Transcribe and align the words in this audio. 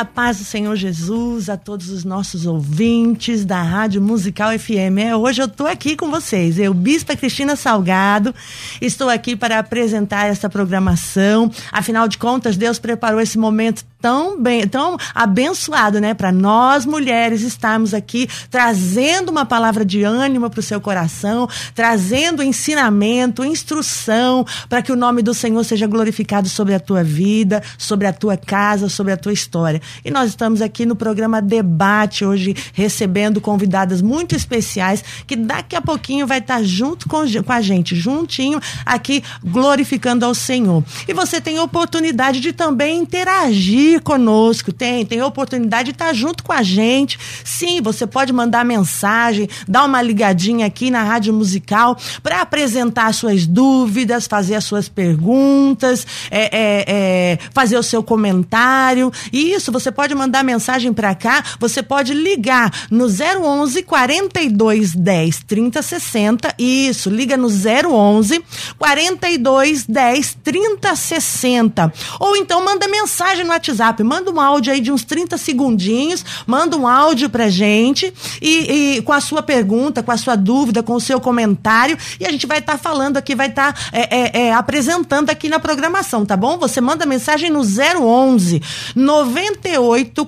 A 0.00 0.04
paz 0.06 0.38
do 0.38 0.44
Senhor 0.44 0.74
Jesus 0.76 1.50
a 1.50 1.58
todos 1.58 1.90
os 1.90 2.06
nossos 2.06 2.46
ouvintes 2.46 3.44
da 3.44 3.60
Rádio 3.60 4.00
Musical 4.00 4.58
FM. 4.58 4.96
É, 4.98 5.14
hoje 5.14 5.42
eu 5.42 5.46
estou 5.46 5.66
aqui 5.66 5.94
com 5.94 6.10
vocês, 6.10 6.58
eu, 6.58 6.72
Bispa 6.72 7.14
Cristina 7.14 7.54
Salgado, 7.54 8.34
estou 8.80 9.10
aqui 9.10 9.36
para 9.36 9.58
apresentar 9.58 10.24
essa 10.24 10.48
programação. 10.48 11.50
Afinal 11.70 12.08
de 12.08 12.16
contas, 12.16 12.56
Deus 12.56 12.78
preparou 12.78 13.20
esse 13.20 13.36
momento 13.36 13.84
tão 14.00 14.40
bem, 14.40 14.66
tão 14.66 14.96
abençoado, 15.14 16.00
né, 16.00 16.14
para 16.14 16.32
nós 16.32 16.86
mulheres 16.86 17.42
estarmos 17.42 17.92
aqui 17.92 18.28
trazendo 18.50 19.28
uma 19.28 19.44
palavra 19.44 19.84
de 19.84 20.02
ânimo 20.02 20.48
para 20.48 20.60
o 20.60 20.62
seu 20.62 20.80
coração, 20.80 21.48
trazendo 21.74 22.42
ensinamento, 22.42 23.44
instrução 23.44 24.46
para 24.68 24.80
que 24.80 24.90
o 24.90 24.96
nome 24.96 25.22
do 25.22 25.34
Senhor 25.34 25.62
seja 25.64 25.86
glorificado 25.86 26.48
sobre 26.48 26.74
a 26.74 26.80
tua 26.80 27.04
vida, 27.04 27.62
sobre 27.76 28.06
a 28.06 28.12
tua 28.12 28.36
casa, 28.36 28.88
sobre 28.88 29.12
a 29.12 29.16
tua 29.16 29.32
história. 29.32 29.82
E 30.04 30.10
nós 30.10 30.30
estamos 30.30 30.60
aqui 30.60 30.84
no 30.84 30.96
programa 30.96 31.40
Debate 31.40 32.24
hoje 32.24 32.54
recebendo 32.72 33.40
convidadas 33.40 34.02
muito 34.02 34.34
especiais 34.34 35.04
que 35.26 35.36
daqui 35.36 35.76
a 35.76 35.80
pouquinho 35.80 36.26
vai 36.26 36.38
estar 36.38 36.62
junto 36.62 37.08
com, 37.08 37.22
com 37.44 37.52
a 37.52 37.60
gente, 37.60 37.94
juntinho 37.96 38.60
aqui 38.84 39.22
glorificando 39.42 40.24
ao 40.24 40.34
Senhor. 40.34 40.84
E 41.08 41.14
você 41.14 41.40
tem 41.40 41.58
oportunidade 41.58 42.40
de 42.40 42.52
também 42.52 42.98
interagir 42.98 44.02
conosco, 44.02 44.72
tem, 44.72 45.06
tem 45.06 45.22
oportunidade 45.22 45.84
de 45.84 45.90
estar 45.92 46.12
junto 46.12 46.42
com 46.42 46.52
a 46.52 46.62
gente. 46.62 47.18
Sim, 47.44 47.80
você 47.80 48.06
pode 48.06 48.32
mandar 48.32 48.64
mensagem, 48.64 49.48
dar 49.66 49.84
uma 49.84 50.02
ligadinha 50.02 50.66
aqui 50.66 50.90
na 50.90 51.02
Rádio 51.02 51.32
Musical 51.32 51.96
para 52.22 52.42
apresentar 52.42 53.12
suas 53.14 53.46
dúvidas, 53.46 54.26
fazer 54.26 54.54
as 54.54 54.64
suas 54.64 54.88
perguntas, 54.88 56.06
é, 56.30 56.40
é, 56.40 56.84
é, 56.86 57.38
fazer 57.52 57.78
o 57.78 57.82
seu 57.82 58.02
comentário. 58.02 59.12
E 59.32 59.52
isso, 59.52 59.72
você 59.72 59.79
pode 59.92 60.12
mandar 60.16 60.42
mensagem 60.42 60.92
para 60.92 61.14
cá, 61.14 61.44
você 61.60 61.80
pode 61.80 62.12
ligar 62.12 62.88
no 62.90 63.06
011 63.06 63.84
42 63.84 64.96
10 64.96 65.44
30 65.46 65.80
60. 65.80 66.54
Isso, 66.58 67.08
liga 67.08 67.36
no 67.36 67.48
011 67.48 68.42
42 68.76 69.86
10 69.86 70.38
30 70.42 70.96
60. 70.96 71.92
Ou 72.18 72.36
então 72.36 72.64
manda 72.64 72.88
mensagem 72.88 73.44
no 73.44 73.50
WhatsApp 73.52 74.02
manda 74.02 74.30
um 74.30 74.40
áudio 74.40 74.72
aí 74.72 74.80
de 74.80 74.90
uns 74.90 75.04
30 75.04 75.38
segundinhos, 75.38 76.24
manda 76.46 76.76
um 76.76 76.86
áudio 76.86 77.30
pra 77.30 77.48
gente 77.48 78.12
e, 78.42 78.96
e 78.96 79.02
com 79.02 79.12
a 79.12 79.20
sua 79.20 79.42
pergunta, 79.42 80.02
com 80.02 80.10
a 80.10 80.16
sua 80.16 80.34
dúvida, 80.34 80.82
com 80.82 80.94
o 80.94 81.00
seu 81.00 81.20
comentário 81.20 81.96
e 82.18 82.26
a 82.26 82.30
gente 82.30 82.46
vai 82.46 82.58
estar 82.58 82.72
tá 82.72 82.78
falando 82.78 83.16
aqui, 83.16 83.34
vai 83.34 83.48
estar 83.48 83.72
tá, 83.72 83.80
é, 83.92 84.16
é, 84.16 84.46
é, 84.46 84.52
apresentando 84.52 85.30
aqui 85.30 85.48
na 85.48 85.60
programação, 85.60 86.26
tá 86.26 86.36
bom? 86.36 86.58
Você 86.58 86.80
manda 86.80 87.06
mensagem 87.06 87.50
no 87.50 87.60
011 87.60 88.60
98 88.96 89.69
48 89.76 90.26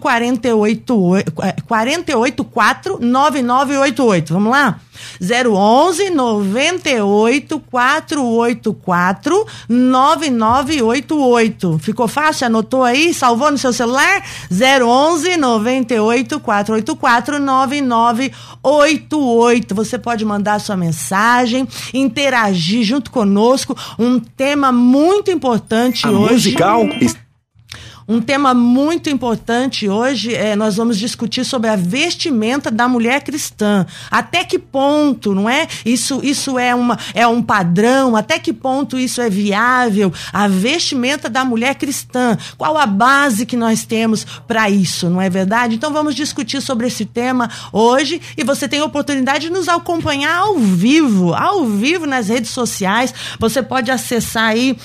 48 1.67 2.45
4 2.45 2.99
9988. 3.01 4.33
Vamos 4.33 4.53
lá? 4.53 4.79
011 5.21 6.11
98 6.11 7.61
484 7.61 9.47
9988. 9.69 11.79
Ficou 11.79 12.09
fácil? 12.09 12.47
Anotou 12.47 12.83
aí? 12.83 13.15
Salvou 13.15 13.51
no 13.51 13.59
seu 13.59 13.73
celular? 13.73 14.23
011 14.51 15.37
98 15.37 16.41
484 16.41 17.39
9988. 17.39 19.75
Você 19.75 19.99
pode 19.99 20.25
mandar 20.25 20.59
sua 20.61 20.77
mensagem, 20.77 21.69
interagir 21.93 22.85
junto 22.85 23.11
conosco. 23.11 23.77
Um 23.99 24.21
tema 24.21 24.73
muito 24.73 25.31
importante 25.31 26.07
A 26.07 26.11
hoje. 26.11 26.53
Musical 26.53 26.87
um 28.07 28.21
tema 28.21 28.53
muito 28.55 29.09
importante 29.09 29.89
hoje 29.89 30.35
é 30.35 30.57
nós 30.57 30.77
vamos 30.77 30.99
discutir 30.99 31.45
sobre 31.45 31.69
a 31.69 31.77
vestimenta 31.77 32.71
da 32.71 32.89
mulher 32.89 33.23
cristã. 33.23 33.87
Até 34.11 34.45
que 34.45 34.59
ponto, 34.59 35.35
não 35.35 35.49
é? 35.49 35.67
Isso 35.85 36.21
isso 36.23 36.59
é 36.59 36.75
uma 36.75 36.99
é 37.15 37.27
um 37.27 37.43
padrão? 37.43 38.17
Até 38.17 38.39
que 38.39 38.53
ponto 38.53 38.99
isso 38.99 39.21
é 39.21 39.31
viável? 39.31 40.13
A 40.33 40.49
vestimenta 40.49 41.29
da 41.29 41.45
mulher 41.45 41.75
cristã. 41.77 42.37
Qual 42.57 42.77
a 42.77 42.87
base 42.87 43.47
que 43.47 43.57
nós 43.57 43.85
temos 43.85 44.25
para 44.47 44.69
isso, 44.69 45.09
não 45.09 45.21
é 45.21 45.31
verdade? 45.31 45.77
Então 45.77 45.93
vamos 45.93 46.15
discutir 46.15 46.61
sobre 46.61 46.87
esse 46.87 47.05
tema 47.05 47.51
hoje 47.73 48.21
e 48.37 48.45
você 48.45 48.69
tem 48.69 48.81
a 48.81 48.85
oportunidade 48.85 49.47
de 49.47 49.53
nos 49.53 49.69
acompanhar 49.69 50.37
ao 50.39 50.59
vivo, 50.59 51.35
ao 51.35 51.65
vivo 51.67 52.07
nas 52.07 52.29
redes 52.29 52.51
sociais. 52.51 53.15
Você 53.39 53.63
pode 53.63 53.91
acessar 53.91 54.51
aí 54.51 54.77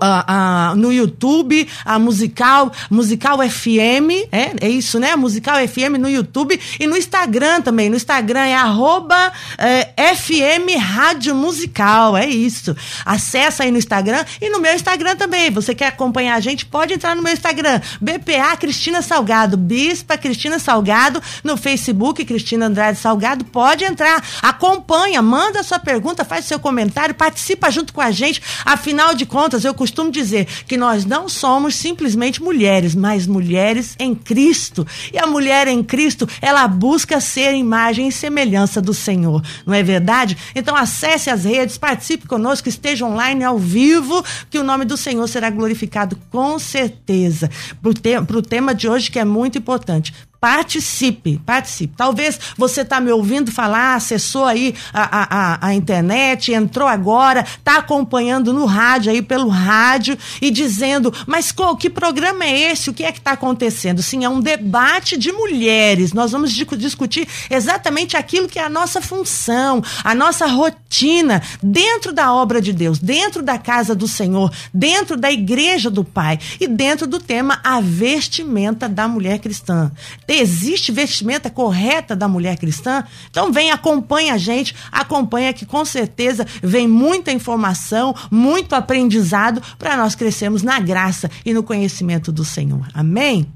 a, 0.00 0.70
a, 0.70 0.74
no 0.74 0.92
YouTube, 0.92 1.66
a 1.84 1.98
Musical, 1.98 2.70
Musical 2.90 3.38
FM, 3.38 4.28
é, 4.30 4.52
é 4.60 4.68
isso, 4.68 4.98
né? 4.98 5.16
Musical 5.16 5.56
FM 5.66 5.98
no 5.98 6.08
YouTube 6.08 6.58
e 6.78 6.86
no 6.86 6.96
Instagram 6.96 7.62
também. 7.62 7.88
No 7.88 7.96
Instagram 7.96 8.40
é 8.40 8.54
arroba 8.54 9.32
é, 9.56 10.14
FM 10.14 10.78
Rádio 10.78 11.34
Musical, 11.34 12.16
é 12.16 12.28
isso. 12.28 12.76
Acessa 13.04 13.62
aí 13.62 13.70
no 13.70 13.78
Instagram 13.78 14.24
e 14.40 14.50
no 14.50 14.60
meu 14.60 14.74
Instagram 14.74 15.16
também. 15.16 15.50
Você 15.50 15.74
quer 15.74 15.86
acompanhar 15.86 16.34
a 16.34 16.40
gente? 16.40 16.66
Pode 16.66 16.92
entrar 16.92 17.16
no 17.16 17.22
meu 17.22 17.32
Instagram, 17.32 17.80
BPA 18.00 18.56
Cristina 18.58 19.00
Salgado, 19.00 19.56
Bispa 19.56 20.18
Cristina 20.18 20.58
Salgado, 20.58 21.22
no 21.42 21.56
Facebook 21.56 22.24
Cristina 22.24 22.66
Andrade 22.66 22.98
Salgado. 22.98 23.44
Pode 23.44 23.84
entrar, 23.84 24.22
acompanha, 24.42 25.22
manda 25.22 25.62
sua 25.62 25.78
pergunta, 25.78 26.24
faz 26.24 26.44
seu 26.44 26.58
comentário, 26.58 27.14
participa 27.14 27.70
junto 27.70 27.92
com 27.92 28.00
a 28.00 28.10
gente. 28.10 28.42
Afinal 28.64 29.14
de 29.14 29.24
contas, 29.24 29.61
eu 29.64 29.74
costumo 29.74 30.10
dizer 30.10 30.46
que 30.66 30.76
nós 30.76 31.04
não 31.04 31.28
somos 31.28 31.74
simplesmente 31.74 32.42
mulheres, 32.42 32.94
mas 32.94 33.26
mulheres 33.26 33.94
em 33.98 34.14
Cristo. 34.14 34.86
E 35.12 35.18
a 35.18 35.26
mulher 35.26 35.68
em 35.68 35.82
Cristo, 35.82 36.28
ela 36.40 36.66
busca 36.68 37.20
ser 37.20 37.54
imagem 37.54 38.08
e 38.08 38.12
semelhança 38.12 38.80
do 38.80 38.94
Senhor. 38.94 39.42
Não 39.66 39.74
é 39.74 39.82
verdade? 39.82 40.36
Então 40.54 40.76
acesse 40.76 41.30
as 41.30 41.44
redes, 41.44 41.78
participe 41.78 42.26
conosco, 42.26 42.68
esteja 42.68 43.06
online 43.06 43.44
ao 43.44 43.58
vivo, 43.58 44.24
que 44.50 44.58
o 44.58 44.64
nome 44.64 44.84
do 44.84 44.96
Senhor 44.96 45.26
será 45.28 45.50
glorificado 45.50 46.16
com 46.30 46.58
certeza. 46.58 47.50
Para 47.80 48.38
o 48.38 48.42
tema 48.42 48.74
de 48.74 48.88
hoje, 48.88 49.10
que 49.10 49.18
é 49.18 49.24
muito 49.24 49.58
importante 49.58 50.12
Participe, 50.42 51.40
participe. 51.46 51.94
Talvez 51.96 52.36
você 52.58 52.80
está 52.80 53.00
me 53.00 53.12
ouvindo 53.12 53.52
falar, 53.52 53.94
acessou 53.94 54.44
aí 54.44 54.74
a, 54.92 55.58
a, 55.60 55.68
a 55.68 55.72
internet, 55.72 56.52
entrou 56.52 56.88
agora, 56.88 57.42
está 57.42 57.76
acompanhando 57.76 58.52
no 58.52 58.64
rádio 58.64 59.12
aí 59.12 59.22
pelo 59.22 59.46
rádio 59.46 60.18
e 60.40 60.50
dizendo, 60.50 61.14
mas 61.28 61.52
qual, 61.52 61.76
que 61.76 61.88
programa 61.88 62.44
é 62.44 62.72
esse? 62.72 62.90
O 62.90 62.92
que 62.92 63.04
é 63.04 63.12
que 63.12 63.20
está 63.20 63.30
acontecendo? 63.30 64.02
Sim, 64.02 64.24
é 64.24 64.28
um 64.28 64.40
debate 64.40 65.16
de 65.16 65.30
mulheres. 65.30 66.12
Nós 66.12 66.32
vamos 66.32 66.52
discutir 66.52 67.28
exatamente 67.48 68.16
aquilo 68.16 68.48
que 68.48 68.58
é 68.58 68.64
a 68.64 68.68
nossa 68.68 69.00
função, 69.00 69.80
a 70.02 70.12
nossa 70.12 70.48
rotina 70.48 71.40
dentro 71.62 72.12
da 72.12 72.34
obra 72.34 72.60
de 72.60 72.72
Deus, 72.72 72.98
dentro 72.98 73.44
da 73.44 73.58
casa 73.58 73.94
do 73.94 74.08
Senhor, 74.08 74.52
dentro 74.74 75.16
da 75.16 75.30
igreja 75.30 75.88
do 75.88 76.02
Pai 76.02 76.40
e 76.60 76.66
dentro 76.66 77.06
do 77.06 77.20
tema 77.20 77.60
a 77.62 77.80
vestimenta 77.80 78.88
da 78.88 79.06
mulher 79.06 79.38
cristã 79.38 79.92
existe 80.34 80.92
vestimenta 80.92 81.50
correta 81.50 82.14
da 82.14 82.28
mulher 82.28 82.56
cristã? 82.56 83.04
Então 83.30 83.52
vem, 83.52 83.70
acompanha 83.70 84.34
a 84.34 84.38
gente, 84.38 84.74
acompanha 84.90 85.52
que 85.52 85.66
com 85.66 85.84
certeza 85.84 86.46
vem 86.62 86.86
muita 86.86 87.32
informação, 87.32 88.14
muito 88.30 88.74
aprendizado 88.74 89.62
para 89.78 89.96
nós 89.96 90.14
crescermos 90.14 90.62
na 90.62 90.78
graça 90.80 91.30
e 91.44 91.52
no 91.52 91.62
conhecimento 91.62 92.32
do 92.32 92.44
Senhor. 92.44 92.86
Amém? 92.94 93.46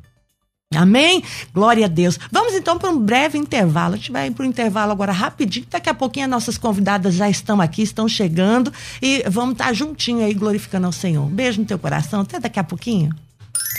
Amém? 0.74 1.22
Glória 1.54 1.86
a 1.86 1.88
Deus. 1.88 2.18
Vamos 2.30 2.54
então 2.54 2.76
para 2.76 2.90
um 2.90 2.98
breve 2.98 3.38
intervalo. 3.38 3.94
A 3.94 3.96
gente 3.96 4.10
vai 4.10 4.30
para 4.30 4.42
o 4.42 4.46
intervalo 4.46 4.90
agora 4.90 5.12
rapidinho. 5.12 5.66
Daqui 5.70 5.88
a 5.88 5.94
pouquinho 5.94 6.26
as 6.26 6.30
nossas 6.30 6.58
convidadas 6.58 7.14
já 7.14 7.30
estão 7.30 7.60
aqui, 7.60 7.82
estão 7.82 8.08
chegando 8.08 8.72
e 9.00 9.22
vamos 9.28 9.52
estar 9.52 9.72
juntinho 9.72 10.24
aí 10.24 10.34
glorificando 10.34 10.86
ao 10.86 10.92
Senhor. 10.92 11.24
Um 11.24 11.30
beijo 11.30 11.60
no 11.60 11.66
teu 11.66 11.78
coração. 11.78 12.22
Até 12.22 12.40
daqui 12.40 12.58
a 12.58 12.64
pouquinho. 12.64 13.14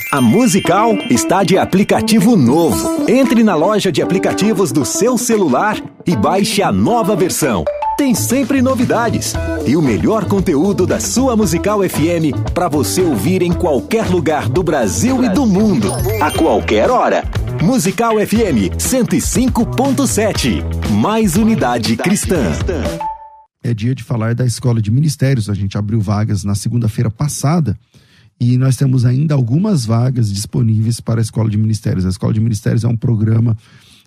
A 0.10 0.22
Musical 0.22 0.96
está 1.10 1.44
de 1.44 1.58
aplicativo 1.58 2.38
novo. 2.38 3.06
Entre 3.10 3.44
na 3.44 3.56
loja 3.56 3.92
de 3.92 4.02
aplicativos 4.02 4.72
do 4.72 4.86
seu 4.86 5.18
celular 5.18 5.78
e 6.06 6.16
baixe 6.16 6.62
a 6.62 6.72
nova 6.72 7.14
versão. 7.14 7.66
Tem 7.98 8.16
sempre 8.16 8.62
novidades 8.62 9.34
e 9.66 9.76
o 9.76 9.82
melhor 9.82 10.24
conteúdo 10.26 10.88
da 10.88 11.00
sua 11.00 11.36
Musical 11.36 11.82
FM 11.82 12.32
para 12.54 12.70
você 12.70 13.02
ouvir 13.02 13.42
em 13.42 13.52
qualquer 13.52 14.08
lugar 14.08 14.48
do 14.48 14.64
Brasil 14.64 15.26
e 15.26 15.30
do 15.30 15.46
mundo, 15.46 15.90
a 16.22 16.32
qualquer 16.32 16.90
hora. 16.90 17.26
Musical 17.62 18.14
FM 18.14 18.72
105.7. 18.78 20.64
Mais 20.94 21.36
unidade 21.36 21.98
cristã. 21.98 22.44
É 23.62 23.74
dia 23.74 23.94
de 23.94 24.06
falar 24.06 24.34
da 24.34 24.46
Escola 24.46 24.82
de 24.82 24.90
Ministérios. 24.90 25.50
A 25.50 25.54
gente 25.54 25.78
abriu 25.78 26.00
vagas 26.00 26.46
na 26.46 26.56
segunda-feira 26.56 27.12
passada 27.12 27.78
e 28.40 28.58
nós 28.58 28.76
temos 28.76 29.06
ainda 29.06 29.34
algumas 29.34 29.86
vagas 29.86 30.32
disponíveis 30.32 31.00
para 31.00 31.20
a 31.20 31.24
Escola 31.24 31.50
de 31.50 31.58
Ministérios. 31.58 32.06
A 32.06 32.10
Escola 32.10 32.34
de 32.34 32.40
Ministérios 32.40 32.84
é 32.84 32.88
um 32.88 32.96
programa 32.96 33.58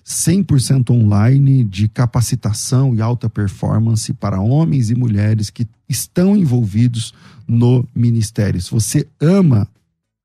100% 0.06 0.90
online 0.90 1.64
de 1.64 1.88
capacitação 1.88 2.94
e 2.94 3.00
alta 3.00 3.28
performance 3.28 4.12
para 4.14 4.40
homens 4.40 4.90
e 4.90 4.94
mulheres 4.94 5.50
que 5.50 5.66
estão 5.88 6.36
envolvidos 6.36 7.12
no 7.46 7.86
ministério. 7.94 8.60
Se 8.60 8.70
você 8.70 9.06
ama 9.20 9.68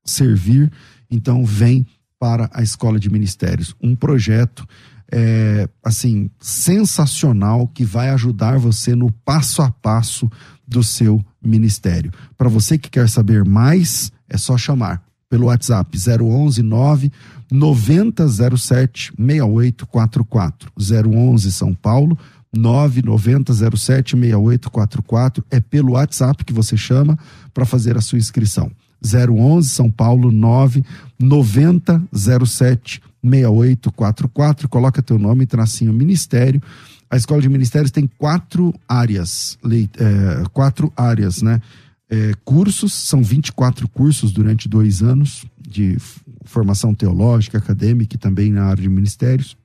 servir, 0.04 0.70
então 1.10 1.44
vem 1.44 1.86
para 2.18 2.48
a 2.52 2.62
Escola 2.62 2.98
de 2.98 3.10
Ministérios. 3.10 3.74
Um 3.82 3.94
projeto 3.94 4.66
é, 5.12 5.68
assim 5.84 6.30
sensacional 6.40 7.68
que 7.68 7.84
vai 7.84 8.10
ajudar 8.10 8.58
você 8.58 8.94
no 8.94 9.12
passo 9.24 9.62
a 9.62 9.70
passo 9.70 10.28
do 10.66 10.82
seu 10.82 11.24
ministério. 11.42 12.12
Para 12.36 12.48
você 12.48 12.76
que 12.76 12.90
quer 12.90 13.08
saber 13.08 13.44
mais, 13.44 14.10
é 14.28 14.36
só 14.36 14.58
chamar 14.58 15.00
pelo 15.28 15.46
WhatsApp 15.46 15.96
011 15.96 16.62
9 16.62 17.10
9007 17.50 19.12
6844. 19.16 20.70
011 20.78 21.50
São 21.52 21.74
Paulo 21.74 22.16
99007 22.52 24.16
6844 24.16 25.44
é 25.50 25.58
pelo 25.60 25.92
WhatsApp 25.92 26.44
que 26.44 26.52
você 26.52 26.76
chama 26.76 27.18
para 27.52 27.64
fazer 27.64 27.96
a 27.96 28.00
sua 28.00 28.18
inscrição. 28.18 28.70
011 29.02 29.68
São 29.68 29.90
Paulo 29.90 30.30
99007 30.32 33.02
6844. 33.28 34.68
Coloca 34.68 35.02
teu 35.02 35.18
nome, 35.18 35.46
tracinho 35.46 35.92
ministério 35.92 36.62
a 37.08 37.16
escola 37.16 37.40
de 37.40 37.48
ministérios 37.48 37.90
tem 37.90 38.08
quatro 38.18 38.74
áreas, 38.88 39.58
é, 39.64 40.44
quatro 40.52 40.92
áreas, 40.96 41.40
né? 41.40 41.60
É, 42.08 42.32
cursos, 42.44 42.92
são 42.92 43.22
24 43.22 43.88
cursos 43.88 44.32
durante 44.32 44.68
dois 44.68 45.02
anos 45.02 45.44
de 45.60 45.96
formação 46.44 46.94
teológica, 46.94 47.58
acadêmica 47.58 48.14
e 48.14 48.18
também 48.18 48.52
na 48.52 48.64
área 48.64 48.82
de 48.82 48.88
ministérios. 48.88 49.56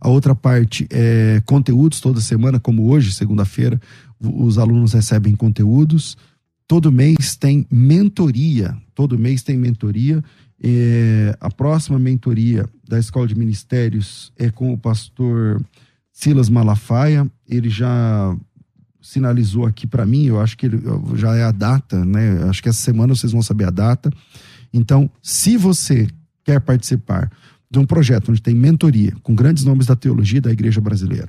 A 0.00 0.08
outra 0.08 0.34
parte 0.34 0.86
é 0.90 1.42
conteúdos 1.44 2.00
toda 2.00 2.20
semana, 2.20 2.58
como 2.58 2.88
hoje, 2.88 3.12
segunda-feira, 3.12 3.80
os 4.18 4.58
alunos 4.58 4.92
recebem 4.92 5.36
conteúdos. 5.36 6.16
Todo 6.66 6.92
mês 6.92 7.36
tem 7.36 7.66
mentoria, 7.70 8.76
todo 8.94 9.18
mês 9.18 9.42
tem 9.42 9.56
mentoria. 9.56 10.24
É, 10.62 11.36
a 11.40 11.50
próxima 11.50 11.98
mentoria 11.98 12.68
da 12.86 12.98
Escola 12.98 13.26
de 13.26 13.34
Ministérios 13.34 14.32
é 14.38 14.48
com 14.48 14.72
o 14.72 14.78
pastor 14.78 15.60
Silas 16.12 16.48
Malafaia, 16.48 17.28
ele 17.48 17.68
já 17.68 18.36
sinalizou 19.00 19.66
aqui 19.66 19.86
para 19.86 20.06
mim, 20.06 20.26
eu 20.26 20.40
acho 20.40 20.56
que 20.56 20.66
ele, 20.66 20.80
já 21.16 21.34
é 21.34 21.42
a 21.42 21.50
data, 21.50 22.04
né? 22.04 22.44
Acho 22.44 22.62
que 22.62 22.68
essa 22.68 22.80
semana 22.80 23.14
vocês 23.14 23.32
vão 23.32 23.42
saber 23.42 23.64
a 23.64 23.70
data. 23.70 24.10
Então, 24.72 25.10
se 25.20 25.56
você 25.56 26.06
quer 26.44 26.60
participar 26.60 27.30
de 27.68 27.78
um 27.78 27.84
projeto 27.84 28.30
onde 28.30 28.40
tem 28.40 28.54
mentoria 28.54 29.16
com 29.22 29.34
grandes 29.34 29.64
nomes 29.64 29.86
da 29.86 29.96
teologia 29.96 30.40
da 30.40 30.52
igreja 30.52 30.80
brasileira, 30.80 31.28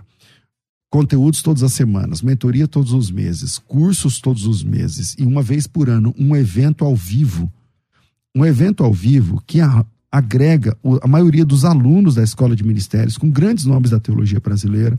conteúdos 0.91 1.41
todas 1.41 1.63
as 1.63 1.73
semanas, 1.73 2.21
mentoria 2.21 2.67
todos 2.67 2.93
os 2.93 3.09
meses, 3.09 3.57
cursos 3.57 4.19
todos 4.21 4.45
os 4.45 4.63
meses 4.63 5.15
e 5.17 5.25
uma 5.25 5.41
vez 5.41 5.65
por 5.65 5.89
ano 5.89 6.13
um 6.19 6.35
evento 6.35 6.85
ao 6.85 6.95
vivo, 6.95 7.51
um 8.35 8.45
evento 8.45 8.83
ao 8.83 8.93
vivo 8.93 9.41
que 9.45 9.59
agrega 10.11 10.77
a 11.01 11.07
maioria 11.07 11.45
dos 11.45 11.65
alunos 11.65 12.15
da 12.15 12.23
escola 12.23 12.55
de 12.55 12.63
ministérios, 12.63 13.17
com 13.17 13.29
grandes 13.29 13.65
nomes 13.65 13.91
da 13.91 13.99
teologia 13.99 14.39
brasileira, 14.39 14.97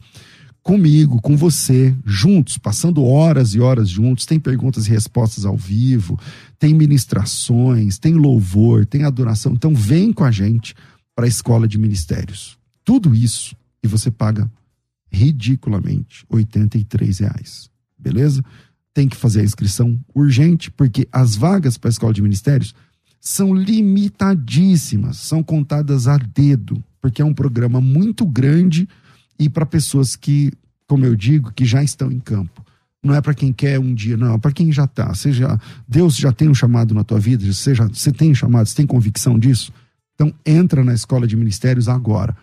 comigo, 0.63 1.21
com 1.21 1.37
você, 1.37 1.95
juntos, 2.07 2.57
passando 2.57 3.05
horas 3.05 3.55
e 3.55 3.61
horas 3.61 3.89
juntos. 3.89 4.25
Tem 4.25 4.41
perguntas 4.41 4.87
e 4.87 4.91
respostas 4.91 5.45
ao 5.45 5.57
vivo, 5.57 6.19
tem 6.59 6.73
ministrações, 6.73 7.99
tem 7.99 8.15
louvor, 8.15 8.87
tem 8.87 9.05
adoração. 9.05 9.53
Então, 9.53 9.75
vem 9.75 10.13
com 10.13 10.25
a 10.25 10.31
gente 10.31 10.75
para 11.15 11.27
a 11.27 11.29
escola 11.29 11.69
de 11.69 11.79
ministérios. 11.79 12.57
Tudo 12.83 13.15
isso 13.15 13.55
e 13.83 13.87
você 13.87 14.11
paga 14.11 14.51
ridiculamente 15.11 16.27
R$ 16.33 16.45
reais, 17.21 17.71
beleza? 17.99 18.43
Tem 18.93 19.07
que 19.07 19.17
fazer 19.17 19.41
a 19.41 19.45
inscrição 19.45 20.01
urgente, 20.15 20.71
porque 20.71 21.07
as 21.13 21.37
vagas 21.37 21.77
para 21.77 21.89
a 21.89 21.93
escola 21.93 22.13
de 22.13 22.23
ministérios 22.23 22.75
são 23.25 23.55
limitadíssimas, 23.55 25.17
são 25.17 25.43
contadas 25.43 26.07
a 26.07 26.19
dedo, 26.19 26.85
porque 27.01 27.23
é 27.23 27.25
um 27.25 27.33
programa 27.33 27.81
muito 27.81 28.27
grande 28.27 28.87
e 29.39 29.49
para 29.49 29.65
pessoas 29.65 30.15
que, 30.15 30.53
como 30.87 31.07
eu 31.07 31.17
digo, 31.17 31.51
que 31.51 31.65
já 31.65 31.83
estão 31.83 32.13
em 32.13 32.21
campo. 32.21 32.63
Não 33.03 33.15
é 33.15 33.23
para 33.23 33.35
quem 33.35 33.51
quer 33.51 33.81
um 33.81 33.95
dia, 33.95 34.19
não, 34.19 34.35
é 34.35 34.39
para 34.39 34.53
quem 34.53 34.71
já 34.71 34.85
está. 34.85 35.13
Seja 35.15 35.59
Deus 35.89 36.17
já 36.17 36.33
tem 36.33 36.51
um 36.51 36.55
chamado 36.55 36.95
na 36.95 37.03
tua 37.03 37.19
vida, 37.19 37.51
seja 37.55 37.89
você 37.89 38.13
tem 38.13 38.31
um 38.31 38.35
chamado, 38.35 38.69
você 38.69 38.77
tem 38.77 38.87
convicção 38.87 39.39
disso. 39.39 39.73
Então 40.15 40.33
entra 40.45 40.85
na 40.85 40.93
escola 40.93 41.27
de 41.27 41.37
ministérios 41.37 41.89
agora. 41.89 42.37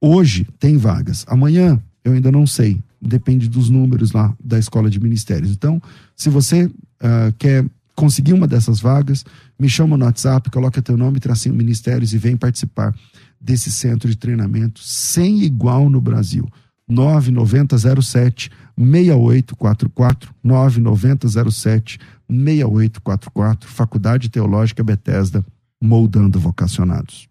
Hoje 0.00 0.46
tem 0.58 0.78
vagas. 0.78 1.24
Amanhã 1.28 1.80
eu 2.02 2.12
ainda 2.12 2.32
não 2.32 2.46
sei. 2.46 2.80
Depende 3.00 3.48
dos 3.48 3.68
números 3.68 4.12
lá 4.12 4.34
da 4.42 4.58
escola 4.58 4.88
de 4.88 4.98
ministérios. 4.98 5.52
Então, 5.52 5.80
se 6.16 6.30
você 6.30 6.64
uh, 6.64 7.32
quer 7.38 7.64
conseguir 7.94 8.32
uma 8.32 8.46
dessas 8.46 8.80
vagas, 8.80 9.24
me 9.62 9.68
chama 9.68 9.96
no 9.96 10.04
WhatsApp, 10.04 10.50
coloca 10.50 10.82
teu 10.82 10.96
nome, 10.96 11.20
tracinho 11.20 11.54
ministérios 11.54 12.12
e 12.12 12.18
vem 12.18 12.36
participar 12.36 12.92
desse 13.40 13.70
centro 13.70 14.08
de 14.08 14.16
treinamento 14.16 14.80
sem 14.82 15.44
igual 15.44 15.88
no 15.88 16.00
Brasil. 16.00 16.48
9907 16.88 18.50
6844 18.76 20.34
9907 20.42 22.00
6844 22.28 23.70
Faculdade 23.70 24.28
Teológica 24.28 24.82
Bethesda 24.82 25.46
moldando 25.80 26.40
vocacionados. 26.40 27.28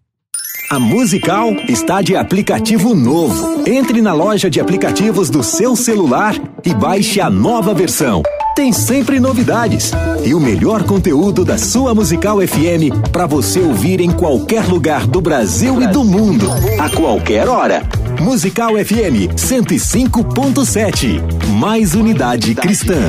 A 0.69 0.79
Musical 0.79 1.51
está 1.67 2.01
de 2.01 2.15
aplicativo 2.15 2.95
novo. 2.95 3.67
Entre 3.67 4.01
na 4.01 4.13
loja 4.13 4.49
de 4.49 4.61
aplicativos 4.61 5.29
do 5.29 5.43
seu 5.43 5.75
celular 5.75 6.33
e 6.63 6.73
baixe 6.73 7.19
a 7.19 7.29
nova 7.29 7.73
versão. 7.73 8.23
Tem 8.55 8.73
sempre 8.73 9.19
novidades 9.19 9.91
e 10.25 10.33
o 10.33 10.39
melhor 10.39 10.83
conteúdo 10.83 11.45
da 11.45 11.57
sua 11.57 11.95
Musical 11.95 12.37
FM 12.45 13.09
para 13.11 13.25
você 13.25 13.61
ouvir 13.61 14.01
em 14.01 14.11
qualquer 14.11 14.65
lugar 14.65 15.07
do 15.07 15.21
Brasil 15.21 15.81
e 15.81 15.87
do 15.87 16.03
mundo, 16.03 16.47
a 16.79 16.89
qualquer 16.89 17.47
hora. 17.47 17.81
Musical 18.19 18.71
FM 18.73 19.31
105.7. 19.35 21.21
Mais 21.59 21.95
unidade 21.95 22.53
cristã. 22.53 22.99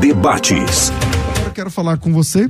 Debates. 0.00 0.92
Agora 1.36 1.50
quero 1.50 1.70
falar 1.70 1.98
com 1.98 2.12
você 2.12 2.48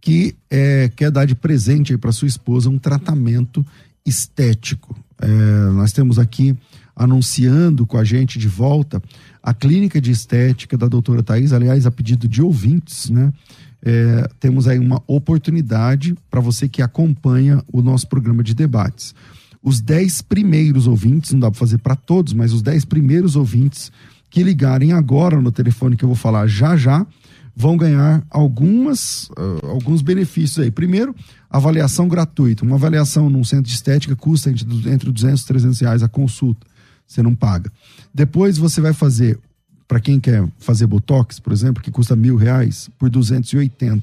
que 0.00 0.34
é, 0.50 0.90
quer 0.96 1.10
dar 1.10 1.26
de 1.26 1.34
presente 1.34 1.98
para 1.98 2.12
sua 2.12 2.28
esposa 2.28 2.70
um 2.70 2.78
tratamento 2.78 3.64
estético. 4.06 4.96
É, 5.20 5.26
nós 5.72 5.92
temos 5.92 6.18
aqui 6.18 6.56
anunciando 6.96 7.86
com 7.86 7.96
a 7.96 8.04
gente 8.04 8.38
de 8.38 8.48
volta 8.48 9.00
a 9.42 9.54
clínica 9.54 10.00
de 10.00 10.10
estética 10.10 10.76
da 10.76 10.88
doutora 10.88 11.22
Thais, 11.22 11.52
aliás, 11.52 11.86
a 11.86 11.90
pedido 11.90 12.28
de 12.28 12.42
ouvintes, 12.42 13.10
né? 13.10 13.32
É, 13.80 14.28
temos 14.40 14.66
aí 14.66 14.78
uma 14.78 15.00
oportunidade 15.06 16.16
para 16.28 16.40
você 16.40 16.68
que 16.68 16.82
acompanha 16.82 17.62
o 17.72 17.80
nosso 17.80 18.08
programa 18.08 18.42
de 18.42 18.52
debates. 18.52 19.14
Os 19.62 19.80
dez 19.80 20.20
primeiros 20.20 20.86
ouvintes, 20.86 21.32
não 21.32 21.40
dá 21.40 21.50
para 21.50 21.58
fazer 21.58 21.78
para 21.78 21.94
todos, 21.94 22.32
mas 22.32 22.52
os 22.52 22.60
dez 22.60 22.84
primeiros 22.84 23.36
ouvintes 23.36 23.92
que 24.30 24.42
ligarem 24.42 24.92
agora 24.92 25.40
no 25.40 25.52
telefone 25.52 25.96
que 25.96 26.04
eu 26.04 26.08
vou 26.08 26.16
falar 26.16 26.46
já 26.46 26.76
já, 26.76 27.06
vão 27.58 27.76
ganhar 27.76 28.22
algumas, 28.30 29.30
uh, 29.30 29.66
alguns 29.66 30.00
benefícios 30.00 30.60
aí. 30.60 30.70
Primeiro, 30.70 31.14
avaliação 31.50 32.06
gratuita. 32.06 32.64
Uma 32.64 32.76
avaliação 32.76 33.28
num 33.28 33.42
centro 33.42 33.64
de 33.64 33.74
estética 33.74 34.14
custa 34.14 34.48
entre, 34.48 34.64
entre 34.88 35.10
200 35.10 35.42
e 35.42 35.46
300 35.46 35.80
reais 35.80 36.02
a 36.02 36.08
consulta. 36.08 36.64
Você 37.04 37.20
não 37.20 37.34
paga. 37.34 37.72
Depois 38.12 38.58
você 38.58 38.80
vai 38.80 38.92
fazer, 38.92 39.38
para 39.86 40.00
quem 40.00 40.18
quer 40.18 40.46
fazer 40.58 40.86
botox, 40.86 41.38
por 41.38 41.52
exemplo, 41.52 41.82
que 41.82 41.90
custa 41.90 42.16
mil 42.16 42.36
reais, 42.36 42.90
por 42.98 43.08
280. 43.08 44.02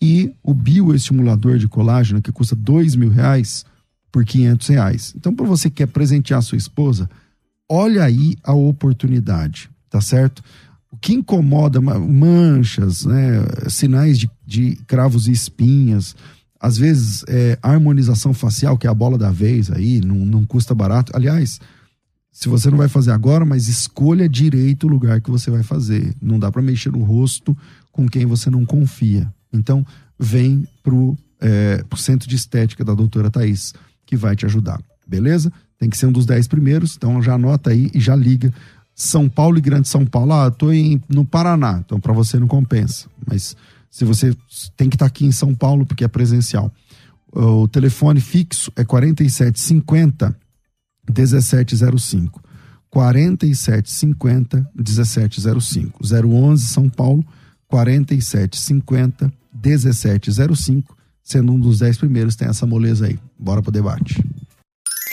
E 0.00 0.32
o 0.42 0.54
bioestimulador 0.54 1.58
de 1.58 1.68
colágeno, 1.68 2.22
que 2.22 2.32
custa 2.32 2.54
dois 2.54 2.94
mil 2.94 3.10
reais, 3.10 3.64
por 4.10 4.24
500 4.24 4.68
reais. 4.68 5.14
Então, 5.16 5.34
para 5.34 5.46
você 5.46 5.68
que 5.68 5.76
quer 5.76 5.86
presentear 5.86 6.42
sua 6.42 6.56
esposa, 6.56 7.10
olha 7.68 8.04
aí 8.04 8.36
a 8.42 8.54
oportunidade, 8.54 9.68
tá 9.90 10.00
certo? 10.00 10.42
o 10.90 10.96
que 10.96 11.14
incomoda, 11.14 11.80
manchas, 11.80 13.04
né, 13.04 13.44
sinais 13.68 14.18
de, 14.18 14.30
de 14.46 14.76
cravos 14.86 15.28
e 15.28 15.32
espinhas, 15.32 16.16
às 16.58 16.78
vezes 16.78 17.24
é, 17.28 17.58
harmonização 17.62 18.32
facial, 18.32 18.76
que 18.76 18.86
é 18.86 18.90
a 18.90 18.94
bola 18.94 19.18
da 19.18 19.30
vez 19.30 19.70
aí, 19.70 20.00
não, 20.00 20.16
não 20.16 20.44
custa 20.44 20.74
barato. 20.74 21.12
Aliás, 21.14 21.60
se 22.38 22.48
você 22.48 22.70
não 22.70 22.78
vai 22.78 22.86
fazer 22.86 23.10
agora, 23.10 23.44
mas 23.44 23.66
escolha 23.66 24.28
direito 24.28 24.86
o 24.86 24.88
lugar 24.88 25.20
que 25.20 25.28
você 25.28 25.50
vai 25.50 25.64
fazer. 25.64 26.14
Não 26.22 26.38
dá 26.38 26.52
para 26.52 26.62
mexer 26.62 26.92
no 26.92 27.02
rosto 27.02 27.56
com 27.90 28.08
quem 28.08 28.26
você 28.26 28.48
não 28.48 28.64
confia. 28.64 29.28
Então, 29.52 29.84
vem 30.16 30.64
pro, 30.80 31.18
é, 31.40 31.82
pro 31.90 31.98
centro 31.98 32.28
de 32.28 32.36
estética 32.36 32.84
da 32.84 32.94
doutora 32.94 33.28
Thaís, 33.28 33.74
que 34.06 34.16
vai 34.16 34.36
te 34.36 34.46
ajudar. 34.46 34.80
Beleza? 35.04 35.52
Tem 35.80 35.90
que 35.90 35.98
ser 35.98 36.06
um 36.06 36.12
dos 36.12 36.26
dez 36.26 36.46
primeiros, 36.46 36.94
então 36.96 37.20
já 37.20 37.34
anota 37.34 37.70
aí 37.70 37.90
e 37.92 37.98
já 37.98 38.14
liga 38.14 38.54
são 38.94 39.28
Paulo 39.28 39.58
e 39.58 39.60
Grande 39.60 39.88
São 39.88 40.06
Paulo, 40.06 40.32
ah, 40.32 40.48
tô 40.48 40.70
em, 40.70 41.02
no 41.08 41.24
Paraná, 41.24 41.82
então 41.84 41.98
para 41.98 42.12
você 42.12 42.38
não 42.38 42.46
compensa. 42.46 43.08
Mas 43.26 43.56
se 43.90 44.04
você 44.04 44.32
tem 44.76 44.88
que 44.88 44.94
estar 44.94 45.06
tá 45.06 45.08
aqui 45.08 45.26
em 45.26 45.32
São 45.32 45.52
Paulo 45.56 45.84
porque 45.84 46.04
é 46.04 46.08
presencial. 46.08 46.72
O 47.32 47.66
telefone 47.66 48.20
fixo 48.20 48.72
é 48.76 48.84
4750 48.84 50.36
1705. 51.12 52.40
4750 52.90 54.66
1705. 54.74 56.00
011 56.02 56.66
São 56.66 56.88
Paulo 56.88 57.24
4750 57.66 59.32
1705. 59.52 60.96
Sendo 61.22 61.52
um 61.52 61.60
dos 61.60 61.80
10 61.80 61.98
primeiros, 61.98 62.36
tem 62.36 62.48
essa 62.48 62.66
moleza 62.66 63.06
aí. 63.06 63.18
Bora 63.38 63.60
pro 63.60 63.70
debate. 63.70 64.24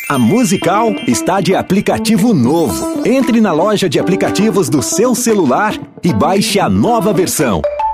A 0.07 0.19
Musical 0.19 0.91
está 1.07 1.41
de 1.41 1.55
aplicativo 1.55 2.33
novo. 2.33 3.03
Entre 3.05 3.41
na 3.41 3.51
loja 3.51 3.89
de 3.89 3.99
aplicativos 3.99 4.69
do 4.69 4.81
seu 4.81 5.15
celular 5.15 5.73
e 6.03 6.13
baixe 6.13 6.59
a 6.59 6.69
nova 6.69 7.11
versão. 7.11 7.61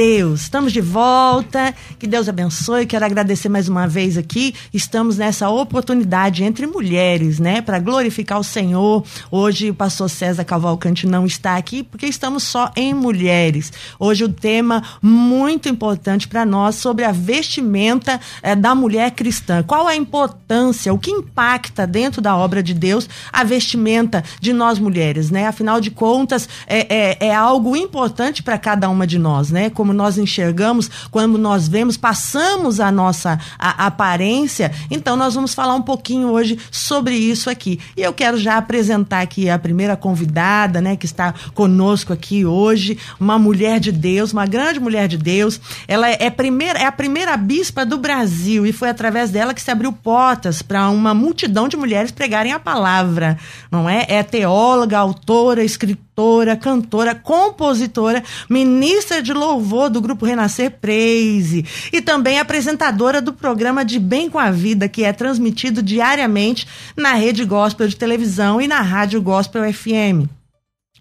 Deus. 0.00 0.40
Estamos 0.40 0.72
de 0.72 0.80
volta. 0.80 1.74
Que 1.98 2.06
Deus 2.06 2.26
abençoe. 2.26 2.86
Quero 2.86 3.04
agradecer 3.04 3.50
mais 3.50 3.68
uma 3.68 3.86
vez 3.86 4.16
aqui. 4.16 4.54
Estamos 4.72 5.18
nessa 5.18 5.50
oportunidade 5.50 6.42
entre 6.42 6.66
mulheres, 6.66 7.38
né, 7.38 7.60
para 7.60 7.78
glorificar 7.78 8.40
o 8.40 8.44
Senhor. 8.44 9.04
Hoje 9.30 9.68
o 9.68 9.74
pastor 9.74 10.08
César 10.08 10.42
Cavalcante 10.42 11.06
não 11.06 11.26
está 11.26 11.56
aqui 11.56 11.82
porque 11.82 12.06
estamos 12.06 12.44
só 12.44 12.72
em 12.74 12.94
mulheres. 12.94 13.70
Hoje 13.98 14.24
o 14.24 14.32
tema 14.32 14.82
muito 15.02 15.68
importante 15.68 16.26
para 16.26 16.46
nós 16.46 16.76
sobre 16.76 17.04
a 17.04 17.12
vestimenta 17.12 18.18
é, 18.42 18.56
da 18.56 18.74
mulher 18.74 19.10
cristã. 19.10 19.62
Qual 19.62 19.86
a 19.86 19.94
importância, 19.94 20.94
o 20.94 20.98
que 20.98 21.10
impacta 21.10 21.86
dentro 21.86 22.22
da 22.22 22.34
obra 22.34 22.62
de 22.62 22.72
Deus 22.72 23.06
a 23.30 23.44
vestimenta 23.44 24.24
de 24.40 24.54
nós 24.54 24.78
mulheres, 24.78 25.30
né? 25.30 25.46
Afinal 25.46 25.78
de 25.78 25.90
contas, 25.90 26.48
é, 26.66 26.86
é, 26.88 27.26
é 27.26 27.34
algo 27.34 27.76
importante 27.76 28.42
para 28.42 28.56
cada 28.56 28.88
uma 28.88 29.06
de 29.06 29.18
nós, 29.18 29.50
né? 29.50 29.68
Como 29.68 29.89
nós 29.92 30.18
enxergamos, 30.18 30.90
quando 31.10 31.38
nós 31.38 31.68
vemos, 31.68 31.96
passamos 31.96 32.80
a 32.80 32.90
nossa 32.90 33.38
a, 33.58 33.84
a 33.84 33.86
aparência. 33.86 34.72
Então, 34.90 35.16
nós 35.16 35.34
vamos 35.34 35.54
falar 35.54 35.74
um 35.74 35.82
pouquinho 35.82 36.28
hoje 36.28 36.58
sobre 36.70 37.14
isso 37.14 37.50
aqui. 37.50 37.78
E 37.96 38.02
eu 38.02 38.12
quero 38.12 38.38
já 38.38 38.56
apresentar 38.56 39.20
aqui 39.20 39.48
a 39.48 39.58
primeira 39.58 39.96
convidada, 39.96 40.80
né, 40.80 40.96
que 40.96 41.06
está 41.06 41.34
conosco 41.54 42.12
aqui 42.12 42.44
hoje, 42.44 42.98
uma 43.18 43.38
mulher 43.38 43.80
de 43.80 43.92
Deus, 43.92 44.32
uma 44.32 44.46
grande 44.46 44.78
mulher 44.80 45.08
de 45.08 45.16
Deus. 45.16 45.60
Ela 45.88 46.08
é, 46.08 46.30
primeira, 46.30 46.78
é 46.78 46.86
a 46.86 46.92
primeira 46.92 47.36
bispa 47.36 47.84
do 47.86 47.98
Brasil 47.98 48.66
e 48.66 48.72
foi 48.72 48.88
através 48.88 49.30
dela 49.30 49.54
que 49.54 49.62
se 49.62 49.70
abriu 49.70 49.92
portas 49.92 50.62
para 50.62 50.88
uma 50.90 51.14
multidão 51.14 51.68
de 51.68 51.76
mulheres 51.76 52.10
pregarem 52.10 52.52
a 52.52 52.60
palavra, 52.60 53.38
não 53.70 53.88
é? 53.88 54.04
É 54.08 54.22
teóloga, 54.22 54.98
autora, 54.98 55.64
escritora, 55.64 56.56
cantora, 56.56 57.14
compositora, 57.14 58.22
ministra 58.48 59.22
de 59.22 59.32
louvor 59.32 59.79
do 59.88 60.00
grupo 60.00 60.26
Renascer 60.26 60.72
Praise 60.72 61.64
e 61.92 62.02
também 62.02 62.38
apresentadora 62.38 63.22
do 63.22 63.32
programa 63.32 63.84
De 63.84 63.98
Bem 63.98 64.28
com 64.28 64.38
a 64.38 64.50
Vida, 64.50 64.88
que 64.88 65.04
é 65.04 65.12
transmitido 65.12 65.82
diariamente 65.82 66.66
na 66.96 67.14
Rede 67.14 67.44
Gospel 67.44 67.88
de 67.88 67.96
televisão 67.96 68.60
e 68.60 68.68
na 68.68 68.80
Rádio 68.80 69.22
Gospel 69.22 69.72
FM. 69.72 70.28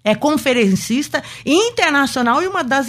É 0.03 0.15
conferencista 0.15 1.21
internacional 1.45 2.41
e 2.41 2.47
uma 2.47 2.63
das 2.63 2.87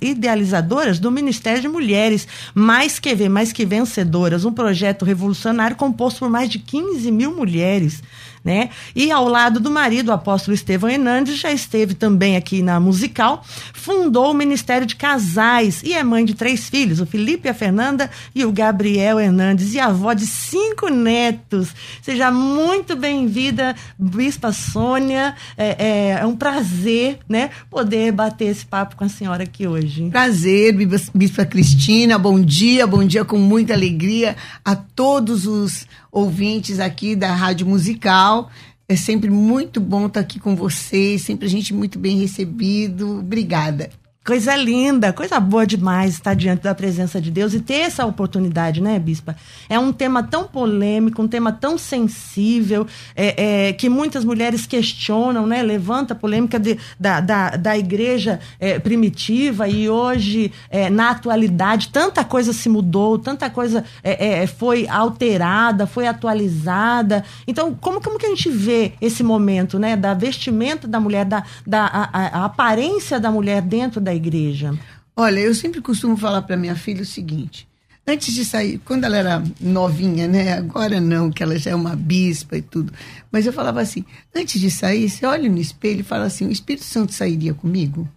idealizadoras 0.00 0.98
do 0.98 1.10
Ministério 1.10 1.62
de 1.62 1.68
Mulheres 1.68 2.28
Mais 2.54 2.98
Que 2.98 3.14
Ver, 3.14 3.30
Mais 3.30 3.52
Que 3.52 3.64
Vencedoras, 3.64 4.44
um 4.44 4.52
projeto 4.52 5.04
revolucionário 5.04 5.76
composto 5.76 6.20
por 6.20 6.28
mais 6.28 6.50
de 6.50 6.58
15 6.58 7.10
mil 7.10 7.34
mulheres 7.34 8.02
né? 8.44 8.70
E 8.94 9.10
ao 9.10 9.28
lado 9.28 9.60
do 9.60 9.70
marido, 9.70 10.08
o 10.08 10.12
apóstolo 10.12 10.54
Estevão 10.54 10.90
Hernandes, 10.90 11.38
já 11.38 11.52
esteve 11.52 11.94
também 11.94 12.36
aqui 12.36 12.62
na 12.62 12.80
musical, 12.80 13.44
fundou 13.72 14.30
o 14.30 14.34
Ministério 14.34 14.86
de 14.86 14.96
Casais 14.96 15.82
e 15.82 15.92
é 15.92 16.02
mãe 16.02 16.24
de 16.24 16.34
três 16.34 16.68
filhos, 16.68 17.00
o 17.00 17.06
Felipe, 17.06 17.48
a 17.48 17.54
Fernanda 17.54 18.10
e 18.34 18.44
o 18.44 18.52
Gabriel 18.52 19.20
Hernandes, 19.20 19.74
e 19.74 19.80
avó 19.80 20.12
de 20.12 20.26
cinco 20.26 20.88
netos. 20.88 21.68
Seja 22.00 22.30
muito 22.30 22.96
bem-vinda, 22.96 23.74
Bispa 23.98 24.52
Sônia. 24.52 25.34
É, 25.56 25.76
é, 25.78 26.10
é, 26.20 26.26
um 26.26 26.36
prazer, 26.36 27.18
né, 27.28 27.50
poder 27.70 28.12
bater 28.12 28.46
esse 28.46 28.66
papo 28.66 28.96
com 28.96 29.04
a 29.04 29.08
senhora 29.08 29.44
aqui 29.44 29.66
hoje. 29.66 30.08
Prazer, 30.10 30.74
Bispa 31.14 31.44
Cristina. 31.44 32.18
Bom 32.18 32.40
dia, 32.40 32.86
bom 32.86 33.04
dia 33.04 33.24
com 33.24 33.38
muita 33.38 33.74
alegria 33.74 34.36
a 34.64 34.74
todos 34.74 35.46
os 35.46 35.86
ouvintes 36.12 36.78
aqui 36.78 37.16
da 37.16 37.34
Rádio 37.34 37.66
Musical. 37.66 38.50
É 38.86 38.94
sempre 38.94 39.30
muito 39.30 39.80
bom 39.80 40.06
estar 40.06 40.20
aqui 40.20 40.38
com 40.38 40.54
vocês, 40.54 41.22
sempre 41.22 41.46
a 41.46 41.50
gente 41.50 41.72
muito 41.72 41.98
bem 41.98 42.18
recebido. 42.18 43.20
Obrigada. 43.20 43.90
Coisa 44.24 44.54
linda, 44.54 45.12
coisa 45.12 45.40
boa 45.40 45.66
demais 45.66 46.14
estar 46.14 46.34
diante 46.34 46.62
da 46.62 46.72
presença 46.72 47.20
de 47.20 47.28
Deus 47.28 47.54
e 47.54 47.60
ter 47.60 47.80
essa 47.80 48.06
oportunidade, 48.06 48.80
né, 48.80 48.96
Bispa? 48.96 49.34
É 49.68 49.76
um 49.80 49.92
tema 49.92 50.22
tão 50.22 50.44
polêmico, 50.44 51.20
um 51.20 51.26
tema 51.26 51.50
tão 51.50 51.76
sensível, 51.76 52.86
é, 53.16 53.70
é, 53.70 53.72
que 53.72 53.88
muitas 53.88 54.24
mulheres 54.24 54.64
questionam, 54.64 55.44
né? 55.44 55.60
Levanta 55.60 56.14
a 56.14 56.16
polêmica 56.16 56.56
de, 56.56 56.78
da, 57.00 57.18
da, 57.18 57.50
da 57.56 57.76
igreja 57.76 58.38
é, 58.60 58.78
primitiva 58.78 59.66
e 59.66 59.90
hoje, 59.90 60.52
é, 60.70 60.88
na 60.88 61.10
atualidade, 61.10 61.88
tanta 61.88 62.22
coisa 62.22 62.52
se 62.52 62.68
mudou, 62.68 63.18
tanta 63.18 63.50
coisa 63.50 63.84
é, 64.04 64.42
é, 64.42 64.46
foi 64.46 64.86
alterada, 64.86 65.84
foi 65.84 66.06
atualizada. 66.06 67.24
Então, 67.44 67.74
como, 67.74 68.00
como 68.00 68.20
que 68.20 68.26
a 68.26 68.28
gente 68.28 68.48
vê 68.48 68.92
esse 69.00 69.24
momento, 69.24 69.80
né? 69.80 69.96
Da 69.96 70.14
vestimenta 70.14 70.86
da 70.86 71.00
mulher, 71.00 71.24
da, 71.24 71.42
da 71.66 71.86
a, 71.86 72.42
a 72.42 72.44
aparência 72.44 73.18
da 73.18 73.28
mulher 73.28 73.60
dentro 73.60 74.00
da 74.00 74.11
da 74.12 74.14
igreja? 74.14 74.78
Olha, 75.16 75.40
eu 75.40 75.54
sempre 75.54 75.80
costumo 75.80 76.16
falar 76.16 76.42
para 76.42 76.56
minha 76.56 76.76
filha 76.76 77.02
o 77.02 77.06
seguinte: 77.06 77.66
antes 78.06 78.34
de 78.34 78.44
sair, 78.44 78.78
quando 78.84 79.04
ela 79.04 79.16
era 79.16 79.42
novinha, 79.60 80.28
né? 80.28 80.52
Agora 80.52 81.00
não, 81.00 81.30
que 81.30 81.42
ela 81.42 81.58
já 81.58 81.70
é 81.70 81.74
uma 81.74 81.96
bispa 81.96 82.56
e 82.56 82.62
tudo. 82.62 82.92
Mas 83.30 83.46
eu 83.46 83.52
falava 83.52 83.80
assim: 83.80 84.04
antes 84.34 84.60
de 84.60 84.70
sair, 84.70 85.08
você 85.08 85.26
olha 85.26 85.48
no 85.48 85.58
espelho 85.58 86.00
e 86.00 86.04
fala 86.04 86.24
assim: 86.24 86.46
o 86.46 86.52
Espírito 86.52 86.84
Santo 86.84 87.12
sairia 87.12 87.54
comigo? 87.54 88.08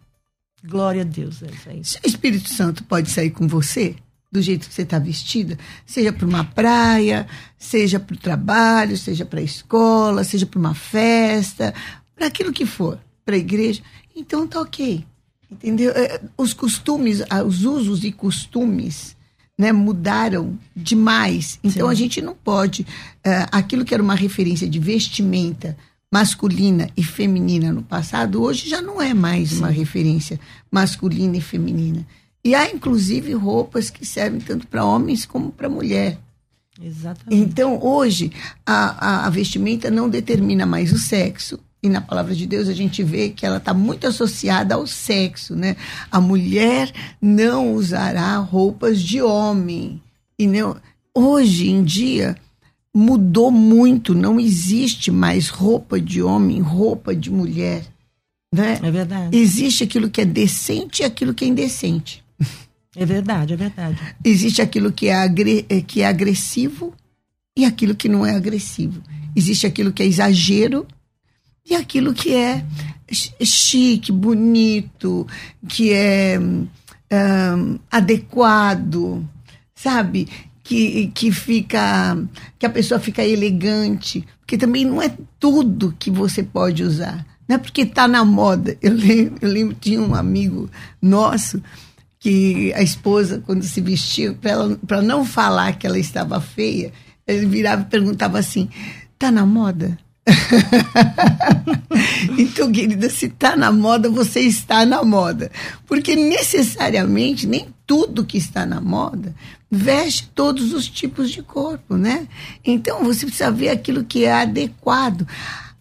Glória 0.63 1.01
a 1.01 1.05
Deus, 1.05 1.43
é 1.43 1.47
isso 1.47 1.69
aí. 1.69 1.85
Se 1.85 1.97
o 1.97 2.07
Espírito 2.07 2.49
Santo 2.49 2.83
pode 2.83 3.11
sair 3.11 3.29
com 3.29 3.47
você, 3.47 3.95
do 4.31 4.41
jeito 4.41 4.67
que 4.67 4.73
você 4.73 4.81
está 4.81 4.97
vestida, 4.97 5.57
seja 5.85 6.11
para 6.11 6.25
uma 6.25 6.43
praia, 6.43 7.27
seja 7.57 7.99
para 7.99 8.15
o 8.15 8.19
trabalho, 8.19 8.97
seja 8.97 9.23
para 9.25 9.39
a 9.39 9.43
escola, 9.43 10.23
seja 10.23 10.45
para 10.45 10.59
uma 10.59 10.73
festa, 10.73 11.73
para 12.15 12.27
aquilo 12.27 12.51
que 12.51 12.65
for, 12.65 12.99
para 13.23 13.35
a 13.35 13.37
igreja, 13.37 13.81
então 14.15 14.47
tá 14.47 14.59
ok. 14.59 15.05
Entendeu? 15.63 15.91
É, 15.91 16.21
os 16.37 16.53
costumes, 16.53 17.21
os 17.45 17.63
usos 17.63 18.03
e 18.03 18.11
costumes 18.11 19.15
né, 19.57 19.71
mudaram 19.71 20.57
demais. 20.75 21.59
Então 21.63 21.87
Sim. 21.87 21.91
a 21.91 21.95
gente 21.95 22.21
não 22.21 22.35
pode. 22.35 22.81
Uh, 22.81 23.47
aquilo 23.51 23.85
que 23.85 23.93
era 23.93 24.03
uma 24.03 24.15
referência 24.15 24.67
de 24.67 24.79
vestimenta 24.79 25.77
masculina 26.11 26.89
e 26.95 27.03
feminina 27.03 27.73
no 27.73 27.81
passado, 27.81 28.41
hoje 28.41 28.69
já 28.69 28.81
não 28.81 29.01
é 29.01 29.13
mais 29.13 29.49
Sim. 29.49 29.59
uma 29.59 29.69
referência 29.69 30.39
masculina 30.71 31.37
e 31.37 31.41
feminina. 31.41 32.05
E 32.43 32.53
há 32.53 32.69
inclusive 32.69 33.33
roupas 33.33 33.89
que 33.89 34.05
servem 34.05 34.39
tanto 34.39 34.67
para 34.67 34.85
homens 34.85 35.25
como 35.25 35.51
para 35.51 35.67
mulher. 35.67 36.19
Exatamente. 36.81 37.41
Então, 37.41 37.81
hoje, 37.81 38.31
a, 38.65 39.23
a, 39.23 39.25
a 39.25 39.29
vestimenta 39.29 39.89
não 39.89 40.09
determina 40.09 40.65
mais 40.65 40.91
o 40.91 40.99
sexo, 40.99 41.59
e 41.85 41.89
na 41.89 42.01
palavra 42.01 42.33
de 42.33 42.47
Deus 42.47 42.67
a 42.67 42.73
gente 42.73 43.03
vê 43.03 43.29
que 43.29 43.45
ela 43.45 43.57
está 43.57 43.73
muito 43.73 44.07
associada 44.07 44.73
ao 44.73 44.87
sexo, 44.87 45.55
né? 45.55 45.75
A 46.11 46.19
mulher 46.19 46.91
não 47.21 47.75
usará 47.75 48.37
roupas 48.37 48.99
de 48.99 49.21
homem. 49.21 50.01
E 50.37 50.47
não, 50.47 50.75
hoje 51.13 51.69
em 51.69 51.83
dia 51.83 52.35
mudou 52.93 53.51
muito, 53.51 54.15
não 54.15 54.39
existe 54.39 55.11
mais 55.11 55.49
roupa 55.49 56.01
de 56.01 56.23
homem, 56.23 56.59
roupa 56.59 57.15
de 57.15 57.29
mulher. 57.29 57.85
Né? 58.51 58.79
É 58.81 58.89
verdade. 58.89 59.37
Existe 59.37 59.83
aquilo 59.83 60.09
que 60.09 60.21
é 60.21 60.25
decente 60.25 61.03
e 61.03 61.05
aquilo 61.05 61.35
que 61.35 61.45
é 61.45 61.47
indecente. 61.47 62.23
É 62.95 63.05
verdade, 63.05 63.53
é 63.53 63.57
verdade. 63.57 63.99
Existe 64.23 64.61
aquilo 64.61 64.91
que 64.91 65.07
é, 65.07 65.13
agre 65.13 65.63
que 65.85 66.01
é 66.01 66.07
agressivo 66.07 66.93
e 67.55 67.63
aquilo 67.63 67.93
que 67.93 68.07
não 68.07 68.25
é 68.25 68.33
agressivo. 68.33 69.03
Existe 69.35 69.67
aquilo 69.67 69.91
que 69.91 70.01
é 70.01 70.05
exagero 70.05 70.87
e 71.67 71.75
aquilo 71.75 72.13
que 72.13 72.33
é 72.33 72.63
chique, 73.41 74.11
bonito, 74.11 75.27
que 75.67 75.91
é 75.91 76.39
um, 76.39 77.79
adequado, 77.91 79.27
sabe? 79.73 80.27
Que, 80.63 81.07
que 81.13 81.31
fica 81.31 82.17
que 82.57 82.65
a 82.65 82.69
pessoa 82.69 82.99
fica 82.99 83.23
elegante, 83.23 84.25
porque 84.39 84.57
também 84.57 84.83
não 84.83 85.01
é 85.01 85.15
tudo 85.39 85.95
que 85.97 86.09
você 86.09 86.41
pode 86.41 86.83
usar, 86.83 87.25
não 87.47 87.55
é 87.55 87.59
porque 87.59 87.81
está 87.81 88.07
na 88.07 88.25
moda. 88.25 88.77
Eu 88.81 88.93
lembro, 88.93 89.37
eu 89.41 89.49
lembro 89.49 89.77
tinha 89.79 90.01
um 90.01 90.15
amigo 90.15 90.69
nosso 91.01 91.61
que 92.19 92.73
a 92.73 92.81
esposa 92.81 93.43
quando 93.45 93.63
se 93.63 93.79
vestia 93.81 94.35
para 94.87 95.01
não 95.01 95.23
falar 95.23 95.77
que 95.77 95.85
ela 95.85 95.99
estava 95.99 96.41
feia, 96.41 96.91
ele 97.27 97.45
virava 97.45 97.83
e 97.83 97.85
perguntava 97.85 98.39
assim: 98.39 98.69
"Tá 99.19 99.31
na 99.31 99.45
moda?" 99.45 99.97
então, 102.37 102.71
querida, 102.71 103.09
se 103.09 103.27
está 103.27 103.55
na 103.55 103.71
moda, 103.71 104.09
você 104.09 104.41
está 104.41 104.85
na 104.85 105.03
moda. 105.03 105.51
Porque 105.85 106.15
necessariamente 106.15 107.45
nem 107.45 107.67
tudo 107.85 108.25
que 108.25 108.37
está 108.37 108.65
na 108.65 108.81
moda 108.81 109.35
veste 109.69 110.29
todos 110.33 110.73
os 110.73 110.87
tipos 110.87 111.29
de 111.29 111.41
corpo, 111.41 111.97
né? 111.97 112.27
Então 112.63 113.03
você 113.03 113.25
precisa 113.25 113.51
ver 113.51 113.69
aquilo 113.69 114.03
que 114.03 114.25
é 114.25 114.33
adequado. 114.33 115.27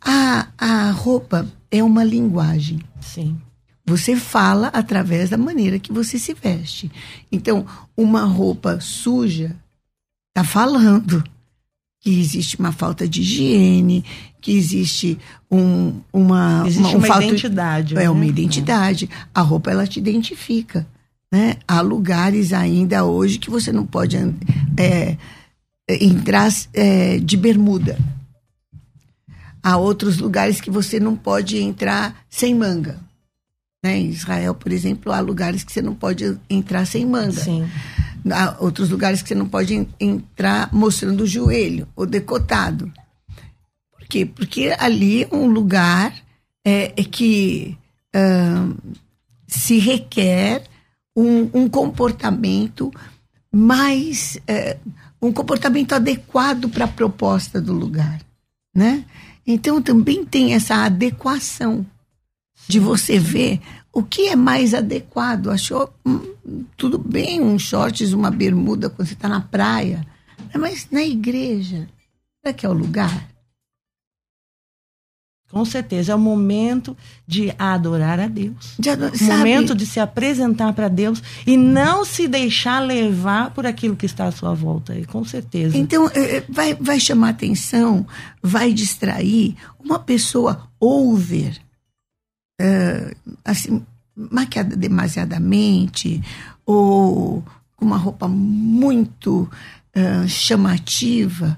A, 0.00 0.48
a 0.58 0.90
roupa 0.90 1.46
é 1.70 1.82
uma 1.82 2.04
linguagem. 2.04 2.80
Sim. 3.00 3.38
Você 3.86 4.16
fala 4.16 4.68
através 4.68 5.30
da 5.30 5.36
maneira 5.36 5.78
que 5.78 5.92
você 5.92 6.18
se 6.18 6.34
veste. 6.34 6.90
Então, 7.30 7.66
uma 7.96 8.24
roupa 8.24 8.80
suja 8.80 9.54
está 10.28 10.42
falando 10.42 11.22
que 12.00 12.18
existe 12.18 12.58
uma 12.58 12.72
falta 12.72 13.06
de 13.06 13.20
higiene, 13.20 14.04
que 14.44 14.54
existe 14.54 15.18
um, 15.50 16.00
uma, 16.12 16.64
existe 16.66 16.82
uma, 16.82 16.90
um 16.90 16.98
uma 16.98 17.06
falta, 17.06 17.24
identidade. 17.24 17.94
É 17.94 18.00
né? 18.00 18.10
uma 18.10 18.26
identidade. 18.26 19.08
A 19.34 19.40
roupa 19.40 19.70
ela 19.70 19.86
te 19.86 19.98
identifica. 19.98 20.86
Né? 21.32 21.56
Há 21.66 21.80
lugares 21.80 22.52
ainda 22.52 23.06
hoje 23.06 23.38
que 23.38 23.48
você 23.48 23.72
não 23.72 23.86
pode 23.86 24.18
é, 24.76 25.16
entrar 25.88 26.52
é, 26.74 27.18
de 27.20 27.38
bermuda. 27.38 27.98
Há 29.62 29.78
outros 29.78 30.18
lugares 30.18 30.60
que 30.60 30.70
você 30.70 31.00
não 31.00 31.16
pode 31.16 31.56
entrar 31.56 32.14
sem 32.28 32.54
manga. 32.54 33.00
Né? 33.82 33.96
Em 33.96 34.10
Israel, 34.10 34.54
por 34.54 34.72
exemplo, 34.72 35.10
há 35.10 35.20
lugares 35.20 35.64
que 35.64 35.72
você 35.72 35.80
não 35.80 35.94
pode 35.94 36.38
entrar 36.50 36.86
sem 36.86 37.06
manga. 37.06 37.40
Sim. 37.40 37.66
Há 38.30 38.56
outros 38.60 38.90
lugares 38.90 39.22
que 39.22 39.28
você 39.28 39.34
não 39.34 39.48
pode 39.48 39.88
entrar 39.98 40.68
mostrando 40.70 41.22
o 41.22 41.26
joelho 41.26 41.88
ou 41.96 42.04
decotado. 42.04 42.92
Por 44.04 44.08
quê? 44.08 44.26
Porque 44.26 44.74
ali 44.78 45.24
é 45.24 45.28
um 45.34 45.46
lugar 45.46 46.14
é, 46.64 46.92
é 46.94 47.04
que 47.04 47.76
uh, 48.14 48.94
se 49.46 49.78
requer 49.78 50.64
um, 51.16 51.48
um 51.54 51.68
comportamento 51.68 52.92
mais. 53.50 54.38
É, 54.46 54.76
um 55.22 55.32
comportamento 55.32 55.94
adequado 55.94 56.68
para 56.68 56.84
a 56.84 56.88
proposta 56.88 57.58
do 57.58 57.72
lugar, 57.72 58.20
né? 58.76 59.06
Então 59.46 59.80
também 59.80 60.22
tem 60.22 60.52
essa 60.52 60.84
adequação 60.84 61.86
de 62.68 62.78
você 62.78 63.18
ver 63.18 63.58
o 63.90 64.02
que 64.02 64.28
é 64.28 64.36
mais 64.36 64.74
adequado. 64.74 65.48
Achou 65.48 65.90
hum, 66.04 66.34
tudo 66.76 66.98
bem 66.98 67.40
um 67.40 67.58
shorts, 67.58 68.12
uma 68.12 68.30
bermuda 68.30 68.90
quando 68.90 69.08
você 69.08 69.14
está 69.14 69.26
na 69.26 69.40
praia, 69.40 70.06
mas 70.54 70.88
na 70.90 71.02
igreja, 71.02 71.88
será 72.42 72.52
que 72.52 72.66
é 72.66 72.68
o 72.68 72.74
lugar? 72.74 73.33
Com 75.54 75.64
certeza, 75.64 76.10
é 76.10 76.14
o 76.16 76.18
momento 76.18 76.96
de 77.24 77.54
adorar 77.56 78.18
a 78.18 78.26
Deus. 78.26 78.74
De 78.76 78.90
ador... 78.90 79.12
o 79.12 79.24
momento 79.24 79.72
de 79.72 79.86
se 79.86 80.00
apresentar 80.00 80.72
para 80.72 80.88
Deus 80.88 81.22
e 81.46 81.56
não 81.56 82.04
se 82.04 82.26
deixar 82.26 82.80
levar 82.80 83.52
por 83.52 83.64
aquilo 83.64 83.94
que 83.94 84.04
está 84.04 84.26
à 84.26 84.32
sua 84.32 84.52
volta. 84.52 84.92
Com 85.06 85.24
certeza. 85.24 85.78
Então, 85.78 86.10
é, 86.12 86.38
é, 86.38 86.44
vai, 86.48 86.74
vai 86.74 86.98
chamar 86.98 87.28
atenção, 87.28 88.04
vai 88.42 88.72
distrair. 88.72 89.54
Uma 89.78 90.00
pessoa 90.00 90.68
over, 90.80 91.56
assim, 93.44 93.80
maquiada 94.12 94.74
demasiadamente, 94.74 96.20
ou 96.66 97.44
com 97.76 97.84
uma 97.84 97.96
roupa 97.96 98.26
muito 98.26 99.48
chamativa 100.26 101.56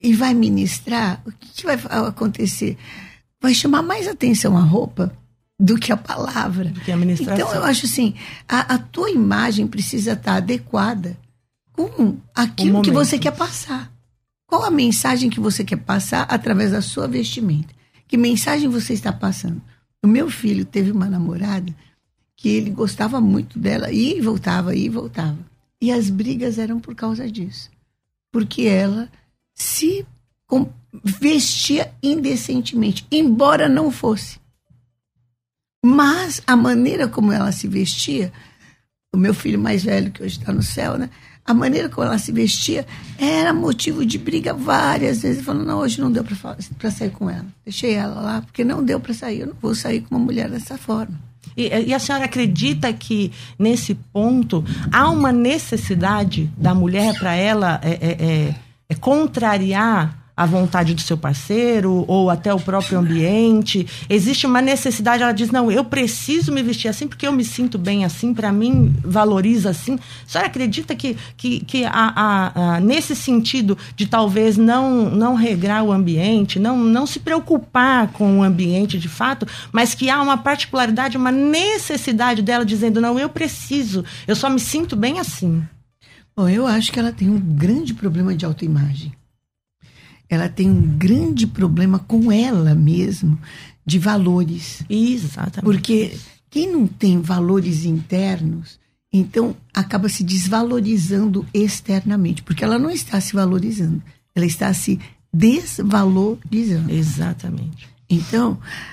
e 0.00 0.14
vai 0.14 0.34
ministrar, 0.34 1.22
o 1.26 1.32
que, 1.32 1.64
vai 1.64 1.78
acontecer? 2.06 2.76
Vai 3.40 3.54
chamar 3.54 3.82
mais 3.82 4.06
atenção 4.06 4.56
a 4.56 4.60
roupa 4.60 5.16
do 5.58 5.76
que 5.76 5.90
a 5.90 5.96
palavra. 5.96 6.66
Do 6.66 6.80
que 6.80 6.92
a 6.92 6.96
ministração. 6.96 7.34
Então, 7.34 7.54
eu 7.54 7.64
acho 7.64 7.86
assim, 7.86 8.14
a, 8.48 8.74
a 8.74 8.78
tua 8.78 9.10
imagem 9.10 9.66
precisa 9.66 10.12
estar 10.12 10.36
adequada 10.36 11.16
com 11.72 12.16
aquilo 12.34 12.82
que 12.82 12.90
você 12.90 13.18
quer 13.18 13.32
passar. 13.32 13.92
Qual 14.46 14.64
a 14.64 14.70
mensagem 14.70 15.28
que 15.28 15.40
você 15.40 15.64
quer 15.64 15.78
passar 15.78 16.22
através 16.22 16.70
da 16.72 16.80
sua 16.80 17.08
vestimenta? 17.08 17.74
Que 18.06 18.16
mensagem 18.16 18.68
você 18.68 18.92
está 18.92 19.12
passando? 19.12 19.60
O 20.02 20.06
meu 20.06 20.30
filho 20.30 20.64
teve 20.64 20.92
uma 20.92 21.06
namorada 21.06 21.74
que 22.36 22.48
ele 22.48 22.70
gostava 22.70 23.20
muito 23.20 23.58
dela, 23.58 23.90
e 23.90 24.20
voltava, 24.20 24.76
e 24.76 24.88
voltava. 24.88 25.38
E 25.80 25.90
as 25.90 26.10
brigas 26.10 26.58
eram 26.58 26.78
por 26.78 26.94
causa 26.94 27.28
disso. 27.30 27.70
Porque 28.30 28.62
ela 28.62 29.10
se 29.56 30.06
vestia 31.02 31.92
indecentemente, 32.02 33.06
embora 33.10 33.68
não 33.68 33.90
fosse. 33.90 34.38
Mas 35.84 36.42
a 36.46 36.54
maneira 36.54 37.08
como 37.08 37.32
ela 37.32 37.50
se 37.50 37.66
vestia, 37.66 38.32
o 39.14 39.16
meu 39.16 39.32
filho 39.32 39.58
mais 39.58 39.82
velho, 39.82 40.10
que 40.10 40.22
hoje 40.22 40.38
está 40.38 40.52
no 40.52 40.62
céu, 40.62 40.98
né? 40.98 41.08
A 41.44 41.54
maneira 41.54 41.88
como 41.88 42.06
ela 42.06 42.18
se 42.18 42.32
vestia 42.32 42.84
era 43.18 43.54
motivo 43.54 44.04
de 44.04 44.18
briga 44.18 44.52
várias 44.52 45.22
vezes. 45.22 45.44
Falando, 45.44 45.64
não, 45.64 45.78
hoje 45.78 46.00
não 46.00 46.10
deu 46.10 46.24
para 46.24 46.90
sair 46.90 47.10
com 47.10 47.30
ela. 47.30 47.46
Deixei 47.64 47.94
ela 47.94 48.20
lá, 48.20 48.42
porque 48.42 48.64
não 48.64 48.82
deu 48.82 48.98
para 48.98 49.14
sair. 49.14 49.40
Eu 49.40 49.46
não 49.48 49.56
vou 49.62 49.74
sair 49.74 50.00
com 50.00 50.16
uma 50.16 50.24
mulher 50.24 50.50
dessa 50.50 50.76
forma. 50.76 51.16
E, 51.56 51.68
e, 51.68 51.94
a 51.94 51.98
senhora 52.00 52.24
acredita 52.24 52.92
que, 52.92 53.32
nesse 53.56 53.94
ponto, 53.94 54.64
há 54.92 55.08
uma 55.08 55.30
necessidade 55.32 56.50
da 56.58 56.74
mulher 56.74 57.16
para 57.16 57.34
ela 57.34 57.80
é, 57.82 57.92
é, 57.92 58.24
é 58.24 58.54
é 58.88 58.94
contrariar 58.94 60.26
a 60.36 60.44
vontade 60.44 60.92
do 60.92 61.00
seu 61.00 61.16
parceiro 61.16 62.04
ou 62.06 62.28
até 62.28 62.52
o 62.52 62.60
próprio 62.60 62.98
ambiente. 62.98 63.86
Existe 64.08 64.46
uma 64.46 64.60
necessidade, 64.60 65.22
ela 65.22 65.32
diz: 65.32 65.50
"Não, 65.50 65.72
eu 65.72 65.82
preciso 65.82 66.52
me 66.52 66.62
vestir 66.62 66.88
assim 66.88 67.08
porque 67.08 67.26
eu 67.26 67.32
me 67.32 67.42
sinto 67.42 67.78
bem 67.78 68.04
assim, 68.04 68.34
para 68.34 68.52
mim 68.52 68.94
valoriza 69.02 69.70
assim". 69.70 69.94
A 69.94 70.28
senhora 70.28 70.48
acredita 70.48 70.94
que, 70.94 71.16
que, 71.36 71.60
que 71.60 71.84
a, 71.86 71.90
a, 71.94 72.74
a, 72.76 72.80
nesse 72.80 73.16
sentido 73.16 73.78
de 73.96 74.06
talvez 74.06 74.58
não 74.58 75.08
não 75.08 75.34
regrar 75.34 75.82
o 75.82 75.90
ambiente, 75.90 76.58
não 76.58 76.76
não 76.76 77.06
se 77.06 77.18
preocupar 77.18 78.08
com 78.08 78.40
o 78.40 78.42
ambiente 78.42 78.98
de 78.98 79.08
fato, 79.08 79.46
mas 79.72 79.94
que 79.94 80.10
há 80.10 80.20
uma 80.20 80.36
particularidade, 80.36 81.16
uma 81.16 81.32
necessidade 81.32 82.42
dela 82.42 82.64
dizendo: 82.64 83.00
"Não, 83.00 83.18
eu 83.18 83.30
preciso, 83.30 84.04
eu 84.28 84.36
só 84.36 84.50
me 84.50 84.60
sinto 84.60 84.94
bem 84.94 85.18
assim". 85.18 85.62
Bom, 86.36 86.48
eu 86.50 86.66
acho 86.66 86.92
que 86.92 86.98
ela 86.98 87.12
tem 87.12 87.30
um 87.30 87.40
grande 87.40 87.94
problema 87.94 88.34
de 88.34 88.44
autoimagem. 88.44 89.14
Ela 90.28 90.50
tem 90.50 90.68
um 90.68 90.98
grande 90.98 91.46
problema 91.46 91.98
com 91.98 92.30
ela 92.30 92.74
mesmo, 92.74 93.38
de 93.86 93.98
valores. 93.98 94.82
Exatamente. 94.90 95.64
Porque 95.64 96.18
quem 96.50 96.70
não 96.70 96.86
tem 96.86 97.22
valores 97.22 97.86
internos, 97.86 98.78
então 99.10 99.56
acaba 99.72 100.10
se 100.10 100.22
desvalorizando 100.22 101.46
externamente. 101.54 102.42
Porque 102.42 102.62
ela 102.62 102.78
não 102.78 102.90
está 102.90 103.18
se 103.18 103.32
valorizando, 103.32 104.02
ela 104.34 104.44
está 104.44 104.74
se 104.74 105.00
desvalorizando. 105.32 106.92
Exatamente. 106.92 107.88
Então, 108.10 108.52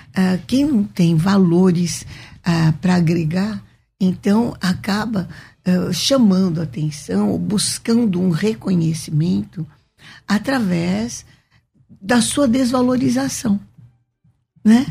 uh, 0.10 0.40
quem 0.48 0.66
não 0.66 0.84
tem 0.84 1.16
valores 1.16 2.06
uh, 2.48 2.72
para 2.80 2.96
agregar, 2.96 3.62
então 4.00 4.56
acaba 4.62 5.28
uh, 5.68 5.94
chamando 5.94 6.62
atenção 6.62 7.30
ou 7.30 7.40
buscando 7.40 8.20
um 8.20 8.30
reconhecimento 8.30 9.66
através 10.28 11.26
da 12.02 12.22
sua 12.22 12.48
desvalorização, 12.48 13.60
né? 14.64 14.86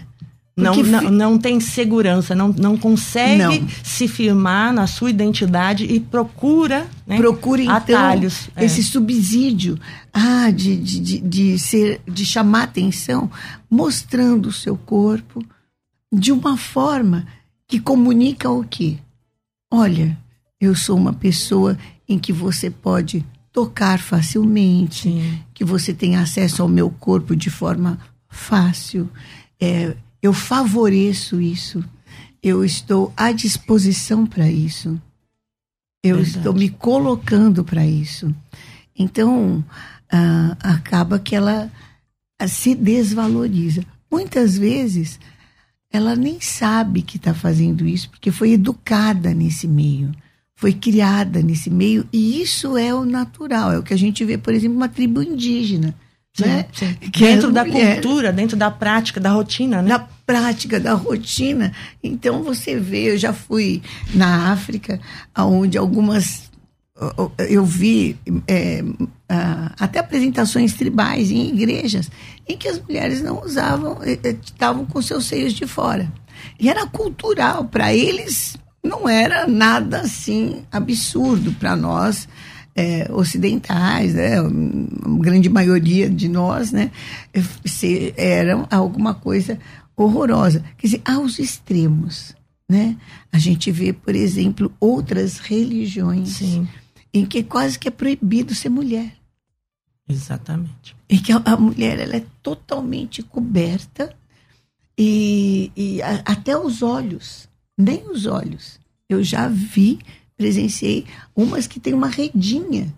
Não, 0.54 0.76
não, 0.76 1.10
não, 1.10 1.38
tem 1.38 1.58
segurança, 1.60 2.34
não, 2.34 2.48
não 2.48 2.76
consegue 2.76 3.60
não. 3.60 3.68
se 3.82 4.06
firmar 4.06 4.70
na 4.70 4.86
sua 4.86 5.08
identidade 5.08 5.84
e 5.84 5.98
procura 5.98 6.86
né, 7.06 7.16
procura 7.16 7.62
então 7.62 7.74
atalhos. 7.74 8.50
É. 8.54 8.66
esse 8.66 8.82
subsídio 8.82 9.78
ah, 10.12 10.50
de, 10.50 10.76
de, 10.76 11.00
de, 11.00 11.18
de, 11.20 11.58
ser, 11.58 12.02
de 12.06 12.26
chamar 12.26 12.64
atenção, 12.64 13.30
mostrando 13.70 14.50
o 14.50 14.52
seu 14.52 14.76
corpo 14.76 15.42
de 16.12 16.30
uma 16.30 16.58
forma 16.58 17.26
que 17.66 17.80
comunica 17.80 18.50
o 18.50 18.62
quê? 18.62 18.98
Olha, 19.70 20.18
eu 20.64 20.76
sou 20.76 20.96
uma 20.96 21.12
pessoa 21.12 21.76
em 22.08 22.16
que 22.16 22.32
você 22.32 22.70
pode 22.70 23.26
tocar 23.52 23.98
facilmente, 23.98 25.10
Sim. 25.10 25.40
que 25.52 25.64
você 25.64 25.92
tem 25.92 26.14
acesso 26.14 26.62
ao 26.62 26.68
meu 26.68 26.88
corpo 26.88 27.34
de 27.34 27.50
forma 27.50 27.98
fácil. 28.28 29.10
É, 29.60 29.96
eu 30.22 30.32
favoreço 30.32 31.40
isso. 31.40 31.84
Eu 32.40 32.64
estou 32.64 33.12
à 33.16 33.32
disposição 33.32 34.24
para 34.24 34.48
isso. 34.48 35.00
Eu 36.00 36.16
Verdade. 36.16 36.38
estou 36.38 36.54
me 36.54 36.68
colocando 36.68 37.64
para 37.64 37.84
isso. 37.84 38.32
Então, 38.96 39.64
ah, 40.10 40.56
acaba 40.60 41.18
que 41.18 41.34
ela 41.34 41.70
se 42.46 42.74
desvaloriza. 42.74 43.84
Muitas 44.08 44.56
vezes, 44.56 45.18
ela 45.90 46.14
nem 46.14 46.40
sabe 46.40 47.02
que 47.02 47.16
está 47.16 47.34
fazendo 47.34 47.84
isso, 47.84 48.08
porque 48.10 48.30
foi 48.30 48.52
educada 48.52 49.34
nesse 49.34 49.66
meio 49.66 50.12
foi 50.62 50.72
criada 50.72 51.42
nesse 51.42 51.68
meio 51.68 52.06
e 52.12 52.40
isso 52.40 52.76
é 52.76 52.94
o 52.94 53.04
natural, 53.04 53.72
é 53.72 53.78
o 53.80 53.82
que 53.82 53.92
a 53.92 53.98
gente 53.98 54.24
vê, 54.24 54.38
por 54.38 54.54
exemplo, 54.54 54.76
uma 54.76 54.88
tribo 54.88 55.20
indígena. 55.20 55.92
Sim, 56.32 56.44
né? 56.44 56.66
Sim. 56.72 56.94
Que 56.94 57.24
dentro 57.24 57.50
da 57.50 57.64
mulher, 57.64 57.94
cultura, 57.94 58.32
dentro 58.32 58.56
da 58.56 58.70
prática, 58.70 59.18
da 59.18 59.32
rotina, 59.32 59.82
né? 59.82 59.88
Da 59.88 59.98
prática, 59.98 60.78
da 60.78 60.94
rotina. 60.94 61.72
Então 62.00 62.44
você 62.44 62.78
vê, 62.78 63.10
eu 63.10 63.18
já 63.18 63.32
fui 63.32 63.82
na 64.14 64.52
África, 64.52 65.00
onde 65.36 65.76
algumas 65.76 66.48
eu 67.50 67.64
vi 67.64 68.16
é, 68.46 68.84
até 69.80 69.98
apresentações 69.98 70.74
tribais 70.74 71.32
em 71.32 71.48
igrejas 71.48 72.08
em 72.48 72.56
que 72.56 72.68
as 72.68 72.78
mulheres 72.78 73.20
não 73.20 73.42
usavam, 73.42 73.98
estavam 74.44 74.86
com 74.86 75.02
seus 75.02 75.26
seios 75.26 75.52
de 75.52 75.66
fora. 75.66 76.08
E 76.60 76.70
era 76.70 76.86
cultural, 76.86 77.64
para 77.64 77.92
eles 77.92 78.56
não 78.84 79.08
era 79.08 79.46
nada 79.46 80.00
assim 80.00 80.64
absurdo 80.70 81.52
para 81.52 81.76
nós 81.76 82.28
é, 82.74 83.10
ocidentais, 83.12 84.14
né? 84.14 84.38
a 84.38 85.18
grande 85.20 85.48
maioria 85.48 86.08
de 86.08 86.28
nós, 86.28 86.72
né? 86.72 86.90
Se, 87.64 88.14
era 88.16 88.66
alguma 88.70 89.14
coisa 89.14 89.58
horrorosa. 89.96 90.64
Quer 90.78 90.86
dizer, 90.86 91.02
aos 91.04 91.38
extremos. 91.38 92.34
Né? 92.68 92.96
A 93.30 93.38
gente 93.38 93.70
vê, 93.70 93.92
por 93.92 94.14
exemplo, 94.14 94.72
outras 94.80 95.38
religiões 95.38 96.30
Sim. 96.30 96.66
em 97.12 97.26
que 97.26 97.42
quase 97.42 97.78
que 97.78 97.88
é 97.88 97.90
proibido 97.90 98.54
ser 98.54 98.70
mulher. 98.70 99.14
Exatamente. 100.08 100.96
Em 101.08 101.18
que 101.18 101.32
a, 101.32 101.42
a 101.44 101.56
mulher 101.56 101.98
ela 101.98 102.16
é 102.16 102.24
totalmente 102.42 103.22
coberta 103.22 104.14
e, 104.96 105.70
e 105.76 106.02
a, 106.02 106.22
até 106.24 106.56
os 106.56 106.82
olhos 106.82 107.48
nem 107.76 108.10
os 108.10 108.26
olhos. 108.26 108.80
Eu 109.08 109.22
já 109.22 109.48
vi, 109.48 109.98
presenciei 110.36 111.06
umas 111.34 111.66
que 111.66 111.80
tem 111.80 111.94
uma 111.94 112.08
redinha. 112.08 112.92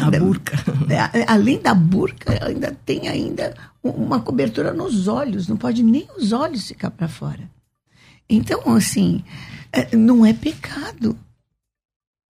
A 0.00 0.10
burca. 0.10 0.56
É, 0.90 1.24
além 1.26 1.60
da 1.60 1.74
burca, 1.74 2.44
ainda 2.46 2.76
tem 2.84 3.08
ainda 3.08 3.56
uma 3.82 4.20
cobertura 4.20 4.72
nos 4.72 5.08
olhos, 5.08 5.48
não 5.48 5.56
pode 5.56 5.82
nem 5.82 6.06
os 6.16 6.32
olhos 6.32 6.68
ficar 6.68 6.90
para 6.90 7.08
fora. 7.08 7.48
Então, 8.28 8.60
assim, 8.74 9.24
é, 9.72 9.96
não 9.96 10.24
é 10.26 10.32
pecado. 10.32 11.18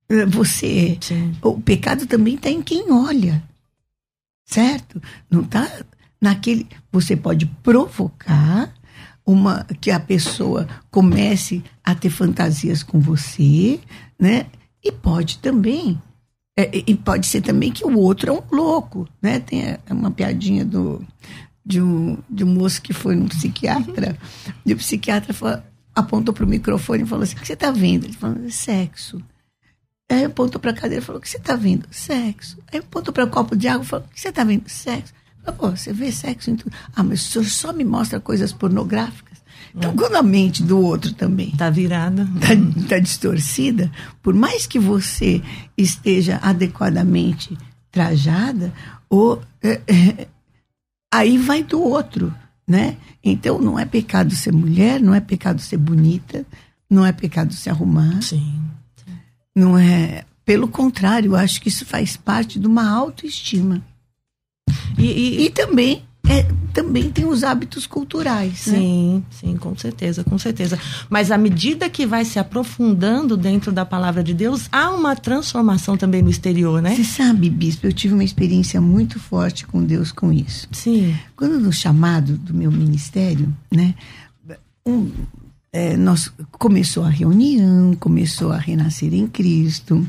É, 0.08 0.24
Você. 0.24 0.96
Sim. 1.00 1.36
O 1.42 1.60
pecado 1.60 2.06
também 2.06 2.34
está 2.34 2.48
em 2.48 2.62
quem 2.62 2.90
olha. 2.90 3.42
Certo? 4.44 5.02
Não 5.30 5.42
está 5.42 5.84
naquele. 6.20 6.66
Você 6.90 7.16
pode 7.16 7.46
provocar 7.62 8.72
uma 9.24 9.64
que 9.80 9.90
a 9.90 10.00
pessoa 10.00 10.66
comece 10.90 11.62
a 11.85 11.94
ter 11.94 12.11
fantasias 12.11 12.82
com 12.82 13.00
você, 13.00 13.80
né? 14.18 14.46
E 14.82 14.90
pode 14.90 15.38
também. 15.38 16.00
é, 16.58 16.70
e 16.87 16.94
pode 16.94 17.26
ser 17.26 17.40
também 17.40 17.70
que 17.72 17.85
o 17.85 17.96
outro 17.98 18.30
é 18.30 18.32
um 18.32 18.42
louco, 18.50 19.08
né? 19.22 19.38
Tem 19.40 19.62
é, 19.62 19.78
uma 19.90 20.11
piadinha 20.11 20.64
do, 20.64 21.04
de, 21.64 21.80
um, 21.80 22.18
de 22.28 22.44
um 22.44 22.52
moço 22.54 22.82
que 22.82 22.92
foi 22.92 23.14
num 23.16 23.28
psiquiatra, 23.28 24.18
e 24.66 24.72
o 24.72 24.76
psiquiatra 24.76 25.32
falou- 25.32 25.62
apontou 25.94 26.35
para 26.35 26.44
o 26.44 26.48
microfone 26.48 27.04
e 27.04 27.06
falou 27.06 27.22
assim: 27.22 27.37
O 27.37 27.40
que 27.40 27.46
você 27.46 27.52
está 27.54 27.70
vendo? 27.70 28.04
Ele 28.06 28.12
falou: 28.14 28.50
Sexo. 28.50 29.22
Aí 30.11 30.24
apontou 30.24 30.61
para 30.61 30.72
a 30.72 30.74
cadeira 30.74 31.02
e 31.02 31.06
falou: 31.06 31.18
O 31.20 31.22
que 31.22 31.28
você 31.28 31.38
está 31.38 31.54
vendo? 31.56 31.87
Sexo. 31.90 32.58
Aí 32.72 32.80
apontou 32.80 33.14
para 33.14 33.24
o 33.24 33.30
copo 33.30 33.56
de 33.56 33.68
água 33.68 33.85
e 33.85 33.88
falou: 33.88 34.04
O 34.04 34.08
que 34.12 34.20
você 34.20 34.28
está 34.28 34.42
vendo? 34.44 34.68
Sexo. 34.68 35.14
Pô, 35.57 35.70
você 35.70 35.92
vê 35.92 36.11
sexo 36.12 36.50
em 36.50 36.57
tudo. 36.57 36.74
Ah, 36.94 37.02
mas 37.02 37.22
o 37.26 37.31
senhor 37.31 37.44
só 37.46 37.72
me 37.72 37.85
mostra 37.85 38.20
coisas 38.20 38.52
pornográficas. 38.52 39.33
Então, 39.74 39.96
quando 39.96 40.16
a 40.16 40.22
mente 40.22 40.62
do 40.62 40.78
outro 40.78 41.12
também 41.14 41.50
Tá 41.52 41.70
virada. 41.70 42.28
está 42.37 42.88
tá 42.88 42.98
distorcida, 42.98 43.90
por 44.22 44.35
mais 44.35 44.66
que 44.66 44.78
você 44.78 45.42
esteja 45.76 46.38
adequadamente 46.42 47.57
trajada, 47.90 48.72
ou, 49.09 49.42
é, 49.62 49.81
é, 49.87 50.28
aí 51.12 51.38
vai 51.38 51.62
do 51.62 51.81
outro, 51.81 52.35
né? 52.66 52.96
Então 53.24 53.59
não 53.61 53.78
é 53.78 53.85
pecado 53.85 54.35
ser 54.35 54.52
mulher, 54.52 55.00
não 55.00 55.14
é 55.14 55.20
pecado 55.20 55.61
ser 55.61 55.78
bonita, 55.78 56.44
não 56.88 57.05
é 57.05 57.12
pecado 57.12 57.55
se 57.55 57.70
arrumar, 57.70 58.20
Sim. 58.22 58.61
não 59.55 59.78
é. 59.78 60.24
Pelo 60.44 60.66
contrário, 60.68 61.33
eu 61.33 61.37
acho 61.37 61.61
que 61.61 61.68
isso 61.68 61.87
faz 61.87 62.16
parte 62.16 62.59
de 62.59 62.66
uma 62.66 62.90
autoestima. 62.90 63.81
E, 64.98 65.05
e- 65.05 65.44
E 65.46 65.50
também, 65.50 66.02
é, 66.28 66.46
também 66.72 67.11
tem 67.11 67.24
os 67.26 67.42
hábitos 67.44 67.87
culturais, 67.87 68.66
né? 68.66 68.78
Sim, 68.78 69.24
sim, 69.31 69.57
com 69.57 69.76
certeza, 69.76 70.22
com 70.24 70.38
certeza. 70.38 70.78
Mas 71.11 71.31
à 71.31 71.37
medida 71.38 71.90
que 71.90 72.07
vai 72.07 72.24
se 72.24 72.38
aprofundando 72.38 73.37
dentro 73.37 73.72
da 73.72 73.85
palavra 73.85 74.22
de 74.22 74.33
Deus, 74.33 74.68
há 74.72 74.90
uma 74.90 75.14
transformação 75.16 75.96
também 75.96 76.22
no 76.22 76.31
exterior, 76.31 76.81
né? 76.81 76.94
Você 76.94 77.05
sabe, 77.05 77.50
bispo, 77.50 77.87
eu 77.87 77.92
tive 77.92 78.14
uma 78.14 78.24
experiência 78.24 78.81
muito 78.81 79.18
forte 79.18 79.66
com 79.66 79.83
Deus 79.85 80.12
com 80.12 80.33
isso. 80.33 80.68
Sim. 80.72 81.14
Quando 81.37 81.59
no 81.59 81.72
chamado 81.72 82.37
do 82.38 82.55
meu 82.55 82.70
ministério, 82.70 83.52
né, 83.70 83.94
um, 84.87 85.11
é, 85.72 85.96
nós 85.96 86.31
começou 86.52 87.05
a 87.05 87.09
reunião, 87.09 87.94
começou 87.98 88.52
a 88.52 88.59
renascer 88.59 89.12
em 89.14 89.26
Cristo, 89.26 90.07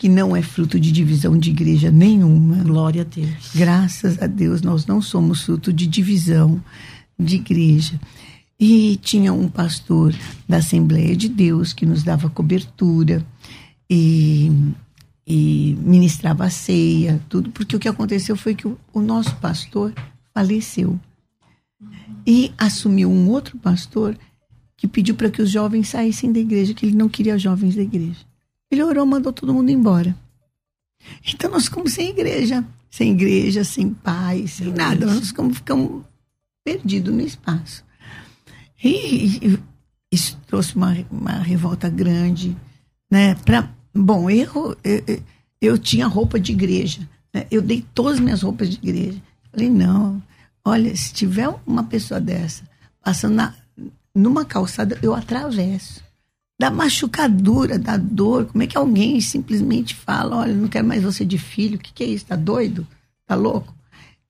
que 0.00 0.08
não 0.08 0.34
é 0.34 0.40
fruto 0.40 0.80
de 0.80 0.90
divisão 0.90 1.36
de 1.36 1.50
igreja 1.50 1.90
nenhuma. 1.90 2.64
Glória 2.64 3.02
a 3.02 3.04
Deus. 3.04 3.50
Graças 3.54 4.20
a 4.22 4.26
Deus, 4.26 4.62
nós 4.62 4.86
não 4.86 5.02
somos 5.02 5.42
fruto 5.42 5.70
de 5.70 5.86
divisão 5.86 6.58
de 7.18 7.36
igreja. 7.36 8.00
E 8.58 8.96
tinha 9.02 9.30
um 9.30 9.46
pastor 9.46 10.14
da 10.48 10.56
Assembleia 10.56 11.14
de 11.14 11.28
Deus 11.28 11.74
que 11.74 11.84
nos 11.84 12.02
dava 12.02 12.30
cobertura 12.30 13.22
e, 13.90 14.50
e 15.26 15.76
ministrava 15.82 16.44
a 16.44 16.50
ceia, 16.50 17.20
tudo, 17.28 17.50
porque 17.50 17.76
o 17.76 17.78
que 17.78 17.88
aconteceu 17.88 18.36
foi 18.36 18.54
que 18.54 18.66
o, 18.66 18.78
o 18.94 19.02
nosso 19.02 19.36
pastor 19.36 19.92
faleceu. 20.32 20.98
E 22.26 22.54
assumiu 22.56 23.10
um 23.10 23.28
outro 23.28 23.58
pastor 23.58 24.16
que 24.78 24.88
pediu 24.88 25.14
para 25.14 25.28
que 25.28 25.42
os 25.42 25.50
jovens 25.50 25.88
saíssem 25.88 26.32
da 26.32 26.40
igreja, 26.40 26.72
que 26.72 26.86
ele 26.86 26.96
não 26.96 27.06
queria 27.06 27.38
jovens 27.38 27.76
da 27.76 27.82
igreja. 27.82 28.29
Ele 28.70 28.82
orou, 28.82 29.04
mandou 29.04 29.32
todo 29.32 29.52
mundo 29.52 29.70
embora. 29.70 30.16
Então 31.26 31.50
nós 31.50 31.64
ficamos 31.64 31.92
sem 31.92 32.10
igreja, 32.10 32.64
sem 32.90 33.12
igreja, 33.12 33.64
sem 33.64 33.92
pai, 33.92 34.46
sem 34.46 34.72
nada. 34.72 35.06
Nós 35.06 35.28
ficamos, 35.28 35.56
ficamos 35.56 36.04
perdidos 36.64 37.12
no 37.12 37.20
espaço. 37.20 37.84
E, 38.82 39.46
e 39.46 39.58
isso 40.12 40.38
trouxe 40.46 40.76
uma, 40.76 40.96
uma 41.10 41.38
revolta 41.38 41.88
grande, 41.88 42.56
né? 43.10 43.34
Pra, 43.36 43.68
bom, 43.94 44.30
eu, 44.30 44.76
eu, 44.84 45.22
eu 45.60 45.78
tinha 45.78 46.06
roupa 46.06 46.38
de 46.38 46.52
igreja, 46.52 47.08
né? 47.34 47.46
eu 47.50 47.60
dei 47.60 47.84
todas 47.94 48.14
as 48.14 48.20
minhas 48.20 48.42
roupas 48.42 48.70
de 48.70 48.76
igreja. 48.76 49.20
Falei, 49.50 49.68
não, 49.68 50.22
olha, 50.64 50.94
se 50.96 51.12
tiver 51.12 51.48
uma 51.66 51.84
pessoa 51.84 52.20
dessa 52.20 52.62
passando 53.02 53.34
na, 53.34 53.54
numa 54.14 54.44
calçada, 54.44 54.98
eu 55.02 55.14
atravesso 55.14 56.02
da 56.60 56.70
machucadura, 56.70 57.78
da 57.78 57.96
dor. 57.96 58.44
Como 58.44 58.62
é 58.62 58.66
que 58.66 58.76
alguém 58.76 59.18
simplesmente 59.22 59.94
fala, 59.94 60.36
olha, 60.36 60.52
não 60.52 60.68
quero 60.68 60.86
mais 60.86 61.02
você 61.02 61.24
de 61.24 61.38
filho, 61.38 61.76
o 61.76 61.78
que, 61.78 61.90
que 61.90 62.04
é 62.04 62.06
isso? 62.06 62.26
Tá 62.26 62.36
doido? 62.36 62.86
Tá 63.26 63.34
louco? 63.34 63.74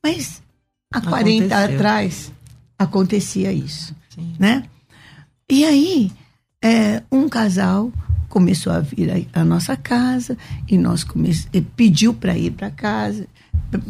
Mas 0.00 0.40
há 0.94 1.00
40 1.00 1.46
Aconteceu. 1.46 1.76
atrás 1.76 2.32
acontecia 2.78 3.52
isso, 3.52 3.96
Sim. 4.14 4.32
né? 4.38 4.62
E 5.50 5.64
aí, 5.64 6.12
é, 6.62 7.02
um 7.10 7.28
casal 7.28 7.92
começou 8.28 8.72
a 8.72 8.78
vir 8.78 9.26
à 9.32 9.44
nossa 9.44 9.76
casa 9.76 10.38
e 10.68 10.78
nós 10.78 11.02
come... 11.02 11.34
pediu 11.74 12.14
para 12.14 12.38
ir 12.38 12.52
para 12.52 12.70
casa. 12.70 13.26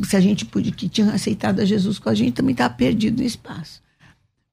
Se 0.08 0.16
a 0.16 0.20
gente 0.20 0.46
podia, 0.46 0.72
que 0.72 0.88
tinha 0.88 1.12
aceitado 1.12 1.60
a 1.60 1.66
Jesus 1.66 1.98
com 1.98 2.08
a 2.08 2.14
gente, 2.14 2.36
também 2.36 2.52
estava 2.52 2.72
perdido 2.72 3.20
no 3.20 3.26
espaço. 3.26 3.82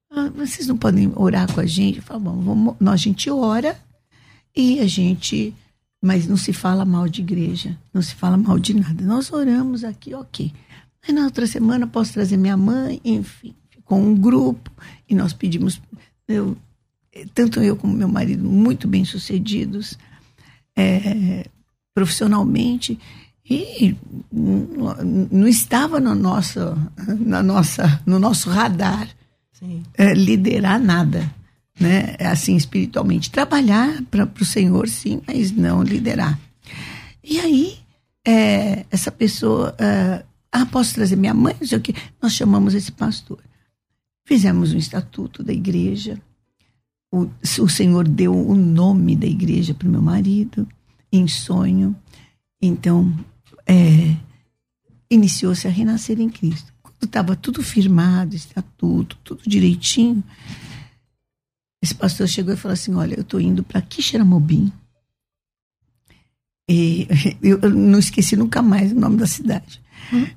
Ah, 0.09 0.29
vocês 0.29 0.67
não 0.67 0.77
podem 0.77 1.11
orar 1.15 1.51
com 1.51 1.59
a 1.59 1.65
gente? 1.65 1.97
Eu 1.97 2.03
falo, 2.03 2.19
bom, 2.19 2.41
vamos, 2.41 2.75
nós, 2.79 2.93
a 2.93 2.97
gente 3.03 3.29
ora 3.29 3.79
e 4.55 4.79
a 4.79 4.87
gente. 4.87 5.53
Mas 6.01 6.27
não 6.27 6.37
se 6.37 6.53
fala 6.53 6.85
mal 6.85 7.09
de 7.09 7.21
igreja, 7.21 7.75
não 7.91 8.01
se 8.01 8.13
fala 8.13 8.37
mal 8.37 8.59
de 8.59 8.73
nada. 8.75 9.03
Nós 9.03 9.31
oramos 9.31 9.83
aqui, 9.83 10.13
ok. 10.13 10.53
Aí 11.07 11.13
na 11.13 11.23
outra 11.23 11.47
semana 11.47 11.87
posso 11.87 12.13
trazer 12.13 12.37
minha 12.37 12.55
mãe, 12.55 13.01
enfim, 13.03 13.55
ficou 13.69 13.97
um 13.97 14.15
grupo 14.15 14.71
e 15.09 15.15
nós 15.15 15.33
pedimos. 15.33 15.81
Eu, 16.27 16.55
tanto 17.33 17.61
eu 17.61 17.75
como 17.75 17.93
meu 17.93 18.07
marido, 18.07 18.47
muito 18.47 18.87
bem 18.87 19.03
sucedidos 19.05 19.97
é, 20.75 21.49
profissionalmente 21.95 22.99
e 23.49 23.95
não, 24.31 25.47
estava 25.47 25.99
no 25.99 26.13
nosso, 26.13 26.59
na 27.19 27.41
nossa, 27.41 28.01
no 28.05 28.19
nosso 28.19 28.49
radar. 28.49 29.07
É, 29.97 30.13
liderar 30.13 30.79
nada, 30.79 31.31
né? 31.79 32.15
Assim, 32.19 32.55
espiritualmente. 32.55 33.31
Trabalhar 33.31 34.01
para 34.03 34.29
o 34.39 34.45
Senhor, 34.45 34.87
sim, 34.87 35.21
mas 35.27 35.51
não 35.51 35.83
liderar. 35.83 36.39
E 37.23 37.39
aí, 37.39 37.77
é, 38.25 38.85
essa 38.91 39.11
pessoa, 39.11 39.75
é, 39.77 40.23
ah, 40.51 40.65
posso 40.65 40.95
trazer 40.95 41.15
minha 41.15 41.33
mãe? 41.33 41.55
Não 41.59 41.67
sei 41.67 41.77
o 41.77 41.81
quê. 41.81 41.93
Nós 42.21 42.33
chamamos 42.33 42.73
esse 42.73 42.91
pastor. 42.91 43.39
Fizemos 44.25 44.73
um 44.73 44.77
estatuto 44.77 45.43
da 45.43 45.53
igreja. 45.53 46.21
O, 47.11 47.29
o 47.61 47.69
Senhor 47.69 48.07
deu 48.07 48.33
o 48.33 48.55
nome 48.55 49.15
da 49.15 49.25
igreja 49.25 49.73
para 49.73 49.87
o 49.87 49.91
meu 49.91 50.01
marido, 50.01 50.67
em 51.11 51.27
sonho. 51.27 51.95
Então, 52.61 53.13
é, 53.65 54.15
iniciou-se 55.09 55.67
a 55.67 55.71
renascer 55.71 56.19
em 56.19 56.29
Cristo. 56.29 56.73
Estava 57.01 57.35
tudo 57.35 57.63
firmado, 57.63 58.35
estatuto, 58.35 59.17
tudo 59.23 59.43
direitinho, 59.47 60.23
esse 61.81 61.93
pastor 61.93 62.27
chegou 62.27 62.53
e 62.53 62.57
falou 62.57 62.73
assim: 62.73 62.93
Olha, 62.95 63.15
eu 63.15 63.21
estou 63.21 63.39
indo 63.39 63.63
para 63.63 63.81
Quixeramobim. 63.81 64.71
E 66.69 67.07
eu 67.41 67.59
eu 67.61 67.69
não 67.69 67.99
esqueci 67.99 68.35
nunca 68.35 68.61
mais 68.61 68.91
o 68.91 68.95
nome 68.95 69.17
da 69.17 69.27
cidade. 69.27 69.81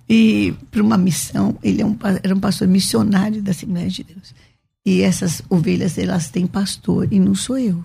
E 0.08 0.54
para 0.70 0.82
uma 0.82 0.98
missão, 0.98 1.58
ele 1.62 1.82
é 1.82 1.86
um, 1.86 1.96
era 2.22 2.34
um 2.34 2.40
pastor 2.40 2.66
missionário 2.66 3.42
da 3.42 3.52
Assembleia 3.52 3.88
de 3.88 4.04
Deus. 4.04 4.34
E 4.84 5.02
essas 5.02 5.42
ovelhas, 5.48 5.98
elas 5.98 6.30
têm 6.30 6.46
pastor, 6.46 7.12
e 7.12 7.20
não 7.20 7.34
sou 7.34 7.58
eu. 7.58 7.84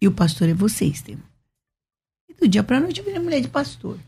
E 0.00 0.08
o 0.08 0.12
pastor 0.12 0.48
é 0.48 0.54
você, 0.54 0.86
Estevam. 0.86 1.22
E 2.28 2.34
do 2.34 2.48
dia 2.48 2.62
para 2.62 2.80
noite 2.80 3.00
eu 3.00 3.04
virei 3.04 3.20
mulher 3.20 3.40
de 3.40 3.48
pastor. 3.48 3.98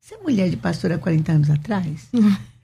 Ser 0.00 0.18
mulher 0.18 0.50
de 0.50 0.56
pastor 0.56 0.92
há 0.92 0.98
40 0.98 1.32
anos 1.32 1.50
atrás 1.50 2.08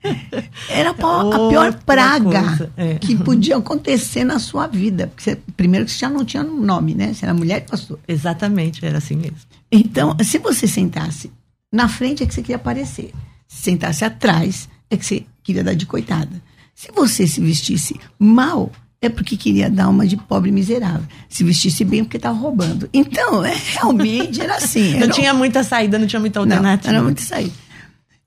era 0.69 0.91
a 0.91 0.93
pior- 0.93 1.73
praga 1.85 2.71
é. 2.77 2.95
que 2.95 3.15
podia 3.15 3.57
acontecer 3.57 4.23
na 4.23 4.39
sua 4.39 4.67
vida. 4.67 5.07
Porque 5.07 5.23
você- 5.23 5.39
primeiro 5.55 5.85
que 5.85 5.91
você 5.91 5.99
já 5.99 6.09
não 6.09 6.25
tinha 6.25 6.43
nome, 6.43 6.93
né? 6.95 7.13
Você 7.13 7.25
era 7.25 7.33
mulher 7.33 7.61
de 7.61 7.67
pastor. 7.71 7.99
Exatamente, 8.07 8.85
era 8.85 8.97
assim 8.97 9.15
mesmo. 9.15 9.37
Então, 9.71 10.15
se 10.23 10.37
você 10.37 10.67
sentasse 10.67 11.31
na 11.71 11.87
frente 11.87 12.23
é 12.23 12.25
que 12.25 12.33
você 12.33 12.41
queria 12.41 12.57
aparecer. 12.57 13.11
Se 13.47 13.63
sentasse 13.63 14.03
atrás 14.03 14.67
é 14.89 14.97
que 14.97 15.05
você 15.05 15.25
queria 15.43 15.63
dar 15.63 15.73
de 15.73 15.85
coitada. 15.85 16.41
Se 16.73 16.91
você 16.93 17.27
se 17.27 17.39
vestisse 17.39 17.99
mal, 18.17 18.71
é 19.01 19.07
porque 19.09 19.35
queria 19.37 19.69
dar 19.69 19.89
uma 19.89 20.05
de 20.05 20.17
pobre 20.17 20.51
miserável. 20.51 21.05
Se 21.29 21.43
vestisse 21.43 21.83
bem, 21.83 22.01
é 22.01 22.03
porque 22.03 22.17
estava 22.17 22.37
roubando. 22.37 22.89
Então, 22.93 23.43
é, 23.43 23.55
realmente 23.55 24.41
era 24.41 24.55
assim. 24.57 24.91
Não 24.99 25.03
era 25.03 25.13
tinha 25.13 25.33
muita 25.33 25.63
saída, 25.63 25.97
não 25.97 26.07
tinha 26.07 26.19
muita 26.19 26.39
não, 26.45 26.55
alternativa. 26.55 26.93
era 26.93 27.03
muito 27.03 27.21
saída. 27.21 27.53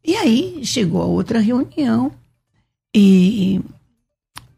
E 0.05 0.15
aí 0.17 0.65
chegou 0.65 1.01
a 1.01 1.07
outra 1.07 1.41
reunião 1.41 2.13
e 2.95 3.61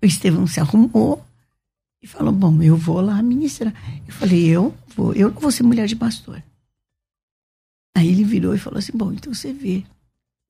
o 0.02 0.06
Estevão 0.06 0.46
se 0.46 0.58
arrumou 0.58 1.24
E 2.02 2.06
falou: 2.06 2.32
Bom, 2.32 2.60
eu 2.62 2.76
vou 2.76 3.00
lá 3.00 3.22
ministrar. 3.22 3.72
Eu 4.06 4.12
falei: 4.12 4.46
Eu 4.46 4.74
vou, 4.94 5.14
eu 5.14 5.30
não 5.30 5.40
vou 5.40 5.52
ser 5.52 5.62
mulher 5.62 5.86
de 5.86 5.94
pastor. 5.94 6.42
Aí 7.96 8.08
ele 8.08 8.24
virou 8.24 8.54
e 8.54 8.58
falou 8.58 8.78
assim: 8.78 8.92
Bom, 8.92 9.12
então 9.12 9.32
você 9.32 9.52
vê, 9.52 9.84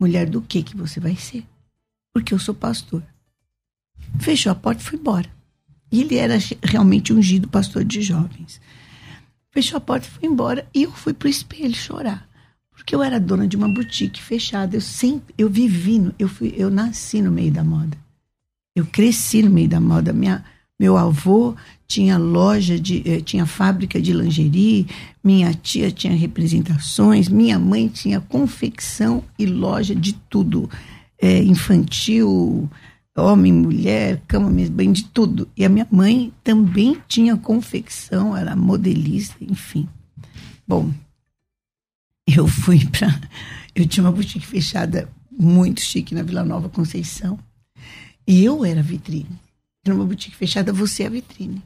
mulher 0.00 0.28
do 0.28 0.40
que 0.40 0.62
que 0.62 0.76
você 0.76 0.98
vai 0.98 1.14
ser? 1.14 1.44
Porque 2.12 2.32
eu 2.32 2.38
sou 2.38 2.54
pastor. 2.54 3.02
Fechou 4.18 4.50
a 4.50 4.54
porta 4.54 4.82
e 4.82 4.84
foi 4.84 4.98
embora. 4.98 5.30
E 5.92 6.00
ele 6.00 6.16
era 6.16 6.34
realmente 6.62 7.12
ungido 7.12 7.48
pastor 7.48 7.84
de 7.84 8.02
jovens. 8.02 8.60
Fechou 9.50 9.76
a 9.76 9.80
porta 9.80 10.06
e 10.06 10.10
foi 10.10 10.28
embora. 10.28 10.68
E 10.74 10.82
eu 10.82 10.92
fui 10.92 11.12
pro 11.12 11.28
espelho 11.28 11.74
chorar. 11.74 12.25
Porque 12.76 12.94
eu 12.94 13.02
era 13.02 13.18
dona 13.18 13.48
de 13.48 13.56
uma 13.56 13.68
boutique 13.68 14.22
fechada. 14.22 14.76
Eu 14.76 14.80
sempre, 14.80 15.34
eu 15.36 15.48
vivi, 15.48 16.12
eu, 16.18 16.28
fui, 16.28 16.54
eu 16.56 16.70
nasci 16.70 17.22
no 17.22 17.32
meio 17.32 17.50
da 17.50 17.64
moda. 17.64 17.96
Eu 18.76 18.84
cresci 18.86 19.42
no 19.42 19.50
meio 19.50 19.68
da 19.68 19.80
moda. 19.80 20.12
Minha, 20.12 20.44
meu 20.78 20.96
avô 20.96 21.56
tinha 21.88 22.18
loja 22.18 22.78
de, 22.78 23.02
eh, 23.06 23.20
tinha 23.20 23.46
fábrica 23.46 24.00
de 24.00 24.12
lingerie, 24.12 24.86
minha 25.24 25.54
tia 25.54 25.90
tinha 25.90 26.14
representações, 26.14 27.28
minha 27.28 27.58
mãe 27.58 27.88
tinha 27.88 28.20
confecção 28.20 29.24
e 29.38 29.46
loja 29.46 29.94
de 29.94 30.12
tudo, 30.12 30.68
é, 31.18 31.42
infantil, 31.42 32.68
homem, 33.16 33.52
mulher, 33.52 34.20
cama, 34.28 34.50
banho, 34.70 34.92
de 34.92 35.04
tudo. 35.04 35.48
E 35.56 35.64
a 35.64 35.68
minha 35.68 35.86
mãe 35.90 36.32
também 36.44 36.98
tinha 37.08 37.36
confecção, 37.36 38.36
era 38.36 38.54
modelista, 38.54 39.36
enfim. 39.40 39.88
Bom, 40.68 40.90
eu 42.38 42.46
fui 42.46 42.84
para. 42.86 43.08
Eu 43.74 43.86
tinha 43.86 44.04
uma 44.04 44.12
boutique 44.12 44.46
fechada 44.46 45.08
muito 45.30 45.80
chique 45.80 46.14
na 46.14 46.22
Vila 46.22 46.44
Nova 46.44 46.68
Conceição. 46.68 47.38
E 48.26 48.44
eu 48.44 48.64
era 48.64 48.82
vitrine. 48.82 49.38
Numa 49.86 50.04
boutique 50.04 50.36
fechada, 50.36 50.72
você 50.72 51.04
é 51.04 51.06
a 51.06 51.10
vitrine. 51.10 51.62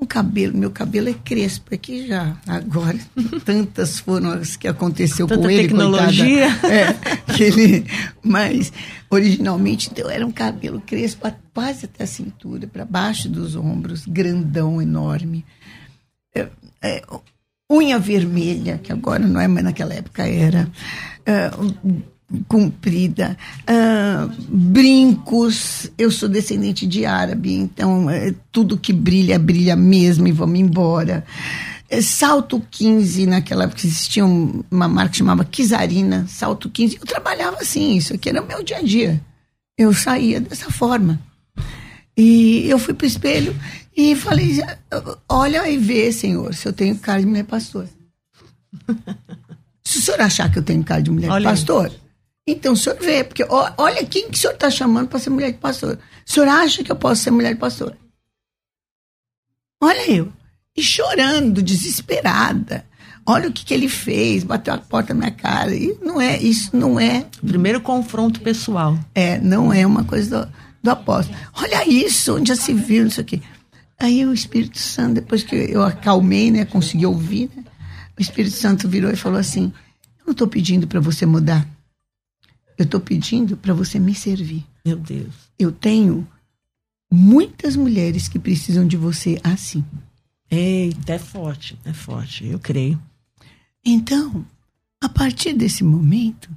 O 0.00 0.06
cabelo, 0.06 0.56
meu 0.56 0.70
cabelo 0.70 1.08
é 1.08 1.12
crespo 1.12 1.74
aqui 1.74 2.06
já. 2.06 2.36
Agora, 2.46 2.96
tantas 3.44 3.98
foram 3.98 4.30
as 4.30 4.56
que 4.56 4.68
aconteceu 4.68 5.26
Tanta 5.26 5.42
com 5.42 5.50
ele, 5.50 5.62
tecnologia. 5.62 6.54
coitada. 6.54 6.68
É, 6.72 7.34
que 7.34 7.42
ele, 7.42 7.84
mas 8.22 8.72
originalmente 9.10 9.88
então, 9.90 10.08
era 10.08 10.24
um 10.24 10.30
cabelo 10.30 10.80
crespo 10.80 11.26
quase 11.52 11.86
até 11.86 12.04
a 12.04 12.06
cintura, 12.06 12.68
para 12.68 12.84
baixo 12.84 13.28
dos 13.28 13.56
ombros, 13.56 14.06
grandão, 14.06 14.80
enorme. 14.80 15.44
É, 16.32 16.48
é, 16.80 17.02
unha 17.70 17.98
vermelha, 17.98 18.78
que 18.78 18.92
agora 18.92 19.26
não 19.26 19.40
é, 19.40 19.46
mas 19.46 19.64
naquela 19.64 19.94
época 19.94 20.26
era. 20.26 20.70
É, 21.26 21.50
comprida, 22.46 23.36
uh, 23.62 24.30
brincos. 24.48 25.90
Eu 25.96 26.10
sou 26.10 26.28
descendente 26.28 26.86
de 26.86 27.06
árabe, 27.06 27.54
então 27.54 28.10
é, 28.10 28.34
tudo 28.52 28.76
que 28.76 28.92
brilha, 28.92 29.38
brilha 29.38 29.74
mesmo 29.74 30.28
e 30.28 30.32
vamos 30.32 30.58
embora. 30.58 31.24
É, 31.88 32.02
salto 32.02 32.62
15, 32.70 33.26
naquela 33.26 33.64
época 33.64 33.86
existia 33.86 34.24
uma 34.24 34.88
marca 34.88 35.12
que 35.12 35.18
chamava 35.18 35.44
Kizarina, 35.44 36.26
Salto 36.28 36.68
15. 36.68 36.98
Eu 37.00 37.06
trabalhava 37.06 37.58
assim, 37.60 37.96
isso 37.96 38.12
aqui 38.12 38.28
era 38.28 38.42
o 38.42 38.46
meu 38.46 38.62
dia 38.62 38.78
a 38.78 38.82
dia. 38.82 39.20
Eu 39.76 39.94
saía 39.94 40.38
dessa 40.38 40.70
forma. 40.70 41.18
E 42.14 42.68
eu 42.68 42.78
fui 42.78 42.92
pro 42.92 43.06
espelho 43.06 43.54
e 44.00 44.14
falei: 44.14 44.60
Olha 45.28 45.68
e 45.68 45.76
vê, 45.76 46.12
senhor, 46.12 46.54
se 46.54 46.68
eu 46.68 46.72
tenho 46.72 46.96
cara 46.96 47.20
de 47.20 47.26
mulher 47.26 47.44
pastor. 47.44 47.88
se 49.82 49.98
o 49.98 50.00
senhor 50.00 50.20
achar 50.20 50.52
que 50.52 50.60
eu 50.60 50.62
tenho 50.62 50.84
cara 50.84 51.02
de 51.02 51.10
mulher 51.10 51.28
olha 51.28 51.50
pastor, 51.50 51.86
aí. 51.86 52.00
Então, 52.46 52.74
o 52.74 52.76
senhor 52.76 52.96
vê, 53.00 53.24
porque 53.24 53.44
olha 53.76 54.06
quem 54.06 54.30
que 54.30 54.38
o 54.38 54.40
senhor 54.40 54.54
está 54.54 54.70
chamando 54.70 55.08
para 55.08 55.18
ser 55.18 55.30
mulher 55.30 55.50
de 55.50 55.58
pastor. 55.58 55.98
O 56.26 56.32
senhor 56.32 56.48
acha 56.48 56.84
que 56.84 56.92
eu 56.92 56.96
posso 56.96 57.22
ser 57.22 57.32
mulher 57.32 57.54
de 57.54 57.58
pastor? 57.58 57.96
Olha 59.82 60.08
eu. 60.10 60.32
E 60.76 60.82
chorando, 60.82 61.60
desesperada. 61.60 62.86
Olha 63.26 63.48
o 63.48 63.52
que, 63.52 63.64
que 63.64 63.74
ele 63.74 63.88
fez, 63.88 64.44
bateu 64.44 64.72
a 64.72 64.78
porta 64.78 65.12
na 65.12 65.20
minha 65.20 65.32
cara. 65.32 65.74
E 65.74 65.98
não 66.00 66.20
é, 66.20 66.38
isso 66.38 66.74
não 66.74 66.98
é. 67.00 67.26
Primeiro 67.44 67.80
confronto 67.80 68.40
pessoal. 68.40 68.96
É, 69.12 69.38
não 69.40 69.72
é 69.72 69.84
uma 69.84 70.04
coisa 70.04 70.46
do, 70.46 70.52
do 70.84 70.90
apóstolo. 70.90 71.36
Olha 71.52 71.86
isso, 71.86 72.36
onde 72.36 72.48
já 72.48 72.56
se 72.56 72.72
viu, 72.72 73.06
isso 73.06 73.20
aqui. 73.20 73.42
Aí 73.98 74.24
o 74.24 74.32
Espírito 74.32 74.78
Santo, 74.78 75.14
depois 75.14 75.42
que 75.42 75.56
eu 75.56 75.82
acalmei, 75.82 76.50
né, 76.50 76.64
consegui 76.64 77.04
ouvir, 77.04 77.50
né, 77.54 77.64
o 78.16 78.22
Espírito 78.22 78.54
Santo 78.54 78.88
virou 78.88 79.10
e 79.10 79.16
falou 79.16 79.38
assim: 79.38 79.72
Eu 80.18 80.26
não 80.26 80.32
estou 80.32 80.46
pedindo 80.46 80.86
para 80.86 81.00
você 81.00 81.26
mudar. 81.26 81.68
Eu 82.76 82.84
estou 82.84 83.00
pedindo 83.00 83.56
para 83.56 83.74
você 83.74 83.98
me 83.98 84.14
servir. 84.14 84.64
Meu 84.84 84.96
Deus. 84.96 85.34
Eu 85.58 85.72
tenho 85.72 86.26
muitas 87.12 87.74
mulheres 87.74 88.28
que 88.28 88.38
precisam 88.38 88.86
de 88.86 88.96
você 88.96 89.40
assim. 89.42 89.84
Eita, 90.50 91.14
é 91.14 91.18
forte, 91.18 91.78
é 91.84 91.92
forte, 91.92 92.46
eu 92.46 92.58
creio. 92.58 93.00
Então, 93.84 94.46
a 95.02 95.08
partir 95.08 95.52
desse 95.52 95.82
momento, 95.82 96.48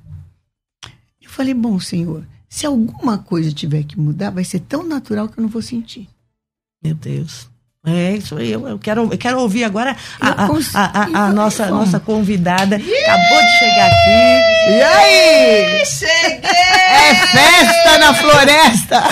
eu 1.22 1.30
falei: 1.30 1.54
bom, 1.54 1.80
Senhor, 1.80 2.26
se 2.48 2.66
alguma 2.66 3.18
coisa 3.18 3.52
tiver 3.52 3.84
que 3.84 4.00
mudar, 4.00 4.30
vai 4.30 4.44
ser 4.44 4.60
tão 4.60 4.88
natural 4.88 5.28
que 5.28 5.40
eu 5.40 5.42
não 5.42 5.50
vou 5.50 5.62
sentir. 5.62 6.08
Meu 6.84 6.96
Deus. 6.96 7.50
É 7.84 8.12
isso 8.12 8.38
aí, 8.38 8.52
eu, 8.52 8.68
eu, 8.68 8.78
quero, 8.78 9.10
eu 9.12 9.18
quero 9.18 9.40
ouvir 9.40 9.64
agora 9.64 9.96
a, 10.20 10.46
a, 10.46 10.46
a, 10.76 11.26
a 11.26 11.34
nossa, 11.34 11.66
nossa 11.68 12.00
convidada. 12.00 12.76
Acabou 12.76 13.42
de 13.42 13.60
chegar 13.60 13.88
aqui. 13.88 14.70
E 14.70 14.82
aí? 14.84 15.86
Cheguei! 15.86 16.91
É 17.02 17.16
festa 17.16 17.98
na 17.98 18.14
floresta! 18.14 19.04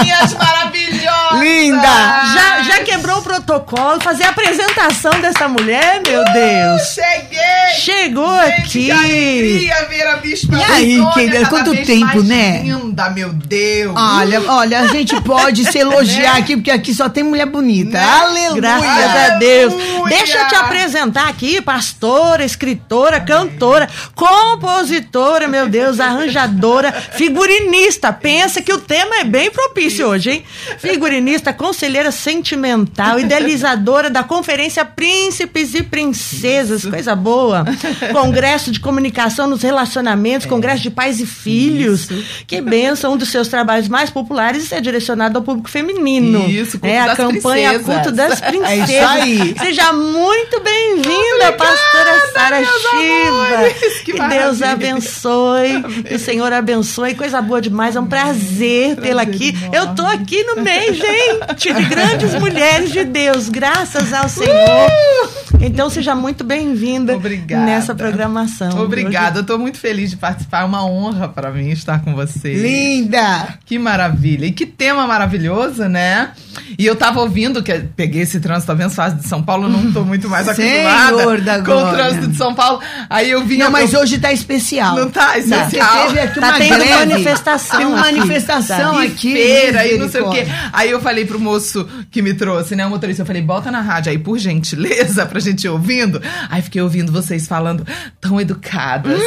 Minhas 0.00 0.34
maravilhosas! 0.34 1.40
Linda! 1.40 1.88
Já, 2.34 2.62
já 2.62 2.84
quebrou 2.84 3.18
o 3.18 3.22
protocolo, 3.22 4.00
fazer 4.00 4.24
a 4.24 4.30
apresentação 4.30 5.12
dessa 5.20 5.48
mulher, 5.48 6.00
meu 6.06 6.20
uh, 6.20 6.32
Deus! 6.32 6.94
Cheguei! 6.94 7.48
Chegou 7.78 8.38
Gente, 8.44 8.60
aqui! 8.60 8.84
Que 8.84 8.90
alegria 8.90 9.86
ver 9.88 10.06
a 10.06 10.16
Bispa 10.16 10.56
E 10.56 10.62
aí, 10.62 11.02
querida, 11.14 11.46
quanto 11.46 11.74
tempo, 11.84 12.22
né? 12.22 12.60
Linda, 12.62 13.10
meu 13.10 13.32
Deus! 13.32 13.94
Olha, 13.96 14.42
olha, 14.50 14.80
a 14.80 14.86
gente 14.88 15.20
pode 15.22 15.64
se 15.70 15.78
elogiar 15.78 16.36
aqui, 16.36 16.56
porque 16.56 16.70
aqui 16.70 16.94
só 16.94 17.08
tem 17.08 17.24
mulher 17.24 17.46
bonita. 17.46 17.98
Né? 17.98 18.04
Aleluia! 18.20 18.60
Graças 18.60 19.16
a 19.16 19.38
Deus. 19.38 19.74
Deixa 20.08 20.38
eu 20.38 20.48
te 20.48 20.54
apresentar 20.54 21.28
aqui, 21.28 21.60
pastora, 21.60 22.44
escritora, 22.44 23.20
cantora, 23.20 23.88
compositora, 24.14 25.48
meu 25.48 25.68
Deus, 25.68 26.00
arranjadora, 26.00 26.92
figurinista. 27.38 28.12
Pensa 28.12 28.60
que 28.60 28.72
o 28.72 28.78
tema 28.78 29.16
é 29.16 29.24
bem 29.24 29.50
propício 29.50 30.06
hoje, 30.08 30.30
hein? 30.30 30.44
Figurinista, 30.78 31.52
conselheira 31.52 32.10
sentimental, 32.10 33.18
idealizadora 33.20 34.10
da 34.10 34.24
Conferência 34.24 34.84
Príncipes 34.84 35.74
e 35.74 35.82
Princesas, 35.82 36.84
coisa 36.84 37.14
boa. 37.14 37.64
Congresso 38.12 38.70
de 38.70 38.80
Comunicação 38.80 39.46
nos 39.46 39.62
Relacionamentos, 39.62 40.46
é. 40.46 40.50
Congresso 40.50 40.82
de 40.82 40.90
Pais 40.90 41.20
e 41.20 41.26
Filhos. 41.26 42.10
Isso. 42.10 42.44
Que 42.46 42.60
benção, 42.60 43.14
um 43.14 43.16
dos 43.16 43.28
seus 43.28 43.48
trabalhos 43.48 43.88
mais 43.88 44.10
populares 44.10 44.72
é 44.72 44.80
direcionado 44.80 45.38
ao 45.38 45.44
público 45.44 45.68
feminino. 45.68 46.48
Isso, 46.48 46.78
é 46.82 47.00
a 47.00 47.14
campanha 47.14 47.74
princesas. 47.74 47.94
Culto 47.94 48.12
das 48.12 48.40
Princesas. 48.40 48.58
É 48.68 48.76
isso 48.76 49.08
aí. 49.08 49.54
Seja 49.58 49.92
muito 49.92 50.60
bem-vinda, 50.60 51.52
pastora 51.56 52.32
Sara 52.32 52.64
Shiva. 52.64 53.74
Que, 54.04 54.12
que 54.12 54.28
Deus 54.28 54.62
abençoe. 54.62 55.82
Que 56.06 56.14
o 56.14 56.18
Senhor 56.18 56.52
abençoe. 56.52 57.14
Coisa 57.28 57.42
boa 57.42 57.60
demais. 57.60 57.94
É 57.94 58.00
um 58.00 58.06
prazer 58.06 58.96
tê-la 58.96 59.20
aqui. 59.20 59.50
Enorme. 59.50 59.76
Eu 59.76 59.94
tô 59.94 60.06
aqui 60.06 60.42
no 60.44 60.62
meio, 60.62 60.94
gente, 60.94 61.74
de 61.74 61.84
grandes 61.84 62.34
mulheres 62.40 62.90
de 62.90 63.04
Deus. 63.04 63.50
Graças 63.50 64.14
ao 64.14 64.30
Senhor. 64.30 64.50
Uh! 64.50 65.48
Então 65.60 65.90
seja 65.90 66.14
muito 66.14 66.44
bem-vinda 66.44 67.18
nessa 67.48 67.94
programação. 67.94 68.82
Obrigada. 68.82 69.40
Eu 69.40 69.44
tô 69.44 69.58
muito 69.58 69.76
feliz 69.76 70.08
de 70.08 70.16
participar. 70.16 70.62
É 70.62 70.64
uma 70.64 70.86
honra 70.86 71.28
para 71.28 71.50
mim 71.50 71.68
estar 71.70 72.00
com 72.00 72.14
você. 72.14 72.54
Linda! 72.54 73.58
Que 73.66 73.78
maravilha. 73.78 74.46
E 74.46 74.52
que 74.52 74.64
tema 74.64 75.06
maravilhoso, 75.06 75.84
né? 75.84 76.30
E 76.78 76.86
eu 76.86 76.96
tava 76.96 77.20
ouvindo, 77.20 77.62
que 77.62 77.72
peguei 77.96 78.22
esse 78.22 78.40
trânsito 78.40 78.70
abençoado 78.72 79.16
de 79.16 79.26
São 79.26 79.42
Paulo, 79.42 79.68
não 79.68 79.92
tô 79.92 80.04
muito 80.04 80.28
mais 80.28 80.46
acostumada 80.48 81.62
com 81.62 81.72
o 81.72 81.90
trânsito 81.92 82.28
de 82.28 82.36
São 82.36 82.54
Paulo. 82.54 82.80
Aí 83.08 83.30
eu 83.30 83.44
vinha. 83.44 83.64
Não, 83.64 83.72
mas 83.72 83.90
pro... 83.90 84.00
hoje 84.00 84.18
tá 84.18 84.32
especial. 84.32 84.96
Não 84.96 85.10
tá 85.10 85.38
especial. 85.38 85.94
Não, 85.94 86.06
teve 86.06 86.20
aqui 86.20 86.40
tá 86.40 86.48
uma 86.48 86.58
tendo 86.58 86.78
greve. 86.78 87.17
Manifestação. 87.24 87.88
Uma 87.88 88.00
manifestação 88.00 88.94
tá. 88.94 89.02
aqui. 89.02 89.32
feira, 89.32 89.86
e 89.86 89.98
não 89.98 90.08
sei 90.08 90.20
o 90.20 90.30
quê. 90.30 90.46
Aí 90.72 90.90
eu 90.90 91.00
falei 91.00 91.24
pro 91.24 91.40
moço 91.40 91.88
que 92.10 92.22
me 92.22 92.34
trouxe, 92.34 92.76
né, 92.76 92.86
o 92.86 92.90
motorista, 92.90 93.22
eu 93.22 93.26
falei, 93.26 93.42
bota 93.42 93.70
na 93.70 93.80
rádio 93.80 94.10
aí, 94.10 94.18
por 94.18 94.38
gentileza, 94.38 95.24
pra 95.26 95.40
gente 95.40 95.64
ir 95.64 95.68
ouvindo. 95.68 96.22
Aí 96.48 96.62
fiquei 96.62 96.80
ouvindo 96.80 97.10
vocês 97.10 97.46
falando 97.46 97.86
tão 98.20 98.40
educadas, 98.40 99.20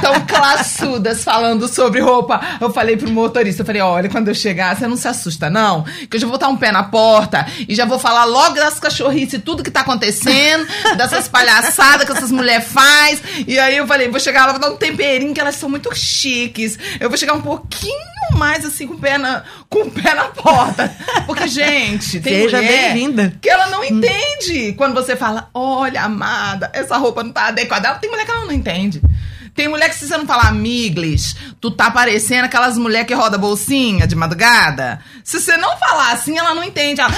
tão 0.00 0.14
tão 0.14 0.20
classudas, 0.26 1.24
falando 1.24 1.66
sobre 1.66 2.00
roupa. 2.00 2.40
Eu 2.60 2.72
falei 2.72 2.96
pro 2.96 3.10
motorista, 3.10 3.62
eu 3.62 3.66
falei, 3.66 3.82
olha, 3.82 4.08
quando 4.08 4.28
eu 4.28 4.34
chegar, 4.34 4.76
você 4.76 4.86
não 4.86 4.96
se 4.96 5.08
assusta, 5.08 5.50
não, 5.50 5.82
que 5.82 6.16
eu 6.16 6.20
já 6.20 6.26
vou 6.26 6.32
botar 6.32 6.48
um 6.48 6.56
pé 6.56 6.70
na 6.70 6.84
porta 6.84 7.46
e 7.68 7.74
já 7.74 7.84
vou 7.84 7.98
falar 7.98 8.24
logo 8.24 8.54
das 8.54 8.78
cachorrices, 8.78 9.40
tudo 9.44 9.62
que 9.62 9.70
tá 9.70 9.80
acontecendo, 9.80 10.66
dessas 10.96 11.28
palhaçadas 11.28 12.06
que 12.06 12.12
essas 12.12 12.30
mulheres 12.30 12.66
faz. 12.68 13.22
E 13.46 13.58
aí 13.58 13.76
eu 13.76 13.86
falei, 13.86 14.08
vou 14.08 14.20
chegar 14.20 14.46
lá, 14.46 14.52
vou 14.52 14.60
dar 14.60 14.70
um 14.70 14.76
temperinho, 14.76 15.34
que 15.34 15.40
elas 15.40 15.56
são 15.56 15.68
muito 15.68 15.94
chiques. 16.04 16.78
Eu 17.00 17.08
vou 17.08 17.18
chegar 17.18 17.34
um 17.34 17.40
pouquinho 17.40 17.94
mais 18.36 18.64
assim, 18.64 18.86
com 18.86 18.94
o 18.94 18.98
pé 18.98 19.18
na, 19.18 19.44
com 19.68 19.80
o 19.80 19.90
pé 19.90 20.14
na 20.14 20.24
porta. 20.24 20.94
Porque, 21.26 21.46
gente, 21.48 22.20
tem 22.20 22.42
Seja 22.42 22.60
bem-vinda. 22.60 23.34
que 23.40 23.48
ela 23.48 23.68
não 23.68 23.84
entende 23.84 24.72
quando 24.76 24.94
você 24.94 25.16
fala, 25.16 25.48
olha, 25.54 26.02
amada, 26.02 26.70
essa 26.72 26.96
roupa 26.96 27.22
não 27.22 27.32
tá 27.32 27.48
adequada. 27.48 27.94
Tem 27.94 28.10
mulher 28.10 28.24
que 28.24 28.30
ela 28.30 28.44
não 28.44 28.52
entende. 28.52 29.00
Tem 29.54 29.68
mulher 29.68 29.88
que 29.88 29.94
se 29.94 30.08
você 30.08 30.16
não 30.16 30.26
falar 30.26 30.52
miglis, 30.52 31.36
tu 31.60 31.70
tá 31.70 31.90
parecendo 31.90 32.44
aquelas 32.46 32.76
mulheres 32.76 33.06
que 33.06 33.14
roda 33.14 33.38
bolsinha 33.38 34.06
de 34.06 34.16
madrugada. 34.16 35.00
Se 35.22 35.40
você 35.40 35.56
não 35.56 35.76
falar 35.76 36.12
assim, 36.12 36.36
ela 36.36 36.54
não 36.54 36.64
entende. 36.64 37.00
Ela, 37.00 37.12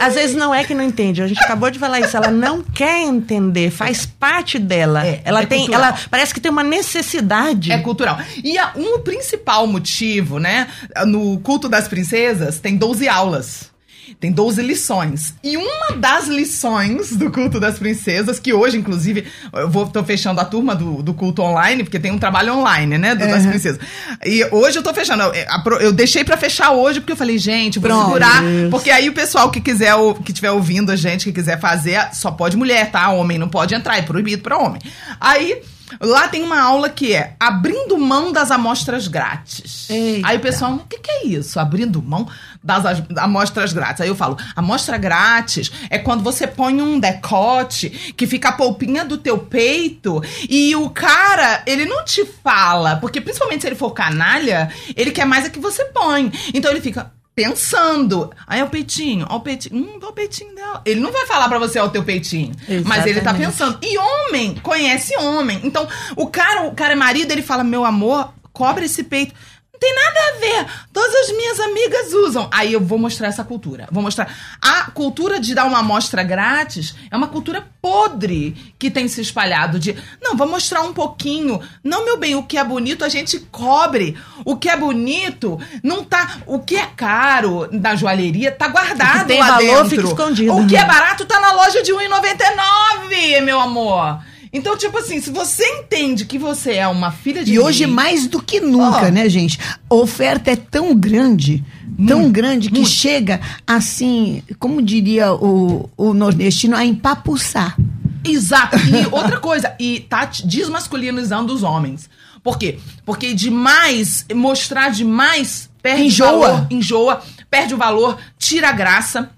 "Ah, 0.00 0.06
Às 0.06 0.14
vezes 0.14 0.34
não 0.34 0.54
é 0.54 0.64
que 0.64 0.74
não 0.74 0.82
entende, 0.84 1.22
a 1.22 1.26
gente 1.26 1.42
acabou 1.42 1.70
de 1.70 1.78
falar 1.78 2.00
isso, 2.00 2.16
ela 2.16 2.30
não 2.30 2.62
quer 2.62 3.00
entender, 3.02 3.70
faz 3.70 4.06
parte 4.06 4.58
dela. 4.58 5.06
É, 5.06 5.20
ela 5.24 5.42
é 5.42 5.46
tem, 5.46 5.66
cultural. 5.66 5.82
ela 5.90 5.98
parece 6.10 6.32
que 6.32 6.40
tem 6.40 6.50
uma 6.50 6.62
necessidade. 6.64 7.70
É 7.72 7.78
cultural. 7.78 8.18
E 8.42 8.56
a- 8.58 8.72
um 8.76 9.00
principal 9.00 9.66
motivo, 9.66 10.38
né? 10.38 10.68
No 11.06 11.38
culto 11.40 11.68
das 11.68 11.88
princesas, 11.88 12.58
tem 12.58 12.76
12 12.76 13.08
aulas. 13.08 13.71
Tem 14.20 14.30
12 14.32 14.62
lições. 14.62 15.34
E 15.42 15.56
uma 15.56 15.96
das 15.96 16.26
lições 16.28 17.16
do 17.16 17.30
culto 17.30 17.58
das 17.58 17.78
princesas, 17.78 18.38
que 18.38 18.52
hoje, 18.52 18.76
inclusive, 18.76 19.24
eu 19.52 19.68
vou, 19.70 19.86
tô 19.86 20.02
fechando 20.04 20.40
a 20.40 20.44
turma 20.44 20.74
do, 20.74 21.02
do 21.02 21.14
culto 21.14 21.42
online, 21.42 21.82
porque 21.84 21.98
tem 21.98 22.10
um 22.12 22.18
trabalho 22.18 22.54
online, 22.54 22.98
né? 22.98 23.14
do- 23.14 23.26
das 23.26 23.46
princesas. 23.46 23.80
E 24.24 24.44
hoje 24.50 24.78
eu 24.78 24.82
tô 24.82 24.92
fechando. 24.92 25.22
Eu, 25.22 25.32
eu- 25.34 25.80
eu 25.80 25.92
deixei 25.92 26.24
pra 26.24 26.36
fechar 26.36 26.72
hoje, 26.72 27.00
porque 27.00 27.12
eu 27.12 27.16
falei, 27.16 27.38
gente, 27.38 27.78
vou 27.78 27.88
Pronto. 27.88 28.04
segurar. 28.06 28.42
Porque 28.70 28.90
aí 28.90 29.08
o 29.08 29.12
pessoal 29.12 29.50
que 29.50 29.60
quiser, 29.60 29.94
que 30.24 30.32
tiver 30.32 30.50
ouvindo 30.50 30.90
a 30.92 30.96
gente, 30.96 31.24
que 31.24 31.32
quiser 31.32 31.58
fazer, 31.60 32.08
só 32.12 32.30
pode 32.30 32.56
mulher, 32.56 32.90
tá? 32.90 33.08
Homem 33.10 33.38
não 33.38 33.48
pode 33.48 33.74
entrar, 33.74 33.98
é 33.98 34.02
proibido 34.02 34.42
pra 34.42 34.58
homem. 34.58 34.80
Aí. 35.20 35.62
Lá 36.00 36.28
tem 36.28 36.42
uma 36.42 36.60
aula 36.60 36.88
que 36.88 37.14
é 37.14 37.34
abrindo 37.38 37.98
mão 37.98 38.32
das 38.32 38.50
amostras 38.50 39.08
grátis. 39.08 39.88
Eita. 39.90 40.28
Aí 40.28 40.36
o 40.36 40.40
pessoal, 40.40 40.72
o 40.74 40.78
que, 40.86 40.98
que 40.98 41.10
é 41.10 41.26
isso? 41.26 41.58
Abrindo 41.60 42.02
mão 42.02 42.28
das 42.62 42.84
as- 42.86 43.02
amostras 43.16 43.72
grátis. 43.72 44.00
Aí 44.00 44.08
eu 44.08 44.14
falo, 44.16 44.36
amostra 44.56 44.96
grátis 44.98 45.70
é 45.90 45.98
quando 45.98 46.22
você 46.22 46.46
põe 46.46 46.80
um 46.80 46.98
decote 47.00 47.90
que 48.16 48.26
fica 48.26 48.50
a 48.50 48.52
polpinha 48.52 49.04
do 49.04 49.18
teu 49.18 49.38
peito 49.38 50.22
e 50.48 50.74
o 50.76 50.88
cara, 50.90 51.62
ele 51.66 51.84
não 51.84 52.04
te 52.04 52.24
fala, 52.42 52.96
porque 52.96 53.20
principalmente 53.20 53.62
se 53.62 53.66
ele 53.68 53.76
for 53.76 53.90
canalha, 53.92 54.70
ele 54.96 55.10
quer 55.10 55.24
mais 55.24 55.44
é 55.44 55.50
que 55.50 55.58
você 55.58 55.84
põe. 55.86 56.30
Então 56.54 56.70
ele 56.70 56.80
fica 56.80 57.10
pensando. 57.34 58.30
Aí 58.46 58.60
é 58.60 58.64
o 58.64 58.68
peitinho, 58.68 59.26
ó 59.28 59.36
o 59.36 59.40
peitinho, 59.40 59.76
hum, 59.76 59.98
ó 60.02 60.08
o 60.08 60.12
peitinho 60.12 60.54
dela. 60.54 60.82
Ele 60.84 61.00
não 61.00 61.12
vai 61.12 61.26
falar 61.26 61.48
pra 61.48 61.58
você 61.58 61.78
ó 61.78 61.86
o 61.86 61.90
teu 61.90 62.02
peitinho, 62.02 62.52
mas 62.84 63.06
ele 63.06 63.20
tá 63.20 63.30
Exatamente. 63.32 63.46
pensando. 63.46 63.78
E 63.82 63.98
homem 63.98 64.54
conhece 64.62 65.16
homem. 65.16 65.60
Então, 65.64 65.88
o 66.16 66.26
cara, 66.28 66.64
o 66.66 66.74
cara 66.74 66.92
é 66.92 66.96
marido, 66.96 67.32
ele 67.32 67.42
fala: 67.42 67.64
"Meu 67.64 67.84
amor, 67.84 68.32
cobre 68.52 68.84
esse 68.84 69.02
peito". 69.04 69.34
Não 69.82 69.88
tem 69.88 69.94
nada 69.94 70.20
a 70.20 70.38
ver. 70.38 70.66
Todas 70.92 71.14
as 71.14 71.36
minhas 71.36 71.58
amigas 71.58 72.12
usam. 72.12 72.48
Aí 72.52 72.72
eu 72.72 72.80
vou 72.80 72.98
mostrar 72.98 73.26
essa 73.26 73.42
cultura. 73.42 73.88
Vou 73.90 74.02
mostrar. 74.02 74.32
A 74.60 74.90
cultura 74.92 75.40
de 75.40 75.54
dar 75.54 75.64
uma 75.64 75.80
amostra 75.80 76.22
grátis 76.22 76.94
é 77.10 77.16
uma 77.16 77.26
cultura 77.26 77.66
podre 77.80 78.74
que 78.78 78.90
tem 78.90 79.08
se 79.08 79.20
espalhado 79.20 79.80
de, 79.80 79.96
não, 80.22 80.36
vou 80.36 80.46
mostrar 80.46 80.82
um 80.82 80.92
pouquinho. 80.92 81.60
Não, 81.82 82.04
meu 82.04 82.16
bem, 82.16 82.36
o 82.36 82.44
que 82.44 82.56
é 82.56 82.62
bonito 82.62 83.04
a 83.04 83.08
gente 83.08 83.40
cobre. 83.50 84.16
O 84.44 84.56
que 84.56 84.68
é 84.68 84.76
bonito 84.76 85.60
não 85.82 86.04
tá, 86.04 86.38
o 86.46 86.60
que 86.60 86.76
é 86.76 86.86
caro 86.86 87.68
na 87.72 87.96
joalheria 87.96 88.52
tá 88.52 88.68
guardado 88.68 89.16
O 89.16 89.20
que 89.20 89.26
tem 89.26 89.40
lá 89.40 89.58
valor 89.58 89.82
dentro. 89.82 89.88
fica 89.88 90.04
escondido. 90.04 90.56
O 90.56 90.66
que 90.66 90.76
é 90.76 90.84
barato 90.84 91.24
tá 91.24 91.40
na 91.40 91.52
loja 91.52 91.82
de 91.82 91.92
R$1,99, 91.92 93.40
meu 93.42 93.60
amor. 93.60 94.20
Então, 94.52 94.76
tipo 94.76 94.98
assim, 94.98 95.18
se 95.20 95.30
você 95.30 95.64
entende 95.64 96.26
que 96.26 96.38
você 96.38 96.74
é 96.74 96.86
uma 96.86 97.10
filha 97.10 97.42
de 97.42 97.54
E 97.54 97.58
hoje, 97.58 97.86
mais 97.86 98.26
do 98.26 98.42
que 98.42 98.60
nunca, 98.60 99.06
Ó. 99.06 99.10
né, 99.10 99.26
gente? 99.28 99.58
A 99.88 99.94
oferta 99.94 100.50
é 100.50 100.56
tão 100.56 100.94
grande, 100.94 101.64
tão 102.06 102.30
grande, 102.30 102.70
que 102.70 102.84
chega 102.84 103.40
assim, 103.66 104.42
como 104.58 104.82
diria 104.82 105.32
o, 105.32 105.88
o 105.96 106.12
nordestino, 106.12 106.76
a 106.76 106.84
empapuçar. 106.84 107.76
Exato. 108.22 108.76
E 108.76 109.06
outra 109.10 109.40
coisa, 109.40 109.74
e 109.80 110.00
tá 110.00 110.26
desmasculinizando 110.44 111.52
os 111.52 111.62
homens. 111.62 112.10
Por 112.42 112.58
quê? 112.58 112.78
Porque 113.06 113.32
demais, 113.32 114.26
mostrar 114.34 114.90
demais, 114.90 115.70
perde 115.80 116.04
Enjoa. 116.04 116.30
valor, 116.30 116.66
enjoa, 116.70 117.22
perde 117.48 117.72
o 117.72 117.78
valor, 117.78 118.18
tira 118.38 118.68
a 118.68 118.72
graça. 118.72 119.30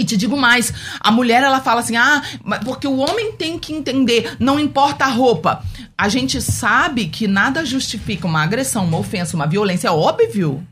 E 0.00 0.04
te 0.04 0.16
digo 0.16 0.34
mais, 0.34 0.72
a 0.98 1.10
mulher 1.10 1.42
ela 1.42 1.60
fala 1.60 1.80
assim: 1.80 1.96
"Ah, 1.96 2.22
porque 2.64 2.86
o 2.86 2.96
homem 2.96 3.32
tem 3.32 3.58
que 3.58 3.74
entender, 3.74 4.34
não 4.40 4.58
importa 4.58 5.04
a 5.04 5.08
roupa". 5.08 5.62
A 5.96 6.08
gente 6.08 6.40
sabe 6.40 7.08
que 7.08 7.28
nada 7.28 7.66
justifica 7.66 8.26
uma 8.26 8.42
agressão, 8.42 8.86
uma 8.86 8.96
ofensa, 8.96 9.36
uma 9.36 9.46
violência, 9.46 9.88
é 9.88 9.90
óbvio. 9.90 10.66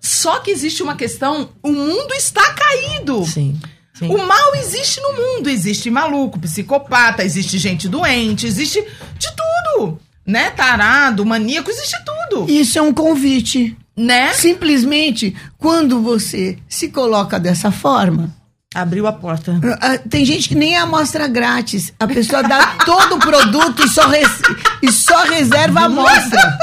Só 0.00 0.40
que 0.40 0.50
existe 0.50 0.82
uma 0.82 0.96
questão, 0.96 1.50
o 1.62 1.70
mundo 1.70 2.12
está 2.14 2.42
caído. 2.52 3.24
Sim. 3.24 3.58
sim. 3.94 4.08
O 4.08 4.18
mal 4.26 4.54
existe 4.56 5.00
no 5.00 5.12
mundo. 5.12 5.48
Existe 5.48 5.88
maluco, 5.90 6.40
psicopata, 6.40 7.24
existe 7.24 7.56
gente 7.56 7.88
doente, 7.88 8.46
existe 8.46 8.84
de 9.16 9.28
tudo. 9.34 9.98
Né? 10.26 10.50
Tarado, 10.50 11.24
maníaco, 11.24 11.70
existe 11.70 11.96
tudo. 12.04 12.50
Isso 12.50 12.78
é 12.78 12.82
um 12.82 12.92
convite. 12.92 13.76
Né? 13.96 14.32
Simplesmente, 14.34 15.34
quando 15.56 16.02
você 16.02 16.58
se 16.68 16.88
coloca 16.88 17.38
dessa 17.38 17.70
forma, 17.70 18.34
Abriu 18.74 19.06
a 19.06 19.12
porta. 19.12 19.52
ah, 19.80 19.98
tem 20.10 20.24
gente 20.24 20.48
que 20.48 20.54
nem 20.54 20.74
é 20.74 20.78
amostra 20.80 21.28
grátis. 21.28 21.92
A 22.00 22.06
pessoa 22.06 22.42
dá 22.42 22.74
todo 22.84 23.14
o 23.16 23.18
produto 23.20 23.84
e 23.84 23.88
só, 23.88 24.08
res- 24.08 24.42
e 24.82 24.90
só 24.90 25.24
reserva 25.24 25.80
a 25.80 25.84
amostra. 25.84 26.58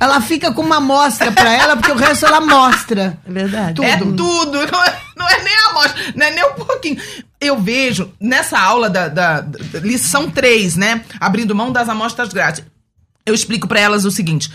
Ela 0.00 0.20
fica 0.20 0.52
com 0.52 0.62
uma 0.62 0.76
amostra 0.76 1.32
pra 1.32 1.50
ela, 1.52 1.76
porque 1.76 1.90
o 1.90 1.96
resto 1.96 2.24
ela 2.24 2.40
mostra. 2.40 3.18
É 3.26 3.32
verdade. 3.32 3.84
É 3.84 3.96
tudo. 3.96 4.58
Não 4.70 4.84
é, 4.84 4.96
não 5.16 5.28
é 5.28 5.42
nem 5.42 5.54
a 5.56 5.70
amostra, 5.70 6.02
não 6.14 6.26
é 6.26 6.30
nem 6.30 6.44
um 6.46 6.54
pouquinho. 6.54 6.96
Eu 7.40 7.58
vejo 7.60 8.12
nessa 8.20 8.58
aula 8.60 8.88
da, 8.88 9.08
da- 9.08 9.40
da 9.40 9.80
lição 9.80 10.30
3, 10.30 10.76
né? 10.76 11.02
Abrindo 11.20 11.54
mão 11.54 11.72
das 11.72 11.88
amostras 11.88 12.28
grátis. 12.32 12.64
Eu 13.26 13.34
explico 13.34 13.66
pra 13.66 13.80
elas 13.80 14.04
o 14.04 14.10
seguinte: 14.10 14.50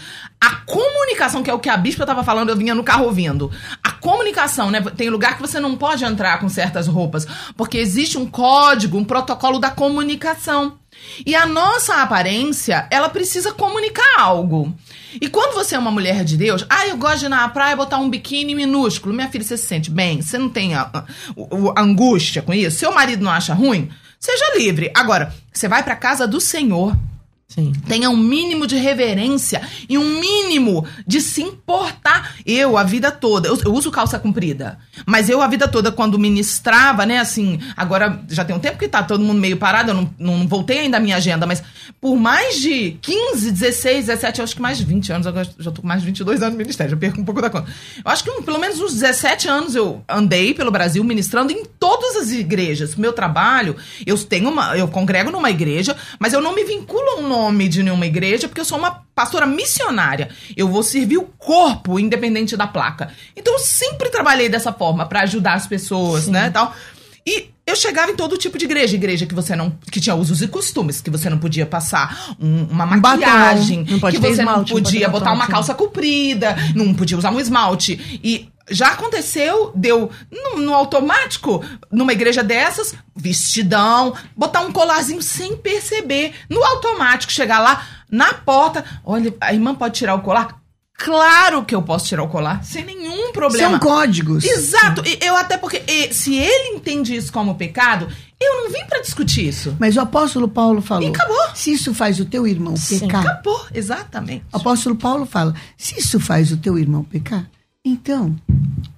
a 0.46 0.56
comunicação, 0.66 1.42
que 1.42 1.50
é 1.50 1.54
o 1.54 1.60
que 1.60 1.70
a 1.70 1.78
bispa 1.78 2.06
tava 2.06 2.24
falando, 2.24 2.50
eu 2.50 2.58
vinha 2.58 2.76
no 2.76 2.84
carro 2.84 3.06
ouvindo. 3.06 3.50
A 3.84 3.92
comunicação, 3.92 4.70
né? 4.70 4.82
Tem 4.96 5.10
lugar 5.10 5.36
que 5.38 5.42
você 5.42 5.60
não 5.60 5.76
pode 5.78 6.04
entrar 6.04 6.40
com 6.40 6.50
certas 6.50 6.86
roupas, 6.88 7.26
porque 7.56 7.78
existe 7.78 8.18
um 8.18 8.26
código, 8.26 8.98
um 8.98 9.06
protocolo 9.06 9.58
da 9.58 9.70
comunicação. 9.70 10.78
E 11.26 11.36
a 11.36 11.46
nossa 11.46 11.96
aparência, 12.02 12.88
ela 12.92 13.10
precisa 13.10 13.52
comunicar 13.54 14.20
algo. 14.20 14.74
E 15.22 15.28
quando 15.30 15.54
você 15.54 15.76
é 15.76 15.80
uma 15.80 15.92
mulher 15.92 16.24
de 16.24 16.36
Deus, 16.36 16.66
ah, 16.70 16.88
eu 16.88 16.98
gosto 16.98 17.20
de 17.20 17.26
ir 17.26 17.30
na 17.30 17.48
praia 17.48 17.76
botar 17.76 17.98
um 17.98 18.10
biquíni 18.10 18.54
minúsculo. 18.56 19.14
Minha 19.14 19.30
filha, 19.30 19.44
você 19.44 19.58
se 19.58 19.66
sente 19.66 19.90
bem? 19.90 20.22
Você 20.22 20.38
não 20.38 20.50
tem 20.50 20.74
a, 20.76 20.82
a- 20.94 21.06
a 21.76 21.82
angústia 21.82 22.42
com 22.42 22.54
isso? 22.54 22.78
Seu 22.80 22.94
marido 22.94 23.24
não 23.24 23.32
acha 23.32 23.54
ruim? 23.54 23.90
Seja 24.20 24.58
livre. 24.58 24.92
Agora, 24.96 25.34
você 25.54 25.68
vai 25.68 25.84
pra 25.84 25.96
casa 25.96 26.28
do 26.28 26.40
Senhor. 26.42 26.96
Sim. 27.54 27.72
Tenha 27.88 28.10
um 28.10 28.18
mínimo 28.18 28.66
de 28.66 28.76
reverência 28.78 29.62
e 29.88 29.96
um 29.96 30.20
mínimo 30.20 30.88
de 31.06 31.22
se 31.22 31.42
importar. 31.44 32.36
Eu, 32.46 32.78
a 32.78 32.84
vida 32.84 33.12
toda, 33.12 33.48
eu, 33.48 33.60
eu 33.64 33.72
uso 33.74 33.92
calça 33.92 34.18
comprida, 34.18 34.80
mas 35.06 35.30
eu, 35.30 35.40
a 35.40 35.48
vida 35.48 35.68
toda, 35.68 35.92
quando 35.92 36.18
ministrava, 36.18 37.06
né, 37.06 37.20
assim, 37.20 37.60
agora 37.78 38.20
já 38.28 38.44
tem 38.44 38.56
um 38.56 38.60
tempo 38.60 38.80
que 38.80 38.88
tá 38.88 39.04
todo 39.04 39.24
mundo 39.24 39.40
meio 39.40 39.58
parado, 39.58 39.92
eu 39.92 39.94
não, 39.94 40.14
não 40.18 40.48
voltei 40.48 40.80
ainda 40.80 40.98
à 40.98 41.00
minha 41.00 41.16
agenda, 41.18 41.46
mas 41.46 41.62
por 42.02 42.16
mais 42.18 42.60
de 42.60 42.98
15, 43.02 43.52
16, 43.52 44.08
17, 44.08 44.40
eu 44.40 44.44
acho 44.46 44.56
que 44.56 44.62
mais 44.62 44.78
de 44.80 44.86
20 44.86 45.12
anos, 45.14 45.28
agora 45.28 45.48
já 45.60 45.70
tô 45.72 45.82
com 45.82 45.88
mais 45.88 46.02
de 46.02 46.08
22 46.08 46.42
anos 46.42 46.54
no 46.54 46.58
ministério, 46.58 46.90
já 46.92 46.98
perco 46.98 47.22
um 47.22 47.26
pouco 47.26 47.40
da 47.42 47.50
conta. 47.52 47.68
Eu 48.04 48.12
acho 48.12 48.24
que 48.24 48.32
um- 48.32 48.42
pelo 48.42 48.58
menos 48.60 48.80
uns 48.80 48.94
17 48.94 49.48
anos 49.48 49.76
eu 49.76 50.04
andei 50.10 50.54
pelo 50.56 50.72
Brasil 50.72 51.04
ministrando 51.04 51.52
em 51.52 51.64
todas 51.80 52.16
as 52.16 52.32
igrejas. 52.32 52.96
Meu 52.96 53.14
trabalho, 53.14 53.76
eu 54.06 54.18
tenho 54.18 54.50
uma, 54.50 54.76
eu 54.76 54.88
congrego 54.88 55.30
numa 55.30 55.52
igreja, 55.52 55.96
mas 56.20 56.34
eu 56.34 56.42
não 56.42 56.56
me 56.56 56.64
vinculo 56.64 57.04
a 57.12 57.16
um 57.20 57.28
nome 57.28 57.43
de 57.70 57.84
nenhuma 57.84 58.06
igreja, 58.06 58.48
porque 58.48 58.62
eu 58.62 58.66
sou 58.66 58.78
uma 58.78 59.04
pastora 59.16 59.46
missionária. 59.46 60.30
Eu 60.56 60.68
vou 60.68 60.84
servir 60.84 61.18
o 61.18 61.24
corpo 61.38 62.00
independente 62.00 62.56
da 62.56 62.68
placa. 62.68 63.12
Então 63.36 63.54
eu 63.54 63.60
sempre 63.60 64.10
trabalhei 64.10 64.50
dessa 64.50 64.72
forma 64.72 65.06
para 65.06 65.22
ajudar 65.22 65.54
as 65.54 65.68
pessoas, 65.68 66.28
né, 66.28 66.50
tal. 66.50 66.76
E 67.26 67.50
eu 67.66 67.76
chegava 67.78 68.12
em 68.12 68.16
todo 68.18 68.38
tipo 68.38 68.58
de 68.58 68.66
igreja, 68.66 68.96
igreja 68.96 69.26
que 69.26 69.34
você 69.34 69.56
não 69.56 69.72
que 69.90 70.02
tinha 70.02 70.14
usos 70.14 70.42
e 70.42 70.48
costumes, 70.50 71.00
que 71.00 71.10
você 71.10 71.30
não 71.30 71.38
podia 71.38 71.66
passar 71.66 72.36
um- 72.38 72.66
uma 72.70 72.84
Um 72.86 73.00
batom, 73.00 73.22
maquiagem, 73.22 73.78
não 73.90 74.00
que 74.12 74.18
você 74.18 74.32
esmalte, 74.42 74.44
não 74.46 74.56
não 74.58 74.66
podia 74.66 75.06
ter 75.06 75.12
botar 75.12 75.32
uma 75.32 75.46
sim. 75.46 75.52
calça 75.52 75.74
comprida, 75.74 76.54
não 76.76 76.94
podia 76.94 77.18
usar 77.18 77.32
um 77.32 77.40
esmalte. 77.40 78.20
E 78.22 78.50
já 78.70 78.90
aconteceu, 78.90 79.72
deu 79.76 80.10
no, 80.32 80.60
no 80.60 80.74
automático, 80.74 81.64
numa 81.92 82.14
igreja 82.14 82.44
dessas, 82.44 82.94
vestidão, 83.16 84.16
botar 84.36 84.62
um 84.62 84.72
colarzinho 84.72 85.22
sem 85.22 85.56
perceber, 85.58 86.34
no 86.50 86.64
automático, 86.64 87.32
chegar 87.32 87.60
lá 87.60 87.86
na 88.10 88.34
porta, 88.34 88.86
olha, 89.04 89.34
a 89.42 89.54
irmã 89.54 89.76
pode 89.76 89.96
tirar 89.96 90.16
o 90.16 90.22
colar? 90.22 90.62
Claro 90.96 91.66
que 91.66 91.74
eu 91.74 91.82
posso 91.82 92.06
tirar 92.06 92.24
o 92.24 92.30
colar, 92.30 92.64
sem 92.64 92.86
nenhum 92.86 93.32
problema. 93.34 93.72
São 93.72 93.80
códigos. 93.80 94.44
Exato. 94.44 95.02
E 95.06 95.18
eu 95.22 95.36
até 95.36 95.58
porque 95.58 95.82
se 96.14 96.36
ele 96.36 96.76
entende 96.76 97.16
isso 97.16 97.34
como 97.34 97.56
pecado, 97.56 98.08
Eu 98.44 98.64
não 98.64 98.70
vim 98.70 98.86
pra 98.86 99.00
discutir 99.00 99.48
isso. 99.48 99.76
Mas 99.80 99.96
o 99.96 100.02
apóstolo 100.02 100.48
Paulo 100.48 100.82
falou. 100.82 101.04
E 101.04 101.08
acabou. 101.08 101.56
Se 101.56 101.72
isso 101.72 101.94
faz 101.94 102.20
o 102.20 102.26
teu 102.26 102.46
irmão 102.46 102.76
Sim. 102.76 103.00
pecar. 103.00 103.26
Acabou, 103.26 103.66
exatamente. 103.74 104.44
O 104.52 104.58
apóstolo 104.58 104.96
Paulo 104.96 105.26
fala: 105.26 105.54
se 105.78 105.98
isso 105.98 106.20
faz 106.20 106.52
o 106.52 106.58
teu 106.58 106.78
irmão 106.78 107.04
pecar, 107.04 107.50
então, 107.86 108.36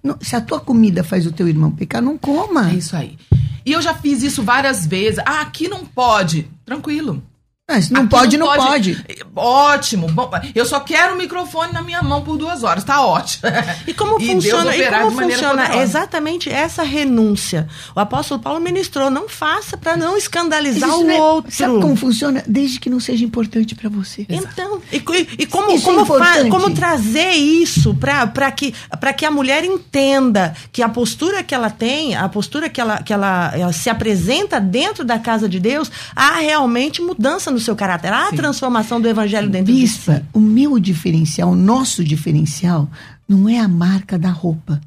não- 0.03 0.17
se 0.21 0.35
a 0.35 0.41
tua 0.41 0.59
comida 0.59 1.03
faz 1.03 1.25
o 1.25 1.31
teu 1.31 1.47
irmão 1.47 1.71
pecar, 1.71 2.01
não 2.01 2.17
coma. 2.17 2.69
É 2.71 2.75
isso 2.75 2.95
aí. 2.95 3.17
E 3.65 3.71
eu 3.71 3.81
já 3.81 3.93
fiz 3.95 4.21
isso 4.21 4.43
várias 4.43 4.85
vezes. 4.85 5.19
Ah, 5.25 5.41
aqui 5.41 5.67
não 5.67 5.83
pode. 5.85 6.47
Tranquilo. 6.63 7.21
Mas 7.67 7.89
não 7.89 8.01
Aqui 8.01 8.09
pode, 8.11 8.37
não 8.37 8.45
pode. 8.55 9.03
Ótimo. 9.35 10.07
Bom, 10.11 10.29
eu 10.53 10.65
só 10.67 10.79
quero 10.81 11.15
o 11.15 11.17
microfone 11.17 11.73
na 11.73 11.81
minha 11.81 11.99
mão 12.03 12.21
por 12.21 12.37
duas 12.37 12.63
horas. 12.63 12.83
Tá 12.83 13.01
ótimo. 13.03 13.41
E 13.87 13.93
como 13.93 14.19
Deus 14.19 14.33
funciona, 14.33 14.75
e 14.77 14.87
como 14.87 15.11
funciona 15.19 15.77
exatamente 15.81 16.47
essa 16.47 16.83
renúncia? 16.83 17.67
O 17.95 17.99
apóstolo 17.99 18.39
Paulo 18.39 18.59
ministrou, 18.59 19.09
não 19.09 19.27
faça 19.27 19.75
para 19.77 19.97
não 19.97 20.15
escandalizar 20.15 20.87
Isso 20.89 20.99
o 20.99 21.03
não 21.05 21.09
é- 21.11 21.19
outro. 21.19 21.51
Sabe 21.51 21.81
como 21.81 21.95
funciona? 21.95 22.43
Desde 22.45 22.79
que 22.79 22.87
não 22.87 22.99
seja 22.99 23.25
importante 23.25 23.73
pra 23.73 23.89
você. 23.89 24.27
Então, 24.29 24.79
e, 24.91 24.97
e- 24.97 25.27
e 25.39 25.45
como, 25.47 25.71
Isso 25.71 25.89
é 25.89 25.93
como, 25.93 26.05
fa- 26.05 26.13
importante. 26.17 26.49
como 26.51 26.69
trazer 26.71 27.31
isso 27.31 27.95
para 27.95 28.51
que, 28.51 28.75
pra 28.99 29.11
que 29.11 29.25
a 29.25 29.31
mulher 29.31 29.63
entenda 29.65 30.55
que 30.71 30.83
a 30.83 30.89
postura 30.89 31.41
que 31.41 31.55
ela 31.55 31.71
tem, 31.71 32.15
a 32.15 32.29
postura 32.29 32.69
que, 32.69 32.79
ela, 32.79 33.01
que 33.01 33.11
ela, 33.11 33.51
ela 33.55 33.73
se 33.73 33.89
apresenta 33.89 34.61
dentro 34.61 35.03
da 35.03 35.17
casa 35.17 35.49
de 35.49 35.59
Deus, 35.59 35.89
há 36.15 36.35
realmente 36.35 37.01
mudança 37.01 37.54
no 37.55 37.59
seu 37.59 37.75
caráter, 37.75 38.11
há 38.13 38.29
a 38.29 38.31
transformação 38.33 39.01
do 39.01 39.07
evangelho 39.07 39.49
dentro 39.49 39.73
de 39.73 39.79
si. 39.87 39.95
Bispa, 39.97 40.23
o 40.33 40.39
meu 40.39 40.77
diferencial, 40.79 41.49
o 41.51 41.55
nosso 41.55 42.03
diferencial, 42.03 42.89
não 43.27 43.49
é 43.49 43.57
a 43.59 43.67
marca 43.67 44.17
da 44.19 44.29
roupa. 44.29 44.79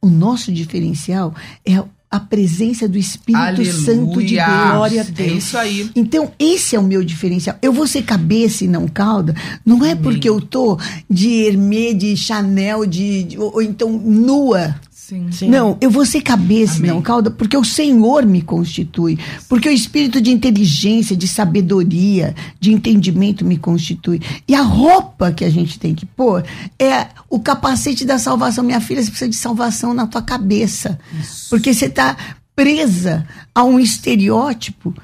O 0.00 0.08
nosso 0.08 0.52
diferencial 0.52 1.34
é 1.66 1.82
a 2.10 2.18
presença 2.20 2.88
do 2.88 2.96
Espírito 2.96 3.42
Aleluia. 3.44 3.72
Santo 3.72 4.22
de 4.22 4.36
Deus. 4.36 4.46
Glória 4.72 5.02
a 5.02 5.04
É 5.04 5.10
Deus. 5.10 5.44
isso 5.44 5.58
aí. 5.58 5.90
Então, 5.94 6.32
esse 6.38 6.74
é 6.74 6.78
o 6.78 6.82
meu 6.82 7.04
diferencial. 7.04 7.58
Eu 7.60 7.72
vou 7.72 7.86
ser 7.86 8.02
cabeça 8.02 8.64
e 8.64 8.68
não 8.68 8.88
cauda, 8.88 9.34
não 9.64 9.84
é 9.84 9.94
porque 9.94 10.26
eu 10.28 10.40
tô 10.40 10.78
de 11.10 11.28
Hermê, 11.44 11.92
de 11.92 12.16
Chanel, 12.16 12.86
de, 12.86 13.24
de- 13.24 13.38
ou, 13.38 13.54
ou 13.56 13.62
então 13.62 13.90
nua. 13.92 14.74
Sim. 15.08 15.32
Sim. 15.32 15.48
Não, 15.48 15.78
eu 15.80 15.90
vou 15.90 16.04
ser 16.04 16.20
cabeça 16.20 16.76
Amém. 16.76 16.90
não 16.90 17.00
cauda, 17.00 17.30
porque 17.30 17.56
o 17.56 17.64
Senhor 17.64 18.26
me 18.26 18.42
constitui. 18.42 19.18
Porque 19.48 19.66
o 19.66 19.72
espírito 19.72 20.20
de 20.20 20.30
inteligência, 20.30 21.16
de 21.16 21.26
sabedoria, 21.26 22.34
de 22.60 22.74
entendimento 22.74 23.42
me 23.42 23.56
constitui. 23.56 24.20
E 24.46 24.54
a 24.54 24.60
roupa 24.60 25.32
que 25.32 25.46
a 25.46 25.50
gente 25.50 25.78
tem 25.78 25.94
que 25.94 26.04
pôr 26.04 26.44
é 26.78 27.06
o 27.30 27.40
capacete 27.40 28.04
da 28.04 28.18
salvação. 28.18 28.62
Minha 28.62 28.82
filha, 28.82 29.02
você 29.02 29.08
precisa 29.08 29.30
de 29.30 29.36
salvação 29.36 29.94
na 29.94 30.06
tua 30.06 30.20
cabeça. 30.20 31.00
Porque 31.48 31.72
você 31.72 31.86
está 31.86 32.14
presa 32.54 33.26
a 33.54 33.64
um 33.64 33.80
estereótipo 33.80 34.94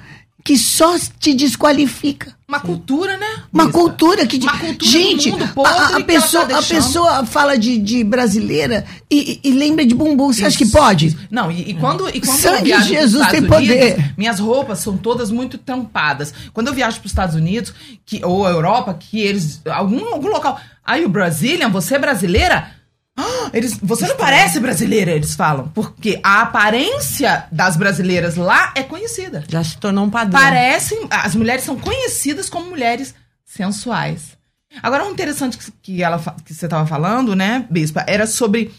que 0.45 0.59
só 0.59 0.99
te 1.19 1.33
desqualifica. 1.33 2.37
Uma 2.47 2.61
cultura, 2.61 3.17
né? 3.17 3.27
Uma 3.51 3.65
Bispa? 3.65 3.79
cultura 3.81 4.27
que. 4.27 4.37
Uma 4.39 4.59
cultura 4.59 4.91
gente, 4.91 5.31
a- 5.65 5.97
a, 5.97 6.01
pessoa, 6.05 6.45
tá 6.45 6.59
a 6.59 6.63
pessoa 6.63 7.25
fala 7.25 7.57
de, 7.57 7.79
de 7.79 8.05
brasileira 8.05 8.85
e, 9.11 9.41
e- 9.43 9.51
lembra 9.53 9.85
de 9.87 9.95
bumbum. 9.95 10.31
Você 10.31 10.45
acha 10.45 10.59
que 10.59 10.67
pode? 10.67 11.17
Não, 11.31 11.51
e, 11.51 11.71
e 11.71 11.75
quando, 11.75 12.07
e 12.11 12.21
quando 12.21 12.39
Sangue 12.39 12.77
de 12.77 12.85
Jesus 12.85 13.27
tem 13.29 13.41
Unidos, 13.41 13.57
poder. 13.57 14.15
minhas 14.19 14.39
roupas 14.41 14.79
são 14.81 14.97
todas 14.97 15.31
muito 15.31 15.57
tampadas. 15.57 16.35
Quando 16.53 16.69
eu 16.69 16.75
viajo 16.75 16.99
para 16.99 17.07
os 17.07 17.13
Estados 17.13 17.35
Unidos, 17.35 17.73
que, 18.05 18.23
ou 18.25 18.47
a 18.47 18.51
Europa, 18.51 18.93
que 18.93 19.21
eles. 19.21 19.63
Algum, 19.67 20.07
algum 20.13 20.29
local. 20.29 20.61
Aí 20.85 21.03
o 21.05 21.09
Brazilian, 21.09 21.71
você 21.71 21.95
é 21.95 21.99
brasileira? 21.99 22.71
Ah, 23.17 23.51
Eles, 23.55 23.79
você 23.81 24.07
não 24.07 24.17
parece 24.17 24.59
brasileira, 24.59 25.13
eles 25.13 25.35
falam. 25.35 25.69
Porque 25.69 26.21
a 26.23 26.43
aparência 26.43 27.47
das 27.53 27.77
brasileiras 27.77 28.37
lá 28.37 28.73
é 28.75 28.83
conhecida. 28.83 29.45
Já 29.49 29.63
se 29.63 29.79
tornou 29.79 30.05
um 30.05 30.11
padrão. 30.11 30.41
Parecem. 30.41 31.07
As 31.11 31.35
mulheres 31.35 31.65
são 31.65 31.79
conhecidas 31.79 32.49
como 32.51 32.71
mulheres 32.71 33.15
sensuais. 33.45 34.37
Agora, 34.83 35.07
o 35.07 35.11
interessante 35.13 35.59
que, 35.81 36.03
ela, 36.03 36.19
que 36.45 36.53
você 36.53 36.67
estava 36.67 36.87
falando, 36.87 37.37
né, 37.37 37.65
Bispa, 37.71 38.05
era 38.09 38.27
sobre. 38.27 38.75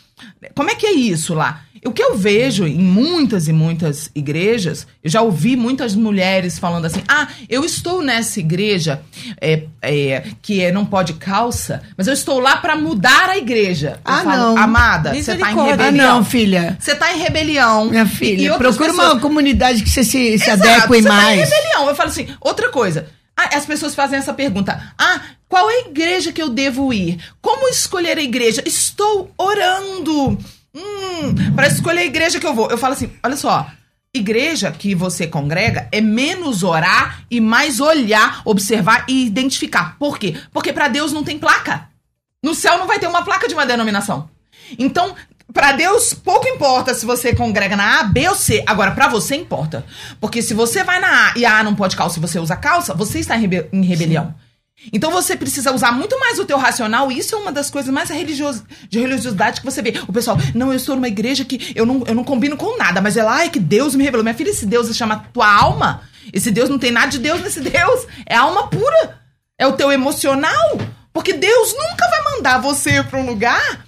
Como 0.54 0.70
é 0.70 0.76
que 0.76 0.86
é 0.86 0.92
isso 0.92 1.34
lá? 1.34 1.62
O 1.86 1.92
que 1.92 2.02
eu 2.02 2.18
vejo 2.18 2.66
em 2.66 2.80
muitas 2.80 3.48
e 3.48 3.54
muitas 3.54 4.10
igrejas, 4.16 4.88
eu 5.04 5.10
já 5.10 5.22
ouvi 5.22 5.56
muitas 5.56 5.94
mulheres 5.96 6.58
falando 6.58 6.86
assim: 6.86 7.02
ah, 7.08 7.28
eu 7.48 7.64
estou 7.64 8.02
nessa 8.02 8.40
igreja 8.40 9.02
é, 9.40 9.64
é, 9.82 10.24
que 10.42 10.62
é, 10.62 10.72
não 10.72 10.84
pode 10.86 11.14
calça, 11.14 11.82
mas 11.96 12.08
eu 12.08 12.14
estou 12.14 12.40
lá 12.40 12.58
para 12.58 12.76
mudar 12.76 13.30
a 13.30 13.38
igreja. 13.38 14.00
Eu 14.06 14.14
Ah, 14.14 14.22
falo, 14.24 14.38
não. 14.56 14.58
Amada, 14.58 15.14
você 15.14 15.24
tá 15.24 15.34
em 15.34 15.38
Misericórdia. 15.38 15.74
Ah, 15.74 15.86
rebelião. 15.86 16.16
não, 16.18 16.26
filha. 16.26 16.78
Você 16.80 16.96
tá 16.96 17.14
em 17.14 17.20
rebelião. 17.20 17.86
Minha 17.90 18.06
filha, 18.08 18.58
procura 18.58 18.90
pessoas- 18.90 19.14
uma 19.14 19.20
comunidade 19.22 19.84
que 19.84 19.90
você 19.90 20.04
se, 20.04 20.40
se 20.40 20.50
Exato, 20.50 20.64
adeque 20.64 20.88
você 20.88 21.04
tá 21.04 21.10
em 21.34 21.38
mais. 21.38 21.50
rebelião. 21.50 21.88
Eu 21.88 21.96
falo 21.96 22.10
assim, 22.10 22.28
outra 22.42 22.70
coisa. 22.70 23.08
As 23.38 23.66
pessoas 23.66 23.94
fazem 23.94 24.18
essa 24.18 24.34
pergunta. 24.34 24.82
Ah, 24.98 25.20
qual 25.50 25.70
é 25.70 25.74
a 25.74 25.88
igreja 25.90 26.32
que 26.32 26.42
eu 26.42 26.50
devo 26.50 26.94
ir? 26.94 27.20
Como 27.42 27.68
escolher 27.68 28.18
a 28.18 28.22
igreja? 28.24 28.64
Estou 28.66 29.30
orando. 29.38 30.38
Hum, 30.76 31.54
para 31.56 31.68
escolher 31.68 32.02
a 32.02 32.06
igreja 32.06 32.40
que 32.40 32.46
eu 32.46 32.54
vou. 32.54 32.70
Eu 32.70 32.78
falo 32.78 32.94
assim, 32.94 33.10
olha 33.24 33.38
só. 33.38 33.68
Igreja 34.14 34.72
que 34.72 34.96
você 34.96 35.28
congrega 35.28 35.88
é 35.92 36.00
menos 36.00 36.64
orar 36.64 37.24
e 37.30 37.42
mais 37.42 37.80
olhar, 37.80 38.42
observar 38.46 39.06
e 39.10 39.26
identificar. 39.26 39.98
Por 39.98 40.18
quê? 40.18 40.36
Porque 40.52 40.72
para 40.72 40.88
Deus 40.88 41.12
não 41.12 41.24
tem 41.24 41.40
placa. 41.40 41.90
No 42.44 42.54
céu 42.54 42.78
não 42.78 42.88
vai 42.88 43.00
ter 43.00 43.08
uma 43.08 43.24
placa 43.24 43.48
de 43.48 43.54
uma 43.54 43.66
denominação. 43.66 44.30
Então, 44.78 45.16
pra 45.54 45.74
Deus 45.74 46.14
pouco 46.14 46.48
importa 46.48 46.94
se 46.94 47.06
você 47.06 47.36
congrega 47.36 47.76
na 47.76 48.00
A, 48.00 48.04
B 48.04 48.28
ou 48.30 48.36
C. 48.36 48.64
Agora, 48.66 48.92
pra 48.92 49.08
você 49.08 49.36
importa. 49.36 49.86
Porque 50.20 50.42
se 50.42 50.54
você 50.54 50.84
vai 50.84 51.00
na 51.00 51.30
A 51.30 51.34
e 51.38 51.46
a 51.46 51.60
A 51.60 51.64
não 51.64 51.76
pode 51.76 51.98
calça 51.98 52.18
e 52.18 52.22
você 52.22 52.40
usa 52.40 52.56
calça, 52.56 52.94
você 52.94 53.20
está 53.20 53.36
em, 53.38 53.50
em 53.74 53.84
rebelião. 53.84 54.34
Então 54.94 55.12
você 55.12 55.36
precisa 55.36 55.72
usar 55.74 55.92
muito 55.92 56.20
mais 56.20 56.40
o 56.40 56.46
teu 56.46 56.58
racional, 56.58 57.12
e 57.12 57.20
isso 57.20 57.36
é 57.36 57.38
uma 57.38 57.52
das 57.52 57.70
coisas 57.70 57.92
mais 57.94 58.10
religios- 58.10 58.64
de 58.90 59.00
religiosidade 59.00 59.60
que 59.62 59.66
você 59.66 59.82
vê. 59.82 59.94
O 60.08 60.14
pessoal, 60.14 60.38
não, 60.54 60.70
eu 60.72 60.76
estou 60.78 60.96
numa 60.96 61.08
igreja 61.08 61.44
que 61.46 61.74
eu 61.76 61.86
não, 61.86 62.04
eu 62.08 62.16
não 62.16 62.24
combino 62.24 62.56
com 62.58 62.78
nada, 62.78 63.02
mas 63.02 63.16
lá 63.16 63.44
é 63.44 63.50
que 63.50 63.60
Deus 63.60 63.96
me 63.96 64.04
revelou. 64.04 64.24
Minha 64.24 64.36
filha, 64.36 64.50
esse 64.50 64.66
Deus 64.66 64.88
se 64.88 64.94
chama 64.94 65.26
tua 65.34 65.52
alma. 65.52 66.02
Esse 66.34 66.52
Deus 66.52 66.70
não 66.70 66.80
tem 66.80 66.92
nada 66.92 67.08
de 67.08 67.20
Deus 67.20 67.42
nesse 67.42 67.62
Deus. 67.62 68.08
É 68.26 68.36
alma 68.36 68.68
pura. 68.68 69.20
É 69.58 69.68
o 69.68 69.74
teu 69.74 69.92
emocional. 69.92 70.78
Porque 71.14 71.34
Deus 71.34 71.74
nunca 71.74 72.10
vai 72.10 72.34
mandar 72.36 72.58
você 72.60 73.02
pra 73.04 73.20
um 73.20 73.26
lugar 73.26 73.86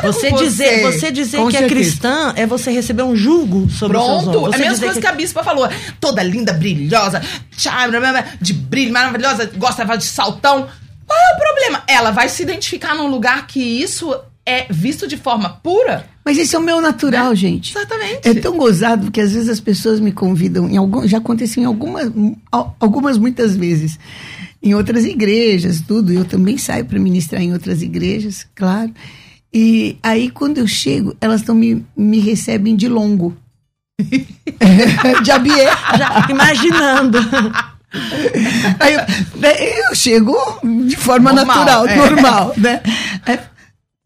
que 0.00 0.06
Você 0.06 0.30
com 0.30 0.36
dizer, 0.36 0.80
você. 0.82 0.98
você 0.98 1.10
dizer 1.12 1.36
Com 1.38 1.48
que 1.48 1.56
é 1.56 1.60
certeza. 1.60 1.80
cristã 1.80 2.32
é 2.36 2.46
você 2.46 2.70
receber 2.70 3.02
um 3.02 3.14
julgo 3.16 3.68
sobre 3.70 3.96
os 3.96 4.04
seus 4.04 4.22
Pronto, 4.24 4.52
é 4.52 4.56
a 4.56 4.58
mesma 4.58 4.84
coisa 4.86 5.00
que... 5.00 5.06
a 5.06 5.12
bispa 5.12 5.42
falou. 5.44 5.68
Toda 6.00 6.22
linda, 6.22 6.52
brilhosa, 6.52 7.22
de 8.40 8.52
brilho, 8.52 8.92
maravilhosa, 8.92 9.50
gosta 9.56 9.84
de 9.96 10.04
saltão. 10.04 10.68
Qual 11.06 11.18
é 11.18 11.34
o 11.36 11.38
problema? 11.38 11.82
Ela 11.86 12.10
vai 12.10 12.28
se 12.28 12.42
identificar 12.42 12.94
num 12.94 13.06
lugar 13.08 13.46
que 13.46 13.60
isso 13.60 14.14
é 14.46 14.66
visto 14.70 15.06
de 15.06 15.16
forma 15.16 15.48
pura? 15.62 16.06
Mas 16.24 16.38
esse 16.38 16.56
é 16.56 16.58
o 16.58 16.62
meu 16.62 16.80
natural, 16.80 17.34
gente. 17.34 17.72
Exatamente. 17.76 18.26
É 18.28 18.34
tão 18.34 18.56
gozado 18.56 19.10
que 19.10 19.20
às 19.20 19.32
vezes 19.32 19.48
as 19.48 19.60
pessoas 19.60 20.00
me 20.00 20.12
convidam, 20.12 20.68
em 20.68 20.76
algum, 20.78 21.06
já 21.06 21.18
aconteceu 21.18 21.62
em 21.62 21.66
algumas, 21.66 22.10
al- 22.50 22.74
algumas 22.80 23.18
muitas 23.18 23.54
vezes, 23.54 23.98
em 24.62 24.74
outras 24.74 25.04
igrejas, 25.04 25.82
tudo. 25.86 26.12
Eu 26.12 26.24
também 26.24 26.56
saio 26.56 26.86
para 26.86 26.98
ministrar 26.98 27.42
em 27.42 27.52
outras 27.52 27.82
igrejas, 27.82 28.46
claro. 28.54 28.90
E 29.54 29.96
aí, 30.02 30.30
quando 30.30 30.58
eu 30.58 30.66
chego, 30.66 31.16
elas 31.20 31.40
estão 31.40 31.54
me, 31.54 31.86
me 31.96 32.18
recebem 32.18 32.74
de 32.74 32.88
longo. 32.88 33.36
de 35.22 35.30
abier. 35.30 35.72
Já 35.96 36.26
imaginando. 36.28 37.18
Aí 38.80 38.94
eu, 38.94 39.00
eu 39.86 39.94
chego 39.94 40.36
de 40.84 40.96
forma 40.96 41.32
Normal, 41.32 41.64
natural, 41.64 41.86
é. 41.86 41.96
normal, 41.96 42.54
né? 42.56 42.80
Aí 43.24 43.38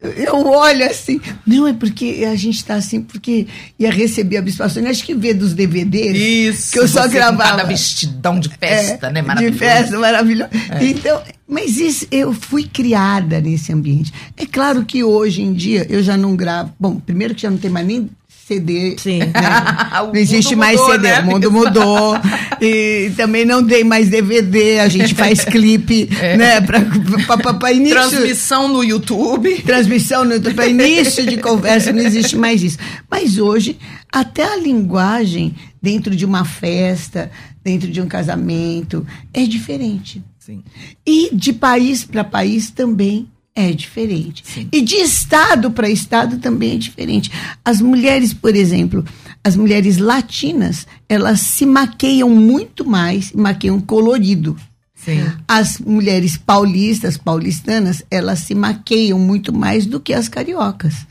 eu 0.01 0.47
olho 0.47 0.85
assim, 0.85 1.21
não 1.45 1.67
é 1.67 1.73
porque 1.73 2.25
a 2.31 2.37
gente 2.37 2.65
tá 2.65 2.75
assim, 2.75 3.03
porque 3.03 3.49
ia 3.77 3.91
receber 3.91 4.37
a 4.37 4.91
acho 4.91 5.05
que 5.05 5.13
vê 5.13 5.35
dos 5.35 5.55
DVDs 5.55 6.17
Isso. 6.55 6.73
que 6.73 6.79
eu 6.79 6.87
só 6.87 7.09
gravava. 7.09 7.65
Vestidão 7.65 8.39
de 8.39 8.49
festa, 8.49 9.09
É, 9.09 9.13
né? 9.13 9.23
Maravilhoso. 9.23 9.59
De 9.59 9.59
festa, 9.59 9.99
maravilhoso. 9.99 10.51
Então, 10.81 11.21
mas 11.49 11.79
isso, 11.79 12.07
eu 12.11 12.33
fui 12.35 12.65
criada 12.65 13.41
nesse 13.41 13.73
ambiente. 13.73 14.13
É 14.37 14.45
claro 14.45 14.85
que 14.85 15.03
hoje 15.03 15.41
em 15.41 15.55
dia 15.55 15.87
eu 15.89 16.03
já 16.03 16.17
não 16.17 16.37
gravo. 16.37 16.75
Bom, 16.79 17.01
primeiro 17.01 17.35
que 17.35 17.43
já 17.43 17.51
não 17.51 17.57
tem 17.57 17.71
mais 17.71 17.87
nem 17.87 18.11
CD. 18.49 18.97
Sim. 18.99 19.19
né? 19.19 19.33
Não 20.09 20.15
existe 20.15 20.55
mundo 20.55 20.59
mais 20.59 20.81
mudou, 20.81 20.93
CD, 20.93 21.09
né, 21.09 21.21
o 21.21 21.25
mundo 21.27 21.53
mudou. 21.53 22.17
E 22.61 23.13
também 23.17 23.45
não 23.45 23.63
dei 23.63 23.85
mais 23.85 24.09
DVD, 24.09 24.81
a 24.81 24.89
gente 24.89 25.15
faz 25.15 25.45
clipe, 25.45 26.09
né? 26.37 26.61
Pra, 26.61 26.81
pra, 26.81 27.37
pra, 27.39 27.55
pra 27.55 27.73
início. 27.73 27.95
Transmissão 27.95 28.67
no 28.67 28.83
YouTube. 28.83 29.63
Transmissão 29.63 30.25
no 30.25 30.33
YouTube, 30.33 30.55
para 30.55 30.67
início 30.67 31.25
de 31.25 31.37
conversa, 31.37 31.93
não 31.93 32.03
existe 32.03 32.37
mais 32.37 32.61
isso. 32.61 32.77
Mas 33.09 33.39
hoje, 33.39 33.79
até 34.13 34.43
a 34.43 34.57
linguagem 34.57 35.55
dentro 35.81 36.17
de 36.17 36.25
uma 36.25 36.45
festa, 36.45 37.31
dentro 37.63 37.89
de 37.89 38.01
um 38.01 38.09
casamento, 38.09 39.07
é 39.33 39.45
diferente. 39.45 40.21
Sim. 40.49 40.65
E 41.07 41.29
de 41.31 41.53
país 41.53 42.07
para 42.07 42.25
país 42.25 42.71
também 42.71 43.29
é 43.55 43.71
diferente. 43.71 44.43
Sim. 44.47 44.67
E 44.73 44.81
de 44.81 44.95
estado 44.95 45.71
para 45.71 45.91
estado 45.91 46.39
também 46.39 46.73
é 46.73 46.77
diferente. 46.77 47.31
As 47.63 47.83
mulheres, 47.83 48.33
por 48.33 48.57
exemplo, 48.57 49.05
as 49.45 49.57
mulheres 49.57 49.99
latinas, 49.99 50.87
elas 51.07 51.41
se 51.41 51.67
maqueiam 51.67 52.31
muito 52.31 52.89
mais, 52.89 53.31
maqueiam 53.33 53.79
colorido. 53.79 54.57
Sim. 54.95 55.21
As 55.47 55.79
mulheres 55.79 56.39
paulistas, 56.39 57.19
paulistanas, 57.19 58.03
elas 58.11 58.39
se 58.39 58.55
maqueiam 58.55 59.19
muito 59.19 59.53
mais 59.53 59.85
do 59.85 60.01
que 60.01 60.15
as 60.15 60.31
cariocas. 60.31 61.07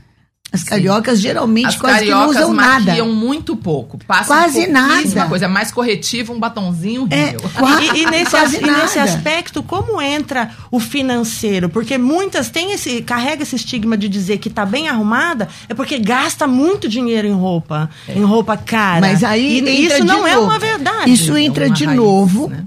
As 0.51 0.63
cariocas 0.63 1.19
geralmente 1.19 1.67
As 1.67 1.75
quase 1.75 2.05
que 2.05 2.09
não 2.11 2.19
cariocas 2.19 2.41
usam 2.43 2.53
nada. 2.53 3.03
muito 3.05 3.53
pouco. 3.55 3.97
Passam 4.07 4.37
Quase 4.37 4.65
nada. 4.67 5.25
coisa. 5.27 5.43
É 5.45 5.47
mais 5.47 5.71
corretivo, 5.71 6.31
um 6.33 6.39
batonzinho 6.39 7.05
É, 7.11 7.35
E, 7.93 7.99
e 8.03 8.05
nesse, 8.05 8.31
quase 8.31 8.55
as- 8.55 8.61
e 8.61 8.65
nesse 8.65 8.97
nada. 8.97 9.11
aspecto, 9.11 9.61
como 9.61 10.01
entra 10.01 10.49
o 10.71 10.79
financeiro? 10.79 11.67
Porque 11.67 11.97
muitas 11.97 12.49
têm 12.49 12.71
esse, 12.71 13.01
carrega 13.01 13.43
esse 13.43 13.57
estigma 13.57 13.97
de 13.97 14.07
dizer 14.07 14.37
que 14.37 14.49
tá 14.49 14.65
bem 14.65 14.87
arrumada, 14.87 15.49
é 15.67 15.73
porque 15.73 15.99
gasta 15.99 16.47
muito 16.47 16.87
dinheiro 16.87 17.27
em 17.27 17.33
roupa, 17.33 17.89
em 18.07 18.23
roupa 18.23 18.55
cara. 18.55 19.01
Mas 19.01 19.23
aí 19.25 19.59
e 19.59 19.85
isso 19.85 20.03
não 20.05 20.25
é 20.25 20.33
novo. 20.35 20.45
uma 20.47 20.57
verdade. 20.59 21.11
Isso 21.11 21.35
É 21.35 21.41
entra 21.41 21.65
uma 21.65 21.75
de 21.75 21.85
raiz, 21.85 21.97
novo 21.97 22.47
né? 22.47 22.63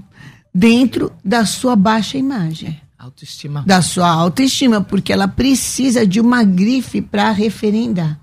dentro 0.53 1.11
da 1.25 1.45
sua 1.45 1.75
baixa 1.75 2.17
imagem. 2.17 2.79
Autoestima. 3.01 3.63
da 3.65 3.81
sua 3.81 4.09
autoestima, 4.09 4.79
porque 4.79 5.11
ela 5.11 5.27
precisa 5.27 6.05
de 6.05 6.21
uma 6.21 6.43
grife 6.43 7.01
para 7.01 7.31
referendar. 7.31 8.19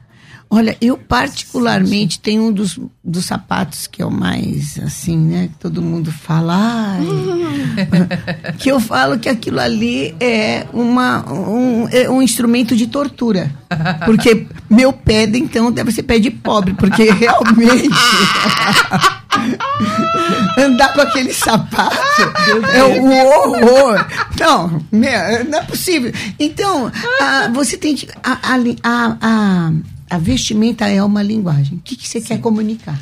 Olha, 0.50 0.74
eu 0.80 0.96
particularmente 0.96 2.20
tenho 2.20 2.44
um 2.44 2.52
dos, 2.52 2.78
dos 3.04 3.26
sapatos 3.26 3.86
que 3.86 4.00
é 4.00 4.06
o 4.06 4.10
mais 4.10 4.78
assim, 4.78 5.18
né? 5.18 5.48
Que 5.48 5.56
todo 5.56 5.82
mundo 5.82 6.10
fala. 6.10 6.54
ai, 6.56 8.54
que 8.56 8.70
eu 8.70 8.80
falo 8.80 9.18
que 9.18 9.28
aquilo 9.28 9.60
ali 9.60 10.14
é, 10.18 10.66
uma, 10.72 11.30
um, 11.30 11.86
é 11.88 12.08
um 12.08 12.22
instrumento 12.22 12.74
de 12.74 12.86
tortura. 12.86 13.52
Porque 14.06 14.46
meu 14.70 14.90
pé, 14.90 15.24
então, 15.24 15.70
deve 15.70 15.92
ser 15.92 16.04
pé 16.04 16.18
de 16.18 16.30
pobre, 16.30 16.72
porque 16.72 17.10
realmente. 17.10 17.88
Andar 20.58 20.94
com 20.94 21.00
aquele 21.00 21.32
sapato 21.32 21.96
é 22.74 22.84
um 22.84 23.26
horror. 23.26 24.06
Não, 24.38 24.84
não 24.90 25.58
é 25.58 25.62
possível. 25.64 26.12
Então, 26.38 26.90
ah, 27.20 27.50
você 27.52 27.76
tem 27.76 27.94
que. 27.94 28.08
A, 28.22 28.32
a, 28.32 28.56
a, 28.82 29.16
a, 29.20 29.72
a 30.10 30.18
vestimenta 30.18 30.88
é 30.88 31.02
uma 31.02 31.22
linguagem. 31.22 31.78
O 31.78 31.82
que, 31.82 31.96
que 31.96 32.08
você 32.08 32.20
quer 32.20 32.40
comunicar? 32.40 32.98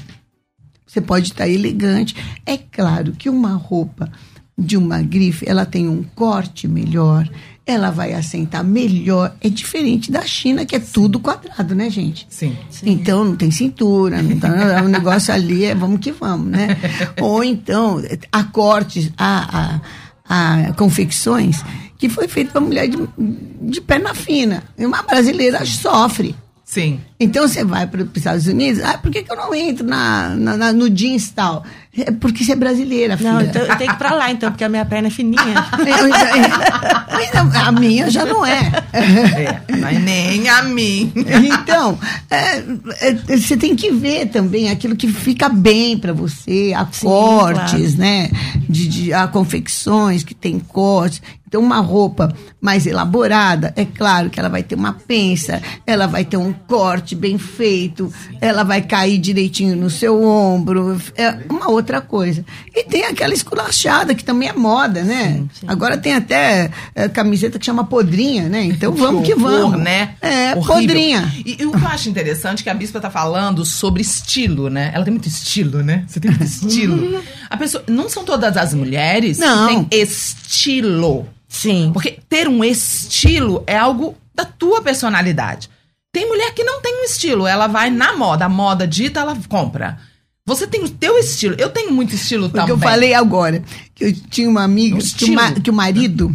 Você 0.86 1.00
pode 1.00 1.28
estar 1.28 1.48
elegante. 1.48 2.16
É 2.44 2.56
claro 2.56 3.12
que 3.12 3.28
uma 3.28 3.54
roupa 3.54 4.10
de 4.58 4.76
uma 4.76 5.02
grife, 5.02 5.44
ela 5.46 5.66
tem 5.66 5.88
um 5.88 6.02
corte 6.14 6.66
melhor, 6.66 7.28
ela 7.66 7.90
vai 7.90 8.14
assentar 8.14 8.64
melhor. 8.64 9.34
É 9.40 9.48
diferente 9.48 10.10
da 10.10 10.22
China, 10.22 10.64
que 10.64 10.76
é 10.76 10.78
tudo 10.78 11.20
quadrado, 11.20 11.74
né, 11.74 11.90
gente? 11.90 12.26
Sim. 12.30 12.56
Então 12.84 13.24
não 13.24 13.36
tem 13.36 13.50
cintura, 13.50 14.22
não 14.22 14.38
tá, 14.38 14.82
o 14.82 14.88
negócio 14.88 15.34
ali 15.34 15.64
é 15.64 15.74
vamos 15.74 16.00
que 16.00 16.12
vamos, 16.12 16.46
né? 16.46 16.68
Ou 17.20 17.44
então, 17.44 18.00
há 18.32 18.44
cortes, 18.44 19.10
há, 19.18 19.80
há, 20.28 20.68
há 20.68 20.72
confecções 20.72 21.62
que 21.98 22.08
foi 22.08 22.28
feito 22.28 22.52
para 22.52 22.60
mulher 22.60 22.88
de, 22.88 22.98
de 23.18 23.80
perna 23.80 24.14
fina. 24.14 24.62
E 24.78 24.86
uma 24.86 25.02
brasileira 25.02 25.64
sofre. 25.66 26.34
Sim. 26.76 27.00
Então 27.18 27.48
você 27.48 27.64
vai 27.64 27.86
para 27.86 28.02
os 28.02 28.08
Estados 28.14 28.46
Unidos, 28.46 28.82
ah, 28.84 28.98
por 28.98 29.10
que, 29.10 29.22
que 29.22 29.32
eu 29.32 29.36
não 29.36 29.54
entro 29.54 29.86
na, 29.86 30.28
na- 30.36 30.56
na- 30.58 30.72
no 30.74 30.90
jeans 30.90 31.30
tal? 31.30 31.64
É 31.96 32.10
porque 32.10 32.44
você 32.44 32.52
é 32.52 32.56
brasileira, 32.56 33.16
filha. 33.16 33.32
Não, 33.32 33.40
então 33.40 33.62
eu 33.62 33.74
tenho 33.78 33.88
que 33.90 33.96
ir 33.96 33.98
pra 33.98 34.12
lá, 34.14 34.30
então, 34.30 34.50
porque 34.50 34.62
a 34.62 34.68
minha 34.68 34.84
perna 34.84 35.08
é 35.08 35.10
fininha. 35.10 35.40
Eu- 35.80 37.60
a 37.66 37.72
minha 37.72 38.10
já 38.10 38.26
não 38.26 38.44
é. 38.44 38.70
É, 38.92 39.60
mas 39.78 39.98
nem 40.02 40.46
a 40.48 40.62
mim. 40.62 41.10
Então, 41.16 41.98
é, 42.30 42.62
é, 43.00 43.12
você 43.38 43.56
tem 43.56 43.74
que 43.74 43.90
ver 43.90 44.26
também 44.26 44.68
aquilo 44.70 44.94
que 44.94 45.08
fica 45.08 45.48
bem 45.48 45.96
para 45.98 46.12
você, 46.12 46.72
há 46.76 46.86
Sim, 46.92 47.06
cortes, 47.06 47.94
né? 47.96 48.30
De, 48.68 48.86
de- 48.88 49.12
há 49.14 49.26
confecções 49.26 50.22
que 50.22 50.34
tem 50.34 50.58
cortes. 50.58 51.22
Uma 51.56 51.80
roupa 51.80 52.32
mais 52.60 52.86
elaborada, 52.86 53.72
é 53.76 53.84
claro 53.84 54.28
que 54.30 54.38
ela 54.40 54.48
vai 54.48 54.62
ter 54.62 54.74
uma 54.74 54.92
pensa, 54.92 55.62
ela 55.86 56.06
vai 56.06 56.24
ter 56.24 56.36
um 56.36 56.52
corte 56.52 57.14
bem 57.14 57.38
feito, 57.38 58.12
ela 58.40 58.62
vai 58.64 58.82
cair 58.82 59.18
direitinho 59.18 59.76
no 59.76 59.88
seu 59.88 60.22
ombro, 60.22 61.00
é 61.16 61.36
uma 61.48 61.70
outra 61.70 62.00
coisa. 62.00 62.44
E 62.74 62.84
tem 62.84 63.04
aquela 63.04 63.32
esculachada, 63.34 64.14
que 64.14 64.24
também 64.24 64.48
é 64.48 64.52
moda, 64.52 65.02
né? 65.02 65.44
Agora 65.66 65.96
tem 65.96 66.14
até 66.14 66.70
é, 66.94 67.08
camiseta 67.08 67.58
que 67.58 67.64
chama 67.66 67.84
podrinha, 67.84 68.48
né? 68.48 68.64
Então 68.64 68.92
vamos 68.92 69.24
que, 69.26 69.32
horror, 69.34 69.70
vamos. 69.70 69.80
né? 69.80 70.14
É, 70.20 70.54
Horrível. 70.56 70.62
podrinha. 70.74 71.32
E, 71.44 71.62
e 71.62 71.66
o 71.66 71.70
que 71.72 71.76
eu 71.84 71.88
acho 71.88 72.08
interessante 72.08 72.60
é 72.60 72.64
que 72.64 72.70
a 72.70 72.74
Bispa 72.74 73.00
tá 73.00 73.10
falando 73.10 73.64
sobre 73.64 74.02
estilo, 74.02 74.68
né? 74.68 74.90
Ela 74.94 75.04
tem 75.04 75.12
muito 75.12 75.28
estilo, 75.28 75.82
né? 75.82 76.04
Você 76.08 76.18
tem 76.20 76.30
muito 76.30 76.44
estilo. 76.44 77.22
A 77.48 77.56
pessoa, 77.56 77.84
não 77.86 78.08
são 78.08 78.24
todas 78.24 78.56
as 78.56 78.74
mulheres 78.74 79.38
Não. 79.38 79.68
que 79.84 79.90
têm 79.90 80.02
estilo. 80.02 81.28
Sim. 81.48 81.90
Porque 81.92 82.18
ter 82.28 82.48
um 82.48 82.62
estilo 82.64 83.62
é 83.66 83.76
algo 83.76 84.16
da 84.34 84.44
tua 84.44 84.82
personalidade. 84.82 85.70
Tem 86.12 86.26
mulher 86.26 86.52
que 86.54 86.64
não 86.64 86.80
tem 86.80 87.02
um 87.02 87.04
estilo, 87.04 87.46
ela 87.46 87.66
vai 87.66 87.90
na 87.90 88.16
moda, 88.16 88.46
a 88.46 88.48
moda 88.48 88.86
dita, 88.86 89.20
ela 89.20 89.36
compra. 89.48 89.98
Você 90.46 90.66
tem 90.66 90.82
o 90.84 90.88
teu 90.88 91.18
estilo. 91.18 91.56
Eu 91.58 91.68
tenho 91.70 91.90
muito 91.92 92.14
estilo 92.14 92.44
Porque 92.48 92.58
também. 92.60 92.74
eu 92.74 92.78
falei 92.78 93.14
agora 93.14 93.62
que 93.94 94.04
eu 94.04 94.12
tinha 94.30 94.48
uma 94.48 94.62
amiga 94.62 94.96
Um 94.96 95.00
que 95.00 95.24
o, 95.24 95.34
ma- 95.34 95.52
que 95.52 95.70
o 95.70 95.74
marido, 95.74 96.34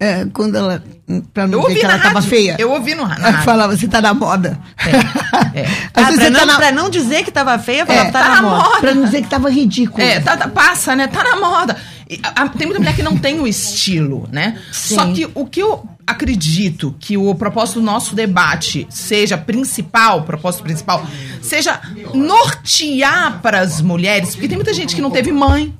é, 0.00 0.24
quando 0.32 0.56
ela. 0.56 0.82
Pra 1.34 1.46
não 1.46 1.60
Eu 1.60 1.68
ver 1.68 1.74
que 1.80 1.84
ela 1.84 1.98
tava 1.98 2.14
rádio. 2.14 2.30
feia. 2.30 2.56
Eu 2.58 2.70
ouvi 2.72 2.94
no, 2.94 3.06
na 3.06 3.14
ela 3.16 3.24
rádio. 3.30 3.44
falava, 3.44 3.76
você 3.76 3.86
tá 3.86 4.00
na 4.00 4.14
moda. 4.14 4.58
É, 5.54 5.60
é. 5.60 5.66
Ah, 5.94 6.06
pra, 6.06 6.10
você 6.12 6.30
não, 6.30 6.40
tá 6.40 6.46
na, 6.46 6.56
pra 6.56 6.72
não 6.72 6.88
dizer 6.88 7.22
que 7.24 7.30
tava 7.30 7.58
feia, 7.58 7.84
falava, 7.84 8.08
É, 8.08 8.10
tá, 8.10 8.22
tá 8.22 8.28
na 8.30 8.34
na 8.36 8.42
moda. 8.42 8.64
moda. 8.64 8.80
pra 8.80 8.94
não 8.94 9.04
dizer 9.04 9.22
que 9.22 9.28
tava 9.28 9.50
ridículo. 9.50 10.02
É, 10.02 10.18
tá, 10.20 10.36
tá- 10.36 10.48
passa, 10.48 10.96
né? 10.96 11.06
Tá 11.06 11.22
na 11.22 11.36
moda. 11.36 11.76
Tem 12.58 12.66
muita 12.66 12.80
mulher 12.80 12.94
que 12.96 13.02
não 13.02 13.16
tem 13.16 13.40
o 13.40 13.46
estilo, 13.46 14.28
né? 14.32 14.58
Sim. 14.72 14.94
Só 14.94 15.12
que 15.12 15.28
o 15.34 15.46
que 15.46 15.60
eu 15.62 15.86
acredito 16.06 16.94
que 16.98 17.16
o 17.16 17.34
propósito 17.34 17.78
do 17.80 17.86
nosso 17.86 18.14
debate 18.14 18.86
seja 18.90 19.38
principal, 19.38 20.22
propósito 20.22 20.62
principal, 20.64 21.06
seja 21.40 21.80
nortear 22.14 23.40
para 23.40 23.60
as 23.60 23.80
mulheres, 23.80 24.30
porque 24.30 24.48
tem 24.48 24.56
muita 24.56 24.72
gente 24.74 24.94
que 24.94 25.00
não 25.00 25.10
teve 25.10 25.30
mãe. 25.32 25.72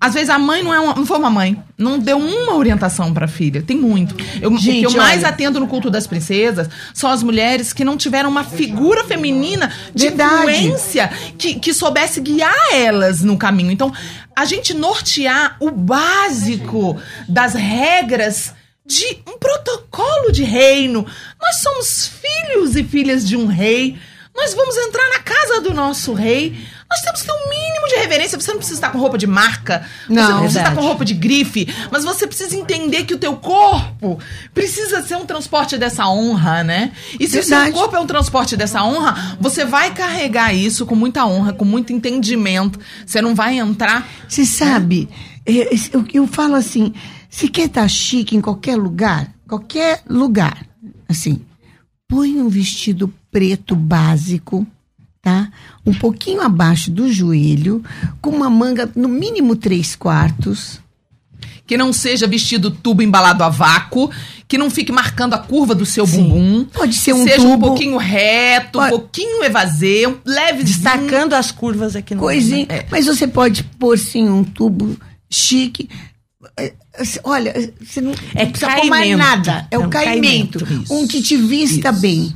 Às 0.00 0.12
vezes 0.12 0.28
a 0.28 0.38
mãe 0.38 0.62
não, 0.62 0.74
é 0.74 0.78
uma- 0.78 0.94
não 0.94 1.06
foi 1.06 1.16
uma 1.16 1.30
mãe, 1.30 1.56
não 1.78 1.98
deu 1.98 2.18
uma 2.18 2.56
orientação 2.56 3.14
para 3.14 3.24
a 3.24 3.28
filha. 3.28 3.62
Tem 3.62 3.74
muito. 3.74 4.14
Eu, 4.38 4.50
o 4.52 4.56
que 4.56 4.62
Gente, 4.62 4.84
eu 4.84 4.90
mais 4.90 5.20
olha. 5.20 5.28
atendo 5.30 5.58
no 5.58 5.66
culto 5.66 5.88
das 5.90 6.06
princesas 6.06 6.68
são 6.92 7.08
as 7.08 7.22
mulheres 7.22 7.72
que 7.72 7.86
não 7.86 7.96
tiveram 7.96 8.28
uma 8.28 8.44
figura 8.44 9.02
feminina 9.04 9.72
de 9.94 10.08
Verdade. 10.08 10.42
influência 10.66 11.10
que, 11.38 11.54
que 11.54 11.72
soubesse 11.72 12.20
guiar 12.20 12.52
elas 12.74 13.22
no 13.22 13.38
caminho. 13.38 13.70
Então, 13.70 13.90
a 14.36 14.44
gente 14.44 14.74
nortear 14.74 15.56
o 15.60 15.70
básico 15.70 17.00
das 17.28 17.54
regras 17.54 18.54
de 18.84 19.22
um 19.26 19.38
protocolo 19.38 20.30
de 20.30 20.44
reino. 20.44 21.06
Nós 21.40 21.56
somos 21.62 22.06
filhos 22.08 22.76
e 22.76 22.84
filhas 22.84 23.26
de 23.26 23.36
um 23.36 23.46
rei. 23.46 23.98
Nós 24.34 24.52
vamos 24.52 24.76
entrar 24.76 25.08
na 25.10 25.20
casa 25.20 25.60
do 25.60 25.72
nosso 25.72 26.12
rei. 26.12 26.56
Nós 26.94 27.00
temos 27.00 27.22
que 27.22 27.26
ter 27.26 27.32
um 27.32 27.48
mínimo 27.50 27.88
de 27.88 27.96
reverência. 27.96 28.38
Você 28.40 28.52
não 28.52 28.58
precisa 28.58 28.76
estar 28.78 28.90
com 28.92 28.98
roupa 28.98 29.18
de 29.18 29.26
marca. 29.26 29.84
você 30.06 30.12
Não, 30.12 30.22
não 30.22 30.38
precisa 30.42 30.60
estar 30.60 30.68
verdade. 30.70 30.76
com 30.76 30.86
roupa 30.86 31.04
de 31.04 31.12
grife. 31.14 31.66
Mas 31.90 32.04
você 32.04 32.24
precisa 32.24 32.54
entender 32.54 33.04
que 33.04 33.14
o 33.14 33.18
teu 33.18 33.34
corpo 33.36 34.20
precisa 34.54 35.02
ser 35.02 35.16
um 35.16 35.26
transporte 35.26 35.76
dessa 35.76 36.08
honra, 36.08 36.62
né? 36.62 36.92
E 37.18 37.26
se 37.26 37.36
o 37.40 37.42
seu 37.42 37.56
Verdade. 37.58 37.72
corpo 37.72 37.96
é 37.96 38.00
um 38.00 38.06
transporte 38.06 38.56
dessa 38.56 38.84
honra, 38.84 39.36
você 39.40 39.64
vai 39.64 39.92
carregar 39.92 40.54
isso 40.54 40.86
com 40.86 40.94
muita 40.94 41.26
honra, 41.26 41.52
com 41.52 41.64
muito 41.64 41.92
entendimento. 41.92 42.78
Você 43.04 43.20
não 43.20 43.34
vai 43.34 43.58
entrar. 43.58 44.08
Você 44.28 44.46
sabe, 44.46 45.08
é, 45.44 45.74
eu, 45.92 46.04
eu 46.14 46.26
falo 46.28 46.54
assim, 46.54 46.94
se 47.28 47.48
quer 47.48 47.66
estar 47.66 47.88
chique 47.88 48.36
em 48.36 48.40
qualquer 48.40 48.76
lugar, 48.76 49.34
qualquer 49.48 50.00
lugar, 50.08 50.64
assim, 51.08 51.40
põe 52.08 52.40
um 52.40 52.48
vestido 52.48 53.12
preto 53.32 53.74
básico, 53.74 54.64
tá? 55.24 55.48
Um 55.86 55.94
pouquinho 55.94 56.40
abaixo 56.42 56.90
do 56.90 57.10
joelho, 57.10 57.82
com 58.20 58.30
uma 58.30 58.50
manga 58.50 58.88
no 58.94 59.08
mínimo 59.08 59.56
três 59.56 59.96
quartos. 59.96 60.78
Que 61.66 61.78
não 61.78 61.94
seja 61.94 62.26
vestido 62.26 62.70
tubo 62.70 63.00
embalado 63.00 63.42
a 63.42 63.48
vácuo, 63.48 64.10
que 64.46 64.58
não 64.58 64.68
fique 64.70 64.92
marcando 64.92 65.32
a 65.32 65.38
curva 65.38 65.74
do 65.74 65.86
seu 65.86 66.06
Sim. 66.06 66.24
bumbum. 66.24 66.64
Pode 66.66 66.92
ser 66.94 67.14
que 67.14 67.18
um 67.20 67.24
seja 67.24 67.40
um 67.46 67.52
tubo. 67.52 67.66
pouquinho 67.68 67.96
reto, 67.96 68.78
um 68.78 68.82
Pode- 68.82 68.90
pouquinho 68.90 69.42
evasê, 69.42 70.06
um 70.06 70.16
leve 70.26 70.62
Destacando 70.62 71.32
as 71.32 71.50
curvas 71.50 71.96
aqui 71.96 72.14
no 72.14 72.20
Coisinha. 72.20 72.66
É. 72.68 72.86
Mas 72.90 73.06
você 73.06 73.26
pode 73.26 73.64
pôr 73.64 73.98
sim 73.98 74.28
um 74.28 74.44
tubo 74.44 74.94
chique. 75.30 75.88
É, 76.58 76.66
é, 76.66 76.74
Olha, 77.24 77.72
você 77.80 78.02
não 78.02 78.12
É 78.34 78.44
precisa 78.44 78.70
pôr 78.72 78.84
mais 78.84 79.08
caimento. 79.08 79.18
nada. 79.18 79.66
É 79.70 79.76
É 79.76 79.78
o 79.78 79.84
um 79.84 79.88
caimento. 79.88 80.58
caimento. 80.66 80.92
Um 80.92 81.08
que 81.08 81.22
te 81.22 81.34
vista 81.34 81.88
Isso. 81.90 82.00
bem. 82.00 82.34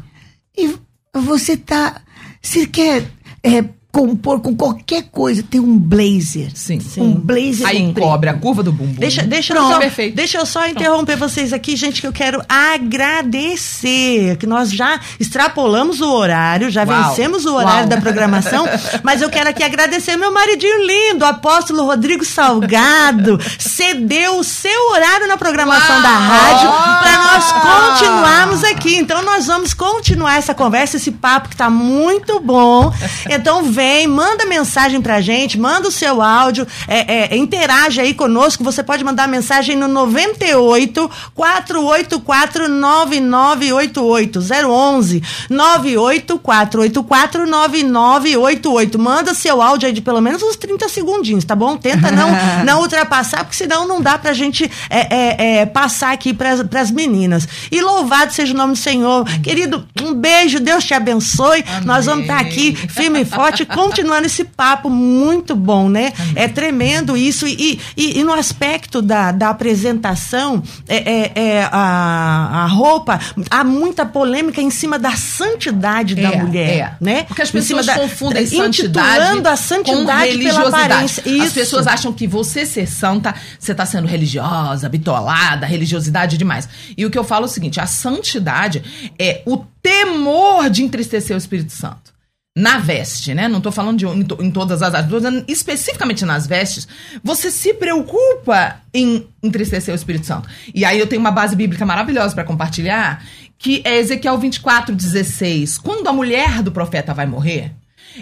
E 0.57 0.75
você 1.15 1.55
tá. 1.55 2.01
Você 2.41 2.67
quer 2.67 3.05
é, 3.43 3.63
compor 3.99 4.41
com 4.41 4.55
qualquer 4.55 5.09
coisa, 5.11 5.43
ter 5.43 5.59
um 5.59 5.77
blazer. 5.77 6.53
Sim. 6.55 6.81
Um 6.99 7.15
blazer 7.15 7.67
Aí 7.67 7.93
preto. 7.93 8.07
cobre 8.07 8.31
a 8.31 8.35
curva 8.35 8.63
do 8.63 8.71
bumbum. 8.71 8.95
Deixa, 8.95 9.25
deixa, 9.25 9.53
eu 9.53 9.57
Pronto, 9.57 9.73
só, 9.73 9.81
perfeito. 9.81 10.15
deixa 10.15 10.39
eu 10.39 10.47
só 10.47 10.69
interromper 10.69 11.17
vocês 11.17 11.53
aqui, 11.53 11.75
gente, 11.75 12.01
que 12.01 12.07
eu 12.07 12.13
quero 12.13 12.41
agradecer, 12.49 14.37
que 14.37 14.47
nós 14.47 14.71
já 14.71 15.01
extrapolamos 15.19 16.01
o 16.01 16.13
horário, 16.13 16.71
já 16.71 16.85
Uau. 16.85 17.09
vencemos 17.09 17.45
o 17.45 17.57
horário 17.57 17.81
Uau. 17.81 17.89
da 17.89 17.97
programação, 18.01 18.69
mas 19.03 19.21
eu 19.21 19.29
quero 19.29 19.51
aqui 19.51 19.65
agradecer 19.65 20.17
meu 20.17 20.33
maridinho 20.33 20.87
lindo, 20.87 21.25
o 21.25 21.29
apóstolo 21.29 21.85
Rodrigo 21.85 22.25
Salgado, 22.25 23.37
cedeu 23.59 24.39
o 24.39 24.45
seu 24.45 24.93
horário 24.93 25.27
na 25.27 25.37
programação 25.37 25.97
Uau. 25.97 26.03
da 26.03 26.09
rádio 26.09 26.71
para 27.03 27.25
nós 27.25 27.99
continuarmos 27.99 28.63
aqui. 28.63 28.95
Então 28.97 29.23
nós 29.23 29.49
vamos 29.49 29.75
continuar 29.75 30.37
essa 30.37 30.55
conversa, 30.55 30.99
esse 30.99 31.11
papo 31.11 31.49
que 31.49 31.57
tá 31.57 31.69
muito 31.69 32.39
bom. 32.39 32.93
Então 33.31 33.65
vem, 33.65 33.88
manda 34.07 34.47
mensagem 34.47 35.01
pra 35.01 35.21
gente, 35.21 35.59
manda 35.59 35.89
o 35.89 35.93
seu 35.93 36.21
áudio, 36.23 36.67
é, 36.87 37.35
é, 37.35 37.37
interage 37.37 38.01
aí 38.01 38.15
conosco. 38.15 38.65
Você 38.65 38.83
pode 38.83 39.05
mandar 39.05 39.29
mensagem 39.29 39.77
no 39.77 39.89
98 39.89 41.11
484 41.35 42.69
9988 42.69 44.41
011 44.41 45.23
98 45.49 46.39
484 46.39 47.47
9988. 47.47 48.99
Manda 48.99 49.35
seu 49.35 49.61
áudio 49.63 49.87
aí 49.87 49.93
de 49.93 50.01
pelo 50.01 50.21
menos 50.21 50.43
uns 50.43 50.57
30 50.57 50.89
segundinhos, 50.89 51.45
tá 51.45 51.55
bom? 51.55 51.77
Tenta 51.77 52.11
não, 52.11 52.31
não 52.65 52.81
ultrapassar, 52.81 53.45
porque 53.45 53.57
senão 53.57 53.87
não 53.87 54.01
dá 54.01 54.19
pra 54.19 54.33
gente 54.33 54.71
é, 54.91 55.15
é, 55.15 55.59
é, 55.61 55.67
passar 55.67 56.13
aqui 56.13 56.33
pras, 56.33 56.63
pras 56.63 56.91
meninas. 56.91 57.47
E 57.71 57.81
louvado 57.81 58.33
seja 58.33 58.53
o 58.53 58.57
nome 58.57 58.73
do 58.73 58.79
Senhor. 58.79 59.25
Querido, 59.43 59.87
um 60.03 60.15
beijo, 60.15 60.61
Deus 60.61 60.85
te 60.85 60.95
abençoe. 60.95 61.65
Nós 61.85 62.07
vamos 62.07 62.23
estar 62.23 62.39
aqui 62.39 62.75
firme 62.75 63.23
e 63.23 63.25
forte, 63.25 63.65
continuando 63.87 64.27
esse 64.27 64.45
papo 64.45 64.91
muito 64.91 65.55
bom, 65.55 65.89
né? 65.89 66.13
É 66.35 66.49
tremendo 66.49 67.17
isso. 67.17 67.47
E, 67.47 67.81
e, 67.97 68.19
e 68.21 68.25
no 68.25 68.33
aspecto 68.33 69.01
da, 69.01 69.33
da 69.33 69.51
apresentação, 69.51 70.63
é, 70.89 70.97
é, 70.97 71.33
é, 71.35 71.69
a, 71.71 72.65
a 72.65 72.67
roupa, 72.67 73.19
há 73.51 73.65
muita 73.65 74.05
polêmica 74.05 74.61
em 74.61 74.71
cima 74.71 74.99
da 74.99 75.13
santidade 75.13 76.15
da 76.15 76.33
É, 76.33 76.43
mulher, 76.43 76.71
é. 76.79 76.93
né? 77.01 77.23
Porque 77.25 77.43
as 77.43 77.51
pessoas 77.51 77.87
da- 77.87 77.95
confundem 77.99 78.45
da- 78.45 78.51
santidade 78.51 79.09
intitulando 79.19 79.49
a 79.49 79.51
com 79.53 79.57
santidade 79.57 80.05
pela 80.07 80.21
religiosidade. 80.21 80.85
aparência. 80.93 81.23
As 81.23 81.27
Isso. 81.47 81.55
pessoas 81.55 81.87
acham 81.87 82.13
que 82.13 82.27
você 82.27 82.67
ser 82.67 82.87
santa, 82.87 83.35
você 83.59 83.75
tá 83.75 83.85
sendo 83.87 84.07
religiosa, 84.07 84.89
bitolada, 84.89 85.67
religiosidade 85.67 86.37
demais. 86.37 86.69
E 86.97 87.05
o 87.07 87.11
que 87.11 87.19
eu 87.19 87.25
falo 87.25 87.45
é 87.45 87.49
o 87.49 87.51
seguinte, 87.51 87.81
a 87.81 87.87
santidade 87.87 88.83
é 89.19 89.43
o 89.47 89.59
temor 89.83 90.69
de 90.71 90.83
entristecer 90.83 91.35
o 91.35 91.39
Espírito 91.39 91.73
Santo. 91.73 92.13
Na 92.61 92.79
veste, 92.79 93.35
né? 93.35 93.47
Não 93.47 93.61
tô 93.61 93.71
falando 93.71 93.99
de 93.99 94.07
em, 94.07 94.23
to- 94.25 94.39
em 94.43 94.51
todas 94.51 94.83
as 94.83 94.93
áreas, 94.95 95.45
especificamente 95.47 96.25
nas 96.25 96.47
vestes. 96.47 96.89
Você 97.23 97.51
se 97.51 97.73
preocupa 97.75 98.81
em 98.93 99.29
entristecer 99.43 99.95
o 99.95 99.97
Espírito 99.97 100.27
Santo. 100.27 100.49
E 100.75 100.85
aí 100.85 100.99
eu 100.99 101.07
tenho 101.07 101.21
uma 101.21 101.31
base 101.31 101.55
bíblica 101.55 101.87
maravilhosa 101.87 102.35
para 102.35 102.43
compartilhar, 102.45 103.25
que 103.57 103.81
é 103.85 103.99
Ezequiel 103.99 104.37
24, 104.39 104.95
16. 104.95 105.79
Quando 105.79 106.09
a 106.09 106.13
mulher 106.13 106.63
do 106.63 106.73
profeta 106.73 107.15
vai 107.15 107.27
morrer, 107.27 107.73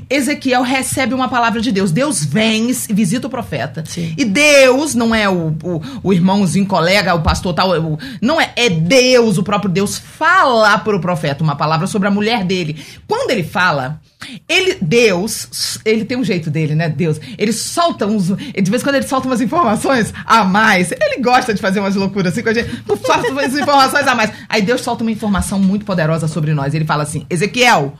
Ezequiel 0.09 0.63
recebe 0.63 1.15
uma 1.15 1.29
palavra 1.29 1.61
de 1.61 1.73
Deus. 1.73 1.91
Deus 1.91 2.25
vem 2.25 2.71
e 2.71 2.93
visita 2.93 3.27
o 3.27 3.31
profeta. 3.31 3.85
Sim. 3.87 4.15
E 4.17 4.25
Deus, 4.25 4.95
não 4.95 5.15
é 5.15 5.29
o, 5.29 5.55
o, 5.63 5.81
o 6.03 6.13
irmãozinho, 6.13 6.67
colega, 6.67 7.15
o 7.15 7.23
pastor 7.23 7.55
tal, 7.55 7.71
o- 7.81 7.99
não 8.21 8.41
é, 8.41 8.53
é 8.57 8.69
Deus, 8.69 9.39
o 9.39 9.43
próprio 9.43 9.71
Deus, 9.71 9.99
fala 9.99 10.79
para 10.79 10.97
o 10.97 11.01
profeta 11.01 11.43
uma 11.43 11.57
palavra 11.57 11.87
sobre 11.87 12.09
a 12.09 12.11
mulher 12.11 12.45
dele. 12.45 12.77
Quando 13.07 13.31
ele 13.31 13.43
fala, 13.43 14.01
ele, 14.49 14.77
Deus, 14.81 15.79
ele 15.85 16.05
tem 16.05 16.17
um 16.17 16.25
jeito 16.25 16.51
dele, 16.51 16.75
né? 16.75 16.89
Deus, 16.89 17.21
ele 17.39 17.53
solta 17.53 18.07
uns, 18.07 18.27
de 18.29 18.71
vez 18.71 18.83
em 18.83 18.85
quando 18.85 18.97
ele 18.97 19.07
solta 19.07 19.27
umas 19.29 19.41
informações 19.41 20.13
a 20.25 20.45
mais. 20.45 20.93
Ele 20.93 21.23
gosta 21.23 21.55
de 21.55 21.61
fazer 21.61 21.81
umas 21.81 21.95
loucuras 21.95 22.33
assim 22.33 22.43
com 22.43 22.49
a 22.49 22.55
gente, 22.55 22.71
solta 23.07 23.31
umas 23.31 23.55
informações 23.57 24.07
a 24.07 24.15
mais. 24.15 24.33
Aí 24.49 24.63
Deus 24.63 24.81
solta 24.81 25.03
uma 25.05 25.11
informação 25.13 25.59
muito 25.59 25.85
poderosa 25.85 26.27
sobre 26.29 26.53
nós. 26.55 26.75
Ele 26.75 26.85
fala 26.85 27.03
assim: 27.03 27.25
Ezequiel, 27.31 27.95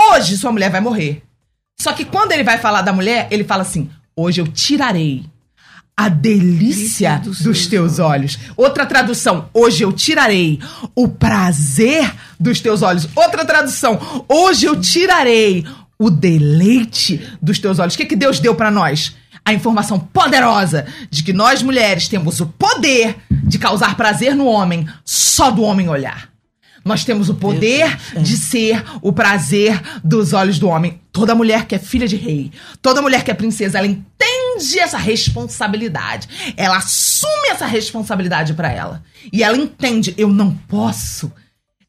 hoje 0.00 0.36
sua 0.36 0.52
mulher 0.52 0.70
vai 0.70 0.80
morrer. 0.80 1.22
Só 1.82 1.92
que 1.92 2.04
quando 2.04 2.30
ele 2.30 2.44
vai 2.44 2.58
falar 2.58 2.82
da 2.82 2.92
mulher, 2.92 3.26
ele 3.28 3.42
fala 3.42 3.62
assim: 3.62 3.90
Hoje 4.14 4.40
eu 4.40 4.46
tirarei 4.46 5.24
a 5.96 6.08
delícia 6.08 7.18
dos 7.18 7.40
dos, 7.40 7.66
teus 7.66 7.98
olhos. 7.98 8.38
Outra 8.56 8.86
tradução: 8.86 9.48
Hoje 9.52 9.82
eu 9.82 9.92
tirarei 9.92 10.60
o 10.94 11.08
prazer 11.08 12.14
dos 12.38 12.60
teus 12.60 12.82
olhos. 12.82 13.08
Outra 13.16 13.44
tradução: 13.44 14.24
Hoje 14.28 14.66
eu 14.66 14.80
tirarei 14.80 15.66
o 15.98 16.08
deleite 16.08 17.20
dos 17.42 17.58
teus 17.58 17.80
olhos. 17.80 17.94
O 17.94 17.96
que, 17.96 18.06
que 18.06 18.14
Deus 18.14 18.38
deu 18.38 18.54
pra 18.54 18.70
nós? 18.70 19.16
A 19.44 19.52
informação 19.52 19.98
poderosa 19.98 20.86
de 21.10 21.24
que 21.24 21.32
nós 21.32 21.64
mulheres 21.64 22.06
temos 22.06 22.38
o 22.40 22.46
poder 22.46 23.16
de 23.28 23.58
causar 23.58 23.96
prazer 23.96 24.36
no 24.36 24.46
homem, 24.46 24.86
só 25.04 25.50
do 25.50 25.62
homem 25.62 25.88
olhar. 25.88 26.31
Nós 26.84 27.04
temos 27.04 27.28
o 27.28 27.34
poder 27.34 27.96
de 28.20 28.36
ser 28.36 28.84
o 29.00 29.12
prazer 29.12 29.80
dos 30.02 30.32
olhos 30.32 30.58
do 30.58 30.68
homem. 30.68 31.00
Toda 31.12 31.34
mulher 31.34 31.66
que 31.66 31.74
é 31.74 31.78
filha 31.78 32.08
de 32.08 32.16
rei, 32.16 32.50
toda 32.80 33.02
mulher 33.02 33.22
que 33.22 33.30
é 33.30 33.34
princesa, 33.34 33.78
ela 33.78 33.86
entende 33.86 34.78
essa 34.78 34.98
responsabilidade. 34.98 36.54
Ela 36.56 36.78
assume 36.78 37.48
essa 37.50 37.66
responsabilidade 37.66 38.54
pra 38.54 38.70
ela. 38.70 39.02
E 39.32 39.42
ela 39.42 39.56
entende, 39.56 40.14
eu 40.16 40.28
não 40.28 40.52
posso 40.68 41.32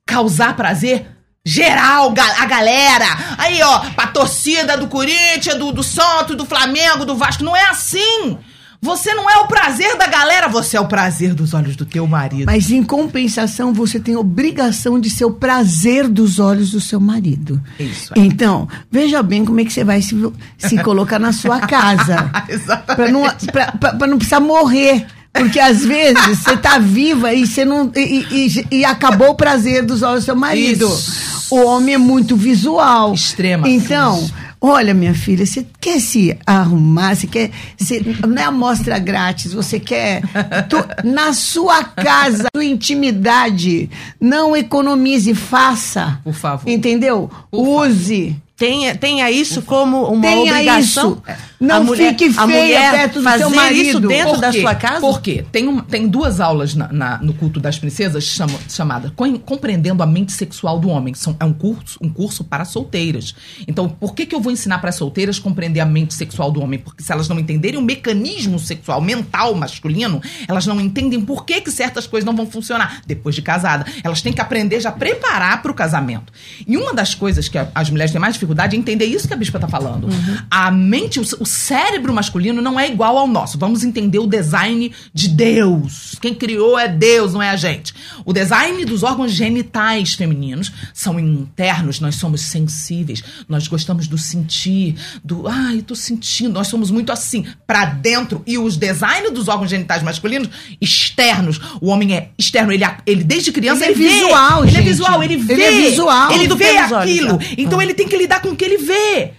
causar 0.05 0.55
prazer 0.55 1.07
geral, 1.45 2.13
a 2.39 2.45
galera. 2.45 3.05
Aí, 3.37 3.61
ó, 3.61 3.79
pra 3.91 4.07
torcida 4.07 4.77
do 4.77 4.87
Corinthians, 4.87 5.57
do, 5.57 5.71
do 5.71 5.83
Santos, 5.83 6.35
do 6.35 6.45
Flamengo, 6.45 7.05
do 7.05 7.15
Vasco. 7.15 7.43
Não 7.43 7.55
é 7.55 7.65
assim. 7.65 8.37
Você 8.83 9.13
não 9.13 9.29
é 9.29 9.37
o 9.37 9.47
prazer 9.47 9.97
da 9.97 10.07
galera, 10.07 10.49
você 10.49 10.75
é 10.75 10.79
o 10.81 10.85
prazer 10.87 11.33
dos 11.33 11.53
olhos 11.53 11.77
do 11.77 11.85
teu 11.85 12.05
marido. 12.05 12.43
Mas 12.45 12.69
em 12.69 12.83
compensação, 12.83 13.71
você 13.73 13.97
tem 13.97 14.17
obrigação 14.17 14.99
de 14.99 15.09
ser 15.09 15.23
o 15.23 15.31
prazer 15.31 16.09
dos 16.09 16.37
olhos 16.37 16.71
do 16.71 16.81
seu 16.81 16.99
marido. 16.99 17.61
Isso 17.79 18.13
aí. 18.13 18.21
Então, 18.27 18.67
veja 18.91 19.23
bem 19.23 19.45
como 19.45 19.61
é 19.61 19.63
que 19.63 19.71
você 19.71 19.85
vai 19.85 20.01
se, 20.01 20.13
se 20.57 20.77
colocar 20.83 21.17
na 21.17 21.31
sua 21.31 21.61
casa. 21.61 22.29
Exatamente. 22.49 22.95
Pra 22.95 23.09
não, 23.11 23.21
pra, 23.53 23.71
pra- 23.71 23.93
pra 23.93 24.07
não 24.07 24.17
precisar 24.17 24.41
morrer. 24.41 25.05
Porque 25.31 25.59
às 25.59 25.83
vezes 25.83 26.37
você 26.39 26.57
tá 26.57 26.77
viva 26.77 27.33
e 27.33 27.47
você 27.47 27.63
não. 27.65 27.89
E, 27.95 28.27
e- 28.29 28.67
e 28.79 28.85
acabou 28.85 29.29
o 29.29 29.35
prazer 29.35 29.83
dos 29.83 30.03
olhos 30.03 30.23
do 30.23 30.25
seu 30.25 30.35
marido. 30.35 30.85
Isso. 30.87 31.45
O 31.49 31.65
homem 31.65 31.95
é 31.95 31.97
muito 31.97 32.35
visual. 32.35 33.13
Extrema. 33.13 33.67
Então, 33.69 34.29
olha, 34.65 34.93
minha 34.93 35.13
filha, 35.13 35.45
você 35.45 35.65
quer 35.81 35.99
se 35.99 36.35
arrumar, 36.47 37.15
você 37.15 37.27
quer. 37.27 37.51
Você, 37.77 38.01
não 38.25 38.41
é 38.41 38.45
amostra 38.45 38.97
grátis, 38.97 39.51
você 39.53 39.77
quer. 39.79 40.21
to- 40.69 40.85
na 41.03 41.33
sua 41.33 41.83
casa, 41.83 42.47
sua 42.55 42.63
intimidade. 42.65 43.89
Não 44.19 44.55
economize, 44.55 45.35
faça. 45.35 46.19
Por 46.23 46.33
favor. 46.33 46.69
Entendeu? 46.69 47.29
Por 47.51 47.87
Use. 47.87 48.35
Tenha, 48.55 48.95
tenha 48.95 49.29
isso 49.31 49.61
como 49.63 50.03
uma 50.05 50.21
Tenha 50.21 50.53
obrigação. 50.53 51.11
isso. 51.27 51.37
Não 51.67 51.85
fique 52.09 52.25
a 52.25 52.45
feia 52.47 52.47
mulher 52.63 52.91
perto 52.91 53.13
do 53.19 53.23
fazer 53.23 53.37
seu 53.39 53.49
marido. 53.49 53.81
isso 53.89 53.99
dentro 54.01 54.37
da 54.41 54.51
sua 54.61 54.75
casa? 54.75 54.99
Por 54.99 55.21
quê? 55.21 55.45
Tem, 55.51 55.67
um- 55.67 55.79
tem 55.79 56.07
duas 56.07 56.39
aulas 56.39 56.75
na- 56.75 56.91
na- 56.91 57.17
no 57.19 57.33
culto 57.33 57.59
das 57.59 57.79
princesas 57.79 58.23
chama, 58.23 58.59
chamada 58.69 59.11
Com- 59.15 59.37
Compreendendo 59.39 60.03
a 60.03 60.05
Mente 60.05 60.31
Sexual 60.33 60.79
do 60.79 60.89
Homem. 60.89 61.13
São, 61.13 61.35
é 61.39 61.45
um 61.45 61.53
curso, 61.53 61.97
um 62.01 62.09
curso 62.09 62.43
para 62.43 62.65
solteiras. 62.65 63.33
Então, 63.67 63.87
por 63.87 64.13
que, 64.13 64.25
que 64.25 64.35
eu 64.35 64.41
vou 64.41 64.51
ensinar 64.51 64.79
para 64.79 64.89
as 64.89 64.95
solteiras 64.95 65.39
compreender 65.39 65.79
a 65.79 65.85
mente 65.85 66.13
sexual 66.13 66.51
do 66.51 66.61
homem? 66.61 66.79
Porque 66.79 67.01
se 67.03 67.11
elas 67.11 67.27
não 67.29 67.39
entenderem 67.39 67.79
o 67.79 67.83
mecanismo 67.83 68.59
sexual 68.59 68.99
mental 69.01 69.55
masculino, 69.55 70.21
elas 70.47 70.65
não 70.67 70.79
entendem 70.81 71.21
por 71.21 71.45
que, 71.45 71.61
que 71.61 71.71
certas 71.71 72.05
coisas 72.07 72.25
não 72.25 72.35
vão 72.35 72.45
funcionar 72.45 73.01
depois 73.07 73.35
de 73.35 73.41
casada. 73.41 73.85
Elas 74.03 74.21
têm 74.21 74.33
que 74.33 74.41
aprender 74.41 74.79
já 74.79 74.89
a 74.89 74.91
preparar 74.91 75.61
para 75.61 75.71
o 75.71 75.73
casamento. 75.73 76.31
E 76.67 76.75
uma 76.77 76.93
das 76.93 77.15
coisas 77.15 77.47
que 77.47 77.57
a- 77.57 77.67
as 77.73 77.89
mulheres 77.89 78.11
têm 78.11 78.19
mais 78.19 78.33
dificuldade 78.33 78.75
é 78.75 78.79
entender 78.79 79.05
isso 79.05 79.27
que 79.27 79.33
a 79.33 79.37
bispa 79.37 79.57
está 79.57 79.67
falando. 79.67 80.07
A 80.49 80.69
mente, 80.71 81.19
o, 81.19 81.23
o 81.39 81.45
cérebro 81.53 82.13
masculino 82.13 82.61
não 82.61 82.79
é 82.79 82.87
igual 82.89 83.17
ao 83.17 83.27
nosso. 83.27 83.57
Vamos 83.57 83.83
entender 83.83 84.19
o 84.19 84.27
design 84.27 84.91
de 85.13 85.27
Deus. 85.29 86.15
Quem 86.21 86.33
criou 86.33 86.77
é 86.77 86.87
Deus, 86.87 87.33
não 87.33 87.41
é 87.41 87.49
a 87.49 87.55
gente. 87.55 87.93
O 88.25 88.33
design 88.33 88.83
dos 88.85 89.03
órgãos 89.03 89.31
genitais 89.31 90.13
femininos 90.13 90.71
são 90.93 91.19
internos, 91.19 91.99
nós 91.99 92.15
somos 92.15 92.41
sensíveis, 92.41 93.23
nós 93.47 93.67
gostamos 93.67 94.07
do 94.07 94.17
sentir, 94.17 94.95
do 95.23 95.47
ai, 95.47 95.81
tô 95.81 95.95
sentindo, 95.95 96.53
nós 96.53 96.67
somos 96.67 96.89
muito 96.91 97.11
assim, 97.11 97.45
pra 97.67 97.85
dentro. 97.85 98.41
E 98.45 98.57
os 98.57 98.75
designs 98.77 99.31
dos 99.31 99.47
órgãos 99.47 99.69
genitais 99.69 100.01
masculinos 100.03 100.49
externos, 100.81 101.59
o 101.81 101.87
homem 101.89 102.15
é 102.15 102.29
externo, 102.37 102.71
ele, 102.71 102.83
ele 103.05 103.23
desde 103.23 103.51
criança 103.51 103.85
Ele 103.85 103.93
é 103.93 103.95
vê. 103.95 104.09
visual, 104.09 104.63
ele 104.63 104.69
é 104.71 104.73
gente. 104.75 104.83
visual, 104.87 105.23
ele 105.23 105.37
vê. 105.37 105.53
Ele 105.53 105.63
é 105.63 105.71
visual. 105.89 106.31
Ele 106.31 106.47
vê 106.55 106.71
olhos, 106.71 106.93
aquilo. 106.93 107.37
né? 107.37 107.45
Então 107.57 107.81
ele 107.81 107.93
tem 107.93 108.07
que 108.07 108.17
lidar 108.17 108.41
com 108.41 108.49
o 108.49 108.55
que 108.55 108.65
ele 108.65 108.77
vê. 108.77 109.31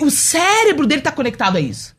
O 0.00 0.10
cérebro 0.10 0.86
dele 0.86 1.02
tá 1.02 1.12
conectado 1.12 1.56
a 1.56 1.60
isso. 1.60 1.94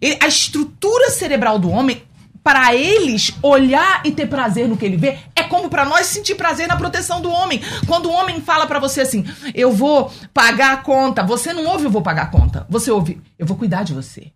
Ele- 0.00 0.18
a 0.20 0.26
estrutura 0.26 1.10
cerebral 1.10 1.58
do 1.58 1.70
homem 1.70 2.02
para 2.42 2.74
eles 2.74 3.32
olhar 3.42 4.00
e 4.04 4.12
ter 4.12 4.26
prazer 4.26 4.68
no 4.68 4.76
que 4.76 4.84
ele 4.84 4.96
vê, 4.96 5.18
é 5.36 5.42
como 5.42 5.68
para 5.68 5.84
nós 5.84 6.06
sentir 6.06 6.34
prazer 6.34 6.66
na 6.66 6.76
proteção 6.76 7.20
do 7.20 7.30
homem. 7.30 7.60
Quando 7.86 8.06
o 8.06 8.12
homem 8.12 8.40
fala 8.40 8.66
para 8.66 8.78
você 8.78 9.02
assim, 9.02 9.24
eu 9.54 9.70
vou 9.72 10.10
pagar 10.32 10.72
a 10.72 10.76
conta, 10.78 11.22
você 11.22 11.52
não 11.52 11.66
ouve 11.66 11.84
eu 11.84 11.90
vou 11.90 12.00
pagar 12.00 12.22
a 12.22 12.26
conta, 12.26 12.66
você 12.70 12.90
ouve 12.90 13.20
eu 13.38 13.46
vou 13.46 13.56
cuidar 13.56 13.82
de 13.82 13.92
você. 13.92 14.32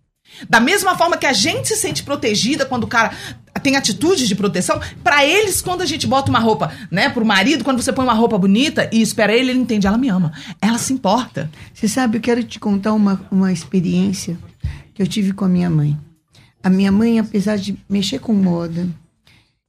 Da 0.48 0.60
mesma 0.60 0.96
forma 0.96 1.16
que 1.16 1.26
a 1.26 1.32
gente 1.32 1.68
se 1.68 1.76
sente 1.76 2.02
protegida 2.02 2.66
quando 2.66 2.84
o 2.84 2.88
cara 2.88 3.12
tem 3.62 3.76
atitudes 3.76 4.28
de 4.28 4.34
proteção, 4.34 4.80
para 5.02 5.24
eles, 5.24 5.62
quando 5.62 5.82
a 5.82 5.86
gente 5.86 6.06
bota 6.06 6.30
uma 6.30 6.38
roupa, 6.38 6.72
né, 6.90 7.08
pro 7.08 7.24
marido, 7.24 7.64
quando 7.64 7.82
você 7.82 7.92
põe 7.92 8.04
uma 8.04 8.14
roupa 8.14 8.36
bonita 8.36 8.88
e 8.92 9.00
espera 9.00 9.32
ele, 9.32 9.50
ele 9.50 9.60
entende, 9.60 9.86
ela 9.86 9.98
me 9.98 10.08
ama, 10.08 10.32
ela 10.60 10.78
se 10.78 10.92
importa. 10.92 11.50
Você 11.72 11.88
sabe, 11.88 12.18
eu 12.18 12.20
quero 12.20 12.42
te 12.42 12.58
contar 12.58 12.92
uma, 12.92 13.24
uma 13.30 13.52
experiência 13.52 14.38
que 14.94 15.02
eu 15.02 15.06
tive 15.06 15.32
com 15.32 15.44
a 15.44 15.48
minha 15.48 15.70
mãe. 15.70 15.98
A 16.62 16.70
minha 16.70 16.92
mãe, 16.92 17.18
apesar 17.18 17.56
de 17.56 17.76
mexer 17.88 18.18
com 18.18 18.32
moda 18.32 18.88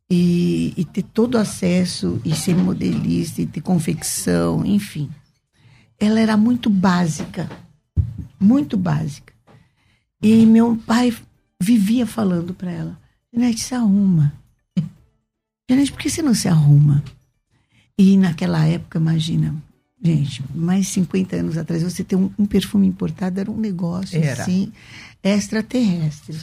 e, 0.10 0.74
e 0.78 0.86
ter 0.86 1.04
todo 1.04 1.38
acesso, 1.38 2.22
e 2.24 2.36
ser 2.36 2.56
modelista, 2.56 3.42
e 3.42 3.46
ter 3.46 3.62
confecção, 3.62 4.66
enfim, 4.66 5.10
ela 6.00 6.20
era 6.20 6.38
muito 6.38 6.70
básica. 6.70 7.50
Muito 8.40 8.78
básica. 8.78 9.34
E 10.22 10.46
meu 10.46 10.78
pai 10.86 11.14
vivia 11.60 12.06
falando 12.06 12.54
para 12.54 12.72
ela: 12.72 13.00
Janete, 13.34 13.62
se 13.62 13.74
arruma. 13.74 14.32
Janete, 15.70 15.92
por 15.92 16.00
que 16.00 16.10
você 16.10 16.22
não 16.22 16.36
se 16.36 16.48
arruma? 16.48 17.04
E 17.98 18.16
naquela 18.18 18.66
época, 18.66 19.00
imagina, 19.00 19.56
gente, 20.02 20.44
mais 20.54 20.86
de 20.86 20.92
50 20.94 21.36
anos 21.36 21.58
atrás, 21.58 21.82
você 21.82 22.04
ter 22.04 22.16
um, 22.16 22.30
um 22.38 22.46
perfume 22.46 22.86
importado 22.86 23.40
era 23.40 23.50
um 23.50 23.58
negócio 23.58 24.22
Era. 24.22 24.44
assim, 24.44 24.72
extraterrestre. 25.24 26.38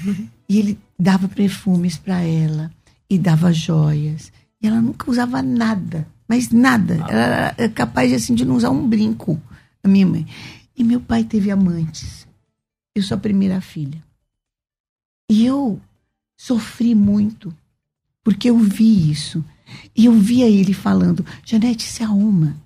e 0.48 0.58
ele 0.58 0.78
dava 0.98 1.28
perfumes 1.28 1.98
para 1.98 2.22
ela 2.22 2.70
e 3.10 3.18
dava 3.18 3.52
joias. 3.52 4.32
E 4.60 4.66
ela 4.66 4.80
nunca 4.80 5.10
usava 5.10 5.42
nada, 5.42 6.06
mas 6.26 6.50
nada. 6.50 6.94
Ela 6.94 7.54
era 7.58 7.68
capaz 7.68 8.12
assim, 8.12 8.34
de 8.34 8.44
não 8.44 8.56
usar 8.56 8.70
um 8.70 8.88
brinco, 8.88 9.40
a 9.82 9.88
minha 9.88 10.06
mãe. 10.06 10.26
E 10.76 10.82
meu 10.82 11.00
pai 11.00 11.24
teve 11.24 11.50
amantes. 11.50 12.26
Eu 12.94 13.02
sou 13.02 13.16
a 13.16 13.20
primeira 13.20 13.60
filha. 13.60 14.02
E 15.30 15.44
eu 15.44 15.80
sofri 16.42 16.92
muito, 16.92 17.54
porque 18.24 18.50
eu 18.50 18.58
vi 18.58 19.10
isso. 19.10 19.44
E 19.96 20.06
eu 20.06 20.12
via 20.12 20.48
ele 20.48 20.74
falando, 20.74 21.24
Janete, 21.44 21.84
se 21.84 22.02
arruma. 22.02 22.56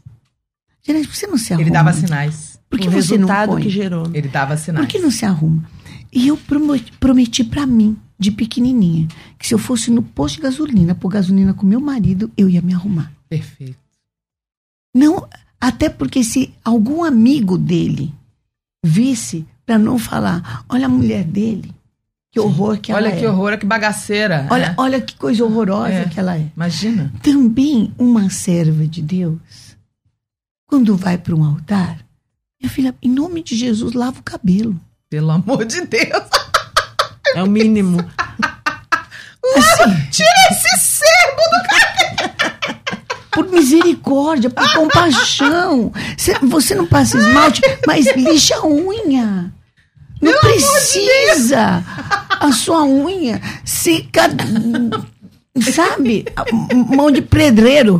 Janete, 0.83 1.07
por 1.07 1.13
que 1.13 1.19
você 1.19 1.27
não 1.27 1.37
se 1.37 1.53
arruma? 1.53 1.69
Ele 1.69 1.75
dava 1.75 1.93
sinais. 1.93 2.59
Por 2.71 2.79
que 2.81 2.89
o 2.89 2.91
você 2.91 3.19
não 3.19 3.29
resultado 3.29 3.49
põe? 3.51 3.63
que 3.63 3.69
gerou. 3.69 4.11
Ele 4.15 4.29
dava 4.29 4.57
sinais. 4.57 4.85
Por 4.85 4.91
que 4.91 4.99
não 4.99 5.11
se 5.11 5.27
arruma? 5.27 5.69
E 6.11 6.27
eu 6.27 6.39
prometi, 6.99 7.45
para 7.45 7.67
mim, 7.67 7.99
de 8.19 8.31
pequenininha, 8.31 9.09
que 9.39 9.47
se 9.47 9.53
eu 9.53 9.59
fosse 9.59 9.91
no 9.91 10.03
posto 10.03 10.37
de 10.37 10.43
gasolina, 10.43 10.95
pôr 10.95 11.11
gasolina 11.11 11.53
com 11.53 11.67
meu 11.67 11.81
marido, 11.81 12.31
eu 12.35 12.49
ia 12.49 12.63
me 12.63 12.73
arrumar. 12.73 13.13
Perfeito. 13.29 13.77
Não, 14.95 15.29
até 15.61 15.91
porque 15.91 16.25
se 16.25 16.55
algum 16.65 17.05
amigo 17.05 17.59
dele 17.59 18.13
visse, 18.83 19.47
para 19.67 19.79
não 19.79 19.99
falar, 19.99 20.65
olha 20.67 20.87
a 20.87 20.89
mulher 20.89 21.25
dele, 21.25 21.76
que 22.37 22.41
horror 22.41 22.77
que 22.79 22.93
ela 22.93 23.01
Olha 23.01 23.09
é. 23.15 23.17
que 23.19 23.27
horror, 23.27 23.45
olha 23.47 23.57
que 23.57 23.65
bagaceira. 23.65 24.47
Olha, 24.51 24.69
né? 24.69 24.75
olha 24.77 25.01
que 25.01 25.17
coisa 25.17 25.43
horrorosa 25.43 25.89
É. 25.93 26.05
que 26.05 26.21
ela 26.21 26.37
é. 26.37 26.47
Imagina. 26.55 27.11
Também 27.23 27.95
uma 27.99 28.29
serva 28.29 28.87
de 28.87 29.01
Deus, 29.01 29.39
quando 30.67 30.95
vai 30.97 31.17
para 31.17 31.35
um 31.35 31.43
altar, 31.43 31.97
minha 32.61 32.71
filha, 32.71 32.95
em 33.03 33.09
nome 33.09 33.43
de 33.43 33.57
Jesus, 33.57 33.95
lava 33.95 34.21
o 34.21 34.23
cabelo. 34.23 34.79
Pelo 35.09 35.31
amor 35.31 35.65
de 35.65 35.81
Deus. 35.87 36.25
É 37.35 37.43
o 37.43 37.47
mínimo. 37.51 37.99
Assim, 39.57 39.97
Tira 40.11 40.29
esse 40.51 40.79
servo 40.79 41.43
do 41.51 41.67
por 43.33 43.49
misericórdia, 43.51 44.49
por 44.49 44.73
compaixão. 44.75 45.93
Cê- 46.17 46.39
Você 46.43 46.75
não 46.75 46.87
passa 46.87 47.19
esmalte, 47.19 47.61
mas 47.87 48.07
lixa 48.17 48.55
a 48.57 48.67
unha. 48.67 49.53
Não 50.23 50.39
precisa. 50.41 51.85
A 52.41 52.53
sua 52.53 52.85
unha 52.85 53.41
fica, 53.65 54.29
sabe, 55.75 56.27
mão 56.95 57.11
de 57.11 57.23
pedreiro. 57.23 57.99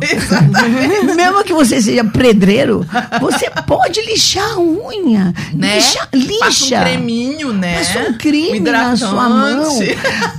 Mesmo 1.15 1.43
que 1.43 1.53
você 1.53 1.81
seja 1.81 2.03
pedreiro, 2.03 2.85
você 3.19 3.49
pode 3.65 3.99
lixar 4.01 4.47
a 4.53 4.59
unha. 4.59 5.33
Né? 5.53 5.75
Lixa. 5.77 5.99
Passa 6.07 6.15
um 6.15 6.19
lixa. 6.19 6.81
creminho, 6.81 7.53
né? 7.53 7.77
Passa 7.79 7.99
um 8.09 8.13
creme 8.13 8.59
Um 8.59 8.63
na 8.71 8.95
sua 8.95 9.29
mão, 9.29 9.79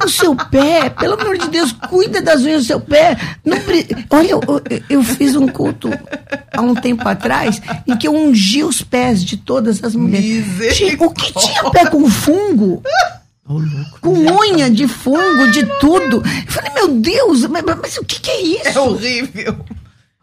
no 0.03 0.09
seu 0.09 0.35
pé. 0.37 0.91
Pelo 0.91 1.21
amor 1.21 1.37
de 1.39 1.49
Deus, 1.49 1.73
cuida 1.73 2.23
das 2.23 2.43
unhas 2.43 2.63
do 2.63 2.67
seu 2.67 2.81
pé. 2.81 3.17
Não 3.45 3.59
pre- 3.61 3.87
Olha, 4.11 4.31
eu, 4.31 4.43
eu- 4.89 5.03
fiz 5.03 5.35
um 5.35 5.49
culto 5.49 5.91
há 6.53 6.61
um 6.61 6.75
tempo 6.75 7.07
atrás 7.09 7.61
em 7.87 7.97
que 7.97 8.07
eu 8.07 8.15
ungi 8.15 8.63
os 8.63 8.81
pés 8.83 9.25
de 9.25 9.37
todas 9.37 9.83
as 9.83 9.95
mulheres. 9.95 10.47
O 11.01 11.11
que 11.11 11.33
tinha 11.33 11.71
pé 11.71 11.87
com 11.87 12.09
fungo? 12.09 12.83
Com 14.01 14.13
unha 14.15 14.71
de 14.71 14.87
fungo, 14.87 15.51
de 15.51 15.65
tudo. 15.81 16.17
Eu 16.19 16.53
falei, 16.53 16.73
meu 16.75 16.89
Deus, 16.89 17.47
mas, 17.47 17.63
mas 17.65 17.97
o 17.97 18.05
que, 18.05 18.21
que 18.21 18.31
é 18.31 18.41
isso? 18.43 18.69
É 18.69 18.81
horrível. 18.81 19.65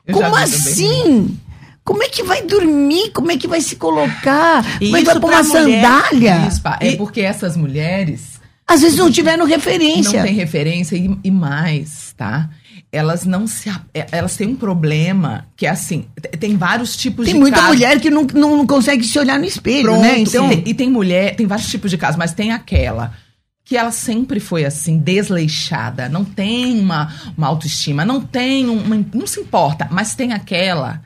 Eu 0.06 0.14
Como 0.14 0.36
assim? 0.36 1.38
Como 1.84 2.02
é 2.04 2.10
que 2.10 2.24
vai 2.24 2.42
dormir? 2.44 3.12
Como 3.12 3.32
é 3.32 3.38
que 3.38 3.48
vai 3.48 3.62
se 3.62 3.76
colocar? 3.76 4.64
E 4.82 4.86
Como 4.86 4.98
é 4.98 5.00
que 5.02 5.06
vai 5.06 5.20
pôr 5.20 5.32
uma 5.32 5.44
mulher- 5.44 5.82
sandália? 5.84 6.48
Isso, 6.48 6.62
pá, 6.62 6.78
é 6.82 6.96
porque 6.96 7.22
essas 7.22 7.56
mulheres 7.58 8.40
Às 8.68 8.82
vezes 8.82 8.98
não 8.98 9.12
tiveram 9.12 9.40
não 9.40 9.46
referência. 9.46 10.24
têm 10.24 10.34
referência 10.34 10.96
e, 10.96 11.16
e 11.24 11.32
mais, 11.32 12.14
tá? 12.18 12.50
Elas 12.96 13.26
não 13.26 13.46
se. 13.48 13.70
é- 13.94 14.08
Elas 14.12 14.36
têm 14.38 14.48
um 14.48 14.56
problema 14.56 15.46
que 15.58 15.66
é 15.66 15.70
assim: 15.70 16.06
tem 16.40 16.56
vários 16.56 16.96
tipos 16.96 17.26
Tem 17.26 17.34
de 17.34 17.40
muita 17.40 17.58
casos. 17.58 17.72
mulher 17.76 18.00
que 18.00 18.10
não, 18.10 18.24
não, 18.34 18.58
não 18.58 18.68
consegue 18.68 19.04
se 19.04 19.18
olhar 19.20 19.38
no 19.40 19.46
espelho, 19.46 19.84
Pronto, 19.84 20.02
né? 20.02 20.20
Então, 20.20 20.46
e, 20.52 20.56
tem, 20.58 20.64
e 20.68 20.74
tem 20.74 20.90
mulher, 20.90 21.36
tem 21.36 21.46
vários 21.46 21.68
tipos 21.70 21.92
de 21.92 21.98
casos, 21.98 22.18
mas 22.18 22.34
tem 22.34 22.52
aquela 22.52 23.14
que 23.64 23.76
ela 23.76 23.92
sempre 23.92 24.40
foi 24.40 24.64
assim, 24.64 25.00
desleixada, 25.00 26.08
não 26.08 26.24
tem 26.24 26.80
uma, 26.80 27.12
uma 27.36 27.48
autoestima, 27.48 28.06
não 28.06 28.22
tem 28.22 28.70
uma, 28.70 29.04
não 29.12 29.26
se 29.26 29.40
importa, 29.40 29.88
mas 29.92 30.14
tem 30.14 30.34
aquela 30.34 31.02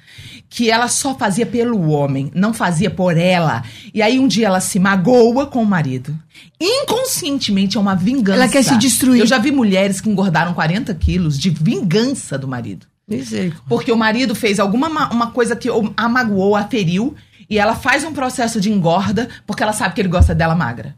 que 0.50 0.72
ela 0.72 0.88
só 0.88 1.14
fazia 1.16 1.46
pelo 1.46 1.90
homem, 1.90 2.32
não 2.34 2.54
fazia 2.54 2.90
por 2.90 3.16
ela. 3.16 3.64
E 3.94 4.02
aí 4.02 4.18
um 4.20 4.28
dia 4.28 4.48
ela 4.48 4.60
se 4.60 4.80
magoa 4.80 5.46
com 5.46 5.62
o 5.62 5.66
marido. 5.66 6.18
Inconscientemente 6.60 7.78
é 7.78 7.80
uma 7.80 7.96
vingança. 7.96 8.38
Ela 8.42 8.48
quer 8.52 8.64
se 8.64 8.78
destruir. 8.78 9.22
Eu 9.22 9.28
já 9.28 9.38
vi 9.38 9.52
mulheres 9.52 10.00
que 10.02 10.10
engordaram 10.10 10.54
40 10.54 10.94
quilos 10.96 11.38
de 11.38 11.50
vingança 11.50 12.38
do 12.38 12.48
marido. 12.48 12.88
Porque 13.68 13.92
o 13.92 13.98
marido 13.98 14.36
fez 14.36 14.60
alguma 14.60 14.88
ma- 14.90 15.10
uma 15.10 15.32
coisa 15.32 15.56
que 15.56 15.68
a 15.98 16.10
magoou, 16.10 16.56
a 16.56 16.64
feriu, 16.66 17.16
e 17.50 17.58
ela 17.58 17.76
faz 17.76 18.04
um 18.04 18.14
processo 18.14 18.62
de 18.62 18.72
engorda 18.72 19.28
porque 19.48 19.64
ela 19.64 19.74
sabe 19.74 19.96
que 19.96 20.02
ele 20.02 20.08
gosta 20.10 20.36
dela 20.36 20.56
magra. 20.56 20.96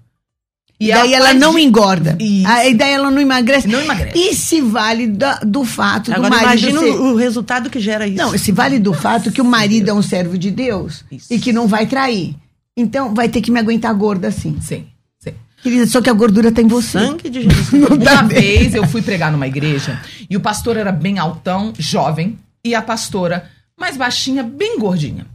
E 0.83 0.91
daí 0.91 1.13
ela 1.13 1.33
não 1.33 1.53
de- 1.55 1.61
engorda. 1.61 2.17
Isso. 2.19 2.47
Aí 2.47 2.73
daí 2.73 2.91
ela 2.93 3.11
não 3.11 3.21
emagrece. 3.21 3.67
Não 3.67 3.79
emagrece. 3.81 4.17
E 4.17 4.33
se 4.35 4.61
vale 4.61 5.07
da- 5.07 5.39
do 5.45 5.63
fato 5.63 6.09
do 6.11 6.15
Agora 6.17 6.35
marido 6.35 6.69
imagina 6.69 6.79
ser... 6.79 6.99
o, 6.99 7.15
resultado 7.15 7.69
que 7.69 7.79
gera 7.79 8.07
isso. 8.07 8.17
Não, 8.17 8.37
se 8.37 8.51
vale 8.51 8.79
do 8.79 8.93
fato 8.93 9.31
que 9.31 9.39
o 9.41 9.45
marido 9.45 9.89
é 9.89 9.93
um 9.93 10.01
servo 10.01 10.37
de 10.37 10.49
Deus 10.49 11.03
Isso. 11.11 11.27
e 11.31 11.37
que 11.39 11.53
não 11.53 11.67
vai 11.67 11.85
trair. 11.85 12.35
Então 12.75 13.13
vai 13.13 13.29
ter 13.29 13.41
que 13.41 13.51
me 13.51 13.59
aguentar 13.59 13.93
gorda 13.93 14.29
assim. 14.29 14.57
Sim, 14.61 14.85
sim. 15.19 15.33
Querida, 15.61 15.85
só 15.85 16.01
que 16.01 16.09
a 16.09 16.13
gordura 16.13 16.51
tá 16.51 16.61
em 16.61 16.67
você. 16.67 16.97
Sangue 16.99 17.29
de 17.29 17.41
Jesus. 17.43 17.69
Uma 18.01 18.23
vez 18.23 18.73
eu 18.73 18.87
fui 18.87 19.01
pregar 19.01 19.31
numa 19.31 19.45
igreja 19.47 20.01
e 20.29 20.35
o 20.35 20.39
pastor 20.39 20.77
era 20.77 20.91
bem 20.91 21.19
altão, 21.19 21.73
jovem, 21.77 22.39
e 22.65 22.73
a 22.73 22.81
pastora 22.81 23.49
mais 23.79 23.97
baixinha, 23.97 24.41
bem 24.41 24.79
gordinha. 24.79 25.25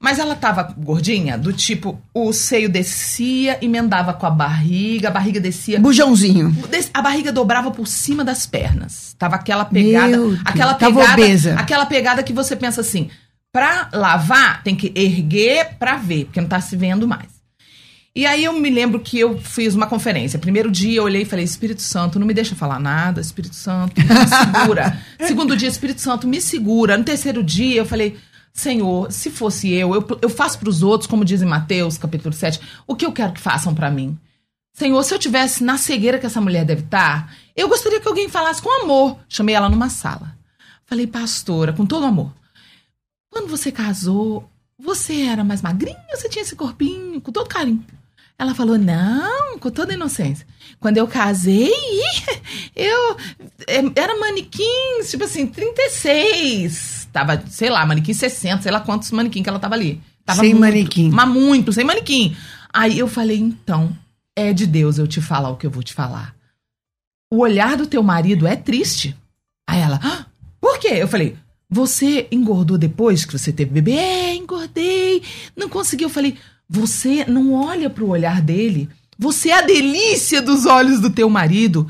Mas 0.00 0.18
ela 0.18 0.34
tava 0.34 0.74
gordinha, 0.76 1.38
do 1.38 1.52
tipo, 1.52 2.00
o 2.12 2.32
seio 2.32 2.68
descia, 2.68 3.58
emendava 3.62 4.12
com 4.12 4.26
a 4.26 4.30
barriga, 4.30 5.08
a 5.08 5.10
barriga 5.10 5.40
descia. 5.40 5.80
Bujãozinho. 5.80 6.54
A 6.92 7.00
barriga 7.00 7.32
dobrava 7.32 7.70
por 7.70 7.86
cima 7.86 8.24
das 8.24 8.46
pernas. 8.46 9.14
Tava 9.18 9.36
aquela 9.36 9.64
pegada. 9.64 10.08
Meu 10.08 10.30
Deus, 10.30 10.40
aquela 10.44 10.74
tava 10.74 11.00
pegada. 11.00 11.12
obesa. 11.12 11.54
Aquela 11.58 11.86
pegada 11.86 12.22
que 12.22 12.32
você 12.32 12.54
pensa 12.54 12.80
assim: 12.80 13.08
pra 13.52 13.88
lavar, 13.92 14.62
tem 14.62 14.74
que 14.74 14.92
erguer 14.94 15.76
pra 15.78 15.96
ver, 15.96 16.26
porque 16.26 16.40
não 16.40 16.48
tá 16.48 16.60
se 16.60 16.76
vendo 16.76 17.06
mais. 17.06 17.34
E 18.16 18.26
aí 18.26 18.44
eu 18.44 18.52
me 18.52 18.70
lembro 18.70 19.00
que 19.00 19.18
eu 19.18 19.38
fiz 19.40 19.74
uma 19.74 19.88
conferência. 19.88 20.38
Primeiro 20.38 20.70
dia 20.70 20.98
eu 20.98 21.04
olhei 21.04 21.22
e 21.22 21.24
falei: 21.24 21.44
Espírito 21.44 21.82
Santo, 21.82 22.18
não 22.18 22.26
me 22.26 22.34
deixa 22.34 22.54
falar 22.54 22.78
nada, 22.78 23.20
Espírito 23.20 23.56
Santo, 23.56 24.00
me 24.00 24.58
segura. 24.58 25.00
Segundo 25.26 25.56
dia, 25.56 25.68
Espírito 25.68 26.00
Santo, 26.00 26.28
me 26.28 26.40
segura. 26.40 26.96
No 26.96 27.04
terceiro 27.04 27.42
dia 27.42 27.76
eu 27.76 27.86
falei. 27.86 28.16
Senhor, 28.54 29.10
se 29.10 29.30
fosse 29.30 29.72
eu, 29.72 29.94
eu, 29.94 30.18
eu 30.22 30.28
faço 30.30 30.58
pros 30.60 30.82
outros, 30.82 31.08
como 31.08 31.24
diz 31.24 31.42
em 31.42 31.46
Mateus, 31.46 31.98
capítulo 31.98 32.32
7, 32.32 32.60
o 32.86 32.94
que 32.94 33.04
eu 33.04 33.12
quero 33.12 33.32
que 33.32 33.40
façam 33.40 33.74
pra 33.74 33.90
mim. 33.90 34.16
Senhor, 34.72 35.02
se 35.02 35.12
eu 35.12 35.18
tivesse 35.18 35.62
na 35.64 35.76
cegueira 35.76 36.18
que 36.18 36.26
essa 36.26 36.40
mulher 36.40 36.64
deve 36.64 36.82
estar, 36.82 37.34
eu 37.54 37.68
gostaria 37.68 38.00
que 38.00 38.08
alguém 38.08 38.28
falasse 38.28 38.62
com 38.62 38.82
amor. 38.82 39.18
Chamei 39.28 39.54
ela 39.54 39.68
numa 39.68 39.88
sala. 39.88 40.36
Falei, 40.86 41.06
pastora, 41.06 41.72
com 41.72 41.84
todo 41.84 42.06
amor. 42.06 42.32
Quando 43.28 43.48
você 43.48 43.72
casou, 43.72 44.48
você 44.78 45.22
era 45.22 45.42
mais 45.42 45.60
magrinha 45.60 45.98
você 46.12 46.28
tinha 46.28 46.42
esse 46.42 46.56
corpinho? 46.56 47.20
Com 47.20 47.32
todo 47.32 47.48
carinho. 47.48 47.84
Ela 48.38 48.54
falou: 48.54 48.78
não, 48.78 49.58
com 49.58 49.70
toda 49.70 49.94
inocência. 49.94 50.46
Quando 50.80 50.96
eu 50.96 51.06
casei, 51.06 51.70
eu 52.74 53.16
é, 53.66 53.80
era 53.96 54.18
manequim, 54.18 55.02
tipo 55.08 55.24
assim, 55.24 55.46
36. 55.46 57.03
Tava, 57.14 57.40
sei 57.48 57.70
lá, 57.70 57.86
manequim 57.86 58.12
60, 58.12 58.64
sei 58.64 58.72
lá 58.72 58.80
quantos 58.80 59.12
manequim 59.12 59.40
que 59.40 59.48
ela 59.48 59.60
tava 59.60 59.76
ali. 59.76 60.00
Tava 60.26 60.40
Sem 60.40 60.50
muito, 60.50 60.60
manequim. 60.60 61.10
Mas 61.10 61.28
muito, 61.28 61.72
sem 61.72 61.84
manequim. 61.84 62.36
Aí 62.72 62.98
eu 62.98 63.06
falei, 63.06 63.38
então, 63.38 63.96
é 64.34 64.52
de 64.52 64.66
Deus 64.66 64.98
eu 64.98 65.06
te 65.06 65.20
falar 65.20 65.50
o 65.50 65.56
que 65.56 65.64
eu 65.64 65.70
vou 65.70 65.80
te 65.80 65.94
falar. 65.94 66.34
O 67.30 67.38
olhar 67.38 67.76
do 67.76 67.86
teu 67.86 68.02
marido 68.02 68.48
é 68.48 68.56
triste. 68.56 69.16
Aí 69.64 69.80
ela, 69.80 70.00
"Ah, 70.02 70.26
por 70.60 70.80
quê? 70.80 70.88
Eu 70.94 71.06
falei, 71.06 71.36
você 71.70 72.26
engordou 72.32 72.76
depois 72.76 73.24
que 73.24 73.38
você 73.38 73.52
teve 73.52 73.70
bebê? 73.70 73.92
É, 73.92 74.34
engordei. 74.34 75.22
Não 75.56 75.68
consegui. 75.68 76.02
Eu 76.02 76.10
falei, 76.10 76.36
você 76.68 77.24
não 77.26 77.52
olha 77.52 77.88
pro 77.88 78.08
olhar 78.08 78.42
dele. 78.42 78.88
Você 79.16 79.50
é 79.50 79.58
a 79.58 79.62
delícia 79.62 80.42
dos 80.42 80.66
olhos 80.66 81.00
do 81.00 81.10
teu 81.10 81.30
marido. 81.30 81.88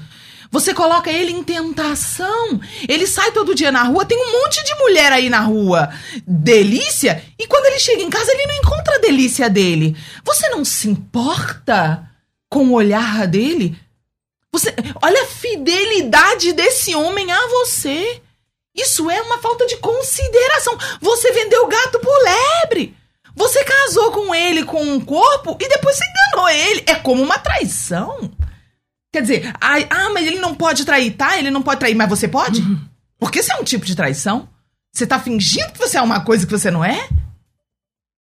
Você 0.54 0.72
coloca 0.72 1.10
ele 1.10 1.32
em 1.32 1.42
tentação. 1.42 2.60
Ele 2.88 3.08
sai 3.08 3.32
todo 3.32 3.56
dia 3.56 3.72
na 3.72 3.82
rua, 3.82 4.04
tem 4.04 4.16
um 4.16 4.40
monte 4.40 4.62
de 4.62 4.72
mulher 4.76 5.10
aí 5.10 5.28
na 5.28 5.40
rua. 5.40 5.92
Delícia? 6.24 7.24
E 7.36 7.44
quando 7.48 7.66
ele 7.66 7.80
chega 7.80 8.00
em 8.00 8.08
casa, 8.08 8.30
ele 8.30 8.46
não 8.46 8.54
encontra 8.54 8.94
a 8.94 9.00
delícia 9.00 9.50
dele. 9.50 9.96
Você 10.22 10.48
não 10.50 10.64
se 10.64 10.88
importa 10.88 12.08
com 12.48 12.68
o 12.68 12.74
olhar 12.74 13.26
dele? 13.26 13.76
Você, 14.52 14.72
olha 15.02 15.24
a 15.24 15.26
fidelidade 15.26 16.52
desse 16.52 16.94
homem 16.94 17.32
a 17.32 17.48
você. 17.48 18.22
Isso 18.76 19.10
é 19.10 19.20
uma 19.22 19.38
falta 19.38 19.66
de 19.66 19.76
consideração. 19.78 20.78
Você 21.00 21.32
vendeu 21.32 21.64
o 21.64 21.68
gato 21.68 21.98
por 21.98 22.16
lebre. 22.22 22.96
Você 23.34 23.64
casou 23.64 24.12
com 24.12 24.32
ele 24.32 24.62
com 24.62 24.80
um 24.80 25.00
corpo 25.00 25.58
e 25.60 25.68
depois 25.68 25.96
você 25.96 26.04
enganou 26.04 26.48
ele. 26.48 26.84
É 26.86 26.94
como 26.94 27.24
uma 27.24 27.40
traição. 27.40 28.30
Quer 29.14 29.22
dizer, 29.22 29.54
ai, 29.60 29.86
ah, 29.88 30.10
mas 30.12 30.26
ele 30.26 30.40
não 30.40 30.56
pode 30.56 30.84
trair, 30.84 31.12
tá? 31.12 31.38
Ele 31.38 31.48
não 31.48 31.62
pode 31.62 31.78
trair, 31.78 31.94
mas 31.94 32.08
você 32.08 32.26
pode? 32.26 32.60
Porque 33.16 33.38
isso 33.38 33.52
é 33.52 33.54
um 33.54 33.62
tipo 33.62 33.86
de 33.86 33.94
traição. 33.94 34.48
Você 34.92 35.06
tá 35.06 35.20
fingindo 35.20 35.70
que 35.70 35.78
você 35.78 35.96
é 35.96 36.02
uma 36.02 36.22
coisa 36.22 36.44
que 36.44 36.50
você 36.50 36.68
não 36.68 36.84
é? 36.84 37.08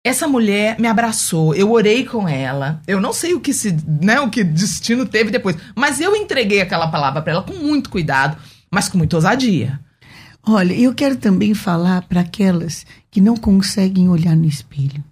Essa 0.01 0.29
mulher 0.29 0.79
me 0.79 0.87
abraçou, 0.87 1.53
eu 1.53 1.73
orei 1.73 2.05
com 2.05 2.25
ela. 2.25 2.81
Eu 2.87 3.01
não 3.01 3.11
sei 3.11 3.33
o 3.33 3.41
que 3.41 3.53
se, 3.53 3.75
né, 3.85 4.21
o 4.21 4.29
que 4.29 4.45
destino 4.45 5.05
teve 5.05 5.29
depois, 5.29 5.57
mas 5.75 5.99
eu 5.99 6.15
entreguei 6.15 6.61
aquela 6.61 6.87
palavra 6.87 7.21
para 7.21 7.33
ela 7.33 7.43
com 7.43 7.55
muito 7.55 7.89
cuidado, 7.89 8.37
mas 8.71 8.87
com 8.87 8.97
muita 8.97 9.17
ousadia. 9.17 9.77
Olha, 10.41 10.71
eu 10.71 10.95
quero 10.95 11.17
também 11.17 11.53
falar 11.53 12.03
para 12.03 12.21
aquelas 12.21 12.85
que 13.11 13.19
não 13.19 13.35
conseguem 13.35 14.07
olhar 14.07 14.37
no 14.37 14.45
espelho. 14.45 15.03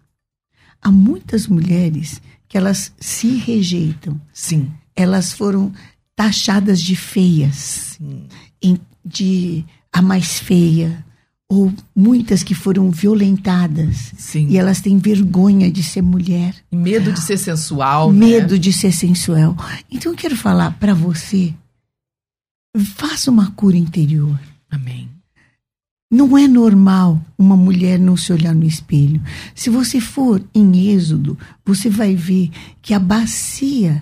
Há 0.82 0.89
muitas 0.89 1.47
mulheres 1.47 2.21
que 2.47 2.57
elas 2.57 2.93
se 2.97 3.36
rejeitam. 3.36 4.21
Sim. 4.32 4.71
Elas 4.96 5.34
foram 5.34 5.74
taxadas 6.16 6.82
de 6.82 6.96
feias, 6.96 7.98
Sim. 7.98 8.80
de 9.04 9.66
a 9.91 10.02
mais 10.02 10.39
feia, 10.39 11.06
ou 11.50 11.72
muitas 11.96 12.41
que 12.41 12.56
foram 12.56 12.89
violentadas 12.89 14.14
Sim. 14.18 14.48
e 14.50 14.58
elas 14.58 14.82
têm 14.82 14.98
vergonha 14.98 15.72
de 15.72 15.84
ser 15.84 16.02
mulher, 16.02 16.56
Medo 16.72 17.12
de 17.12 17.22
ser 17.22 17.38
sensual, 17.38 18.12
né? 18.12 18.26
medo 18.26 18.58
de 18.58 18.74
ser 18.74 18.91
sensual. 18.91 19.56
Então 19.91 20.12
eu 20.12 20.18
quero 20.18 20.36
falar 20.36 20.72
para 20.80 20.93
você, 20.93 21.54
faça 22.96 23.30
uma 23.30 23.52
cura 23.52 23.78
interior. 23.78 24.39
Amém. 24.70 25.10
Não 26.12 26.38
é 26.38 26.48
normal 26.48 27.22
uma 27.38 27.58
mulher 27.58 28.00
não 28.00 28.16
se 28.16 28.32
olhar 28.32 28.54
no 28.54 28.66
espelho. 28.66 29.22
Se 29.54 29.70
você 29.70 30.00
for 30.00 30.41
em 30.54 30.89
Êxodo, 30.89 31.38
você 31.66 31.89
vai 31.89 32.16
ver 32.16 32.52
que 32.82 32.93
a 32.93 33.00
bacia 33.00 34.02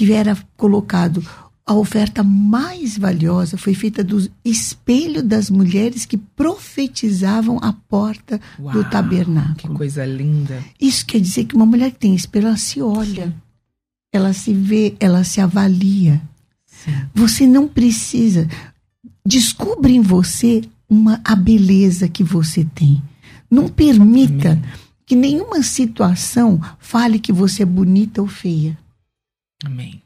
que 0.00 0.10
era 0.14 0.34
colocado 0.56 1.22
a 1.66 1.74
oferta 1.74 2.22
mais 2.24 2.96
valiosa 2.96 3.58
foi 3.58 3.74
feita 3.74 4.02
do 4.02 4.30
espelho 4.42 5.22
das 5.22 5.50
mulheres 5.50 6.06
que 6.06 6.16
profetizavam 6.16 7.58
a 7.60 7.74
porta 7.74 8.40
do 8.58 8.64
Uau, 8.64 8.90
tabernáculo. 8.90 9.56
Que 9.56 9.68
coisa 9.68 10.06
linda. 10.06 10.64
Isso 10.80 11.04
quer 11.04 11.20
dizer 11.20 11.44
que 11.44 11.54
uma 11.54 11.66
mulher 11.66 11.90
que 11.90 11.98
tem 11.98 12.14
espelho, 12.14 12.46
ela 12.48 12.56
se 12.56 12.80
olha, 12.80 13.32
ela 14.10 14.32
se 14.32 14.54
vê, 14.54 14.96
ela 14.98 15.22
se 15.22 15.38
avalia. 15.38 16.20
Sim. 16.64 16.92
Você 17.14 17.46
não 17.46 17.68
precisa. 17.68 18.48
Descubra 19.24 19.90
em 19.90 20.00
você 20.00 20.62
uma, 20.88 21.20
a 21.22 21.36
beleza 21.36 22.08
que 22.08 22.24
você 22.24 22.64
tem. 22.74 23.02
Não 23.50 23.68
permita 23.68 24.60
que 25.04 25.14
nenhuma 25.14 25.62
situação 25.62 26.58
fale 26.78 27.18
que 27.18 27.32
você 27.32 27.64
é 27.64 27.66
bonita 27.66 28.22
ou 28.22 28.26
feia. 28.26 28.78
Amém. 29.64 30.00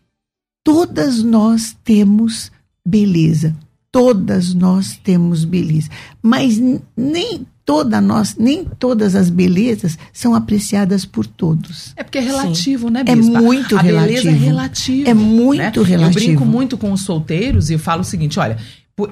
Todas 0.62 1.22
nós 1.22 1.76
temos 1.84 2.50
beleza. 2.86 3.54
Todas 3.92 4.54
nós 4.54 4.96
temos 5.02 5.44
beleza. 5.44 5.88
Mas 6.22 6.60
nem 6.96 7.46
toda 7.64 8.00
nós, 8.00 8.36
nem 8.36 8.64
todas 8.64 9.14
as 9.14 9.30
belezas 9.30 9.96
são 10.12 10.34
apreciadas 10.34 11.04
por 11.06 11.26
todos. 11.26 11.92
É 11.96 12.02
porque 12.02 12.18
é 12.18 12.20
relativo, 12.22 12.90
né, 12.90 13.04
É 13.06 13.14
Bispa? 13.14 13.40
muito 13.40 13.78
a 13.78 13.82
beleza 13.82 14.28
é 14.28 14.32
relativo. 14.32 14.44
relativa. 14.44 15.10
É 15.10 15.14
muito 15.14 15.58
né? 15.58 15.72
Eu 15.74 15.82
relativo. 15.82 16.24
brinco 16.24 16.44
muito 16.44 16.76
com 16.76 16.92
os 16.92 17.02
solteiros 17.02 17.70
e 17.70 17.78
falo 17.78 18.00
o 18.00 18.04
seguinte, 18.04 18.38
olha, 18.40 18.58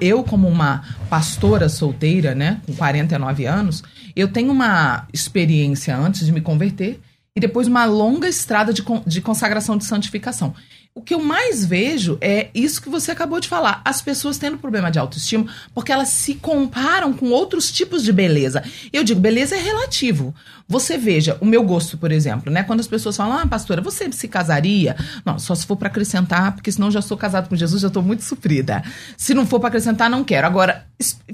eu 0.01 0.23
como 0.23 0.47
uma 0.47 0.83
pastora 1.09 1.67
solteira, 1.69 2.35
né, 2.35 2.59
com 2.65 2.73
49 2.73 3.45
anos, 3.45 3.83
eu 4.15 4.27
tenho 4.27 4.51
uma 4.51 5.07
experiência 5.13 5.95
antes 5.97 6.25
de 6.25 6.31
me 6.31 6.41
converter 6.41 6.99
e 7.35 7.39
depois 7.39 7.67
uma 7.67 7.85
longa 7.85 8.27
estrada 8.27 8.71
de, 8.71 8.83
de 9.07 9.21
consagração 9.21 9.77
de 9.77 9.85
santificação. 9.85 10.53
O 10.95 11.01
que 11.01 11.15
eu 11.15 11.19
mais 11.19 11.65
vejo 11.65 12.19
é 12.21 12.51
isso 12.53 12.79
que 12.79 12.87
você 12.87 13.09
acabou 13.09 13.39
de 13.39 13.47
falar. 13.47 13.81
As 13.83 13.99
pessoas 13.99 14.37
tendo 14.37 14.59
problema 14.59 14.91
de 14.91 14.99
autoestima 14.99 15.47
porque 15.73 15.91
elas 15.91 16.09
se 16.09 16.35
comparam 16.35 17.11
com 17.13 17.31
outros 17.31 17.71
tipos 17.71 18.03
de 18.03 18.13
beleza. 18.13 18.63
Eu 18.91 19.03
digo, 19.03 19.19
beleza 19.19 19.55
é 19.55 19.59
relativo. 19.59 20.35
Você 20.67 20.95
veja, 20.95 21.35
o 21.41 21.45
meu 21.47 21.63
gosto, 21.63 21.97
por 21.97 22.11
exemplo, 22.11 22.53
né? 22.53 22.61
Quando 22.61 22.79
as 22.79 22.87
pessoas 22.87 23.17
falam, 23.17 23.39
ah, 23.39 23.47
pastora, 23.47 23.81
você 23.81 24.11
se 24.11 24.27
casaria? 24.27 24.95
Não, 25.25 25.39
só 25.39 25.55
se 25.55 25.65
for 25.65 25.75
para 25.75 25.87
acrescentar, 25.87 26.53
porque 26.53 26.71
senão 26.71 26.91
já 26.91 27.01
sou 27.01 27.17
casado 27.17 27.49
com 27.49 27.55
Jesus, 27.55 27.81
já 27.81 27.87
estou 27.87 28.03
muito 28.03 28.23
sofrida. 28.23 28.83
Se 29.17 29.33
não 29.33 29.47
for 29.47 29.59
para 29.59 29.69
acrescentar, 29.69 30.11
não 30.11 30.23
quero. 30.23 30.45
Agora, 30.45 30.85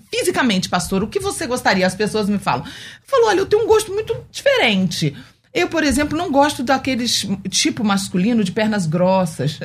fisicamente, 0.10 0.70
pastor, 0.70 1.04
o 1.04 1.08
que 1.08 1.20
você 1.20 1.46
gostaria? 1.46 1.86
As 1.86 1.96
pessoas 1.96 2.30
me 2.30 2.40
falam. 2.40 2.66
Eu 2.66 2.72
falo, 3.06 3.28
olha, 3.28 3.40
eu 3.40 3.46
tenho 3.46 3.64
um 3.64 3.68
gosto 3.68 3.92
muito 3.92 4.16
diferente. 4.32 5.14
Eu, 5.54 5.68
por 5.68 5.84
exemplo, 5.84 6.18
não 6.18 6.32
gosto 6.32 6.64
daqueles 6.64 7.26
tipo 7.50 7.84
masculino 7.84 8.44
de 8.44 8.52
pernas 8.52 8.86
grossas, 8.86 9.60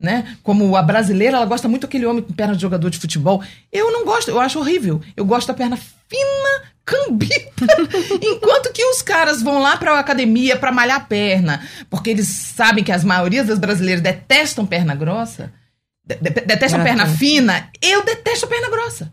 né? 0.00 0.36
Como 0.42 0.74
a 0.76 0.82
brasileira, 0.82 1.36
ela 1.36 1.46
gosta 1.46 1.68
muito 1.68 1.82
daquele 1.82 2.06
homem 2.06 2.22
com 2.22 2.32
perna 2.32 2.54
de 2.54 2.62
jogador 2.62 2.88
de 2.90 2.98
futebol. 2.98 3.42
Eu 3.72 3.92
não 3.92 4.04
gosto, 4.04 4.30
eu 4.30 4.40
acho 4.40 4.58
horrível. 4.58 5.00
Eu 5.16 5.24
gosto 5.24 5.48
da 5.48 5.54
perna 5.54 5.76
fina, 5.76 6.62
cambita. 6.84 7.66
Enquanto 8.22 8.72
que 8.72 8.84
os 8.84 9.02
caras 9.02 9.42
vão 9.42 9.60
lá 9.60 9.76
pra 9.76 9.98
academia 9.98 10.56
pra 10.56 10.72
malhar 10.72 10.96
a 10.96 11.00
perna, 11.04 11.66
porque 11.90 12.10
eles 12.10 12.28
sabem 12.28 12.82
que 12.82 12.92
as 12.92 13.04
maiorias 13.04 13.46
das 13.48 13.58
brasileiras 13.58 14.02
detestam 14.02 14.64
perna 14.64 14.94
grossa, 14.94 15.52
de- 16.04 16.14
de- 16.16 16.40
detestam 16.46 16.82
perna 16.82 17.06
fina. 17.18 17.70
Eu 17.82 18.02
detesto 18.04 18.46
a 18.46 18.48
perna 18.48 18.70
grossa. 18.70 19.12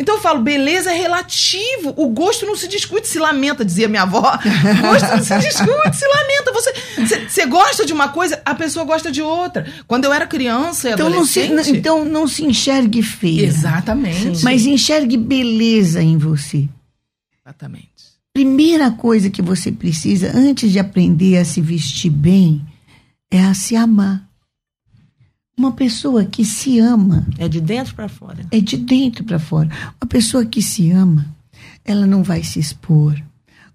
Então 0.00 0.14
eu 0.14 0.20
falo, 0.22 0.40
beleza 0.40 0.90
é 0.90 0.96
relativo. 0.96 1.92
O 1.94 2.08
gosto 2.08 2.46
não 2.46 2.56
se 2.56 2.66
discute, 2.66 3.06
se 3.06 3.18
lamenta, 3.18 3.62
dizia 3.62 3.86
minha 3.86 4.02
avó. 4.02 4.20
O 4.22 4.80
gosto 4.80 5.06
não 5.14 5.22
se 5.22 5.36
discute, 5.46 5.96
se 5.96 6.06
lamenta. 6.06 6.52
Você, 6.54 7.28
você, 7.28 7.46
gosta 7.46 7.84
de 7.84 7.92
uma 7.92 8.08
coisa, 8.08 8.40
a 8.42 8.54
pessoa 8.54 8.86
gosta 8.86 9.12
de 9.12 9.20
outra. 9.20 9.70
Quando 9.86 10.06
eu 10.06 10.12
era 10.12 10.26
criança 10.26 10.88
e 10.88 10.92
Então 10.94 11.10
não, 11.10 11.26
se, 11.26 11.42
adolescente... 11.42 11.78
então 11.78 12.02
não 12.06 12.26
se 12.26 12.42
enxergue 12.42 13.02
feia. 13.02 13.44
Exatamente. 13.44 14.42
Mas 14.42 14.64
enxergue 14.64 15.18
beleza 15.18 16.02
em 16.02 16.16
você. 16.16 16.66
Exatamente. 17.38 17.90
Primeira 18.32 18.90
coisa 18.90 19.28
que 19.28 19.42
você 19.42 19.70
precisa, 19.70 20.32
antes 20.34 20.72
de 20.72 20.78
aprender 20.78 21.36
a 21.36 21.44
se 21.44 21.60
vestir 21.60 22.10
bem, 22.10 22.64
é 23.30 23.42
a 23.42 23.52
se 23.52 23.76
amar. 23.76 24.29
Uma 25.60 25.72
pessoa 25.72 26.24
que 26.24 26.42
se 26.42 26.78
ama 26.78 27.26
É 27.36 27.46
de 27.46 27.60
dentro 27.60 27.94
para 27.94 28.08
fora. 28.08 28.46
é 28.50 28.60
de 28.60 28.78
dentro 28.78 29.22
para 29.24 29.38
fora. 29.38 29.68
Uma 30.00 30.08
pessoa 30.08 30.42
que 30.46 30.62
se 30.62 30.90
ama, 30.90 31.26
ela 31.84 32.06
não 32.06 32.22
vai 32.22 32.42
se 32.42 32.58
expor. 32.58 33.20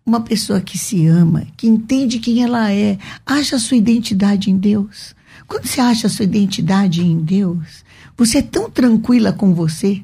Uma 0.04 0.20
pessoa 0.22 0.60
que 0.60 0.80
se 0.80 1.06
ama, 1.06 1.46
que 1.56 1.68
entende 1.68 2.18
quem 2.18 2.42
ela 2.42 2.72
é, 2.74 2.98
acha 3.24 3.58
a 3.58 3.60
sua 3.60 3.78
identidade 3.78 4.50
em 4.50 4.58
Deus. 4.58 5.14
Quando 5.46 5.68
você 5.68 5.80
acha 5.80 6.08
a 6.08 6.10
sua 6.10 6.26
identidade 6.26 7.04
em 7.04 7.20
Deus, 7.20 7.86
você 8.18 8.40
é 8.40 8.42
tão 8.42 8.68
tranquila 8.68 9.32
com 9.32 9.54
você 9.54 10.04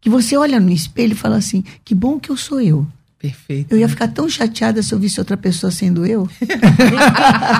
que 0.00 0.08
você 0.08 0.38
olha 0.38 0.58
no 0.58 0.70
espelho 0.70 1.12
e 1.12 1.16
fala 1.16 1.36
assim: 1.36 1.62
que 1.84 1.94
bom 1.94 2.18
que 2.18 2.30
eu 2.30 2.36
sou 2.38 2.62
eu. 2.62 2.86
Perfeito. 3.20 3.70
Eu 3.70 3.78
ia 3.78 3.86
ficar 3.86 4.08
tão 4.08 4.26
chateada 4.30 4.82
se 4.82 4.94
eu 4.94 4.98
visse 4.98 5.20
outra 5.20 5.36
pessoa 5.36 5.70
sendo 5.70 6.06
eu. 6.06 6.26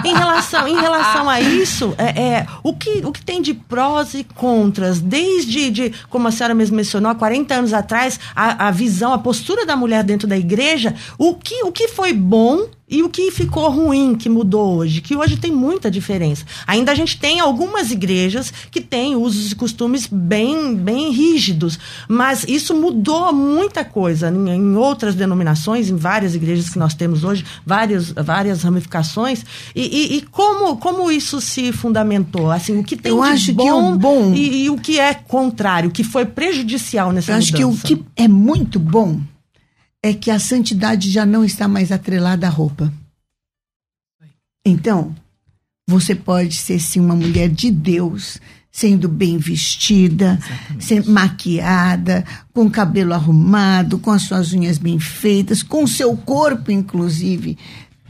em, 0.02 0.14
relação, 0.14 0.66
em 0.66 0.80
relação 0.80 1.28
a 1.28 1.38
isso, 1.38 1.94
é, 1.98 2.18
é, 2.18 2.46
o, 2.62 2.72
que, 2.72 3.02
o 3.04 3.12
que 3.12 3.22
tem 3.22 3.42
de 3.42 3.52
prós 3.52 4.14
e 4.14 4.24
contras, 4.24 5.00
desde, 5.00 5.68
de, 5.68 5.92
como 6.08 6.26
a 6.26 6.30
senhora 6.30 6.54
mesmo 6.54 6.76
mencionou, 6.76 7.10
há 7.10 7.14
40 7.14 7.54
anos 7.54 7.74
atrás, 7.74 8.18
a, 8.34 8.68
a 8.68 8.70
visão, 8.70 9.12
a 9.12 9.18
postura 9.18 9.66
da 9.66 9.76
mulher 9.76 10.02
dentro 10.02 10.26
da 10.26 10.38
igreja, 10.38 10.94
o 11.18 11.34
que, 11.34 11.62
o 11.62 11.70
que 11.70 11.88
foi 11.88 12.14
bom 12.14 12.66
E 12.90 13.02
o 13.04 13.08
que 13.08 13.30
ficou 13.30 13.70
ruim, 13.70 14.16
que 14.16 14.28
mudou 14.28 14.76
hoje? 14.78 15.00
Que 15.00 15.14
hoje 15.16 15.36
tem 15.36 15.52
muita 15.52 15.88
diferença. 15.90 16.44
Ainda 16.66 16.90
a 16.90 16.94
gente 16.94 17.18
tem 17.20 17.38
algumas 17.38 17.90
igrejas 17.92 18.52
que 18.70 18.80
têm 18.80 19.14
usos 19.14 19.52
e 19.52 19.54
costumes 19.54 20.08
bem, 20.10 20.74
bem 20.74 21.10
rígidos, 21.12 21.78
mas 22.08 22.44
isso 22.48 22.74
mudou 22.74 23.32
muita 23.32 23.84
coisa 23.84 24.28
em, 24.28 24.48
em 24.50 24.76
outras 24.76 25.14
denominações, 25.14 25.88
em 25.88 25.96
várias 25.96 26.34
igrejas 26.34 26.68
que 26.68 26.78
nós 26.78 26.92
temos 26.94 27.22
hoje, 27.22 27.44
várias, 27.64 28.10
várias 28.10 28.62
ramificações. 28.62 29.44
E, 29.74 29.82
e- 29.82 30.16
e 30.16 30.22
como, 30.22 30.76
como 30.78 31.10
isso 31.12 31.40
se 31.40 31.70
fundamentou? 31.72 32.50
Assim, 32.50 32.76
o 32.78 32.82
que 32.82 32.96
tem 32.96 33.12
Eu 33.12 33.22
de 33.22 33.28
acho 33.28 33.46
que 33.46 33.52
bom, 33.52 33.92
o 33.94 33.98
bom- 33.98 34.34
E, 34.34 34.64
e 34.64 34.70
o 34.70 34.76
que 34.76 34.98
é 34.98 35.14
contrário, 35.14 35.90
o 35.90 35.92
que 35.92 36.02
foi 36.02 36.24
prejudicial 36.24 37.12
nessa 37.12 37.32
Eu 37.32 37.36
acho 37.36 37.52
que 37.54 37.64
o 37.64 37.68
mudança? 37.68 37.86
que 37.86 38.02
é 38.16 38.26
muito 38.26 38.78
bom 38.78 39.20
é 40.02 40.14
que 40.14 40.30
a 40.30 40.38
santidade 40.38 41.10
já 41.10 41.26
não 41.26 41.44
está 41.44 41.68
mais 41.68 41.92
atrelada 41.92 42.46
à 42.46 42.50
roupa. 42.50 42.92
Então, 44.64 45.14
você 45.88 46.14
pode 46.14 46.54
ser 46.56 46.78
sim 46.78 47.00
uma 47.00 47.14
mulher 47.14 47.48
de 47.48 47.70
Deus, 47.70 48.38
sendo 48.70 49.08
bem 49.08 49.36
vestida, 49.38 50.38
sendo 50.78 51.10
maquiada, 51.10 52.24
com 52.52 52.66
o 52.66 52.70
cabelo 52.70 53.12
arrumado, 53.14 53.98
com 53.98 54.10
as 54.10 54.22
suas 54.22 54.52
unhas 54.52 54.78
bem 54.78 54.98
feitas, 54.98 55.62
com 55.62 55.84
o 55.84 55.88
seu 55.88 56.16
corpo, 56.16 56.70
inclusive, 56.70 57.58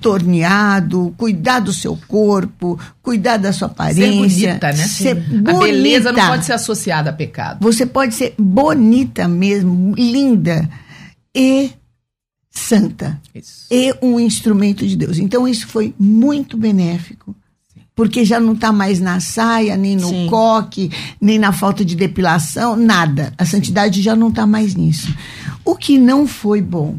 torneado, 0.01 1.14
cuidar 1.16 1.61
do 1.61 1.72
seu 1.72 1.97
corpo, 2.09 2.78
cuidar 3.03 3.36
da 3.36 3.53
sua 3.53 3.68
Ser 3.68 3.72
aparência. 3.74 4.49
bonita, 4.51 4.66
né? 4.68 4.86
Ser 4.86 5.16
A 5.16 5.59
beleza 5.59 6.05
não 6.11 6.14
bonita. 6.14 6.28
pode 6.28 6.45
ser 6.45 6.53
associada 6.53 7.11
a 7.11 7.12
pecado. 7.12 7.59
Você 7.62 7.86
pode 7.86 8.14
ser 8.14 8.34
bonita 8.38 9.26
mesmo, 9.28 9.95
linda 9.97 10.68
e 11.34 11.70
santa. 12.61 13.20
Isso. 13.34 13.66
E 13.70 13.94
um 14.02 14.18
instrumento 14.20 14.86
de 14.86 14.96
Deus. 14.96 15.18
Então, 15.18 15.46
isso 15.48 15.66
foi 15.66 15.94
muito 15.98 16.56
benéfico. 16.56 17.34
Porque 17.94 18.24
já 18.24 18.40
não 18.40 18.52
está 18.54 18.72
mais 18.72 18.98
na 19.00 19.20
saia, 19.20 19.76
nem 19.76 19.94
no 19.96 20.08
Sim. 20.08 20.26
coque, 20.30 20.90
nem 21.20 21.38
na 21.38 21.52
falta 21.52 21.84
de 21.84 21.94
depilação, 21.94 22.74
nada. 22.74 23.34
A 23.36 23.44
santidade 23.44 24.00
já 24.00 24.16
não 24.16 24.28
está 24.28 24.46
mais 24.46 24.74
nisso. 24.74 25.14
O 25.64 25.76
que 25.76 25.98
não 25.98 26.26
foi 26.26 26.62
bom 26.62 26.96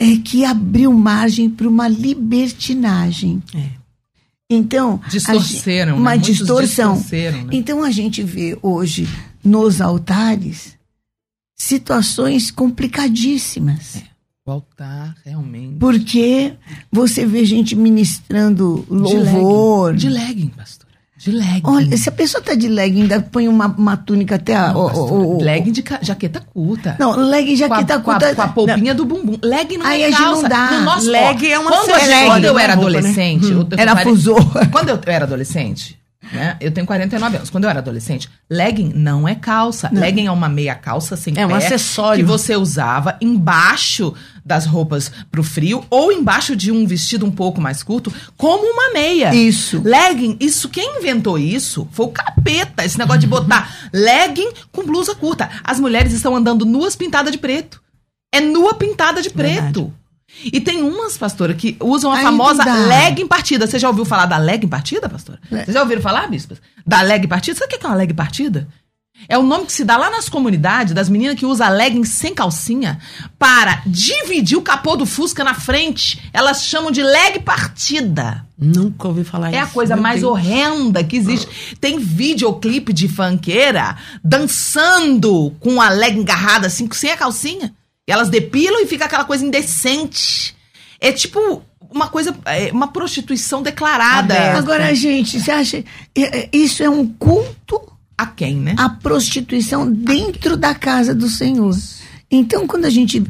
é 0.00 0.16
que 0.16 0.44
abriu 0.44 0.92
margem 0.92 1.48
para 1.48 1.68
uma 1.68 1.86
libertinagem. 1.86 3.40
É. 3.54 3.68
Então, 4.50 5.00
Distorceram, 5.08 5.92
gente- 5.92 6.00
uma 6.00 6.10
né? 6.12 6.18
Distorção. 6.18 6.94
distorceram, 6.94 7.42
né? 7.44 7.48
Então 7.52 7.84
a 7.84 7.90
gente 7.92 8.20
vê 8.22 8.58
hoje 8.62 9.06
nos 9.44 9.80
altares 9.80 10.76
situações 11.56 12.50
complicadíssimas. 12.50 14.02
O 14.46 14.52
altar, 14.52 15.14
realmente. 15.24 15.76
Porque 15.78 16.54
você 16.90 17.26
vê 17.26 17.44
gente 17.44 17.76
ministrando 17.76 18.86
louvor. 18.88 19.94
De 19.94 20.08
legging, 20.08 20.48
pastora. 20.48 20.88
De 21.18 21.30
legging. 21.30 21.60
Olha, 21.64 21.94
se 21.98 22.08
a 22.08 22.12
pessoa 22.12 22.42
tá 22.42 22.54
de 22.54 22.66
legging, 22.66 23.02
ainda 23.02 23.20
põe 23.20 23.46
uma, 23.46 23.66
uma 23.66 23.98
túnica 23.98 24.36
até 24.36 24.56
a. 24.56 24.72
Não, 24.72 24.86
pastora, 24.86 25.12
o- 25.12 25.36
o- 25.36 25.42
legging 25.42 25.72
de 25.72 25.84
jaqueta 26.00 26.40
curta. 26.40 26.96
Não, 26.98 27.14
legging 27.16 27.58
com 27.58 27.64
a, 27.64 27.68
jaqueta 27.68 28.00
com 28.00 28.10
a- 28.10 28.14
curta. 28.14 28.34
com 28.34 28.42
a 28.42 28.48
polpinha 28.48 28.94
do 28.94 29.04
bumbum. 29.04 29.36
Leg 29.42 29.76
não 29.76 29.84
Aí 29.84 30.00
é 30.00 30.06
a 30.06 30.10
gente 30.10 30.18
calça. 30.22 30.42
não 30.42 30.48
dá. 30.48 30.70
No 30.70 30.84
nosso, 30.86 31.10
ó, 31.10 31.14
é 31.14 31.58
uma 31.58 31.70
quando, 31.70 31.86
quando 32.26 32.44
eu 32.46 32.52
não 32.54 32.58
é 32.60 32.64
era 32.64 32.74
roupa, 32.74 32.90
né? 32.92 32.98
adolescente... 32.98 33.44
eu- 33.52 33.60
eu 33.70 33.78
Era. 33.78 33.94
Quando 34.72 34.88
eu 34.88 35.00
era 35.06 35.24
adolescente, 35.26 35.99
né? 36.32 36.56
Eu 36.60 36.70
tenho 36.70 36.86
49 36.86 37.36
anos. 37.36 37.50
Quando 37.50 37.64
eu 37.64 37.70
era 37.70 37.80
adolescente, 37.80 38.28
legging 38.48 38.92
não 38.94 39.26
é 39.26 39.34
calça. 39.34 39.90
Legging 39.92 40.26
é 40.26 40.30
uma 40.30 40.48
meia 40.48 40.74
calça 40.74 41.16
sem 41.16 41.34
É 41.36 41.46
um 41.46 41.50
pé 41.50 41.56
acessório. 41.56 42.24
Que 42.24 42.28
você 42.28 42.56
usava 42.56 43.16
embaixo 43.20 44.14
das 44.44 44.66
roupas 44.66 45.10
pro 45.30 45.42
frio 45.42 45.84
ou 45.90 46.12
embaixo 46.12 46.56
de 46.56 46.72
um 46.72 46.86
vestido 46.86 47.26
um 47.26 47.30
pouco 47.30 47.60
mais 47.60 47.82
curto, 47.82 48.12
como 48.36 48.64
uma 48.64 48.92
meia. 48.92 49.34
Isso. 49.34 49.80
Legging, 49.84 50.36
isso 50.40 50.68
quem 50.68 50.98
inventou 50.98 51.38
isso 51.38 51.88
foi 51.92 52.06
o 52.06 52.10
capeta, 52.10 52.84
esse 52.84 52.98
negócio 52.98 53.20
de 53.20 53.26
botar 53.26 53.74
legging 53.92 54.52
com 54.72 54.84
blusa 54.84 55.14
curta. 55.14 55.48
As 55.62 55.78
mulheres 55.78 56.12
estão 56.12 56.34
andando 56.34 56.64
nuas 56.64 56.96
pintadas 56.96 57.32
de 57.32 57.38
preto. 57.38 57.80
É 58.32 58.40
nua 58.40 58.74
pintada 58.74 59.20
de 59.20 59.30
preto. 59.30 59.92
E 60.44 60.60
tem 60.60 60.82
umas, 60.82 61.18
pastora, 61.18 61.52
que 61.54 61.76
usam 61.80 62.10
a 62.10 62.18
famosa 62.22 62.64
dá. 62.64 62.72
leg 62.74 63.24
partida. 63.26 63.66
Você 63.66 63.78
já 63.78 63.88
ouviu 63.88 64.04
falar 64.04 64.26
da 64.26 64.38
leg 64.38 64.66
partida, 64.66 65.08
pastora? 65.08 65.38
Le- 65.50 65.64
Vocês 65.64 65.74
já 65.74 65.82
ouviram 65.82 66.00
falar, 66.00 66.28
bispas? 66.30 66.58
Da 66.86 67.02
leg 67.02 67.26
partida? 67.28 67.58
Sabe 67.58 67.74
o 67.74 67.78
que 67.78 67.84
é 67.84 67.88
uma 67.88 67.96
leg 67.96 68.14
partida? 68.14 68.66
É 69.28 69.36
o 69.36 69.42
nome 69.42 69.66
que 69.66 69.72
se 69.72 69.84
dá 69.84 69.98
lá 69.98 70.08
nas 70.08 70.30
comunidades 70.30 70.94
das 70.94 71.10
meninas 71.10 71.38
que 71.38 71.44
usam 71.44 71.68
legging 71.70 72.04
sem 72.04 72.34
calcinha 72.34 72.98
para 73.38 73.82
dividir 73.84 74.56
o 74.56 74.62
capô 74.62 74.96
do 74.96 75.04
Fusca 75.04 75.44
na 75.44 75.52
frente. 75.52 76.18
Elas 76.32 76.64
chamam 76.64 76.90
de 76.90 77.02
leg 77.02 77.38
partida. 77.40 78.46
Nunca 78.56 79.08
ouvi 79.08 79.22
falar 79.22 79.52
É 79.52 79.58
a 79.60 79.64
isso. 79.64 79.72
coisa 79.74 79.94
Meu 79.94 80.02
mais 80.02 80.20
Deus. 80.22 80.32
horrenda 80.32 81.04
que 81.04 81.18
existe. 81.18 81.76
Tem 81.78 81.98
videoclipe 81.98 82.94
de 82.94 83.08
funkeira 83.08 83.94
dançando 84.24 85.54
com 85.60 85.80
a 85.80 85.90
leg 85.90 86.18
engarrada 86.18 86.66
assim, 86.66 86.88
sem 86.92 87.10
a 87.10 87.16
calcinha. 87.16 87.74
Elas 88.10 88.28
depilam 88.28 88.80
e 88.80 88.86
fica 88.86 89.04
aquela 89.04 89.24
coisa 89.24 89.44
indecente. 89.44 90.54
É 91.00 91.12
tipo 91.12 91.62
uma 91.90 92.08
coisa, 92.08 92.34
é 92.46 92.70
uma 92.72 92.88
prostituição 92.88 93.62
declarada. 93.62 94.34
Aberta. 94.34 94.58
Agora, 94.58 94.94
gente, 94.94 95.40
você 95.40 95.50
acha. 95.50 95.84
é, 96.14 96.40
é, 96.40 96.48
Isso 96.52 96.82
é 96.82 96.88
um 96.88 97.06
culto 97.06 97.80
A 98.16 98.26
quem, 98.26 98.56
né? 98.56 98.74
à 98.78 98.88
prostituição 98.88 99.90
dentro 99.90 100.56
da 100.56 100.74
casa 100.74 101.14
do 101.14 101.28
Senhor. 101.28 101.76
Então, 102.30 102.64
quando 102.66 102.84
a 102.84 102.90
gente 102.90 103.22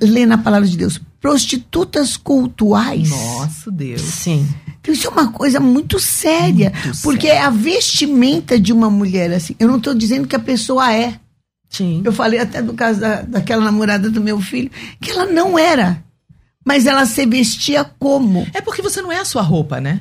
lê 0.00 0.24
na 0.24 0.38
palavra 0.38 0.66
de 0.66 0.78
Deus 0.78 0.98
prostitutas 1.20 2.16
cultuais, 2.16 3.10
Nossa, 3.10 3.70
Deus. 3.70 4.00
Sim. 4.00 4.48
então 4.80 4.94
isso 4.94 5.08
é 5.08 5.10
uma 5.10 5.30
coisa 5.30 5.60
muito 5.60 5.98
séria. 5.98 6.72
Muito 6.84 7.02
porque 7.02 7.26
é 7.26 7.42
a 7.42 7.50
vestimenta 7.50 8.58
de 8.58 8.72
uma 8.72 8.88
mulher 8.88 9.30
assim. 9.32 9.54
Eu 9.58 9.68
não 9.68 9.76
estou 9.76 9.92
dizendo 9.92 10.26
que 10.26 10.36
a 10.36 10.40
pessoa 10.40 10.92
é. 10.94 11.18
Sim. 11.68 12.02
Eu 12.04 12.12
falei 12.12 12.38
até 12.38 12.62
do 12.62 12.74
caso 12.74 13.00
da, 13.00 13.22
daquela 13.22 13.64
namorada 13.64 14.10
do 14.10 14.20
meu 14.20 14.40
filho, 14.40 14.70
que 15.00 15.10
ela 15.10 15.26
não 15.26 15.58
era. 15.58 16.02
Mas 16.64 16.84
ela 16.84 17.06
se 17.06 17.24
vestia 17.24 17.84
como? 17.84 18.44
É 18.52 18.60
porque 18.60 18.82
você 18.82 19.00
não 19.00 19.12
é 19.12 19.20
a 19.20 19.24
sua 19.24 19.42
roupa, 19.42 19.80
né? 19.80 20.00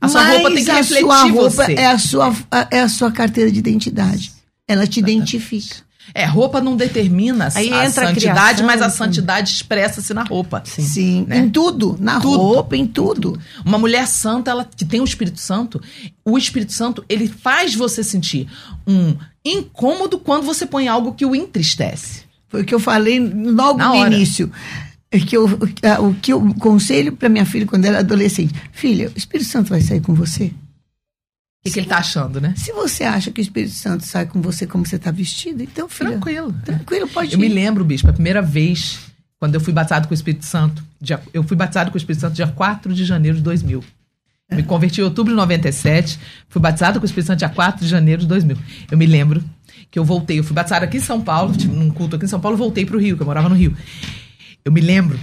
A 0.00 0.08
sua 0.08 0.22
Mas 0.22 0.34
roupa 0.34 0.54
tem 0.54 0.64
que 0.64 0.70
a 0.70 0.74
refletir 0.76 1.04
sua 1.04 1.24
roupa 1.24 1.50
você. 1.50 1.74
É 1.74 1.86
a 1.86 1.98
sua, 1.98 2.36
é 2.70 2.80
a 2.80 2.88
sua 2.88 3.10
carteira 3.10 3.50
de 3.50 3.58
identidade. 3.58 4.32
Ela 4.68 4.86
te 4.86 5.00
identifica. 5.00 5.76
É, 6.12 6.24
roupa 6.26 6.60
não 6.60 6.76
determina 6.76 7.48
Aí 7.54 7.72
a 7.72 7.86
entra 7.86 8.04
a 8.04 8.08
santidade, 8.08 8.58
criação, 8.58 8.66
mas 8.66 8.82
a 8.82 8.90
santidade 8.90 9.50
expressa-se 9.50 10.12
na 10.12 10.22
roupa. 10.22 10.62
Sim, 10.66 11.24
Né? 11.26 11.38
em 11.38 11.48
tudo. 11.50 11.96
Na 11.98 12.20
Tudo. 12.20 12.36
roupa, 12.36 12.76
em 12.76 12.86
tudo. 12.86 13.38
Uma 13.64 13.78
mulher 13.78 14.06
santa, 14.06 14.50
ela 14.50 14.64
que 14.64 14.84
tem 14.84 15.00
o 15.00 15.04
Espírito 15.04 15.40
Santo, 15.40 15.80
o 16.24 16.36
Espírito 16.36 16.72
Santo, 16.72 17.04
ele 17.08 17.26
faz 17.28 17.74
você 17.74 18.02
sentir 18.04 18.48
um 18.86 19.16
incômodo 19.44 20.18
quando 20.18 20.44
você 20.44 20.66
põe 20.66 20.88
algo 20.88 21.12
que 21.14 21.24
o 21.24 21.34
entristece. 21.34 22.22
Foi 22.48 22.62
o 22.62 22.64
que 22.64 22.74
eu 22.74 22.80
falei 22.80 23.18
logo 23.18 23.78
Na 23.78 23.88
no 23.88 23.94
hora. 23.96 24.14
início. 24.14 24.50
É 25.10 25.18
que 25.20 25.36
eu, 25.36 25.44
o 25.46 26.14
que 26.14 26.32
eu 26.32 26.54
conselho 26.58 27.12
para 27.12 27.28
minha 27.28 27.46
filha 27.46 27.66
quando 27.66 27.84
ela 27.84 27.98
era 27.98 28.04
adolescente: 28.04 28.52
Filha, 28.72 29.10
o 29.14 29.18
Espírito 29.18 29.48
Santo 29.48 29.70
vai 29.70 29.80
sair 29.80 30.00
com 30.00 30.12
você? 30.14 30.50
O 31.64 31.68
que, 31.68 31.72
que 31.72 31.80
ele 31.80 31.86
tá 31.86 31.96
achando, 31.98 32.40
né? 32.42 32.52
Se 32.58 32.72
você 32.72 33.04
acha 33.04 33.30
que 33.30 33.40
o 33.40 33.42
Espírito 33.42 33.72
Santo 33.72 34.04
sai 34.04 34.26
com 34.26 34.42
você 34.42 34.66
como 34.66 34.84
você 34.84 34.96
está 34.96 35.10
vestida, 35.10 35.62
então, 35.62 35.88
filha, 35.88 36.10
Tranquilo. 36.10 36.52
tranquilo, 36.62 37.08
pode 37.08 37.32
Eu 37.32 37.38
me 37.38 37.46
ir. 37.46 37.54
lembro, 37.54 37.82
bispo, 37.84 38.10
a 38.10 38.12
primeira 38.12 38.42
vez 38.42 38.98
quando 39.40 39.54
eu 39.54 39.60
fui 39.60 39.72
batizado 39.72 40.06
com 40.06 40.12
o 40.12 40.14
Espírito 40.14 40.44
Santo. 40.44 40.84
dia- 41.00 41.20
eu 41.32 41.42
fui 41.42 41.56
batizado 41.56 41.90
com 41.90 41.94
o 41.96 41.98
Espírito 41.98 42.20
Santo 42.20 42.34
dia 42.34 42.46
4 42.46 42.92
de 42.92 43.04
janeiro 43.04 43.38
de 43.38 43.42
2000. 43.42 43.82
Me 44.52 44.62
converti 44.62 45.00
em 45.00 45.04
outubro 45.04 45.32
de 45.32 45.36
97, 45.36 46.18
fui 46.50 46.60
batizado 46.60 47.00
com 47.00 47.04
o 47.04 47.06
Espírito 47.06 47.28
Santo 47.28 47.38
dia 47.38 47.48
4 47.48 47.82
de 47.82 47.90
janeiro 47.90 48.20
de 48.22 48.28
2000. 48.28 48.58
Eu 48.90 48.98
me 48.98 49.06
lembro 49.06 49.42
que 49.90 49.98
eu 49.98 50.04
voltei, 50.04 50.38
eu 50.38 50.44
fui 50.44 50.54
batizado 50.54 50.84
aqui 50.84 50.98
em 50.98 51.00
São 51.00 51.20
Paulo, 51.22 51.56
tive 51.56 51.74
num 51.74 51.90
culto 51.90 52.16
aqui 52.16 52.26
em 52.26 52.28
São 52.28 52.40
Paulo, 52.40 52.56
voltei 52.58 52.84
pro 52.84 52.98
Rio, 52.98 53.16
que 53.16 53.22
eu 53.22 53.26
morava 53.26 53.48
no 53.48 53.54
Rio. 53.54 53.74
Eu 54.64 54.70
me 54.70 54.80
lembro 54.82 55.18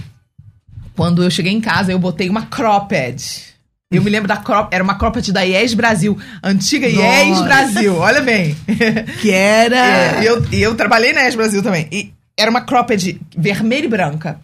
quando 0.96 1.22
eu 1.22 1.30
cheguei 1.30 1.52
em 1.52 1.60
casa, 1.60 1.92
eu 1.92 1.98
botei 2.00 2.28
uma 2.28 2.46
cropped. 2.46 3.51
Eu 3.92 4.02
me 4.02 4.10
lembro 4.10 4.26
da 4.26 4.36
crop, 4.36 4.72
era 4.72 4.82
uma 4.82 4.94
cropped 4.94 5.32
da 5.32 5.42
IES 5.42 5.74
Brasil, 5.74 6.18
antiga 6.42 6.88
IES 6.88 7.28
Nossa. 7.28 7.42
Brasil, 7.44 7.96
olha 7.96 8.20
bem. 8.20 8.56
Que 9.20 9.30
era. 9.30 10.20
É, 10.20 10.28
eu, 10.28 10.44
e 10.50 10.62
eu 10.62 10.74
trabalhei 10.74 11.12
na 11.12 11.28
ES 11.28 11.34
Brasil 11.34 11.62
também. 11.62 11.88
E 11.92 12.12
era 12.36 12.50
uma 12.50 12.62
cropped 12.62 13.20
vermelha 13.36 13.84
e 13.84 13.88
branca. 13.88 14.40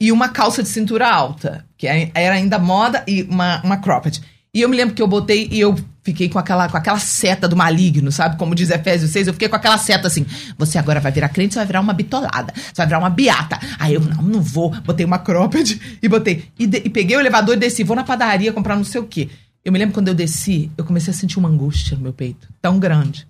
E 0.00 0.10
uma 0.10 0.28
calça 0.28 0.62
de 0.62 0.68
cintura 0.68 1.08
alta, 1.08 1.64
que 1.76 1.86
era 1.86 2.34
ainda 2.34 2.58
moda, 2.58 3.04
e 3.06 3.22
uma, 3.22 3.60
uma 3.62 3.76
cropped. 3.76 4.20
E 4.52 4.62
eu 4.62 4.68
me 4.68 4.76
lembro 4.76 4.94
que 4.94 5.02
eu 5.02 5.06
botei 5.06 5.48
e 5.50 5.60
eu 5.60 5.76
fiquei 6.06 6.28
com 6.28 6.38
aquela, 6.38 6.68
com 6.68 6.76
aquela 6.76 6.98
seta 7.00 7.48
do 7.48 7.56
maligno, 7.56 8.12
sabe? 8.12 8.36
Como 8.38 8.54
diz 8.54 8.70
Efésios 8.70 9.10
6, 9.10 9.26
eu 9.26 9.32
fiquei 9.32 9.48
com 9.48 9.56
aquela 9.56 9.76
seta 9.76 10.06
assim. 10.06 10.24
Você 10.56 10.78
agora 10.78 11.00
vai 11.00 11.10
virar 11.10 11.28
crente, 11.28 11.52
você 11.54 11.58
vai 11.58 11.66
virar 11.66 11.80
uma 11.80 11.92
bitolada. 11.92 12.54
Você 12.56 12.72
vai 12.76 12.86
virar 12.86 12.98
uma 13.00 13.10
beata. 13.10 13.58
Aí 13.78 13.94
eu, 13.94 14.00
não, 14.00 14.22
não 14.22 14.40
vou. 14.40 14.70
Botei 14.82 15.04
uma 15.04 15.18
cropped 15.18 15.98
e 16.00 16.08
botei. 16.08 16.44
E, 16.58 16.66
de- 16.66 16.82
e 16.84 16.88
peguei 16.88 17.16
o 17.16 17.20
elevador 17.20 17.56
e 17.56 17.58
desci. 17.58 17.82
Vou 17.82 17.96
na 17.96 18.04
padaria 18.04 18.52
comprar 18.52 18.76
não 18.76 18.84
sei 18.84 19.00
o 19.00 19.04
quê. 19.04 19.28
Eu 19.64 19.72
me 19.72 19.78
lembro 19.80 19.94
quando 19.94 20.06
eu 20.08 20.14
desci, 20.14 20.70
eu 20.78 20.84
comecei 20.84 21.12
a 21.12 21.14
sentir 21.16 21.38
uma 21.40 21.48
angústia 21.48 21.96
no 21.96 22.02
meu 22.04 22.12
peito. 22.12 22.48
Tão 22.62 22.78
grande. 22.78 23.26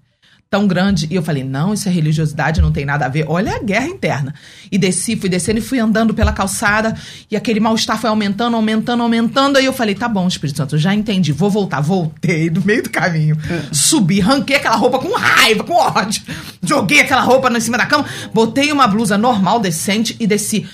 Tão 0.49 0.67
grande. 0.67 1.07
E 1.11 1.15
eu 1.15 1.23
falei, 1.23 1.43
não, 1.45 1.75
isso 1.75 1.89
é 1.89 1.93
religiosidade, 1.93 2.61
não 2.61 2.73
tem 2.73 2.85
nada 2.85 3.07
a 3.07 3.09
ver. 3.09 3.25
Olha 3.29 3.57
a 3.57 3.63
guerra 3.63 3.87
interna. 3.87 4.35
E 4.71 4.79
desci, 4.79 5.17
fui 5.17 5.29
descendo 5.29 5.59
e 5.59 5.63
fui 5.63 5.79
andando 5.79 6.15
pela 6.15 6.33
calçada. 6.33 6.97
E 7.31 7.37
aquele 7.37 7.61
mal-estar 7.61 8.01
foi 8.01 8.11
aumentando, 8.11 8.57
aumentando, 8.57 9.03
aumentando. 9.03 9.59
Aí 9.59 9.65
eu 9.65 9.73
falei, 9.73 9.95
tá 9.95 10.09
bom, 10.09 10.27
Espírito 10.27 10.57
Santo, 10.57 10.79
já 10.79 10.95
entendi, 10.95 11.33
vou 11.33 11.51
voltar. 11.51 11.81
Voltei 11.81 12.49
no 12.51 12.63
meio 12.63 12.83
do 12.83 12.91
caminho. 12.91 13.37
Subi, 13.73 14.21
ranquei 14.21 14.57
aquela 14.57 14.77
roupa 14.77 14.99
com 14.99 15.13
raiva, 15.15 15.65
com 15.65 15.75
ódio. 15.75 16.23
Joguei 16.63 17.01
aquela 17.01 17.23
roupa 17.23 17.51
em 17.51 17.61
cima 17.61 17.79
da 17.79 17.87
cama, 17.87 18.05
botei 18.33 18.73
uma 18.73 18.87
blusa 18.87 19.17
normal, 19.17 19.61
decente 19.61 20.17
e 20.19 20.27
desci. 20.27 20.67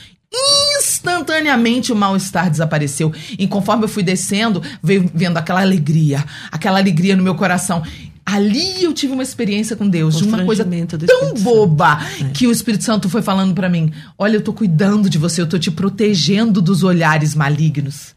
Instantaneamente 0.78 1.93
o 1.93 1.97
mal-estar 1.97 2.51
desapareceu. 2.51 3.12
E 3.39 3.47
conforme 3.47 3.85
eu 3.85 3.89
fui 3.89 4.03
descendo, 4.03 4.62
veio 4.82 5.11
vendo 5.15 5.36
aquela 5.36 5.61
alegria, 5.61 6.24
aquela 6.51 6.78
alegria 6.78 7.15
no 7.15 7.23
meu 7.23 7.35
coração. 7.35 7.82
Ali 8.24 8.82
eu 8.85 8.93
tive 8.93 9.12
uma 9.12 9.23
experiência 9.23 9.74
com 9.77 9.89
Deus, 9.89 10.16
de 10.16 10.24
uma 10.24 10.44
coisa 10.44 10.65
tão 11.07 11.35
boba 11.35 11.99
que 12.32 12.47
o 12.47 12.53
Espírito 12.53 12.85
Santo 12.85 13.09
foi 13.09 13.20
falando 13.20 13.53
pra 13.55 13.69
mim: 13.69 13.93
"Olha, 14.16 14.36
eu 14.36 14.40
tô 14.43 14.53
cuidando 14.53 15.11
de 15.11 15.19
você, 15.19 15.40
eu 15.40 15.47
tô 15.49 15.59
te 15.59 15.70
protegendo 15.70 16.62
dos 16.62 16.82
olhares 16.82 17.35
malignos. 17.35 18.15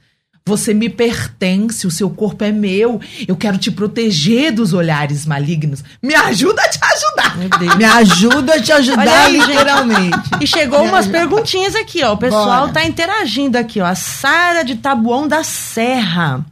Você 0.48 0.76
me 0.76 0.90
pertence, 0.90 1.88
o 1.88 1.92
seu 1.92 2.08
corpo 2.08 2.44
é 2.44 2.52
meu. 2.52 3.02
Eu 3.28 3.36
quero 3.36 3.58
te 3.58 3.72
proteger 3.72 4.52
dos 4.54 4.74
olhares 4.74 5.26
malignos. 5.26 5.84
Me 6.04 6.14
ajuda 6.14 6.62
a 6.62 6.70
te 6.70 6.80
ajudar." 6.84 7.16
Me 7.76 7.84
ajuda 7.84 8.54
a 8.54 8.62
te 8.62 8.72
ajudar, 8.72 9.26
aí, 9.26 9.38
literalmente. 9.40 10.18
E 10.40 10.48
chegou 10.48 10.82
Me 10.84 10.88
umas 10.90 11.06
ajuda. 11.06 11.18
perguntinhas 11.18 11.76
aqui, 11.76 12.04
ó. 12.04 12.14
O 12.14 12.18
pessoal 12.18 12.62
Bora. 12.62 12.74
tá 12.74 12.86
interagindo 12.86 13.58
aqui, 13.58 13.82
ó. 13.82 13.86
A 13.86 13.96
Sara 13.96 14.64
de 14.64 14.76
Tabuão 14.76 15.28
da 15.28 15.44
Serra. 15.44 16.46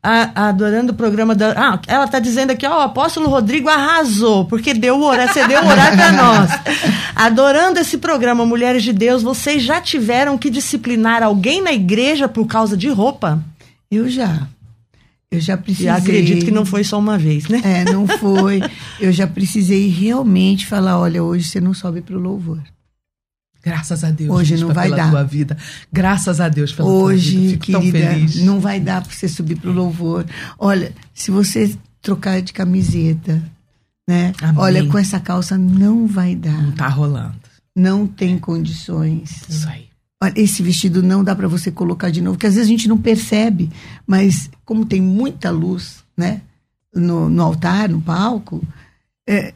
A- 0.00 0.48
adorando 0.48 0.92
o 0.92 0.94
programa 0.94 1.34
da. 1.34 1.50
Ah, 1.56 1.80
ela 1.88 2.06
tá 2.06 2.20
dizendo 2.20 2.50
aqui, 2.52 2.64
ó, 2.64 2.78
o 2.78 2.82
apóstolo 2.82 3.28
Rodrigo 3.28 3.68
arrasou, 3.68 4.44
porque 4.44 4.72
deu 4.72 4.96
o 4.96 5.02
horário, 5.04 5.32
você 5.32 5.46
deu 5.48 5.60
o 5.62 5.66
horário 5.66 5.96
pra 5.96 6.12
nós. 6.14 6.50
Adorando 7.14 7.80
esse 7.80 7.98
programa, 7.98 8.46
Mulheres 8.46 8.82
de 8.84 8.92
Deus, 8.92 9.22
vocês 9.22 9.62
já 9.62 9.80
tiveram 9.80 10.38
que 10.38 10.50
disciplinar 10.50 11.22
alguém 11.22 11.60
na 11.60 11.72
igreja 11.72 12.28
por 12.28 12.46
causa 12.46 12.76
de 12.76 12.88
roupa? 12.88 13.42
Eu 13.90 14.08
já. 14.08 14.46
Eu 15.30 15.40
já 15.40 15.56
precisei. 15.58 15.86
E 15.86 15.90
acredito 15.90 16.44
que 16.44 16.50
não 16.50 16.64
foi 16.64 16.84
só 16.84 16.98
uma 16.98 17.18
vez, 17.18 17.48
né? 17.48 17.60
É, 17.64 17.92
não 17.92 18.06
foi. 18.06 18.62
Eu 19.00 19.12
já 19.12 19.26
precisei 19.26 19.88
realmente 19.88 20.64
falar: 20.66 20.98
olha, 20.98 21.22
hoje 21.24 21.44
você 21.44 21.60
não 21.60 21.74
sobe 21.74 22.00
pro 22.00 22.18
louvor. 22.18 22.60
Graças 23.64 24.04
a 24.04 24.10
Deus. 24.10 24.30
Hoje 24.30 24.56
não 24.56 24.72
vai 24.72 24.84
pela 24.88 24.96
dar. 24.96 25.10
tua 25.10 25.24
vida. 25.24 25.56
Graças 25.92 26.40
a 26.40 26.48
Deus 26.48 26.72
pela 26.72 26.88
tua 26.88 26.96
Hoje, 26.98 27.36
vida. 27.36 27.50
Fico 27.50 27.72
tão 27.72 27.80
querida, 27.82 28.10
feliz. 28.10 28.36
não 28.42 28.60
vai 28.60 28.80
dar 28.80 29.02
para 29.02 29.12
você 29.12 29.28
subir 29.28 29.56
pro 29.58 29.72
louvor. 29.72 30.24
Olha, 30.58 30.92
se 31.12 31.30
você 31.30 31.76
trocar 32.00 32.40
de 32.40 32.52
camiseta, 32.52 33.42
né? 34.08 34.32
Amém. 34.40 34.54
Olha, 34.62 34.86
com 34.86 34.96
essa 34.98 35.20
calça 35.20 35.58
não 35.58 36.06
vai 36.06 36.34
Não 36.34 36.40
dar. 36.70 36.74
tá 36.76 36.88
rolando. 36.88 37.34
Não 37.76 38.06
tem 38.06 38.38
condições. 38.38 39.42
Isso 39.48 39.68
aí. 39.68 39.86
Olha, 40.22 40.32
esse 40.36 40.62
vestido 40.62 41.02
não 41.02 41.22
dá 41.22 41.34
para 41.34 41.46
você 41.46 41.70
colocar 41.70 42.10
de 42.10 42.20
novo, 42.20 42.36
porque 42.36 42.46
às 42.46 42.54
vezes 42.54 42.68
a 42.68 42.70
gente 42.70 42.88
não 42.88 42.98
percebe, 42.98 43.70
mas 44.06 44.50
como 44.64 44.84
tem 44.84 45.00
muita 45.00 45.50
luz, 45.50 46.02
né, 46.16 46.40
no, 46.92 47.28
no 47.28 47.42
altar, 47.42 47.88
no 47.88 48.00
palco, 48.00 48.60
é, 49.28 49.54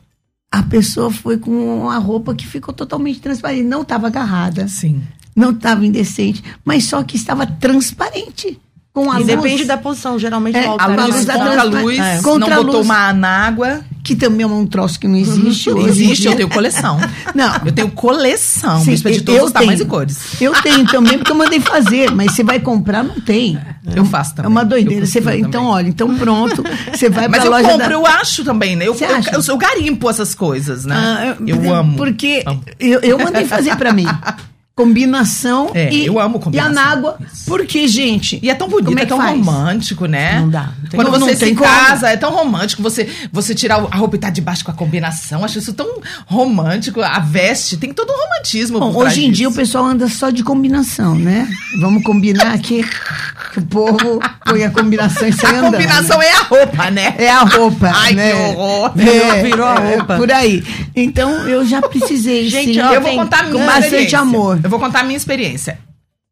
a 0.53 0.63
pessoa 0.63 1.11
foi 1.11 1.39
com 1.39 1.51
uma 1.81 1.97
roupa 1.99 2.35
que 2.35 2.47
ficou 2.47 2.75
totalmente 2.75 3.21
transparente, 3.21 3.63
não 3.65 3.81
estava 3.83 4.07
agarrada, 4.09 4.69
Sim. 4.69 5.03
não 5.35 5.51
estava 5.51 5.85
indecente, 5.87 6.45
mas 6.65 6.85
só 6.85 7.03
que 7.03 7.17
estava 7.17 7.47
transparente 7.47 8.61
com 8.93 9.11
a 9.11 9.15
E 9.21 9.25
luz. 9.25 9.27
depende 9.27 9.65
da 9.65 9.79
posição, 9.79 10.19
geralmente 10.19 10.57
É, 10.59 10.69
o 10.69 10.77
A 10.79 10.87
luz 11.07 11.25
da 11.25 11.39
contra 11.39 11.61
a 11.61 11.65
luz, 11.65 11.99
é. 11.99 12.21
Contra 12.23 12.51
não 12.51 12.61
a 12.61 12.65
botou 12.65 12.77
luz. 12.81 12.87
uma 12.87 13.09
anágua. 13.09 13.83
Que 14.05 14.17
também 14.17 14.43
é 14.43 14.47
um 14.47 14.67
troço 14.67 14.99
que 14.99 15.07
não 15.07 15.17
existe 15.17 15.71
hoje. 15.71 15.89
Existe, 15.89 16.27
eu 16.27 16.35
tenho 16.35 16.49
coleção. 16.49 16.99
Não, 17.35 17.53
Eu 17.65 17.73
tenho 17.73 17.91
coleção, 17.91 18.81
Sim, 18.81 18.91
bispa 18.91 19.11
de 19.11 19.19
eu 19.19 19.25
todos 19.25 19.43
os 19.45 19.53
tamanhos 19.53 19.81
e 19.81 19.85
cores. 19.85 20.19
eu 20.41 20.53
tenho 20.61 20.85
também 20.87 21.17
porque 21.19 21.31
eu 21.31 21.37
mandei 21.37 21.61
fazer, 21.61 22.11
mas 22.11 22.33
você 22.33 22.43
vai 22.43 22.59
comprar, 22.61 23.03
não 23.05 23.21
tem. 23.21 23.59
Eu 23.95 24.05
faço 24.05 24.33
É 24.33 24.35
também. 24.37 24.51
uma 24.51 24.65
doideira. 24.65 25.05
Eu 25.05 25.07
Você 25.07 25.21
vai, 25.21 25.39
então, 25.39 25.67
olha, 25.67 25.89
então 25.89 26.15
pronto. 26.17 26.63
Você 26.93 27.09
vai 27.09 27.29
Mas 27.29 27.41
pra 27.41 27.47
eu 27.47 27.51
loja 27.53 27.69
compro, 27.69 27.89
da... 27.89 27.95
eu 27.95 28.07
acho 28.07 28.45
também, 28.45 28.77
né? 28.77 28.87
Eu, 28.87 28.95
eu, 28.99 29.09
eu, 29.39 29.43
eu 29.49 29.57
garimpo 29.57 30.09
essas 30.11 30.35
coisas, 30.35 30.85
né? 30.85 30.95
Ah, 30.97 31.37
eu 31.47 31.73
amo. 31.75 31.97
Porque 31.97 32.43
Amo. 32.47 32.63
eu, 32.79 33.01
eu 33.01 33.19
mandei 33.19 33.45
fazer 33.45 33.77
pra 33.77 33.93
mim. 33.93 34.07
Combinação 34.75 35.71
É, 35.75 35.93
e, 35.93 36.07
eu 36.07 36.19
amo 36.19 36.39
combinação. 36.41 36.73
e 36.73 36.79
a 36.79 36.83
água. 36.83 37.19
Isso. 37.21 37.45
Porque, 37.47 37.87
gente. 37.87 38.39
E 38.43 38.49
é 38.49 38.55
tão 38.55 38.69
bonito, 38.69 38.99
é, 38.99 39.03
é 39.03 39.07
tão 39.07 39.19
faz? 39.19 39.31
romântico, 39.39 40.07
né? 40.07 40.41
Não 40.41 40.49
dá, 40.49 40.71
não 40.83 40.91
Quando 40.91 41.11
como. 41.11 41.19
você 41.21 41.31
Não 41.33 41.39
se 41.39 41.45
tem 41.45 41.55
como. 41.55 41.69
casa, 41.71 42.09
é 42.09 42.17
tão 42.17 42.31
romântico 42.33 42.83
você, 42.83 43.07
você 43.31 43.55
tirar 43.55 43.77
a 43.91 43.97
roupa 43.97 44.17
e 44.17 44.19
tá 44.19 44.31
debaixo 44.31 44.65
com 44.65 44.71
a 44.71 44.75
combinação. 44.75 45.45
Acho 45.45 45.59
isso 45.59 45.75
tão 45.75 46.01
romântico. 46.27 47.03
A 47.03 47.19
veste 47.19 47.77
tem 47.77 47.93
todo 47.93 48.11
um 48.11 48.17
romantismo. 48.17 48.81
Bom, 48.81 48.97
hoje 48.97 49.25
em 49.27 49.31
dia 49.31 49.47
o 49.47 49.51
disso. 49.51 49.61
pessoal 49.61 49.85
anda 49.85 50.09
só 50.09 50.31
de 50.31 50.43
combinação, 50.43 51.15
né? 51.17 51.47
Vamos 51.81 52.03
combinar 52.03 52.53
aqui 52.55 52.83
que 53.53 53.59
o 53.59 53.63
povo 53.67 54.21
põe 54.47 54.65
a 54.65 54.71
combinação 54.71 55.29
e 55.29 55.33
sai 55.37 55.55
A 55.55 55.59
andando, 55.59 55.73
combinação 55.73 56.19
né? 56.19 56.27
é 56.27 56.33
a 56.33 56.43
roupa, 56.43 56.91
né? 56.91 57.15
É 57.19 57.31
a 57.31 57.43
roupa. 57.43 57.93
Ai, 57.95 58.15
né? 58.15 58.31
que 58.31 58.37
horror. 58.59 58.93
É, 58.99 59.43
Virou 59.43 59.67
a 59.67 59.75
é, 59.75 59.97
roupa. 59.97 60.17
por 60.17 60.33
aí. 60.33 60.65
Então, 60.97 61.47
eu 61.47 61.65
já 61.67 61.81
precisei, 61.83 62.49
Gente, 62.49 62.75
sim. 62.75 62.81
eu 62.81 63.01
vou 63.03 63.15
contar 63.17 63.45
minha 63.45 63.53
com 63.55 63.67
bastante 63.67 64.17
amor. 64.17 64.61
Eu 64.63 64.71
vou 64.73 64.81
contar 64.81 65.01
a 65.01 65.05
minha 65.05 65.17
experiência. 65.17 65.79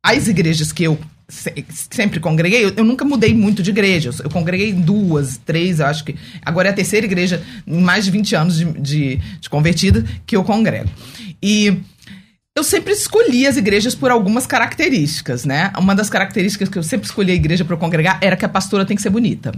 As 0.02 0.26
igrejas 0.28 0.72
que 0.72 0.82
eu 0.84 0.98
se- 1.28 1.64
sempre 1.90 2.18
congreguei, 2.20 2.64
eu, 2.64 2.70
eu 2.70 2.84
nunca 2.84 3.04
mudei 3.04 3.34
muito 3.34 3.62
de 3.62 3.70
igreja. 3.70 4.08
Eu, 4.10 4.24
eu 4.24 4.30
congreguei 4.30 4.70
em 4.70 4.80
duas, 4.80 5.36
três, 5.44 5.78
eu 5.78 5.86
acho 5.86 6.04
que. 6.04 6.16
Agora 6.44 6.68
é 6.68 6.70
a 6.72 6.74
terceira 6.74 7.06
igreja 7.06 7.42
em 7.66 7.80
mais 7.80 8.04
de 8.06 8.10
20 8.10 8.34
anos 8.34 8.56
de, 8.56 8.64
de, 8.80 9.16
de 9.40 9.50
convertida 9.50 10.04
que 10.26 10.34
eu 10.36 10.42
congrego. 10.42 10.88
E 11.42 11.76
eu 12.56 12.64
sempre 12.64 12.93
escolhi 12.93 13.47
as 13.47 13.56
igrejas 13.56 13.94
por 13.94 14.10
algumas 14.10 14.44
características, 14.44 15.44
né? 15.44 15.72
Uma 15.78 15.94
das 15.94 16.10
características 16.10 16.68
que 16.68 16.77
eu 16.77 16.82
sempre 16.82 17.06
escolhi 17.06 17.31
a 17.31 17.35
igreja 17.35 17.64
para 17.64 17.77
congregar 17.77 18.18
era 18.20 18.36
que 18.36 18.44
a 18.44 18.48
pastora 18.48 18.85
tem 18.85 18.97
que 18.97 19.02
ser 19.02 19.09
bonita. 19.10 19.52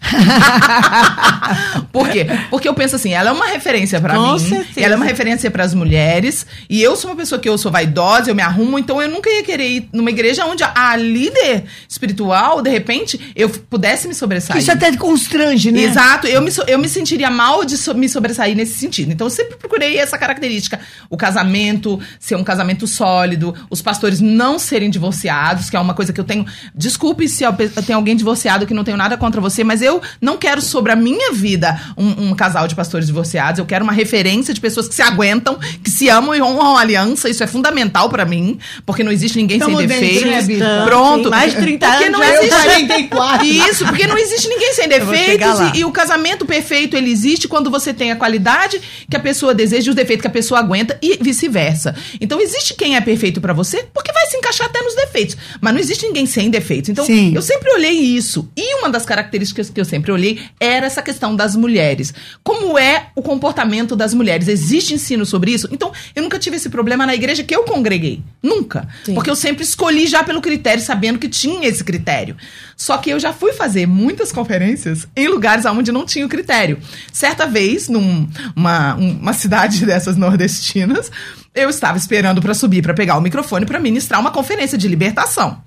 Por 1.90 2.08
quê? 2.08 2.24
Porque 2.48 2.68
eu 2.68 2.74
penso 2.74 2.94
assim, 2.94 3.12
ela 3.12 3.30
é 3.30 3.32
uma 3.32 3.46
referência 3.46 4.00
para 4.00 4.14
mim, 4.14 4.38
certeza. 4.38 4.80
ela 4.80 4.94
é 4.94 4.96
uma 4.96 5.04
referência 5.04 5.50
para 5.50 5.64
as 5.64 5.74
mulheres, 5.74 6.46
e 6.70 6.80
eu 6.80 6.94
sou 6.94 7.10
uma 7.10 7.16
pessoa 7.16 7.40
que 7.40 7.48
eu 7.48 7.58
sou 7.58 7.72
vaidosa, 7.72 8.30
eu 8.30 8.34
me 8.34 8.42
arrumo, 8.42 8.78
então 8.78 9.02
eu 9.02 9.08
nunca 9.10 9.28
ia 9.28 9.42
querer 9.42 9.68
ir 9.68 9.88
numa 9.92 10.10
igreja 10.10 10.46
onde 10.46 10.62
a 10.62 10.94
líder 10.96 11.64
espiritual, 11.88 12.62
de 12.62 12.70
repente, 12.70 13.32
eu 13.34 13.48
pudesse 13.48 14.06
me 14.06 14.14
sobressair. 14.14 14.60
Isso 14.60 14.70
até 14.70 14.96
constrange, 14.96 15.72
né? 15.72 15.80
Exato, 15.82 16.28
eu 16.28 16.40
me, 16.40 16.52
eu 16.68 16.78
me 16.78 16.88
sentiria 16.88 17.28
mal 17.28 17.64
de 17.64 17.76
so- 17.76 17.92
me 17.94 18.08
sobressair 18.08 18.56
nesse 18.56 18.74
sentido. 18.74 19.10
Então 19.12 19.26
eu 19.26 19.30
sempre 19.30 19.56
procurei 19.56 19.98
essa 19.98 20.16
característica. 20.16 20.78
O 21.10 21.16
casamento 21.16 21.98
ser 22.20 22.35
um 22.36 22.44
casamento 22.44 22.86
sólido, 22.86 23.54
os 23.70 23.82
pastores 23.82 24.20
não 24.20 24.58
serem 24.58 24.90
divorciados, 24.90 25.70
que 25.70 25.76
é 25.76 25.80
uma 25.80 25.94
coisa 25.94 26.12
que 26.12 26.20
eu 26.20 26.24
tenho. 26.24 26.46
Desculpe 26.74 27.28
se 27.28 27.44
tem 27.86 27.94
alguém 27.94 28.16
divorciado 28.16 28.66
que 28.66 28.74
não 28.74 28.84
tenho 28.84 28.96
nada 28.96 29.16
contra 29.16 29.40
você, 29.40 29.64
mas 29.64 29.82
eu 29.82 30.00
não 30.20 30.36
quero 30.36 30.60
sobre 30.60 30.92
a 30.92 30.96
minha 30.96 31.32
vida 31.32 31.80
um, 31.96 32.30
um 32.30 32.34
casal 32.34 32.66
de 32.68 32.74
pastores 32.74 33.06
divorciados. 33.06 33.58
Eu 33.58 33.66
quero 33.66 33.84
uma 33.84 33.92
referência 33.92 34.52
de 34.52 34.60
pessoas 34.60 34.88
que 34.88 34.94
se 34.94 35.02
aguentam, 35.02 35.58
que 35.82 35.90
se 35.90 36.08
amam 36.08 36.34
e 36.34 36.42
honram 36.42 36.76
a 36.76 36.80
aliança. 36.80 37.28
Isso 37.28 37.42
é 37.42 37.46
fundamental 37.46 38.08
pra 38.08 38.24
mim, 38.24 38.58
porque 38.84 39.02
não 39.02 39.12
existe 39.12 39.38
ninguém 39.38 39.58
Tamo 39.58 39.78
sem 39.78 39.86
defeitos. 39.86 40.22
né, 40.22 40.42
Bispa? 40.42 40.82
Pronto. 40.84 41.30
Mais 41.30 41.52
de 41.52 41.60
30 41.60 41.86
Porque 41.86 42.04
anos 42.04 42.18
não 42.18 42.24
existe. 42.24 42.62
44. 42.62 43.46
Isso, 43.46 43.86
porque 43.86 44.06
não 44.06 44.18
existe 44.18 44.48
ninguém 44.48 44.72
sem 44.74 44.88
defeitos 44.88 45.60
e, 45.74 45.78
e 45.78 45.84
o 45.84 45.90
casamento 45.90 46.44
perfeito 46.44 46.96
ele 46.96 47.10
existe 47.10 47.48
quando 47.48 47.70
você 47.70 47.92
tem 47.92 48.12
a 48.12 48.16
qualidade 48.16 48.80
que 49.08 49.16
a 49.16 49.20
pessoa 49.20 49.54
deseja 49.54 49.86
e 49.86 49.90
os 49.90 49.96
defeitos 49.96 50.22
que 50.22 50.28
a 50.28 50.30
pessoa 50.30 50.60
aguenta 50.60 50.98
e 51.02 51.18
vice-versa. 51.20 51.94
Então 52.26 52.40
existe 52.40 52.74
quem 52.74 52.96
é 52.96 53.00
perfeito 53.00 53.40
pra 53.40 53.52
você 53.52 53.86
porque 53.94 54.12
vai 54.12 54.26
se 54.26 54.36
encaixar 54.36 54.66
até 54.66 54.82
nos 54.82 54.96
defeitos, 54.96 55.36
mas 55.60 55.72
não 55.72 55.80
existe 55.80 56.04
ninguém 56.04 56.26
sem 56.26 56.50
defeitos. 56.50 56.90
Então 56.90 57.04
Sim. 57.04 57.32
eu 57.32 57.40
sempre 57.40 57.70
olhei 57.70 57.92
isso 57.92 58.50
e 58.56 58.74
uma 58.80 58.90
das 58.90 59.06
características 59.06 59.70
que 59.70 59.80
eu 59.80 59.84
sempre 59.84 60.10
olhei 60.10 60.40
era 60.58 60.86
essa 60.86 61.00
questão 61.02 61.36
das 61.36 61.54
mulheres. 61.54 62.12
Como 62.42 62.76
é 62.76 63.10
o 63.14 63.22
comportamento 63.22 63.94
das 63.94 64.12
mulheres? 64.12 64.48
Existe 64.48 64.92
ensino 64.92 65.24
sobre 65.24 65.52
isso? 65.52 65.68
Então 65.70 65.92
eu 66.16 66.22
nunca 66.22 66.36
tive 66.36 66.56
esse 66.56 66.68
problema 66.68 67.06
na 67.06 67.14
igreja 67.14 67.44
que 67.44 67.54
eu 67.54 67.62
congreguei, 67.62 68.22
nunca, 68.42 68.88
Sim. 69.04 69.14
porque 69.14 69.30
eu 69.30 69.36
sempre 69.36 69.62
escolhi 69.62 70.08
já 70.08 70.24
pelo 70.24 70.40
critério, 70.40 70.82
sabendo 70.82 71.18
que 71.20 71.28
tinha 71.28 71.68
esse 71.68 71.84
critério. 71.84 72.36
Só 72.76 72.98
que 72.98 73.10
eu 73.10 73.20
já 73.20 73.32
fui 73.32 73.52
fazer 73.52 73.86
muitas 73.86 74.32
conferências 74.32 75.06
em 75.14 75.28
lugares 75.28 75.64
onde 75.64 75.92
não 75.92 76.04
tinha 76.04 76.26
o 76.26 76.28
critério. 76.28 76.78
Certa 77.12 77.46
vez, 77.46 77.88
numa 77.88 78.26
uma, 78.54 78.94
uma 78.94 79.32
cidade 79.32 79.84
dessas 79.86 80.16
nordestinas, 80.16 81.10
eu 81.56 81.70
estava 81.70 81.96
esperando 81.96 82.40
para 82.40 82.54
subir 82.54 82.82
para 82.82 82.94
pegar 82.94 83.16
o 83.16 83.20
microfone 83.20 83.64
para 83.64 83.80
ministrar 83.80 84.20
uma 84.20 84.30
conferência 84.30 84.76
de 84.76 84.86
libertação. 84.86 85.62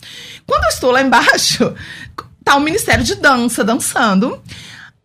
Quando 0.45 0.63
eu 0.63 0.69
estou 0.69 0.91
lá 0.91 1.01
embaixo, 1.01 1.73
tá 2.45 2.55
o 2.55 2.61
Ministério 2.61 3.03
de 3.03 3.15
Dança 3.15 3.63
dançando. 3.63 4.41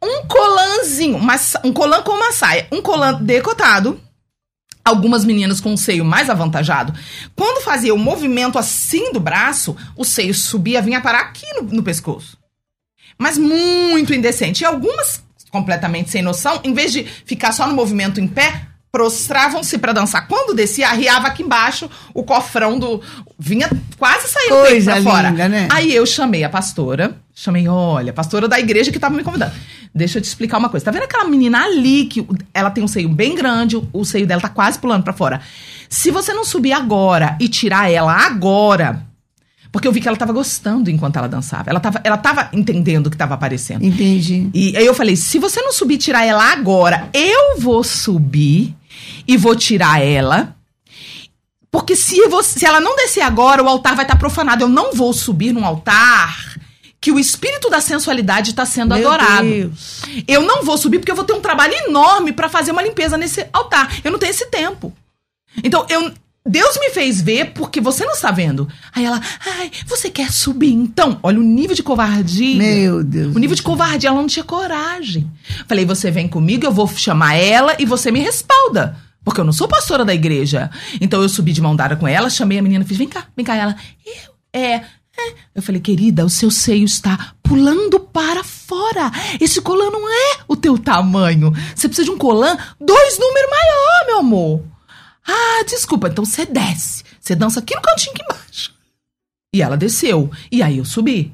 Um 0.01 0.27
colanzinho, 0.27 1.17
uma 1.17 1.37
um 1.65 1.73
colan 1.73 2.03
com 2.03 2.13
uma 2.13 2.31
saia, 2.31 2.69
um 2.71 2.83
colan 2.83 3.15
decotado, 3.15 3.99
algumas 4.85 5.25
meninas 5.25 5.63
com 5.63 5.73
o 5.73 5.79
seio 5.79 6.05
mais 6.05 6.29
avantajado, 6.29 6.93
quando 7.35 7.65
fazia 7.65 7.95
o 7.95 7.99
movimento 7.99 8.59
assim 8.59 9.11
do 9.13 9.19
braço, 9.19 9.75
o 9.97 10.05
seio 10.05 10.35
subia, 10.35 10.83
vinha 10.83 11.01
parar 11.01 11.21
aqui 11.21 11.47
no, 11.55 11.63
no 11.63 11.83
pescoço. 11.83 12.37
Mas 13.19 13.39
muito 13.39 14.13
indecente. 14.13 14.63
E 14.63 14.67
algumas 14.67 15.25
completamente 15.51 16.11
sem 16.11 16.21
noção, 16.21 16.61
em 16.65 16.75
vez 16.75 16.93
de 16.93 17.05
ficar 17.05 17.53
só 17.53 17.65
no 17.67 17.75
movimento 17.75 18.21
em 18.21 18.27
pé, 18.27 18.67
prostravam-se 18.95 19.77
para 19.77 19.93
dançar. 19.93 20.29
Quando 20.29 20.55
descia, 20.55 20.89
arriava 20.89 21.27
aqui 21.27 21.43
embaixo 21.43 21.91
o 22.15 22.23
cofrão 22.23 22.79
do. 22.79 23.03
vinha 23.37 23.69
quase 23.99 24.29
saindo 24.29 24.55
Coisa 24.55 24.93
pra 24.93 25.03
fora. 25.03 25.31
linda, 25.31 25.49
né? 25.49 25.69
Aí 25.73 25.93
eu 25.93 26.07
chamei 26.07 26.45
a 26.45 26.49
pastora, 26.49 27.17
chamei, 27.35 27.67
olha, 27.67 28.11
a 28.11 28.15
pastora 28.15 28.47
da 28.47 28.61
igreja 28.61 28.93
que 28.93 28.99
tava 29.01 29.17
me 29.17 29.25
convidando. 29.25 29.51
Deixa 29.93 30.19
eu 30.19 30.23
te 30.23 30.27
explicar 30.27 30.59
uma 30.59 30.69
coisa. 30.69 30.85
Tá 30.85 30.93
vendo 30.93 31.03
aquela 31.03 31.25
menina 31.25 31.65
ali 31.65 32.05
que 32.05 32.25
ela 32.55 32.71
tem 32.71 32.85
um 32.85 32.89
seio 32.89 33.09
bem 33.09 33.35
grande, 33.35 33.77
o, 33.93 34.05
seio 34.05 34.29
dela 34.29 34.41
tá 34.41 34.49
quase 34.49 34.79
pulando 34.79 35.03
pra 35.03 35.13
fora. 35.13 35.41
Se 35.89 36.13
você 36.13 36.33
não 36.33 36.45
subir 36.45 36.73
agora 36.73 37.37
e 37.41 37.49
tirar 37.49 37.91
ela 37.91 38.13
agora, 38.13 39.05
porque 39.73 39.89
eu 39.89 39.93
vi 39.93 40.01
que 40.01 40.07
ela 40.07 40.17
tava 40.17 40.33
gostando 40.33 40.89
enquanto 40.89 41.17
ela 41.17 41.27
dançava. 41.27 41.69
Ela 41.69 41.81
tava, 41.81 42.01
ela 42.05 42.17
tava 42.17 42.49
entendendo 42.53 43.09
o 43.09 43.11
que 43.11 43.17
tava 43.17 43.35
aparecendo. 43.35 43.85
Entendi. 43.85 44.49
E 44.55 44.77
aí 44.77 44.87
eu 44.87 44.95
falei: 44.95 45.17
se 45.17 45.37
você 45.41 45.61
não 45.63 45.73
subir 45.73 45.95
e 45.95 45.99
tirar 45.99 46.25
ela 46.25 46.53
agora, 46.53 47.09
eu 47.13 47.59
vou 47.59 47.83
subir 47.83 48.73
e 49.27 49.37
vou 49.37 49.55
tirar 49.55 50.03
ela. 50.03 50.57
Porque 51.71 51.97
se, 51.97 52.29
você, 52.29 52.61
se 52.61 52.67
ela 52.67 52.81
não 52.81 52.95
descer 52.95 53.23
agora, 53.23 53.63
o 53.63 53.69
altar 53.69 53.97
vai 53.97 54.05
estar 54.05 54.17
profanado. 54.17 54.63
Eu 54.63 54.69
não 54.69 54.93
vou 54.93 55.13
subir 55.13 55.53
num 55.53 55.65
altar 55.65 56.55
que 57.01 57.13
o 57.13 57.19
espírito 57.19 57.69
da 57.69 57.83
sensualidade 57.83 58.51
está 58.51 58.65
sendo 58.65 58.95
Meu 58.95 59.09
adorado. 59.09 59.47
Deus. 59.47 60.01
Eu 60.27 60.41
não 60.41 60.65
vou 60.65 60.79
subir 60.79 60.99
porque 60.99 61.11
eu 61.11 61.17
vou 61.17 61.25
ter 61.25 61.35
um 61.35 61.41
trabalho 61.41 61.75
enorme 61.87 62.33
para 62.33 62.49
fazer 62.49 62.71
uma 62.71 62.83
limpeza 62.83 63.19
nesse 63.19 63.47
altar. 63.53 63.93
Eu 64.03 64.11
não 64.11 64.19
tenho 64.19 64.31
esse 64.31 64.47
tempo. 64.47 64.91
Então, 65.63 65.85
eu. 65.91 66.13
Deus 66.47 66.79
me 66.79 66.91
fez 66.91 67.23
ver 67.23 67.53
porque 67.53 67.81
você 67.81 68.05
não 68.05 68.13
está 68.13 68.31
vendo. 68.31 68.69
Aí 68.95 69.03
ela, 69.07 69.19
ai, 69.47 69.71
você 69.87 70.11
quer 70.11 70.31
subir 70.31 70.75
então? 70.75 71.19
Olha 71.23 71.41
o 71.41 71.43
nível 71.43 71.75
de 71.75 71.83
covardia. 71.83 72.59
Meu 72.59 73.03
Deus. 73.03 73.35
O 73.35 73.39
nível 73.39 73.57
de 73.57 73.63
covardia, 73.63 74.11
ela 74.11 74.21
não 74.21 74.27
tinha 74.27 74.45
coragem. 74.45 75.31
Falei, 75.67 75.87
você 75.87 76.11
vem 76.11 76.29
comigo, 76.29 76.67
eu 76.67 76.73
vou 76.73 76.87
chamar 76.87 77.35
ela 77.35 77.75
e 77.79 77.87
você 77.87 78.11
me 78.11 78.21
respalda. 78.21 78.95
Porque 79.25 79.41
eu 79.41 79.45
não 79.45 79.55
sou 79.55 79.67
pastora 79.67 80.05
da 80.05 80.13
igreja. 80.13 80.71
Então 81.01 81.23
eu 81.23 81.31
subi 81.31 81.51
de 81.51 81.63
mão 81.63 81.75
dada 81.75 81.97
com 81.97 82.07
ela, 82.07 82.29
chamei 82.29 82.59
a 82.59 82.63
menina, 82.63 82.85
fiz, 82.85 82.99
vem 82.99 83.09
cá, 83.09 83.27
vem 83.35 83.45
cá. 83.45 83.57
Ela, 83.57 83.75
eu, 84.05 84.35
é, 84.53 84.83
é. 85.17 85.35
Eu 85.55 85.63
falei, 85.63 85.81
querida, 85.81 86.27
o 86.27 86.31
seu 86.31 86.51
seio 86.51 86.85
está 86.85 87.33
pulando 87.43 87.99
para 87.99 88.45
fora. 88.45 89.11
Esse 89.41 89.63
colã 89.63 89.91
não 89.91 90.07
é 90.11 90.41
o 90.47 90.55
teu 90.55 90.77
tamanho. 90.77 91.55
Você 91.75 91.89
precisa 91.89 92.05
de 92.05 92.11
um 92.11 92.19
colã 92.19 92.55
dois 92.79 93.19
números 93.19 93.51
maior, 93.51 94.07
meu 94.09 94.19
amor. 94.19 94.74
Ah, 95.27 95.65
desculpa, 95.67 96.09
então 96.09 96.25
você 96.25 96.45
desce. 96.45 97.05
Você 97.21 97.35
dança 97.35 97.61
aqui 97.61 97.75
no 97.75 97.83
cantinho 97.83 98.13
aqui 98.13 98.23
embaixo. 98.23 98.75
E 99.55 99.63
ela 99.63 99.77
desceu. 99.77 100.31
E 100.51 100.63
aí 100.63 100.79
eu 100.79 100.85
subi. 100.85 101.33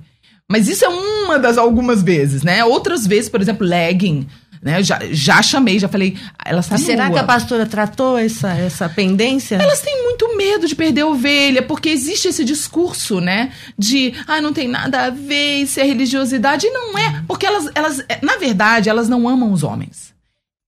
Mas 0.48 0.68
isso 0.68 0.84
é 0.84 0.88
uma 0.88 1.38
das 1.38 1.56
algumas 1.56 2.02
vezes, 2.02 2.42
né? 2.42 2.64
Outras 2.64 3.06
vezes, 3.06 3.28
por 3.28 3.40
exemplo, 3.40 3.66
legging, 3.66 4.26
né? 4.62 4.82
Já, 4.82 4.98
já 5.10 5.40
chamei, 5.42 5.78
já 5.78 5.88
falei, 5.88 6.16
ela 6.44 6.60
está 6.60 6.76
Será 6.76 7.04
nua. 7.04 7.14
que 7.14 7.18
a 7.20 7.24
pastora 7.24 7.66
tratou 7.66 8.18
essa, 8.18 8.52
essa 8.52 8.88
pendência? 8.88 9.56
Elas 9.56 9.80
têm 9.80 10.02
muito 10.04 10.36
medo 10.36 10.66
de 10.66 10.74
perder 10.74 11.02
a 11.02 11.06
ovelha, 11.06 11.62
porque 11.62 11.88
existe 11.88 12.28
esse 12.28 12.44
discurso, 12.44 13.20
né? 13.20 13.52
De, 13.78 14.12
ah, 14.26 14.40
não 14.40 14.52
tem 14.52 14.68
nada 14.68 15.06
a 15.06 15.10
ver, 15.10 15.62
isso 15.62 15.80
é 15.80 15.84
religiosidade. 15.84 16.66
E 16.66 16.70
não 16.70 16.98
é, 16.98 17.22
porque 17.26 17.46
elas, 17.46 17.70
elas, 17.74 18.04
na 18.20 18.36
verdade, 18.36 18.88
elas 18.90 19.08
não 19.08 19.28
amam 19.28 19.52
os 19.52 19.62
homens. 19.62 20.12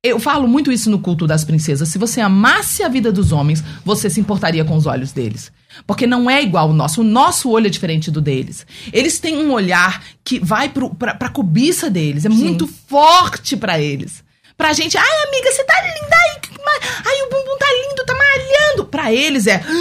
Eu 0.05 0.19
falo 0.19 0.49
muito 0.49 0.73
isso 0.73 0.91
no 0.91 0.99
culto 0.99 1.29
das 1.29 1.45
princesas. 1.45 1.89
Se 1.89 1.97
você 1.97 2.21
amasse 2.21 2.83
a 2.83 2.89
vida 2.89 3.13
dos 3.13 3.31
homens, 3.31 3.63
você 3.85 4.11
se 4.11 4.19
importaria 4.19 4.65
com 4.65 4.77
os 4.77 4.85
olhos 4.85 5.13
deles. 5.13 5.53
Porque 5.87 6.09
não 6.09 6.29
é 6.29 6.43
igual 6.43 6.71
o 6.71 6.73
nosso. 6.73 7.03
O 7.03 7.05
nosso 7.05 7.49
olho 7.49 7.69
é 7.69 7.71
diferente 7.71 8.11
do 8.11 8.21
deles. 8.21 8.67
Eles 8.93 9.21
têm 9.21 9.37
um 9.39 9.53
olhar 9.53 10.03
que 10.25 10.41
vai 10.41 10.69
pro, 10.69 10.93
pra, 10.93 11.15
pra 11.15 11.29
cobiça 11.29 11.89
deles. 11.89 12.25
É 12.25 12.29
muito 12.29 12.67
forte 12.89 13.57
pra 13.57 13.79
eles. 13.81 14.25
Pra 14.57 14.73
gente, 14.73 14.99
ai, 14.99 15.27
amiga, 15.29 15.53
você 15.53 15.63
tá 15.65 15.75
linda 15.83 16.17
ma- 16.65 16.89
Ai, 17.05 17.23
o 17.23 17.31
bumbum 17.31 17.59
tá 17.59 17.67
lindo, 17.89 18.05
tá 18.05 18.15
malhando. 18.15 18.85
Pra 18.87 19.13
eles 19.13 19.47
é. 19.47 19.63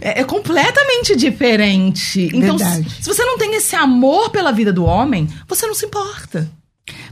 É, 0.00 0.20
é 0.20 0.24
completamente 0.24 1.16
diferente. 1.16 2.30
Então, 2.32 2.56
Verdade. 2.56 2.88
se 3.02 3.08
você 3.08 3.24
não 3.24 3.36
tem 3.36 3.52
esse 3.56 3.74
amor 3.74 4.30
pela 4.30 4.52
vida 4.52 4.72
do 4.72 4.84
homem, 4.84 5.26
você 5.48 5.66
não 5.66 5.74
se 5.74 5.86
importa. 5.86 6.48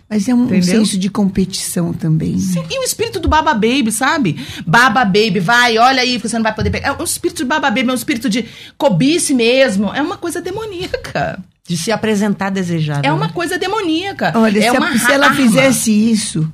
Mas 0.09 0.29
é 0.29 0.35
um 0.35 0.45
Entendeu? 0.45 0.63
senso 0.63 0.97
de 0.99 1.09
competição 1.11 1.93
também. 1.93 2.33
né? 2.35 2.39
Sim, 2.39 2.65
e 2.71 2.79
o 2.79 2.83
espírito 2.85 3.19
do 3.19 3.29
Baba 3.29 3.53
Baby, 3.55 3.91
sabe? 3.91 4.39
Baba 4.65 5.05
Baby, 5.05 5.41
vai, 5.41 5.77
olha 5.79 6.01
aí, 6.01 6.17
você 6.17 6.37
não 6.37 6.45
vai 6.45 6.55
poder 6.55 6.71
pegar. 6.71 6.89
É 6.89 6.93
um 6.93 7.05
espírito 7.05 7.39
de 7.39 7.45
Baba 7.45 7.69
Baby, 7.71 7.89
é 7.89 7.93
um 7.93 7.97
espírito 7.97 8.29
de 8.31 8.45
cobice 8.79 9.35
mesmo. 9.35 9.93
É 9.93 10.01
uma 10.01 10.17
coisa 10.17 10.41
demoníaca. 10.41 11.43
De 11.69 11.77
se 11.77 11.91
apresentar 11.91 12.51
desejado. 12.51 13.05
É 13.05 13.13
uma 13.13 13.27
né? 13.27 13.33
coisa 13.35 13.59
demoníaca. 13.59 14.33
Olha, 14.37 14.59
é 14.65 14.71
se, 14.71 14.77
a- 14.77 14.99
se 14.99 15.11
ela 15.13 15.35
fizesse 15.35 15.91
isso 15.91 16.49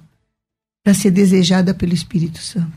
para 0.83 0.95
ser 0.95 1.11
desejada 1.11 1.75
pelo 1.75 1.93
Espírito 1.93 2.39
Santo, 2.39 2.73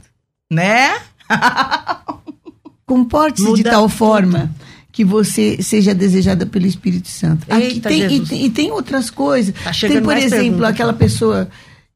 Né? 0.52 0.94
comporte-se 2.86 3.54
de 3.54 3.64
tal 3.64 3.84
tudo. 3.84 3.96
forma 3.96 4.52
que 4.96 5.04
você 5.04 5.62
seja 5.62 5.94
desejada 5.94 6.46
pelo 6.46 6.66
Espírito 6.66 7.10
Santo. 7.10 7.46
Aqui 7.52 7.66
Eita, 7.66 7.90
tem, 7.90 8.16
e, 8.16 8.26
tem, 8.26 8.46
e 8.46 8.50
tem 8.50 8.72
outras 8.72 9.10
coisas. 9.10 9.54
Tá 9.62 9.72
tem, 9.74 10.02
por 10.02 10.16
exemplo, 10.16 10.42
perguntas. 10.44 10.70
aquela 10.70 10.94
pessoa 10.94 11.50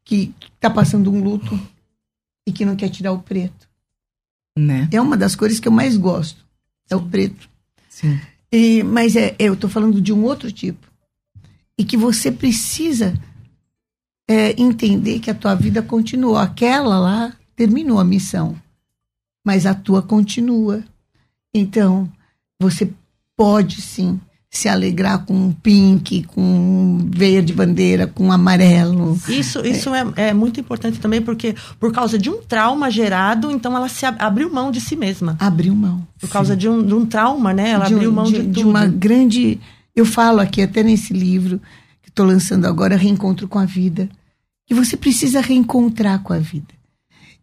que 0.03 0.33
está 0.53 0.69
passando 0.69 1.09
um 1.09 1.23
luto 1.23 1.57
e 2.45 2.51
que 2.51 2.65
não 2.65 2.75
quer 2.75 2.89
tirar 2.89 3.13
o 3.13 3.19
preto. 3.19 3.69
Né? 4.57 4.89
É 4.91 4.99
uma 4.99 5.15
das 5.15 5.33
cores 5.33 5.61
que 5.61 5.67
eu 5.69 5.71
mais 5.71 5.95
gosto. 5.95 6.43
É 6.89 6.95
o 6.97 7.01
preto. 7.01 7.49
Sim. 7.87 8.19
E- 8.51 8.83
mas 8.83 9.15
é, 9.15 9.33
eu 9.39 9.53
estou 9.53 9.69
falando 9.69 10.01
de 10.01 10.11
um 10.11 10.25
outro 10.25 10.51
tipo. 10.51 10.85
E 11.77 11.85
que 11.85 11.95
você 11.95 12.29
precisa 12.29 13.13
é, 14.27 14.61
entender 14.61 15.19
que 15.19 15.31
a 15.31 15.35
tua 15.35 15.55
vida 15.55 15.81
continuou. 15.81 16.35
Aquela 16.35 16.99
lá 16.99 17.33
terminou 17.55 17.97
a 17.97 18.03
missão. 18.03 18.61
Mas 19.41 19.65
a 19.65 19.73
tua 19.73 20.01
continua. 20.01 20.83
Então, 21.53 22.11
você 22.59 22.91
pode 23.37 23.81
sim 23.81 24.19
se 24.51 24.67
alegrar 24.67 25.25
com 25.25 25.33
um 25.35 25.51
pink, 25.51 26.23
com 26.23 26.41
um 26.41 27.09
verde 27.13 27.53
bandeira, 27.53 28.07
com 28.07 28.25
um 28.25 28.31
amarelo. 28.31 29.15
Isso, 29.29 29.59
isso 29.65 29.93
é, 29.93 30.03
é 30.15 30.33
muito 30.33 30.59
importante 30.59 30.99
também, 30.99 31.21
porque 31.21 31.55
por 31.79 31.93
causa 31.93 32.17
de 32.17 32.31
um 32.31 32.41
trauma 32.41 32.89
gerado, 32.89 33.51
então 33.51 33.75
ela 33.77 33.87
se 33.87 34.05
ab- 34.07 34.17
abriu 34.19 34.51
mão 34.51 34.71
de 34.71 34.81
si 34.81 34.95
mesma. 34.95 35.37
Abriu 35.39 35.75
mão. 35.75 36.05
Por 36.19 36.29
causa 36.31 36.57
de 36.57 36.67
um, 36.67 36.83
de 36.83 36.93
um 36.95 37.05
trauma, 37.05 37.53
né? 37.53 37.69
Ela 37.69 37.85
de, 37.85 37.93
um- 37.93 37.97
abriu 37.97 38.11
mão 38.11 38.23
de, 38.25 38.43
de, 38.47 38.63
uma 38.63 38.87
grande. 38.87 39.59
Eu 39.95 40.03
falo 40.03 40.39
aqui 40.39 40.63
até 40.63 40.81
nesse 40.81 41.13
livro 41.13 41.61
que 42.01 42.09
estou 42.09 42.25
lançando 42.25 42.65
agora, 42.65 42.95
Reencontro 42.97 43.47
com 43.47 43.59
a 43.59 43.65
Vida, 43.65 44.09
que 44.65 44.73
você 44.73 44.97
precisa 44.97 45.41
reencontrar 45.41 46.23
com 46.23 46.33
a 46.33 46.39
vida. 46.39 46.73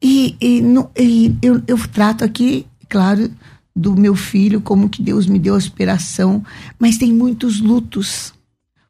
E, 0.02 0.34
e, 0.40 0.60
no- 0.60 0.90
e 0.98 1.32
eu, 1.40 1.62
eu 1.68 1.78
trato 1.88 2.24
aqui, 2.24 2.66
claro, 2.88 3.30
do 3.76 3.94
meu 3.94 4.16
filho, 4.16 4.62
como 4.62 4.88
que 4.88 5.02
Deus 5.02 5.26
me 5.26 5.38
deu 5.38 5.54
a 5.54 5.58
inspiração, 5.58 6.42
mas 6.78 6.96
tem 6.96 7.12
muitos 7.12 7.60
lutos. 7.60 8.32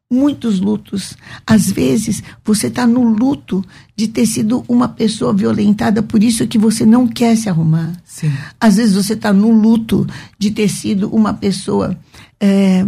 Muitos 0.09 0.61
lutos. 0.61 1.17
Às 1.45 1.69
vezes, 1.69 2.23
você 2.45 2.67
está 2.67 2.87
no 2.87 3.03
luto 3.03 3.61
de 3.93 4.07
ter 4.07 4.25
sido 4.25 4.63
uma 4.65 4.87
pessoa 4.87 5.33
violentada, 5.33 6.01
por 6.01 6.23
isso 6.23 6.47
que 6.47 6.57
você 6.57 6.85
não 6.85 7.05
quer 7.05 7.35
se 7.35 7.49
arrumar. 7.49 7.91
Sim. 8.05 8.31
Às 8.57 8.77
vezes 8.77 8.95
você 8.95 9.13
está 9.13 9.33
no 9.33 9.51
luto 9.51 10.07
de 10.39 10.51
ter 10.51 10.69
sido 10.69 11.09
uma 11.09 11.33
pessoa. 11.33 11.99
é, 12.39 12.85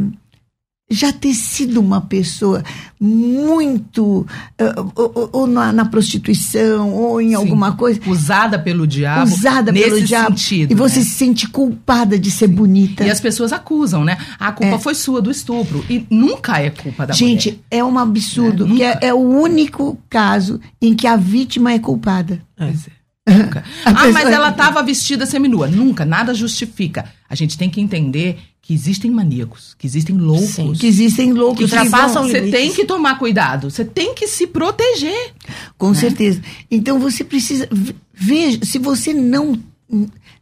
já 0.90 1.14
ter 1.14 1.34
sido 1.34 1.80
uma 1.80 2.02
pessoa 2.02 2.64
muito. 3.00 4.26
é, 4.58 4.66
ou, 4.96 5.12
ou- 5.16 5.30
ou 5.32 5.48
na, 5.48 5.72
na 5.72 5.86
prostituição, 5.86 6.94
ou 6.94 7.22
em 7.22 7.30
Sim. 7.30 7.36
alguma 7.36 7.74
coisa. 7.76 8.00
Usada 8.08 8.58
pelo 8.60 8.86
diabo. 8.88 9.24
Usada 9.32 9.72
nesse 9.72 9.90
pelo 9.90 10.02
diabo. 10.02 10.38
sentido. 10.38 10.72
e 10.72 10.76
você 10.76 11.00
né? 11.00 11.06
se 11.06 11.12
sente 11.12 11.48
culpada 11.48 12.18
de 12.18 12.32
ser 12.32 12.48
bonita. 12.48 13.04
E 13.06 13.10
as 13.12 13.20
pessoas 13.20 13.54
acusam, 13.54 14.04
né? 14.04 14.18
A 14.40 14.52
culpa 14.52 14.76
É. 14.76 14.80
foi 14.80 14.96
sua 14.96 15.22
do 15.22 15.32
estupro. 15.32 15.84
E 15.90 16.06
nunca 16.10 16.60
é 16.60 16.70
culpa 16.70 17.06
da 17.08 17.14
Gente, 17.14 17.50
mulher. 17.52 17.62
é 17.72 17.84
um 17.84 17.98
absurdo, 18.00 18.68
É, 18.82 18.84
é, 18.84 19.08
é 19.10 19.14
o 19.14 19.18
único 19.20 19.98
caso 20.10 20.60
em 20.82 20.94
que 20.96 21.08
a 21.08 21.16
vítima 21.16 21.72
é 21.72 21.80
culpada. 21.80 22.42
Pois 22.58 22.88
é. 22.88 22.99
Nunca. 23.38 23.64
Ah, 23.86 24.08
mas 24.12 24.30
ela 24.30 24.50
estava 24.50 24.82
vestida 24.84 25.26
seminua. 25.26 25.68
Nunca, 25.68 26.04
nada 26.06 26.34
justifica. 26.34 27.06
A 27.30 27.36
gente 27.36 27.58
tem 27.58 27.70
que 27.70 27.80
entender 27.82 28.40
que 28.62 28.74
existem 28.74 29.10
maníacos, 29.10 29.76
que 29.80 29.88
existem 29.88 30.16
loucos. 30.18 30.50
Sim. 30.50 30.74
Que 30.74 30.86
existem 30.88 31.34
loucos 31.34 31.58
Que 31.58 31.64
ultrapassam 31.64 32.24
Você 32.28 32.40
limites. 32.40 32.52
tem 32.60 32.72
que 32.74 32.86
tomar 32.86 33.18
cuidado, 33.18 33.70
você 33.72 33.84
tem 33.84 34.14
que 34.14 34.28
se 34.28 34.46
proteger. 34.48 35.34
Com 35.78 35.94
certeza. 35.94 36.42
Então 36.70 37.00
você 37.00 37.24
precisa. 37.24 37.68
ve- 37.72 37.96
Veja, 38.14 38.60
se 38.64 38.78
você 38.78 39.14
não 39.14 39.58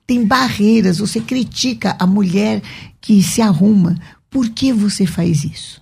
tem 0.05 0.25
barreiras, 0.25 0.97
você 0.97 1.19
critica 1.21 1.95
a 1.99 2.05
mulher 2.07 2.61
que 2.99 3.21
se 3.23 3.41
arruma, 3.41 3.95
por 4.29 4.49
que 4.49 4.73
você 4.73 5.05
faz 5.05 5.43
isso? 5.43 5.81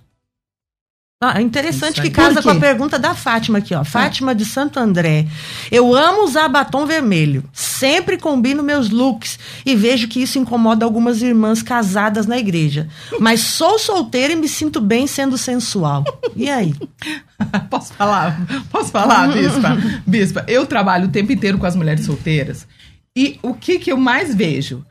Ah, 1.18 1.40
interessante 1.40 2.02
que 2.02 2.10
casa 2.10 2.42
com 2.42 2.50
a 2.50 2.60
pergunta 2.60 2.98
da 2.98 3.14
Fátima 3.14 3.56
aqui, 3.56 3.74
ó. 3.74 3.82
Fátima 3.82 4.34
de 4.34 4.44
Santo 4.44 4.78
André. 4.78 5.26
Eu 5.72 5.94
amo 5.94 6.24
usar 6.24 6.46
batom 6.46 6.84
vermelho. 6.84 7.42
Sempre 7.54 8.18
combino 8.18 8.62
meus 8.62 8.90
looks 8.90 9.38
e 9.64 9.74
vejo 9.74 10.08
que 10.08 10.20
isso 10.20 10.38
incomoda 10.38 10.84
algumas 10.84 11.22
irmãs 11.22 11.62
casadas 11.62 12.26
na 12.26 12.36
igreja. 12.36 12.86
Mas 13.18 13.40
sou 13.40 13.78
solteira 13.78 14.34
e 14.34 14.36
me 14.36 14.46
sinto 14.46 14.78
bem 14.78 15.06
sendo 15.06 15.38
sensual. 15.38 16.04
E 16.36 16.50
aí? 16.50 16.74
Posso 17.70 17.94
falar? 17.94 18.38
Posso 18.70 18.90
falar, 18.90 19.28
Bispa? 19.32 19.78
Bispa, 20.06 20.44
eu 20.46 20.66
trabalho 20.66 21.06
o 21.06 21.12
tempo 21.12 21.32
inteiro 21.32 21.56
com 21.56 21.64
as 21.64 21.74
mulheres 21.74 22.04
solteiras. 22.04 22.68
E 23.16 23.38
o 23.42 23.54
que, 23.54 23.78
que 23.78 23.90
eu 23.90 23.96
mais 23.96 24.34
vejo? 24.34 24.84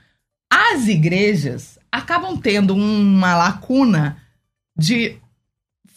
As 0.51 0.87
igrejas 0.87 1.77
acabam 1.91 2.35
tendo 2.35 2.73
uma 2.73 3.35
lacuna 3.35 4.17
de 4.75 5.19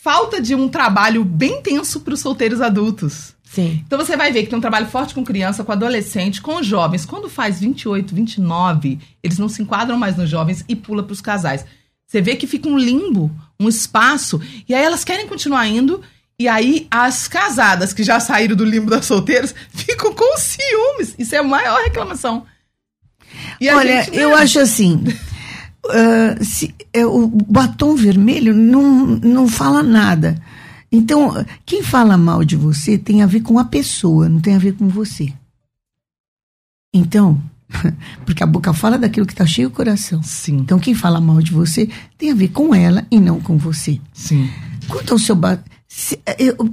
falta 0.00 0.40
de 0.40 0.54
um 0.54 0.68
trabalho 0.68 1.24
bem 1.24 1.60
tenso 1.60 2.00
para 2.00 2.14
os 2.14 2.20
solteiros 2.20 2.60
adultos. 2.60 3.34
Sim. 3.42 3.82
Então 3.86 3.98
você 3.98 4.16
vai 4.16 4.30
ver 4.30 4.42
que 4.44 4.48
tem 4.50 4.58
um 4.58 4.62
trabalho 4.62 4.86
forte 4.86 5.14
com 5.14 5.24
criança, 5.24 5.64
com 5.64 5.72
adolescente, 5.72 6.40
com 6.40 6.62
jovens. 6.62 7.04
Quando 7.04 7.28
faz 7.28 7.60
28, 7.60 8.14
29, 8.14 8.98
eles 9.22 9.38
não 9.38 9.48
se 9.48 9.62
enquadram 9.62 9.96
mais 9.98 10.16
nos 10.16 10.28
jovens 10.30 10.64
e 10.68 10.76
pula 10.76 11.02
para 11.02 11.12
os 11.12 11.20
casais. 11.20 11.64
Você 12.06 12.20
vê 12.20 12.36
que 12.36 12.46
fica 12.46 12.68
um 12.68 12.78
limbo, 12.78 13.30
um 13.58 13.68
espaço, 13.68 14.40
e 14.68 14.74
aí 14.74 14.82
elas 14.82 15.04
querem 15.04 15.26
continuar 15.26 15.66
indo, 15.66 16.00
e 16.38 16.46
aí 16.46 16.86
as 16.90 17.26
casadas 17.26 17.92
que 17.92 18.02
já 18.04 18.20
saíram 18.20 18.54
do 18.54 18.64
limbo 18.64 18.88
das 18.90 19.04
solteiras 19.06 19.54
ficam 19.72 20.14
com 20.14 20.36
ciúmes. 20.36 21.14
Isso 21.18 21.34
é 21.34 21.38
a 21.38 21.42
maior 21.42 21.82
reclamação. 21.82 22.46
E 23.60 23.68
Olha, 23.68 24.04
gente, 24.04 24.16
né, 24.16 24.24
eu 24.24 24.34
acho 24.34 24.58
assim. 24.60 25.04
ah, 25.90 26.36
se- 26.42 26.74
é, 26.98 27.06
o 27.06 27.26
batom 27.28 27.94
vermelho 27.94 28.54
não, 28.54 29.06
não 29.06 29.48
fala 29.48 29.82
nada. 29.82 30.40
Então, 30.90 31.44
quem 31.66 31.82
fala 31.82 32.16
mal 32.16 32.44
de 32.44 32.56
você 32.56 32.96
tem 32.96 33.22
a 33.22 33.26
ver 33.26 33.40
com 33.40 33.58
a 33.58 33.64
pessoa, 33.64 34.28
não 34.28 34.40
tem 34.40 34.54
a 34.54 34.58
ver 34.58 34.72
com 34.72 34.88
você. 34.88 35.32
Então, 36.92 37.40
porque 38.24 38.42
a 38.42 38.46
boca 38.46 38.72
fala 38.72 38.98
daquilo 38.98 39.26
que 39.26 39.32
está 39.32 39.44
cheio 39.46 39.68
o 39.68 39.72
coração. 39.72 40.22
Sim, 40.22 40.58
Então, 40.58 40.78
quem 40.78 40.94
fala 40.94 41.20
mal 41.20 41.40
de 41.42 41.52
você 41.52 41.88
tem 42.16 42.30
a 42.30 42.34
ver 42.34 42.48
com 42.48 42.74
ela 42.74 43.06
e 43.10 43.20
não 43.20 43.40
com 43.40 43.56
você. 43.58 44.00
sim. 44.12 44.48
Quanto 44.88 45.12
ao 45.12 45.18
seu 45.18 45.36
batom. 45.36 45.62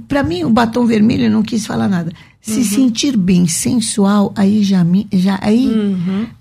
Para 0.08 0.22
mim, 0.22 0.42
o 0.44 0.48
batom 0.50 0.86
vermelho 0.86 1.24
eu 1.24 1.30
não 1.30 1.42
quis 1.42 1.66
falar 1.66 1.86
nada. 1.86 2.10
Se 2.40 2.64
sentir 2.64 3.14
bem, 3.16 3.46
sensual, 3.46 4.32
aí 4.36 4.62
já. 4.62 4.86
já 5.12 5.38
aí, 5.42 5.68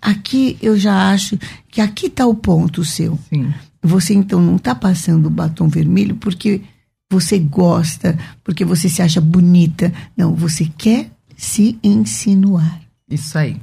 Aqui 0.01 0.55
eu 0.61 0.77
já 0.77 1.11
acho 1.11 1.37
que 1.69 1.81
aqui 1.81 2.05
está 2.05 2.25
o 2.25 2.35
ponto 2.35 2.85
seu. 2.85 3.19
Sim. 3.27 3.51
Você 3.85 4.15
então 4.15 4.41
não 4.41 4.55
está 4.55 4.73
passando 4.73 5.27
o 5.27 5.29
batom 5.29 5.67
vermelho 5.67 6.15
porque 6.15 6.61
você 7.09 7.37
gosta, 7.37 8.17
porque 8.43 8.65
você 8.65 8.89
se 8.89 9.01
acha 9.01 9.21
bonita. 9.21 9.93
Não, 10.17 10.33
você 10.33 10.65
quer 10.77 11.11
se 11.37 11.77
insinuar. 11.83 12.81
Isso 13.09 13.37
aí. 13.37 13.61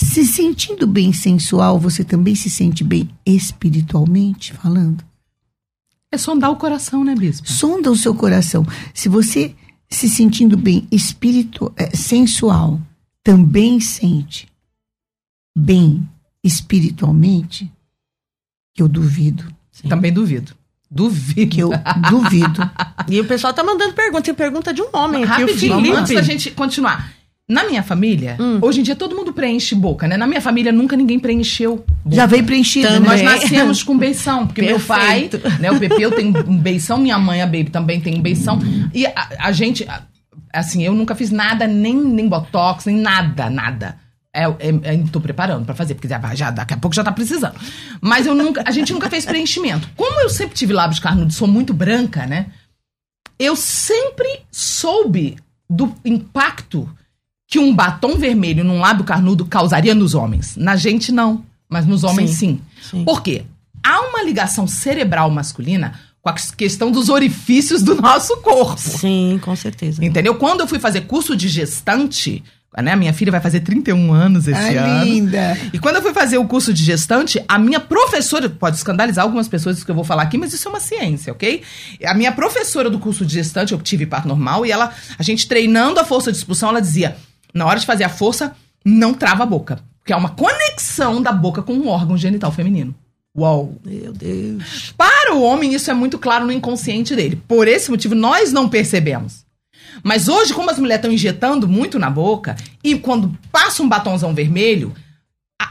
Se 0.00 0.26
sentindo 0.26 0.86
bem 0.86 1.12
sensual, 1.12 1.78
você 1.78 2.04
também 2.04 2.34
se 2.34 2.50
sente 2.50 2.84
bem 2.84 3.08
espiritualmente 3.24 4.52
falando? 4.52 5.02
É 6.12 6.18
sondar 6.18 6.50
o 6.50 6.56
coração, 6.56 7.02
né, 7.02 7.14
Bispo? 7.14 7.50
sonda 7.50 7.90
o 7.90 7.96
seu 7.96 8.14
coração. 8.14 8.66
Se 8.92 9.08
você 9.08 9.54
se 9.88 10.08
sentindo 10.08 10.56
bem 10.56 10.86
espiritu 10.90 11.72
eh, 11.76 11.96
sensual, 11.96 12.80
também 13.22 13.80
sente 13.80 14.46
bem 15.56 16.06
espiritualmente, 16.42 17.72
eu 18.78 18.88
duvido, 18.88 19.44
Também 19.88 20.12
duvido. 20.12 20.52
Duvido. 20.90 21.50
que 21.50 21.60
eu 21.60 21.70
duvido. 22.10 22.70
E 23.08 23.20
o 23.20 23.24
pessoal 23.26 23.52
tá 23.52 23.62
mandando 23.62 23.92
pergunta. 23.92 24.22
Tem 24.22 24.34
pergunta 24.34 24.72
de 24.72 24.80
um 24.80 24.86
homem 24.92 25.24
aqui, 25.24 25.42
Rapidinho, 25.42 25.94
antes 25.96 26.14
da 26.14 26.22
gente 26.22 26.50
continuar. 26.52 27.12
Na 27.46 27.64
minha 27.64 27.82
família, 27.82 28.36
Hum. 28.40 28.58
hoje 28.62 28.80
em 28.80 28.82
dia 28.82 28.96
todo 28.96 29.14
mundo 29.14 29.30
preenche 29.32 29.74
boca, 29.74 30.08
né? 30.08 30.16
Na 30.16 30.26
minha 30.26 30.40
família 30.40 30.72
nunca 30.72 30.96
ninguém 30.96 31.18
preencheu. 31.18 31.84
boca. 32.02 32.16
Já 32.16 32.24
veio 32.24 32.44
preenchido, 32.44 32.88
Também. 32.88 33.02
Nós 33.10 33.20
né? 33.20 33.26
nascemos 33.34 33.82
com 33.82 33.98
beição, 33.98 34.46
porque 34.46 34.62
meu 34.62 34.80
pai, 34.80 35.28
Perfeito. 35.28 35.60
né, 35.60 35.70
o 35.70 35.78
Pepeu 35.78 36.10
tem 36.12 36.28
um 36.28 36.56
beição, 36.56 36.96
minha 36.96 37.18
mãe, 37.18 37.42
a 37.42 37.46
Baby, 37.46 37.64
também 37.64 38.00
tem 38.00 38.14
um 38.14 38.22
beição. 38.22 38.58
E 38.94 39.04
a, 39.06 39.12
a 39.40 39.52
gente, 39.52 39.84
a- 39.86 40.02
assim, 40.54 40.82
eu 40.82 40.94
nunca 40.94 41.14
fiz 41.14 41.30
nada, 41.30 41.66
nem, 41.66 41.94
nem 41.94 42.26
botox, 42.26 42.86
nem 42.86 42.96
nada, 42.96 43.50
nada. 43.50 43.96
É, 44.34 44.44
é, 44.44 44.94
é, 44.94 45.04
tô 45.12 45.20
preparando 45.20 45.64
pra 45.64 45.76
fazer, 45.76 45.94
porque 45.94 46.08
já, 46.34 46.50
daqui 46.50 46.74
a 46.74 46.76
pouco 46.76 46.94
já 46.94 47.04
tá 47.04 47.12
precisando. 47.12 47.54
Mas 48.00 48.26
eu 48.26 48.34
nunca, 48.34 48.64
a 48.66 48.70
gente 48.72 48.92
nunca 48.92 49.08
fez 49.08 49.24
preenchimento. 49.24 49.88
Como 49.96 50.20
eu 50.20 50.28
sempre 50.28 50.56
tive 50.56 50.72
lábios 50.72 50.98
carnudos, 50.98 51.36
sou 51.36 51.46
muito 51.46 51.72
branca, 51.72 52.26
né? 52.26 52.46
Eu 53.38 53.54
sempre 53.54 54.40
soube 54.50 55.36
do 55.70 55.94
impacto 56.04 56.88
que 57.46 57.58
um 57.60 57.72
batom 57.72 58.16
vermelho 58.16 58.64
num 58.64 58.80
lábio 58.80 59.04
carnudo 59.04 59.46
causaria 59.46 59.94
nos 59.94 60.14
homens. 60.14 60.56
Na 60.56 60.74
gente, 60.74 61.12
não. 61.12 61.44
Mas 61.68 61.86
nos 61.86 62.02
homens, 62.02 62.32
sim. 62.32 62.60
Sim. 62.82 63.04
Por 63.04 63.22
quê? 63.22 63.44
Há 63.82 64.00
uma 64.00 64.22
ligação 64.22 64.66
cerebral 64.66 65.30
masculina 65.30 65.92
com 66.20 66.30
a 66.30 66.34
questão 66.56 66.90
dos 66.90 67.08
orifícios 67.08 67.82
do 67.82 67.94
nosso 68.00 68.36
corpo. 68.38 68.80
Sim, 68.80 69.38
com 69.42 69.54
certeza. 69.54 70.04
Entendeu? 70.04 70.34
Quando 70.36 70.60
eu 70.60 70.66
fui 70.66 70.78
fazer 70.78 71.02
curso 71.02 71.36
de 71.36 71.48
gestante, 71.48 72.42
né? 72.82 72.96
Minha 72.96 73.12
filha 73.12 73.30
vai 73.30 73.40
fazer 73.40 73.60
31 73.60 74.12
anos 74.12 74.48
esse 74.48 74.76
Ah, 74.78 74.84
ano. 74.84 75.04
linda. 75.04 75.56
E 75.72 75.78
quando 75.78 75.96
eu 75.96 76.02
fui 76.02 76.12
fazer 76.12 76.38
o 76.38 76.44
curso 76.46 76.72
de 76.74 76.82
gestante, 76.84 77.42
a 77.46 77.58
minha 77.58 77.78
professora, 77.80 78.48
pode 78.48 78.76
escandalizar 78.76 79.24
algumas 79.24 79.46
pessoas 79.48 79.76
isso 79.76 79.84
que 79.84 79.90
eu 79.90 79.94
vou 79.94 80.04
falar 80.04 80.22
aqui, 80.24 80.36
mas 80.36 80.52
isso 80.52 80.66
é 80.66 80.70
uma 80.70 80.80
ciência, 80.80 81.32
ok? 81.32 81.62
A 82.04 82.14
minha 82.14 82.32
professora 82.32 82.90
do 82.90 82.98
curso 82.98 83.24
de 83.24 83.34
gestante, 83.34 83.72
eu 83.72 83.80
tive 83.80 84.06
parto 84.06 84.26
normal, 84.28 84.66
e 84.66 84.72
ela, 84.72 84.92
a 85.18 85.22
gente 85.22 85.46
treinando 85.46 86.00
a 86.00 86.04
força 86.04 86.32
de 86.32 86.38
expulsão, 86.38 86.68
ela 86.70 86.80
dizia: 86.80 87.16
na 87.52 87.66
hora 87.66 87.78
de 87.78 87.86
fazer 87.86 88.04
a 88.04 88.08
força, 88.08 88.54
não 88.84 89.14
trava 89.14 89.44
a 89.44 89.46
boca. 89.46 89.78
Porque 90.00 90.12
é 90.12 90.16
uma 90.16 90.30
conexão 90.30 91.22
da 91.22 91.32
boca 91.32 91.62
com 91.62 91.72
um 91.72 91.88
órgão 91.88 92.16
genital 92.16 92.52
feminino. 92.52 92.94
Uau! 93.36 93.74
Meu 93.84 94.12
Deus. 94.12 94.92
Para 94.96 95.34
o 95.34 95.42
homem, 95.42 95.74
isso 95.74 95.90
é 95.90 95.94
muito 95.94 96.18
claro 96.18 96.44
no 96.44 96.52
inconsciente 96.52 97.16
dele. 97.16 97.40
Por 97.48 97.66
esse 97.66 97.90
motivo, 97.90 98.14
nós 98.14 98.52
não 98.52 98.68
percebemos. 98.68 99.43
Mas 100.04 100.28
hoje, 100.28 100.52
como 100.52 100.70
as 100.70 100.78
mulheres 100.78 101.00
estão 101.00 101.10
injetando 101.10 101.66
muito 101.66 101.98
na 101.98 102.10
boca, 102.10 102.54
e 102.84 102.94
quando 102.94 103.36
passa 103.50 103.82
um 103.82 103.88
batonzão 103.88 104.34
vermelho, 104.34 104.94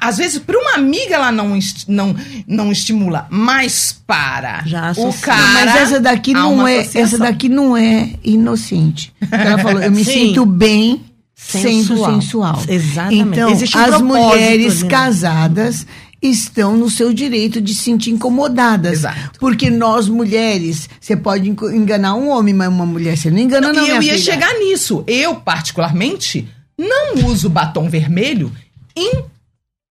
às 0.02 0.18
vezes, 0.18 0.40
para 0.40 0.58
uma 0.58 0.74
amiga, 0.74 1.16
ela 1.16 1.32
não, 1.32 1.58
não, 1.88 2.16
não 2.48 2.72
estimula, 2.72 3.28
mas 3.30 3.98
para 4.06 4.64
Já 4.66 4.92
o 4.98 5.14
cara. 5.14 5.42
Mas 5.54 5.76
essa 5.76 6.00
daqui 6.00 6.34
não 6.34 6.68
é, 6.68 6.80
associação. 6.80 7.02
essa 7.02 7.18
daqui 7.20 7.48
não 7.48 7.78
é 7.78 8.10
inocente. 8.24 9.14
Ela 9.32 9.58
falou, 9.60 9.82
eu 9.82 9.92
me 9.92 10.04
Sim. 10.04 10.12
sinto 10.12 10.46
bem 10.46 11.02
sendo 11.36 11.88
Sensual. 11.88 12.14
sensual. 12.14 12.64
Exatamente. 12.68 13.30
Então, 13.30 13.50
Existe 13.52 13.78
um 13.78 13.82
as 13.82 14.02
mulheres 14.02 14.82
né? 14.84 14.90
casadas 14.90 15.86
estão 16.24 16.78
no 16.78 16.90
seu 16.90 17.14
direito 17.14 17.60
de 17.60 17.74
se 17.76 17.82
sentir 17.84 18.12
incomodadas. 18.12 18.94
Exato. 18.94 19.40
Porque 19.40 19.70
nós 19.70 20.08
mulheres, 20.08 20.90
você 21.00 21.16
pode 21.18 21.50
enganar 21.50 22.16
um 22.16 22.30
homem, 22.30 22.54
mas 22.54 22.70
uma 22.70 22.86
mulher 22.86 23.18
você 23.18 23.30
não 23.30 23.40
engana 23.40 23.74
não, 23.74 23.86
e 23.86 23.90
eu 23.90 24.02
ia 24.02 24.14
filha. 24.14 24.18
chegar 24.18 24.54
nisso. 24.60 25.04
Eu, 25.06 25.36
particularmente, 25.36 26.48
não 26.78 27.26
uso 27.28 27.50
batom 27.50 27.90
vermelho 27.90 28.52
em 28.96 29.26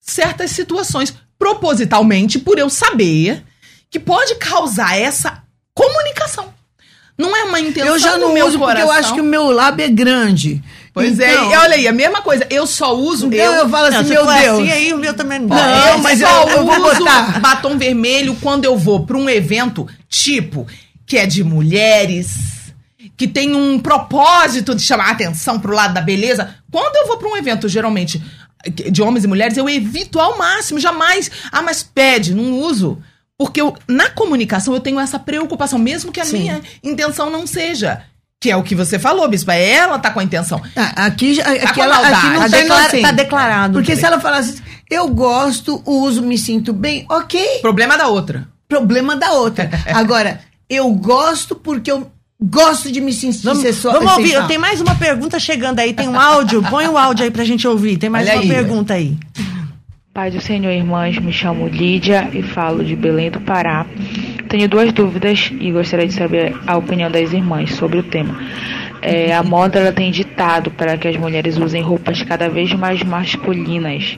certas 0.00 0.50
situações. 0.52 1.14
Propositalmente, 1.38 2.38
por 2.38 2.58
eu 2.58 2.70
saber 2.70 3.44
que 3.90 4.00
pode 4.00 4.34
causar 4.36 4.96
essa 4.98 5.42
comunicação. 5.74 6.52
Não 7.18 7.36
é 7.36 7.44
uma 7.44 7.60
intenção 7.60 7.92
Eu 7.94 7.98
já 7.98 8.16
não 8.16 8.32
meu 8.32 8.46
uso 8.46 8.58
porque 8.58 8.80
eu 8.80 8.86
coração. 8.86 8.98
acho 9.00 9.14
que 9.14 9.20
o 9.20 9.24
meu 9.24 9.50
lábio 9.50 9.84
é 9.84 9.88
grande. 9.88 10.62
Pois 10.94 11.18
é, 11.18 11.32
Então- 11.32 11.50
e 11.52 11.56
olha 11.56 11.74
aí, 11.74 11.88
a 11.88 11.92
mesma 11.92 12.20
coisa. 12.20 12.46
Eu 12.50 12.66
só 12.66 12.94
uso. 12.94 13.26
Então 13.28 13.38
eu, 13.38 13.52
eu 13.62 13.68
falo 13.68 13.90
Não, 13.90 13.98
assim, 14.00 14.08
se 14.08 14.14
meu 14.14 14.24
for 14.26 14.34
Deus. 14.34 14.58
assim, 14.60 14.70
aí 14.70 14.92
o 14.92 14.98
meu 14.98 15.14
também 15.14 15.38
não. 15.38 15.48
Não, 15.48 15.88
eu 15.88 15.98
mas 15.98 16.18
só 16.20 16.42
eu- 16.42 16.48
eu 16.58 16.64
vou 16.66 16.76
uso 16.90 16.98
botar. 16.98 17.40
batom 17.40 17.78
vermelho 17.78 18.36
quando 18.42 18.64
eu 18.66 18.76
vou 18.76 19.06
pra 19.06 19.16
um 19.16 19.28
evento 19.28 19.86
tipo 20.08 20.66
que 21.06 21.16
é 21.16 21.24
de 21.26 21.42
mulheres, 21.42 22.34
que 23.16 23.26
tem 23.26 23.54
um 23.54 23.78
propósito 23.78 24.74
de 24.74 24.82
chamar 24.82 25.08
a 25.08 25.12
atenção 25.12 25.58
pro 25.58 25.74
lado 25.74 25.94
da 25.94 26.00
beleza. 26.00 26.54
Quando 26.70 26.94
eu 26.96 27.06
vou 27.06 27.16
pra 27.18 27.28
um 27.28 27.36
evento, 27.36 27.68
geralmente 27.68 28.22
de 28.90 29.02
homens 29.02 29.24
e 29.24 29.28
mulheres, 29.28 29.56
eu 29.56 29.68
evito 29.68 30.20
ao 30.20 30.38
máximo, 30.38 30.78
jamais. 30.78 31.30
Ah, 31.50 31.62
mas 31.62 31.82
pede, 31.82 32.34
não 32.34 32.52
uso. 32.60 32.98
Porque 33.36 33.60
eu, 33.60 33.74
na 33.88 34.08
comunicação 34.10 34.72
eu 34.72 34.78
tenho 34.80 35.00
essa 35.00 35.18
preocupação, 35.18 35.78
mesmo 35.78 36.12
que 36.12 36.20
a 36.20 36.24
Sim. 36.24 36.38
minha 36.38 36.60
intenção 36.82 37.28
não 37.28 37.44
seja. 37.46 38.02
Que 38.42 38.50
é 38.50 38.56
o 38.56 38.62
que 38.64 38.74
você 38.74 38.98
falou, 38.98 39.28
Bispa. 39.28 39.54
Ela 39.54 40.00
tá 40.00 40.10
com 40.10 40.18
a 40.18 40.24
intenção. 40.24 40.60
Ah, 40.74 41.06
Aqui, 41.06 41.34
já- 41.34 41.44
aqui, 41.44 41.74
com 41.74 41.82
ela, 41.84 41.94
aqui 41.96 42.26
não 42.26 42.34
Tá, 42.34 42.40
tá 42.40 42.48
declara- 42.48 42.80
inocente. 42.82 43.02
tá 43.02 43.12
declarado. 43.12 43.72
Porque 43.74 43.94
se 43.94 44.04
ela 44.04 44.18
falasse, 44.18 44.60
eu 44.90 45.06
gosto, 45.08 45.80
uso, 45.86 46.20
me 46.22 46.36
sinto 46.36 46.72
bem, 46.72 47.06
ok. 47.08 47.60
Problema 47.60 47.96
da 47.96 48.08
outra. 48.08 48.48
Problema 48.68 49.14
da 49.14 49.30
outra. 49.32 49.70
Agora, 49.94 50.40
eu 50.68 50.90
gosto 50.90 51.54
porque 51.54 51.92
eu 51.92 52.10
gosto 52.42 52.90
de 52.90 53.00
me 53.00 53.12
sentir 53.12 53.44
Vamos, 53.44 53.62
sensual. 53.62 53.94
vamos 53.94 54.12
ouvir, 54.14 54.44
tem 54.48 54.58
mais 54.58 54.80
uma 54.80 54.96
pergunta 54.96 55.38
chegando 55.38 55.78
aí, 55.78 55.92
tem 55.92 56.08
um 56.08 56.18
áudio, 56.18 56.60
põe 56.68 56.88
o 56.88 56.98
áudio 56.98 57.24
aí 57.24 57.30
pra 57.30 57.44
gente 57.44 57.68
ouvir, 57.68 57.96
tem 57.96 58.10
mais 58.10 58.26
Olha 58.26 58.38
uma 58.38 58.42
aí. 58.42 58.48
pergunta 58.48 58.94
aí. 58.94 59.16
Pai 60.12 60.32
do 60.32 60.40
Senhor, 60.42 60.70
irmãs, 60.72 61.16
me 61.18 61.32
chamo 61.32 61.68
Lídia 61.68 62.28
e 62.34 62.42
falo 62.42 62.84
de 62.84 62.96
Belém 62.96 63.30
do 63.30 63.40
Pará. 63.40 63.86
Tenho 64.52 64.68
duas 64.68 64.92
dúvidas 64.92 65.50
e 65.58 65.72
gostaria 65.72 66.06
de 66.06 66.12
saber 66.12 66.54
a 66.66 66.76
opinião 66.76 67.10
das 67.10 67.32
irmãs 67.32 67.74
sobre 67.74 67.98
o 67.98 68.02
tema. 68.02 68.38
É, 69.00 69.34
a 69.34 69.42
moda 69.42 69.78
ela 69.78 69.92
tem 69.92 70.10
ditado 70.10 70.70
para 70.70 70.98
que 70.98 71.08
as 71.08 71.16
mulheres 71.16 71.56
usem 71.56 71.80
roupas 71.80 72.22
cada 72.22 72.50
vez 72.50 72.70
mais 72.74 73.02
masculinas, 73.02 74.14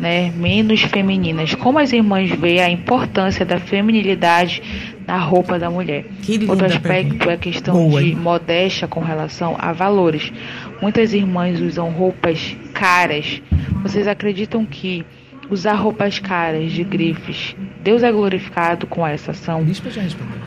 né, 0.00 0.32
menos 0.36 0.80
femininas. 0.80 1.54
Como 1.54 1.78
as 1.78 1.92
irmãs 1.92 2.30
veem 2.30 2.60
a 2.62 2.70
importância 2.70 3.44
da 3.44 3.60
feminilidade 3.60 4.62
na 5.06 5.18
roupa 5.18 5.58
da 5.58 5.68
mulher? 5.68 6.06
Que 6.22 6.46
Outro 6.48 6.64
aspecto 6.64 7.10
pergunta. 7.10 7.30
é 7.30 7.34
a 7.34 7.36
questão 7.36 7.74
Boa, 7.74 8.02
de 8.02 8.14
modéstia 8.14 8.88
com 8.88 9.00
relação 9.00 9.54
a 9.58 9.70
valores. 9.74 10.32
Muitas 10.80 11.12
irmãs 11.12 11.60
usam 11.60 11.90
roupas 11.90 12.56
caras. 12.72 13.42
Vocês 13.82 14.08
acreditam 14.08 14.64
que 14.64 15.04
usar 15.50 15.74
roupas 15.74 16.18
caras 16.18 16.72
de 16.72 16.82
grifes, 16.84 17.54
Deus 17.82 18.02
é 18.02 18.10
glorificado 18.12 18.86
com 18.86 19.06
essa 19.06 19.30
ação? 19.32 19.62
Bispo 19.64 19.90
já 19.90 20.02
respondeu. 20.02 20.38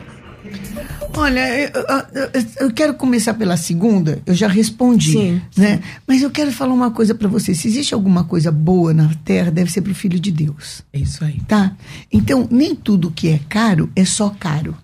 Olha, 1.16 1.40
eu, 1.40 1.70
eu- 2.14 2.46
eu 2.60 2.72
quero 2.72 2.94
começar 2.94 3.34
pela 3.34 3.56
segunda, 3.56 4.22
eu 4.24 4.34
já 4.34 4.46
respondi, 4.48 5.12
Sim, 5.12 5.42
né? 5.56 5.80
Mas 6.06 6.22
eu 6.22 6.30
quero 6.30 6.52
falar 6.52 6.72
uma 6.72 6.90
coisa 6.90 7.14
para 7.14 7.28
você. 7.28 7.54
Se 7.54 7.66
existe 7.68 7.92
alguma 7.92 8.24
coisa 8.24 8.50
boa 8.52 8.94
na 8.94 9.10
Terra, 9.24 9.50
deve 9.50 9.70
ser 9.70 9.82
pro 9.82 9.94
Filho 9.94 10.18
de 10.18 10.30
Deus, 10.30 10.82
É 10.92 10.98
isso 10.98 11.24
aí. 11.24 11.40
tá? 11.48 11.72
Então, 12.12 12.46
nem 12.50 12.74
tudo 12.74 13.10
que 13.10 13.28
é 13.28 13.40
caro 13.48 13.90
é 13.96 14.04
só 14.04 14.30
caro. 14.30 14.76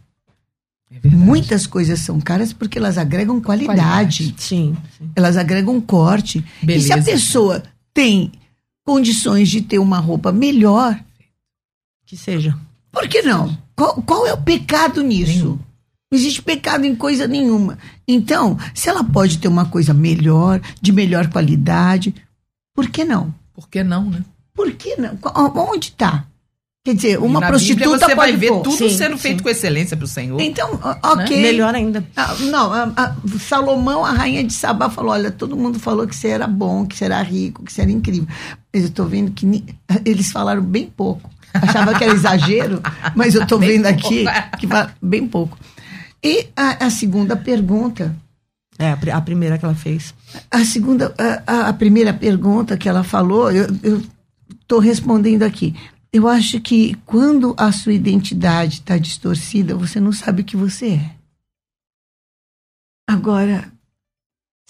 É 0.91 0.99
verdade. 0.99 1.25
Muitas 1.25 1.67
coisas 1.67 2.01
são 2.01 2.21
caras 2.21 2.53
porque 2.53 2.79
elas 2.79 2.99
agregam 2.99 3.41
qualidade, 3.41 4.35
Sim. 4.37 4.77
sim. 4.99 5.11
elas 5.17 5.37
agregam 5.37 5.81
corte. 5.81 6.45
E 6.63 6.81
se 6.81 6.93
a 6.93 6.97
Beleza. 6.97 7.11
pessoa 7.13 7.63
tem 7.93 8.33
condições 8.85 9.49
de 9.49 9.63
ter 9.63 9.79
uma 9.79 9.99
roupa 9.99 10.31
melhor, 10.33 10.99
Que 12.07 12.17
seja. 12.17 12.57
por 12.93 13.09
que 13.09 13.23
não? 13.23 13.57
Qual, 13.75 14.01
qual 14.03 14.27
é 14.27 14.33
o 14.33 14.41
pecado 14.43 15.03
nisso? 15.03 15.33
Nenhum. 15.33 15.59
Não 16.13 16.19
existe 16.19 16.43
pecado 16.43 16.85
em 16.85 16.95
coisa 16.95 17.27
nenhuma. 17.27 17.77
Então, 18.07 18.57
se 18.75 18.89
ela 18.89 19.03
pode 19.03 19.39
ter 19.39 19.49
uma 19.49 19.65
coisa 19.67 19.93
melhor, 19.93 20.61
de 20.81 20.93
melhor 20.93 21.29
qualidade, 21.29 22.15
por 22.75 22.89
que 22.89 23.05
não? 23.05 23.35
Por 23.53 23.69
que 23.69 23.83
não, 23.83 24.09
né? 24.11 24.25
Por 24.53 24.71
que 24.73 24.97
não? 24.97 25.19
Onde 25.73 25.89
está? 25.89 26.27
Quer 26.87 26.95
dizer, 26.97 27.19
uma 27.19 27.41
Na 27.41 27.47
prostituta 27.47 27.85
Bíblia 27.89 27.99
você 27.99 28.15
pode 28.15 28.33
vai 28.33 28.37
ver 28.37 28.49
pôr. 28.49 28.61
tudo 28.63 28.77
Sim, 28.77 28.91
sendo 28.91 29.13
sim. 29.17 29.23
feito 29.23 29.43
com 29.43 29.49
excelência 29.49 29.97
pro 29.97 30.07
Senhor. 30.07 30.39
Então, 30.39 30.79
ó, 30.83 31.13
ok. 31.15 31.41
Melhor 31.41 31.75
ainda. 31.75 32.05
Ah, 32.15 32.35
não, 32.41 32.71
a- 32.71 32.93
a- 32.95 33.17
Salomão, 33.39 34.05
a 34.05 34.13
rainha 34.13 34.45
de 34.45 34.53
Sabá, 34.53 34.91
falou: 34.91 35.13
olha, 35.13 35.31
todo 35.31 35.57
mundo 35.57 35.79
falou 35.79 36.07
que 36.07 36.15
você 36.15 36.29
era 36.29 36.47
bom, 36.47 36.85
que 36.85 36.95
você 36.95 37.07
era 37.07 37.23
rico, 37.23 37.65
que 37.65 37.73
você 37.73 37.81
era 37.81 37.91
incrível. 37.91 38.29
Mas 38.71 38.83
eu 38.83 38.89
estou 38.91 39.07
vendo 39.07 39.31
que 39.33 39.47
ni- 39.47 39.65
eles 40.05 40.31
falaram 40.31 40.61
bem 40.63 40.87
pouco. 40.95 41.31
Achava 41.55 41.95
que 41.97 42.05
era 42.05 42.13
exagero, 42.13 42.83
mas 43.17 43.35
eu 43.35 43.45
estou 43.45 43.59
vendo 43.59 43.87
aqui 43.87 44.25
pouco. 44.25 44.57
que 44.59 44.67
fala 44.67 44.95
bem 45.01 45.27
pouco. 45.27 45.57
E 46.23 46.49
a, 46.55 46.85
a 46.85 46.91
segunda 46.91 47.35
pergunta, 47.35 48.15
É, 48.79 48.91
a 48.91 48.97
pri- 48.99 49.11
a 49.11 49.21
primeira 49.23 49.57
que 49.57 49.65
ela 49.65 49.75
fez. 49.75 50.13
a 50.51 50.63
segunda, 50.67 51.15
a, 51.17 51.43
a- 51.51 51.69
a 51.69 51.73
primeira 51.73 52.13
pergunta 52.13 52.77
que 52.77 52.91
ela 52.91 53.03
falou, 53.05 53.51
eu 53.51 54.03
estou 54.61 54.81
respondendo 54.81 55.45
aqui. 55.45 55.75
Eu 56.15 56.29
acho 56.29 56.61
que 56.61 56.95
quando 57.05 57.57
a 57.59 57.73
sua 57.73 57.93
identidade 57.93 58.75
está 58.75 58.97
distorcida, 58.97 59.75
você 59.75 59.99
não 59.99 60.13
sabe 60.13 60.43
o 60.43 60.45
que 60.45 60.57
você 60.57 60.91
é. 60.91 61.11
Agora, 63.09 63.71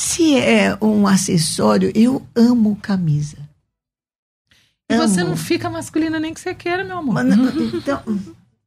se 0.00 0.38
é 0.38 0.74
um 0.82 1.06
acessório, 1.06 1.92
eu 1.94 2.26
amo 2.34 2.76
camisa. 2.80 3.36
E 4.90 4.96
você 4.96 5.20
Amo. 5.20 5.30
não 5.30 5.36
fica 5.36 5.68
masculina 5.68 6.18
nem 6.18 6.32
que 6.32 6.40
você 6.40 6.54
queira, 6.54 6.82
meu 6.82 6.96
amor. 6.98 7.14
Mas 7.14 7.26
então, 7.74 8.02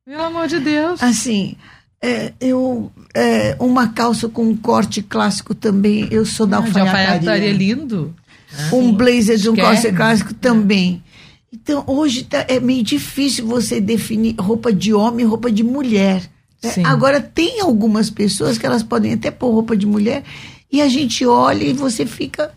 Pelo 0.05 0.23
amor 0.23 0.47
de 0.47 0.59
Deus. 0.59 1.01
assim, 1.01 1.55
é, 1.99 2.31
eu 2.39 2.91
é, 3.15 3.55
uma 3.59 3.89
calça 3.89 4.29
com 4.29 4.43
um 4.47 4.55
corte 4.55 5.01
clássico 5.01 5.55
também, 5.55 6.07
eu 6.11 6.25
sou 6.27 6.45
da 6.45 6.57
Ah, 6.57 6.61
de 6.61 6.67
alfaiataria 6.67 7.13
alfaiataria. 7.15 7.53
lindo. 7.53 8.15
um 8.71 8.93
blazer 8.93 9.37
de 9.37 9.49
um 9.49 9.55
corte 9.55 9.91
clássico 9.91 10.33
também. 10.35 11.03
Então, 11.67 11.83
hoje 11.85 12.23
tá- 12.23 12.45
é 12.47 12.61
meio 12.61 12.81
difícil 12.81 13.45
você 13.45 13.81
definir 13.81 14.35
roupa 14.39 14.71
de 14.71 14.93
homem 14.93 15.25
e 15.25 15.27
roupa 15.27 15.51
de 15.51 15.63
mulher. 15.63 16.21
né? 16.63 16.71
Agora, 16.85 17.19
tem 17.19 17.59
algumas 17.59 18.09
pessoas 18.09 18.57
que 18.57 18.65
elas 18.65 18.81
podem 18.83 19.11
até 19.13 19.29
pôr 19.29 19.51
roupa 19.51 19.75
de 19.75 19.85
mulher 19.85 20.23
e 20.71 20.81
a 20.81 20.87
gente 20.87 21.25
olha 21.25 21.63
e 21.65 21.73
você 21.73 22.05
fica, 22.05 22.51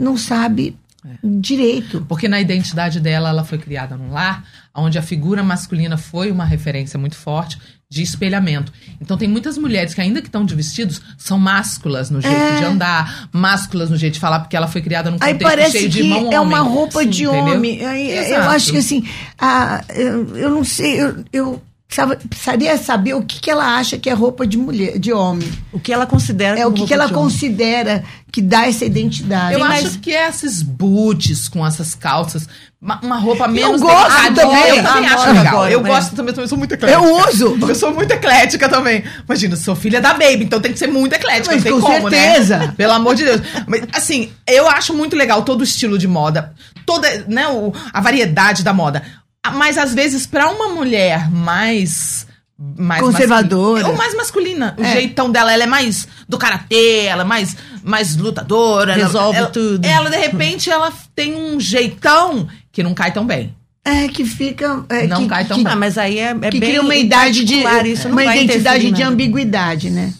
não 0.00 0.16
sabe 0.16 0.76
É. 1.04 1.10
direito. 1.22 2.04
Porque 2.08 2.26
na 2.26 2.40
identidade 2.40 2.98
dela, 2.98 3.28
ela 3.28 3.44
foi 3.44 3.56
criada 3.58 3.96
num 3.96 4.10
lar 4.10 4.44
onde 4.74 4.98
a 4.98 5.02
figura 5.02 5.44
masculina 5.44 5.96
foi 5.96 6.32
uma 6.32 6.44
referência 6.44 6.98
muito 6.98 7.14
forte 7.16 7.56
de 7.88 8.02
espelhamento. 8.02 8.72
Então 9.00 9.16
tem 9.16 9.28
muitas 9.28 9.56
mulheres 9.56 9.94
que 9.94 10.00
ainda 10.00 10.20
que 10.20 10.26
estão 10.28 10.44
de 10.44 10.54
vestidos 10.56 11.00
são 11.16 11.38
másculas 11.38 12.10
no 12.10 12.20
jeito 12.20 12.34
É. 12.36 12.56
de 12.58 12.64
andar, 12.64 13.28
másculas 13.32 13.90
no 13.90 13.96
jeito 13.96 14.14
de 14.14 14.20
falar, 14.20 14.40
porque 14.40 14.56
ela 14.56 14.66
foi 14.66 14.82
criada 14.82 15.08
num 15.10 15.18
Aí 15.20 15.34
contexto 15.34 15.50
parece 15.50 15.78
cheio 15.78 15.88
de 15.88 16.00
que 16.00 16.04
irmão 16.04 16.32
é 16.32 16.40
uma 16.40 16.60
homem. 16.62 16.72
roupa 16.72 17.02
Sim, 17.02 17.08
de 17.10 17.24
entendeu? 17.24 17.54
homem. 17.54 17.86
Aí, 17.86 18.30
eu 18.32 18.42
acho 18.42 18.72
que 18.72 18.78
assim, 18.78 19.06
ah, 19.38 19.84
eu, 19.94 20.36
eu 20.36 20.50
não 20.50 20.64
sei, 20.64 21.00
eu, 21.00 21.24
eu 21.32 21.62
precisaria 21.88 22.76
saber 22.76 23.14
o 23.14 23.22
que, 23.22 23.40
que 23.40 23.50
ela 23.50 23.76
acha 23.76 23.96
que 23.96 24.10
é 24.10 24.12
roupa 24.12 24.46
de 24.46 24.58
mulher, 24.58 24.98
de 24.98 25.12
homem. 25.12 25.48
O 25.72 25.78
que 25.78 25.92
ela 25.92 26.04
considera 26.06 26.58
É 26.58 26.66
o 26.66 26.72
que, 26.72 26.84
que 26.86 26.92
ela 26.92 27.08
considera 27.08 28.02
que 28.30 28.42
dá 28.42 28.66
essa 28.66 28.84
identidade. 28.84 29.54
Eu 29.54 29.60
Tem 29.60 29.68
acho 29.68 29.98
que 30.00 30.12
é 30.14 30.28
esses 30.28 30.62
boots 30.62 31.48
com 31.48 31.64
essas 31.66 31.94
calças, 31.94 32.48
uma, 32.82 33.00
uma 33.00 33.16
roupa 33.18 33.48
menos 33.48 33.80
gosto 33.80 34.08
delicadinha. 34.32 34.34
também. 34.34 34.76
Eu 34.78 34.84
também 34.84 35.08
acho 35.08 35.26
legal. 35.28 35.46
agora, 35.46 35.72
eu 35.72 35.80
né? 35.82 35.88
gosto 35.88 36.16
também, 36.16 36.34
eu 36.36 36.48
sou 36.48 36.58
muito 36.58 36.74
eclética. 36.74 37.00
Eu 37.02 37.28
uso. 37.28 37.58
Eu 37.68 37.74
sou 37.74 37.94
muito 37.94 38.10
eclética 38.12 38.68
também. 38.68 39.02
Imagina, 39.24 39.54
eu 39.54 39.58
sou 39.58 39.74
filha 39.76 40.00
da 40.00 40.12
Baby, 40.12 40.44
então 40.44 40.60
tem 40.60 40.72
que 40.72 40.78
ser 40.78 40.88
muito 40.88 41.14
eclética. 41.14 41.54
Mas 41.54 41.64
não 41.64 41.70
tem 41.72 41.80
com 41.80 41.86
como, 41.86 42.10
certeza. 42.10 42.58
né? 42.58 42.74
Pelo 42.76 42.92
amor 42.92 43.14
de 43.14 43.24
Deus. 43.24 43.40
Mas, 43.66 43.82
assim, 43.94 44.30
eu 44.46 44.68
acho 44.68 44.92
muito 44.92 45.16
legal 45.16 45.42
todo 45.42 45.60
o 45.60 45.64
estilo 45.64 45.96
de 45.96 46.06
moda, 46.08 46.52
toda, 46.84 47.24
né, 47.28 47.48
o- 47.48 47.72
a 47.92 48.00
variedade 48.00 48.62
da 48.62 48.74
moda. 48.74 49.02
Ah, 49.46 49.50
Mas 49.52 49.78
às 49.78 49.94
vezes, 49.94 50.26
pra 50.26 50.48
uma 50.50 50.68
mulher 50.68 51.30
mais. 51.30 52.26
mais 52.58 53.02
Conservadora. 53.02 53.82
masculina- 53.82 53.88
ou 53.90 53.96
mais 53.96 54.14
masculina. 54.14 54.74
O 54.78 54.82
É. 54.84 54.92
jeitão 54.92 55.30
dela, 55.30 55.52
ela 55.52 55.64
é 55.64 55.66
mais 55.66 56.08
do 56.28 56.38
karatê, 56.38 57.04
ela 57.04 57.22
é 57.22 57.24
mais, 57.24 57.56
mais 57.82 58.16
lutadora. 58.16 58.94
Resolve 58.94 59.38
ela, 59.38 59.48
tudo. 59.50 59.84
Ela, 59.84 60.08
de 60.10 60.16
repente, 60.16 60.70
ela 60.70 60.92
tem 61.14 61.34
um 61.36 61.60
jeitão 61.60 62.48
que 62.72 62.82
não 62.82 62.94
cai 62.94 63.12
tão 63.12 63.26
bem. 63.26 63.54
É 63.84 64.08
que 64.08 64.24
fica. 64.24 64.84
é, 64.88 65.06
Não 65.06 65.22
que, 65.22 65.28
cai 65.28 65.44
tão 65.44 65.58
que, 65.58 65.62
bem. 65.64 65.72
Ah, 65.72 65.76
mas 65.76 65.96
aí 65.96 66.18
é, 66.18 66.30
é 66.30 66.50
que 66.50 66.58
bem 66.58 66.70
cria 66.70 66.80
uma 66.82 66.94
idade 66.96 67.44
de. 67.44 67.62
isso 67.88 68.08
uma 68.08 68.24
identidade 68.24 68.90
de 68.90 69.02
ambiguidade, 69.02 69.90
né? 69.90 70.12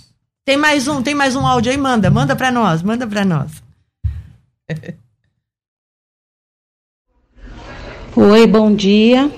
Tem 0.44 0.56
mais 0.56 0.86
um, 0.86 1.02
tem 1.02 1.14
mais 1.14 1.34
um 1.34 1.44
áudio 1.44 1.72
aí, 1.72 1.76
manda, 1.78 2.08
manda 2.10 2.36
pra 2.36 2.52
nós, 2.52 2.80
manda 2.82 3.06
pra 3.06 3.24
nós. 3.24 3.50
Oi, 8.18 8.46
bom 8.46 8.74
dia. 8.74 9.30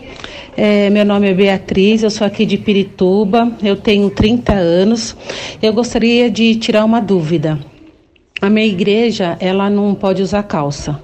É, 0.57 0.89
meu 0.89 1.05
nome 1.05 1.29
é 1.29 1.35
Beatriz, 1.35 2.05
eu 2.05 2.11
sou 2.11 2.25
aqui 2.25 2.47
de 2.47 2.57
Pirituba, 2.57 3.51
eu 3.61 3.75
tenho 3.75 4.09
30 4.09 4.53
anos. 4.53 5.17
Eu 5.61 5.73
gostaria 5.73 6.31
de 6.31 6.55
tirar 6.55 6.85
uma 6.85 7.01
dúvida. 7.01 7.59
A 8.41 8.49
minha 8.49 8.65
igreja, 8.65 9.37
ela 9.41 9.69
não 9.69 9.97
pode 9.97 10.23
usar 10.23 10.45
calça. 10.45 11.03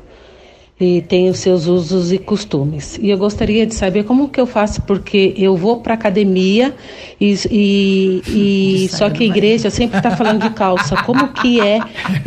E 0.78 1.02
tem 1.02 1.28
os 1.28 1.38
seus 1.38 1.66
usos 1.66 2.12
e 2.12 2.18
costumes. 2.18 2.96
E 3.02 3.10
eu 3.10 3.18
gostaria 3.18 3.66
de 3.66 3.74
saber 3.74 4.05
como 4.05 4.28
que 4.28 4.40
eu 4.40 4.46
faço, 4.46 4.80
porque 4.82 5.34
eu 5.36 5.56
vou 5.56 5.80
para 5.80 5.94
academia 5.94 6.72
e, 7.20 7.34
e, 7.51 8.22
e 8.28 8.88
só 8.94 9.10
que 9.10 9.24
a 9.24 9.26
igreja 9.26 9.68
sempre 9.68 9.96
está 9.96 10.12
falando 10.12 10.42
de 10.42 10.51
calça. 10.51 10.94
Como 11.02 11.26
que 11.32 11.60
é 11.60 11.80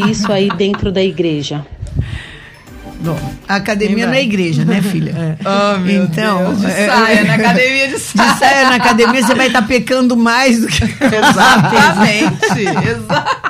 isso 0.10 0.30
aí 0.30 0.50
dentro 0.58 0.92
da 0.92 1.02
igreja? 1.02 1.66
Bom, 3.00 3.20
academia 3.48 4.08
vai? 4.08 4.18
é 4.20 4.24
igreja, 4.24 4.66
né, 4.66 4.82
filha? 4.82 5.38
Oh, 5.46 5.78
meu 5.80 6.04
Então, 6.06 6.56
Deus. 6.56 6.60
De 6.62 6.66
é- 6.68 6.88
saia, 6.88 7.24
na 7.24 7.34
academia 7.36 7.88
de 7.88 7.94
De 7.94 8.00
saia. 8.00 8.36
saia 8.36 8.70
na 8.70 8.76
academia, 8.76 9.22
você 9.24 9.36
vai 9.36 9.48
estar 9.48 9.62
pecando 9.62 10.16
mais 10.18 10.62
do 10.62 10.68
que. 10.68 10.84
Exatamente. 11.06 12.62
Exato. 12.90 13.48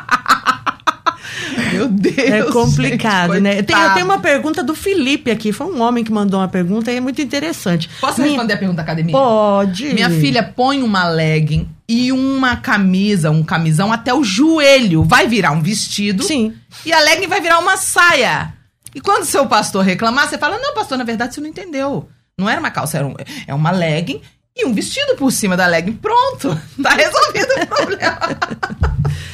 Meu 1.72 1.88
Deus. 1.90 2.18
É 2.18 2.42
complicado, 2.44 3.34
gente, 3.34 3.42
né? 3.44 3.62
Tem, 3.62 3.76
eu 3.76 3.94
tenho 3.94 4.06
uma 4.06 4.20
pergunta 4.20 4.64
do 4.64 4.74
Felipe 4.76 5.30
aqui. 5.30 5.52
Foi 5.52 5.68
um 5.68 5.82
homem 5.82 6.04
que 6.04 6.12
mandou 6.12 6.40
uma 6.40 6.48
pergunta 6.48 6.92
e 6.92 6.98
é 6.98 7.00
muito 7.02 7.22
interessante. 7.22 7.90
Posso 8.02 8.20
Minha- 8.22 8.32
responder 8.34 8.54
a 8.54 8.58
pergunta 8.58 8.78
da 8.78 8.84
academia? 8.84 9.12
Pode. 9.14 9.94
Minha 9.94 10.10
filha 10.10 10.44
põe 10.44 10.82
uma 10.82 11.08
legging 11.08 11.68
e 11.88 12.12
uma 12.12 12.56
camisa, 12.58 13.30
um 13.32 13.44
camisão 13.44 13.92
até 13.94 14.14
o 14.14 14.24
joelho. 14.24 15.04
Vai 15.04 15.28
virar 15.28 15.52
um 15.52 15.62
vestido. 15.62 16.24
Sim. 16.24 16.54
E 16.86 16.92
a 16.92 17.00
legging 17.00 17.28
vai 17.28 17.42
virar 17.42 17.60
uma 17.60 17.78
saia. 17.78 18.54
E 18.98 19.00
quando 19.00 19.26
seu 19.26 19.46
pastor 19.46 19.86
reclamar, 19.86 20.28
você 20.28 20.40
fala: 20.40 20.58
Não, 20.58 20.74
pastor, 20.74 20.98
na 20.98 21.04
verdade 21.04 21.36
você 21.36 21.40
não 21.40 21.48
entendeu. 21.48 22.10
Não 22.36 22.50
era 22.50 22.60
uma 22.60 22.72
calça, 22.72 22.98
era 22.98 23.06
um- 23.06 23.14
é 23.46 23.54
uma 23.54 23.70
legging 23.70 24.20
e 24.56 24.66
um 24.66 24.74
vestido 24.74 25.16
por 25.16 25.32
cima 25.32 25.56
da 25.56 25.68
legging. 25.68 25.94
Pronto. 25.94 26.60
Tá 26.82 26.90
resolvido 26.96 27.48
o 27.62 27.68
problema. 27.68 28.18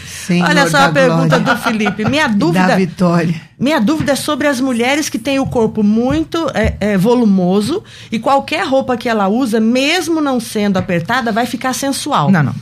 Senhor 0.06 0.50
Olha 0.50 0.70
só 0.70 0.78
a 0.80 0.90
pergunta 0.90 1.38
glória 1.40 1.56
do 1.56 1.62
Felipe. 1.62 2.04
Minha 2.06 2.28
dúvida, 2.30 2.68
Da 2.68 2.76
vitória. 2.76 3.42
minha 3.58 3.80
dúvida 3.80 4.12
é 4.12 4.16
sobre 4.16 4.48
as 4.48 4.60
mulheres 4.60 5.08
que 5.08 5.18
têm 5.20 5.40
o 5.40 5.46
corpo 5.46 5.82
muito 5.82 6.50
é, 6.54 6.76
é, 6.80 6.98
volumoso 6.98 7.82
e 8.12 8.20
qualquer 8.20 8.66
roupa 8.68 8.98
que 8.98 9.08
ela 9.08 9.30
usa, 9.30 9.60
mesmo 9.62 10.20
não 10.22 10.40
sendo 10.42 10.78
apertada, 10.78 11.32
vai 11.32 11.46
ficar 11.46 11.74
sensual. 11.74 12.30
Não, 12.32 12.44
não. 12.44 12.56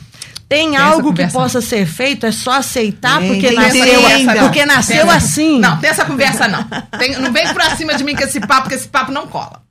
Tem 0.52 0.76
essa 0.76 0.84
algo 0.84 1.14
que 1.14 1.26
possa 1.28 1.60
ser 1.60 1.86
feito, 1.86 2.26
é 2.26 2.32
só 2.32 2.52
aceitar 2.52 3.18
Tem, 3.20 3.28
porque 3.28 3.46
tem 3.48 3.56
que 3.56 3.62
nasceu, 3.62 3.84
ter 3.84 4.06
ainda. 4.12 4.34
porque 4.40 4.66
nasceu 4.66 4.96
Tem 4.96 5.06
essa- 5.06 5.16
assim. 5.16 5.58
Não, 5.58 5.76
tem 5.78 5.90
essa 5.90 6.04
conversa 6.04 6.46
não. 6.48 6.64
Tem- 6.98 7.18
não 7.18 7.32
vem 7.32 7.52
pra 7.54 7.74
cima 7.76 7.94
de 7.94 8.04
mim 8.04 8.14
com 8.14 8.22
esse 8.24 8.38
papo, 8.40 8.62
porque 8.62 8.74
esse 8.74 8.88
papo 8.88 9.10
não 9.10 9.26
cola. 9.26 9.62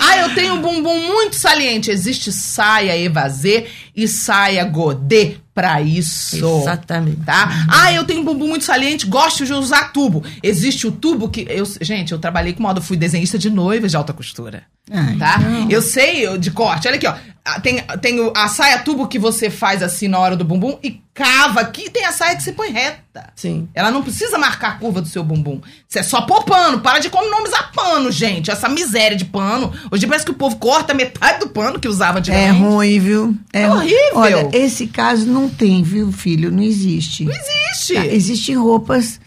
Ah, 0.00 0.16
eu 0.16 0.34
tenho 0.34 0.54
um 0.54 0.62
bumbum 0.62 0.98
muito 1.08 1.36
saliente. 1.36 1.90
Existe 1.90 2.32
saia 2.32 2.96
evasê 2.98 3.66
e 3.94 4.08
saia 4.08 4.64
godê 4.64 5.36
pra 5.54 5.82
isso. 5.82 6.36
Exatamente. 6.62 7.20
Tá? 7.20 7.66
Ah, 7.68 7.92
eu 7.92 8.02
tenho 8.04 8.22
um 8.22 8.24
bumbum 8.24 8.48
muito 8.48 8.64
saliente, 8.64 9.06
gosto 9.06 9.44
de 9.44 9.52
usar 9.52 9.92
tubo. 9.92 10.24
Existe 10.42 10.86
o 10.86 10.90
tubo 10.90 11.28
que. 11.28 11.46
Eu, 11.50 11.66
gente, 11.82 12.12
eu 12.12 12.18
trabalhei 12.18 12.54
com 12.54 12.62
moda, 12.62 12.80
fui 12.80 12.96
desenhista 12.96 13.38
de 13.38 13.50
noivas 13.50 13.90
de 13.90 13.96
alta 13.98 14.14
costura. 14.14 14.62
Ai, 14.90 15.16
Tá? 15.16 15.38
Eu 15.68 15.82
sei 15.82 16.26
eu- 16.26 16.38
de 16.38 16.50
corte. 16.50 16.88
Olha 16.88 16.96
aqui, 16.96 17.06
ó. 17.06 17.14
Tem, 17.62 17.82
tem 18.00 18.32
a 18.34 18.48
saia 18.48 18.78
tubo 18.78 19.06
que 19.06 19.18
você 19.18 19.50
faz 19.50 19.82
assim 19.82 20.08
na 20.08 20.18
hora 20.18 20.34
do 20.34 20.46
bumbum 20.46 20.78
e 20.82 21.02
cava 21.12 21.60
aqui. 21.60 21.90
Tem 21.90 22.06
a 22.06 22.10
saia 22.10 22.34
que 22.34 22.42
você 22.42 22.52
põe 22.52 22.70
reta. 22.70 23.30
Sim. 23.36 23.68
Ela 23.74 23.90
não 23.90 24.02
precisa 24.02 24.38
marcar 24.38 24.68
a 24.68 24.72
curva 24.78 25.02
do 25.02 25.08
seu 25.08 25.22
bumbum. 25.22 25.60
Isso 25.86 25.98
é 25.98 26.02
só 26.02 26.22
pôr 26.22 26.42
pano. 26.44 26.80
Para 26.80 27.00
de 27.00 27.08
economizar 27.08 27.70
pano, 27.74 28.10
gente. 28.10 28.50
Essa 28.50 28.66
miséria 28.66 29.14
de 29.14 29.26
pano. 29.26 29.70
Hoje 29.90 30.06
parece 30.06 30.24
que 30.24 30.30
o 30.30 30.34
povo 30.34 30.56
corta 30.56 30.94
metade 30.94 31.40
do 31.40 31.48
pano 31.50 31.78
que 31.78 31.86
usava 31.86 32.16
É 32.16 32.20
antigamente. 32.20 32.60
ruim, 32.60 32.98
viu? 32.98 33.36
É 33.52 33.66
ruim. 33.66 33.76
horrível. 33.78 34.10
Olha, 34.14 34.48
esse 34.54 34.86
caso 34.86 35.26
não 35.26 35.46
tem, 35.50 35.82
viu, 35.82 36.10
filho? 36.10 36.50
Não 36.50 36.62
existe. 36.62 37.26
Não 37.26 37.32
existe. 37.34 37.94
Tá, 37.94 38.06
Existem 38.06 38.56
roupas 38.56 39.20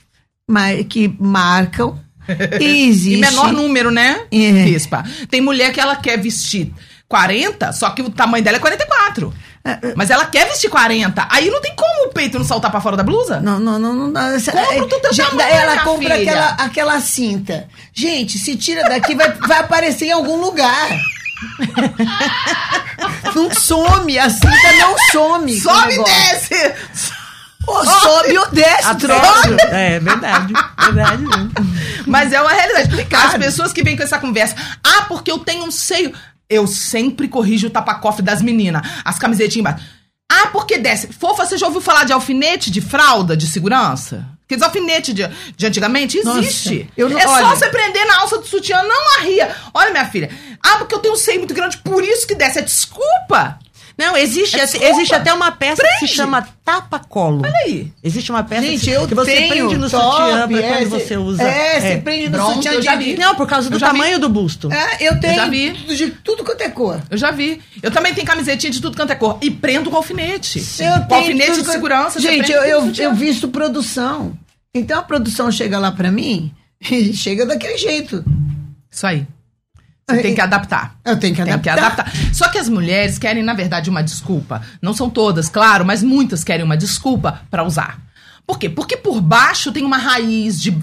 que 0.90 1.08
marcam 1.20 2.00
e 2.60 2.88
existe... 2.88 3.18
E 3.18 3.22
menor 3.22 3.54
número, 3.54 3.92
né? 3.92 4.22
É. 4.32 5.26
Tem 5.30 5.40
mulher 5.40 5.72
que 5.72 5.80
ela 5.80 5.96
quer 5.96 6.20
vestir 6.20 6.74
40, 7.10 7.72
só 7.74 7.90
que 7.92 8.02
o 8.02 8.10
tamanho 8.10 8.44
dela 8.44 8.58
é 8.58 8.60
44. 8.60 9.34
É, 9.64 9.94
Mas 9.96 10.10
ela 10.10 10.26
quer 10.26 10.48
vestir 10.48 10.70
40. 10.70 11.28
Aí 11.30 11.50
não 11.50 11.62
tem 11.62 11.74
como 11.76 12.06
o 12.10 12.14
peito 12.14 12.38
não 12.38 12.46
saltar 12.46 12.70
pra 12.72 12.82
fora 12.82 12.98
da 12.98 13.04
blusa? 13.04 13.40
Não, 13.40 13.60
não, 13.60 13.78
não, 13.80 13.94
não 13.94 14.12
dá. 14.12 14.34
Essa- 14.34 14.52
Compra 14.52 14.98
o 14.98 15.00
teu 15.02 15.14
Gente, 15.14 15.30
tamanho, 15.30 15.50
ela 15.50 15.72
minha 15.74 15.84
compra 15.84 16.16
filha. 16.16 16.32
aquela, 16.32 16.48
aquela 16.66 17.02
cinta. 17.02 17.68
Gente, 17.94 18.38
se 18.38 18.56
tira 18.56 18.84
daqui, 18.90 19.16
vai, 19.16 19.32
vai 19.34 19.60
aparecer 19.60 20.06
em 20.08 20.12
algum 20.12 20.38
lugar. 20.40 20.90
não 23.36 23.54
some, 23.54 24.18
a 24.18 24.30
cinta 24.30 24.74
não 24.80 24.96
some. 25.12 25.60
Sobe 25.60 25.94
e 25.96 26.04
desce! 26.04 26.74
Ou 27.68 27.86
sobe 27.86 28.38
ou 28.38 28.48
desce. 28.52 28.86
A 28.88 28.98
sobe. 29.00 29.62
É, 29.72 30.00
verdade. 30.00 30.54
Verdade 30.86 31.22
mesmo. 31.24 31.52
Mas 32.06 32.32
é 32.32 32.42
uma 32.42 32.52
realidade. 32.52 33.08
As 33.14 33.34
pessoas 33.38 33.74
que 33.74 33.84
vêm 33.84 33.98
com 33.98 34.04
essa 34.04 34.18
conversa, 34.20 34.56
ah, 34.84 35.02
porque 35.08 35.30
eu 35.32 35.40
tenho 35.40 35.66
um 35.66 35.72
seio. 35.72 36.14
Eu 36.50 36.66
sempre 36.68 37.28
corrijo 37.28 37.68
o 37.68 37.70
tapa-cofre 37.70 38.22
das 38.24 38.42
meninas, 38.42 38.82
as 39.04 39.20
camisetinhas 39.20 39.60
embaixo. 39.60 39.86
Ah, 40.32 40.48
porque 40.48 40.78
desce. 40.78 41.08
Fofa, 41.14 41.46
você 41.46 41.58
já 41.58 41.66
ouviu 41.68 41.82
falar 41.82 42.04
de 42.04 42.14
alfinete 42.14 42.70
de 42.70 42.82
fralda 42.82 43.36
de 43.36 43.48
segurança? 43.48 44.26
Aqueles 44.46 44.64
alfinetes 44.64 45.14
de, 45.14 45.28
de 45.58 45.66
antigamente 45.66 46.22
Nossa, 46.24 46.40
existe. 46.40 46.90
eu 46.96 47.10
não- 47.10 47.18
é 47.20 47.24
só 47.24 47.34
olha- 47.34 47.48
você 47.56 47.68
prender 47.70 48.06
na 48.08 48.20
alça 48.22 48.38
do 48.38 48.46
sutiã, 48.48 48.82
não 48.84 49.18
arria. 49.20 49.54
Olha, 49.74 49.92
minha 49.92 50.06
filha. 50.06 50.30
Ah, 50.64 50.78
porque 50.78 50.96
eu 50.96 51.00
tenho 51.00 51.14
um 51.14 51.18
seio 51.18 51.40
muito 51.40 51.54
grande, 51.54 51.78
por 51.80 52.02
isso 52.04 52.26
que 52.28 52.36
desce. 52.36 52.60
É 52.60 52.62
desculpa. 52.62 53.60
Não, 53.98 54.16
existe, 54.16 54.56
É 54.60 54.62
desculpa. 54.66 54.86
existe 54.88 55.16
até 55.16 55.34
uma 55.34 55.52
peça 55.52 55.82
que 55.82 55.88
se 55.90 55.98
Prende. 56.00 56.14
chama 56.14 56.48
tapa-colo. 56.64 57.42
Olha 57.44 57.58
aí. 57.66 57.92
Existe 58.04 58.30
uma 58.32 58.44
peça 58.44 58.62
Gente, 58.62 58.84
que, 58.86 58.92
eu 58.92 59.08
que 59.08 59.16
você 59.16 59.32
tenho 59.36 59.48
prende 59.68 59.78
no 59.78 59.90
top, 59.90 60.16
sutiã 60.18 60.48
pra 60.48 60.60
é, 60.60 60.62
quando 60.78 60.84
cê- 60.84 61.00
você 61.08 61.18
usa. 61.18 61.44
É, 61.44 61.80
você 61.82 61.98
prende 62.02 62.26
no 62.30 62.38
Pronto, 62.38 62.54
sutiã 62.54 62.72
eu 62.74 62.80
de... 62.80 62.86
já 62.86 62.96
vi. 62.96 63.18
Não, 63.18 63.34
por 63.36 63.48
causa 63.48 63.70
do 63.70 63.76
Eu 63.76 63.80
já 63.80 63.88
vi. 63.88 63.92
tamanho 63.94 64.20
do 64.20 64.30
busto. 64.30 64.72
É, 64.72 64.98
eu 65.08 65.20
tenho 65.20 65.34
já 65.36 65.48
vi. 65.48 65.72
de 65.72 66.12
tudo 66.12 66.44
quanto 66.44 66.62
é 66.62 66.70
cor. 66.70 67.02
Eu 67.10 67.18
já 67.18 67.32
vi. 67.32 67.60
Eu 67.82 67.90
também 67.90 68.14
tenho 68.14 68.28
camisetinha 68.28 68.72
de 68.72 68.80
tudo 68.82 68.96
quanto 68.96 69.12
é 69.12 69.16
cor. 69.16 69.40
E 69.42 69.50
prendo 69.50 69.90
com 69.90 69.98
alfinete. 69.98 70.60
Eu 70.80 70.92
com 71.02 71.08
tenho 71.08 71.22
alfinete 71.22 71.52
de 71.54 71.64
que- 71.64 71.72
segurança. 71.72 72.20
Gente, 72.20 72.38
prende 72.38 72.52
eu, 72.52 72.64
eu, 72.64 72.94
eu 72.96 73.14
visto 73.16 73.48
produção. 73.48 74.38
Então 74.76 75.00
a 75.00 75.04
produção 75.04 75.52
chega 75.52 75.80
lá 75.80 75.92
pra 75.92 76.12
mim 76.12 76.52
e 76.92 77.14
chega 77.14 77.48
daquele 77.48 77.78
jeito. 77.80 78.24
Isso 78.92 79.08
aí. 79.08 79.26
Você 80.10 80.20
É, 80.20 80.22
tem 80.24 80.34
que 80.36 80.40
adaptar. 80.42 80.96
Eu 81.04 81.20
tenho 81.20 81.36
que 81.36 81.44
Tem 81.44 81.52
adaptar. 81.54 81.76
que 81.76 81.80
adaptar. 81.82 82.34
Só 82.34 82.48
que 82.48 82.58
as 82.58 82.70
mulheres 82.70 83.20
querem, 83.20 83.44
na 83.44 83.54
verdade, 83.54 83.90
uma 83.90 84.02
desculpa. 84.02 84.62
Não 84.82 84.94
são 84.94 85.10
todas, 85.10 85.50
claro, 85.50 85.86
mas 85.86 86.02
muitas 86.02 86.46
querem 86.46 86.64
uma 86.64 86.78
desculpa 86.78 87.42
pra 87.52 87.64
usar. 87.64 88.00
Por 88.46 88.58
quê? 88.58 88.70
Porque 88.70 88.96
por 88.96 89.20
baixo 89.20 89.70
tem 89.70 89.84
uma 89.84 89.98
raiz 89.98 90.62
de 90.62 90.78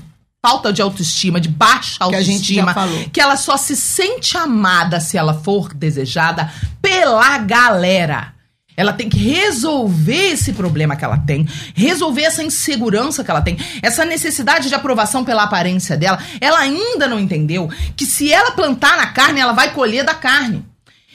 falta 0.45 0.71
de 0.71 0.83
autoestima, 0.83 1.41
de 1.41 1.49
baixa 1.49 1.97
Que 1.97 2.03
autoestima. 2.05 2.75
falou. 2.75 3.09
Que 3.11 3.19
ela 3.19 3.39
só 3.39 3.57
se 3.57 3.75
sente 3.75 4.37
amada 4.37 5.01
se 5.01 5.17
ela 5.17 5.33
for 5.33 5.73
desejada 5.73 6.53
pela 6.83 7.39
galera. 7.39 8.34
Ela 8.77 8.93
tem 8.93 9.09
que 9.09 9.19
resolver 9.19 10.33
esse 10.33 10.53
problema 10.53 10.97
que 10.97 11.05
ela 11.05 11.19
tem, 11.19 11.47
resolver 11.75 12.23
essa 12.23 12.43
insegurança 12.43 13.23
que 13.23 13.31
ela 13.31 13.43
tem, 13.43 13.57
essa 13.83 14.05
necessidade 14.05 14.69
de 14.69 14.75
aprovação 14.75 15.25
pela 15.25 15.45
aparência 15.45 15.97
dela. 15.97 16.19
Ela 16.41 16.59
ainda 16.59 17.07
não 17.07 17.21
entendeu 17.21 17.71
que 17.97 18.05
se 18.05 18.33
ela 18.33 18.51
plantar 18.51 18.97
na 18.97 19.07
carne, 19.07 19.41
ela 19.41 19.53
vai 19.53 19.73
colher 19.73 20.05
da 20.05 20.15
carne. 20.15 20.65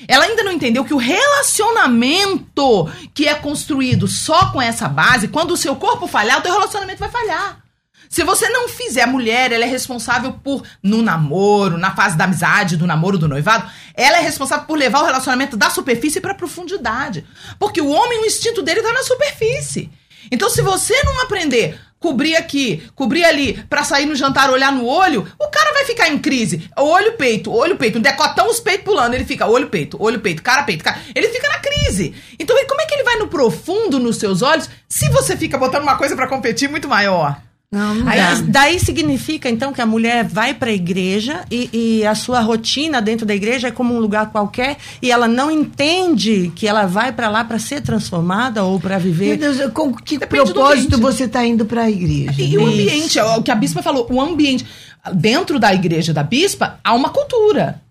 Ela 0.07 0.26
ainda 0.26 0.44
não 0.44 0.52
entendeu 0.52 0.86
que 0.86 0.94
o 0.94 0.98
relacionamento 0.98 2.90
que 3.14 3.27
é 3.27 3.36
construído 3.36 4.07
só 4.07 4.52
com 4.52 4.61
essa 4.61 4.88
base, 4.88 5.27
quando 5.27 5.52
o 5.52 5.57
seu 5.57 5.76
corpo 5.76 6.07
falhar, 6.07 6.40
o 6.40 6.41
teu 6.41 6.53
relacionamento 6.53 6.99
vai 6.99 7.10
falhar. 7.10 7.68
Se 8.10 8.23
você 8.23 8.49
não 8.49 8.68
fizer, 8.68 9.03
a 9.03 9.07
mulher, 9.07 9.52
ela 9.52 9.64
é 9.64 9.68
responsável 9.68 10.34
por, 10.34 10.64
no 10.81 11.03
namoro, 11.03 11.77
na 11.77 11.95
fase 11.95 12.18
da 12.18 12.23
amizade, 12.23 12.76
do 12.76 12.88
namoro, 12.88 13.19
do 13.19 13.27
noivado, 13.27 13.69
ela 13.94 14.18
é 14.18 14.22
responsável 14.22 14.65
por 14.65 14.77
levar 14.77 15.03
o 15.03 15.06
relacionamento 15.06 15.56
da 15.56 15.69
superfície 15.69 16.19
pra 16.19 16.34
profundidade. 16.34 17.23
Porque 17.60 17.80
o 17.80 17.90
homem, 17.90 18.19
o 18.19 18.26
instinto 18.26 18.64
dele 18.64 18.81
tá 18.81 18.91
na 18.91 19.03
superfície. 19.03 19.91
Então, 20.31 20.49
se 20.49 20.64
você 20.64 21.02
não 21.03 21.22
aprender 21.22 21.80
cobrir 21.99 22.36
aqui, 22.36 22.81
cobrir 22.95 23.26
ali, 23.26 23.61
pra 23.69 23.84
sair 23.84 24.06
no 24.06 24.15
jantar, 24.15 24.49
olhar 24.49 24.72
no 24.72 24.86
olho, 24.86 25.27
o 25.38 25.49
cara 25.49 25.73
vai 25.73 25.86
ficar 25.86 26.10
em 26.10 26.18
crise. 26.18 26.69
Olho, 26.77 27.14
peito, 27.14 27.52
olho, 27.52 27.76
peito, 27.76 27.99
um 27.99 28.02
decotão, 28.02 28.49
os 28.49 28.60
peitos 28.60 28.86
pulando. 28.86 29.14
Ele 29.14 29.26
fica 29.26 29.45
olho, 29.45 29.68
peito, 29.68 30.02
olho, 30.02 30.19
peito, 30.19 30.41
cara, 30.41 30.64
peito, 30.64 30.84
cara. 30.84 30.99
Ele 31.14 31.27
fica 31.27 31.48
na 31.49 31.60
crise. 31.60 32.15
Então, 32.40 32.56
como 32.68 32.81
é 32.81 32.86
que 32.86 32.95
ele 32.95 33.03
vai 33.03 33.18
no 33.18 33.27
profundo 33.27 33.99
nos 33.99 34.18
seus 34.18 34.41
olhos 34.41 34.69
se 34.88 35.10
você 35.10 35.36
fica 35.36 35.57
botando 35.57 35.84
uma 35.84 35.98
coisa 35.98 36.15
pra 36.15 36.27
competir 36.27 36.69
muito 36.69 36.88
maior? 36.88 37.48
Não, 37.71 37.93
não 37.93 38.07
Aí, 38.07 38.19
daí 38.47 38.79
significa, 38.79 39.47
então, 39.47 39.71
que 39.71 39.79
a 39.79 39.85
mulher 39.85 40.23
vai 40.23 40.55
para 40.55 40.71
a 40.71 40.73
igreja 40.73 41.45
e, 41.51 41.69
e 41.71 42.05
a 42.05 42.15
sua 42.15 42.39
rotina 42.39 42.99
dentro 42.99 43.27
da 43.27 43.35
igreja 43.35 43.67
é 43.67 43.71
como 43.71 43.93
um 43.93 43.99
lugar 43.99 44.31
qualquer 44.31 44.77
e 44.99 45.11
ela 45.11 45.27
não 45.27 45.51
entende 45.51 46.51
que 46.55 46.67
ela 46.67 46.87
vai 46.87 47.11
para 47.11 47.29
lá 47.29 47.43
para 47.43 47.59
ser 47.59 47.81
transformada 47.81 48.63
ou 48.63 48.79
para 48.79 48.95
Meu 48.95 49.01
viver. 49.01 49.37
Deus, 49.37 49.71
com 49.71 49.93
que 49.93 50.17
Depende 50.17 50.51
propósito 50.51 50.99
você 50.99 51.25
está 51.25 51.45
indo 51.45 51.63
para 51.63 51.83
a 51.83 51.89
igreja? 51.91 52.41
E 52.41 52.57
o 52.57 52.65
ambiente, 52.65 53.19
é 53.19 53.23
o 53.23 53.43
que 53.43 53.51
a 53.51 53.55
bispa 53.55 53.83
falou, 53.83 54.07
o 54.09 54.19
ambiente. 54.19 54.65
Dentro 55.13 55.59
da 55.59 55.71
igreja 55.71 56.11
da 56.11 56.23
bispa, 56.23 56.79
há 56.83 56.95
uma 56.95 57.09
cultura. 57.09 57.81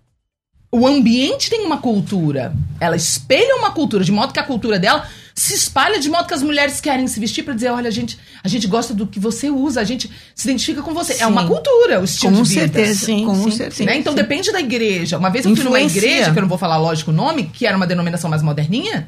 O 0.71 0.85
ambiente 0.85 1.49
tem 1.49 1.65
uma 1.65 1.77
cultura. 1.77 2.53
Ela 2.81 2.97
espelha 2.97 3.55
uma 3.55 3.71
cultura, 3.71 4.03
de 4.03 4.11
modo 4.11 4.33
que 4.33 4.39
a 4.39 4.43
cultura 4.43 4.77
dela 4.77 5.07
se 5.39 5.53
espalha, 5.53 5.99
de 5.99 6.09
modo 6.09 6.27
que 6.27 6.33
as 6.33 6.43
mulheres 6.43 6.81
querem 6.81 7.07
se 7.07 7.17
vestir 7.17 7.43
para 7.43 7.53
dizer: 7.53 7.69
olha, 7.69 7.87
a 7.87 7.91
gente, 7.91 8.19
a 8.43 8.47
gente 8.49 8.67
gosta 8.67 8.93
do 8.93 9.07
que 9.07 9.19
você 9.21 9.49
usa, 9.49 9.79
a 9.79 9.85
gente 9.85 10.11
se 10.35 10.49
identifica 10.49 10.81
com 10.81 10.93
você. 10.93 11.13
É 11.13 11.17
Sim. 11.17 11.25
uma 11.25 11.47
cultura, 11.47 12.01
o 12.01 12.03
estilo 12.03 12.35
Com 12.35 12.43
de 12.43 12.49
vida. 12.49 12.61
certeza, 12.61 13.05
Sim, 13.05 13.25
com 13.25 13.43
sim, 13.43 13.51
certeza. 13.51 13.85
Né? 13.85 13.97
Então 13.97 14.13
depende 14.13 14.51
da 14.51 14.59
igreja. 14.59 15.17
Uma 15.17 15.29
vez 15.29 15.45
eu 15.45 15.55
fui 15.55 15.63
numa 15.63 15.79
igreja, 15.79 16.33
que 16.33 16.37
eu 16.37 16.41
não 16.41 16.49
vou 16.49 16.57
falar 16.57 16.75
lógico 16.77 17.11
o 17.11 17.13
nome, 17.13 17.45
que 17.45 17.65
era 17.65 17.77
uma 17.77 17.87
denominação 17.87 18.29
mais 18.29 18.41
moderninha, 18.41 19.07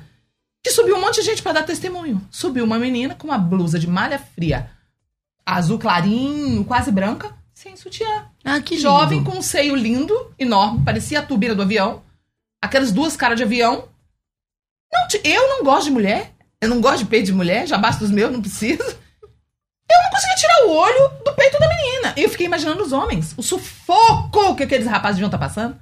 que 0.63 0.71
subiu 0.71 0.95
um 0.95 1.01
monte 1.01 1.15
de 1.19 1.23
gente 1.23 1.41
para 1.41 1.51
dar 1.51 1.63
testemunho. 1.63 2.25
Subiu 2.31 2.63
uma 2.63 2.79
menina 2.79 3.13
com 3.13 3.27
uma 3.27 3.37
blusa 3.37 3.77
de 3.77 3.87
malha 3.87 4.17
fria, 4.33 4.69
azul 5.45 5.77
clarinho, 5.77 6.63
quase 6.63 6.93
branca, 6.93 7.35
sem 7.53 7.75
sutiã. 7.75 8.25
Ah, 8.45 8.61
que 8.61 8.75
lindo. 8.75 8.83
Jovem 8.83 9.21
com 9.21 9.37
um 9.37 9.41
seio 9.41 9.75
lindo, 9.75 10.13
enorme, 10.39 10.81
parecia 10.85 11.19
a 11.19 11.23
turbina 11.23 11.53
do 11.53 11.61
avião. 11.61 12.01
Aquelas 12.61 12.93
duas 12.93 13.17
caras 13.17 13.35
de 13.35 13.43
avião. 13.43 13.90
Não, 14.93 15.07
eu 15.23 15.47
não 15.47 15.63
gosto 15.63 15.85
de 15.85 15.91
mulher. 15.91 16.31
Eu 16.59 16.69
não 16.69 16.79
gosto 16.81 16.99
de 16.99 17.05
peito 17.05 17.25
de 17.25 17.33
mulher, 17.33 17.65
já 17.67 17.77
basta 17.77 18.03
os 18.03 18.11
meus, 18.11 18.31
não 18.31 18.41
preciso. 18.41 18.83
Eu 18.83 20.03
não 20.03 20.09
consegui 20.11 20.35
tirar 20.35 20.65
o 20.67 20.71
olho 20.71 21.09
do 21.25 21.33
peito 21.33 21.59
da 21.59 21.67
menina. 21.67 22.13
E 22.15 22.23
eu 22.23 22.29
fiquei 22.29 22.45
imaginando 22.45 22.83
os 22.83 22.91
homens, 22.93 23.33
o 23.35 23.41
sufoco 23.43 24.55
que 24.55 24.63
aqueles 24.63 24.85
rapazes 24.87 25.15
deviam 25.17 25.27
estar 25.27 25.37
passando. 25.37 25.75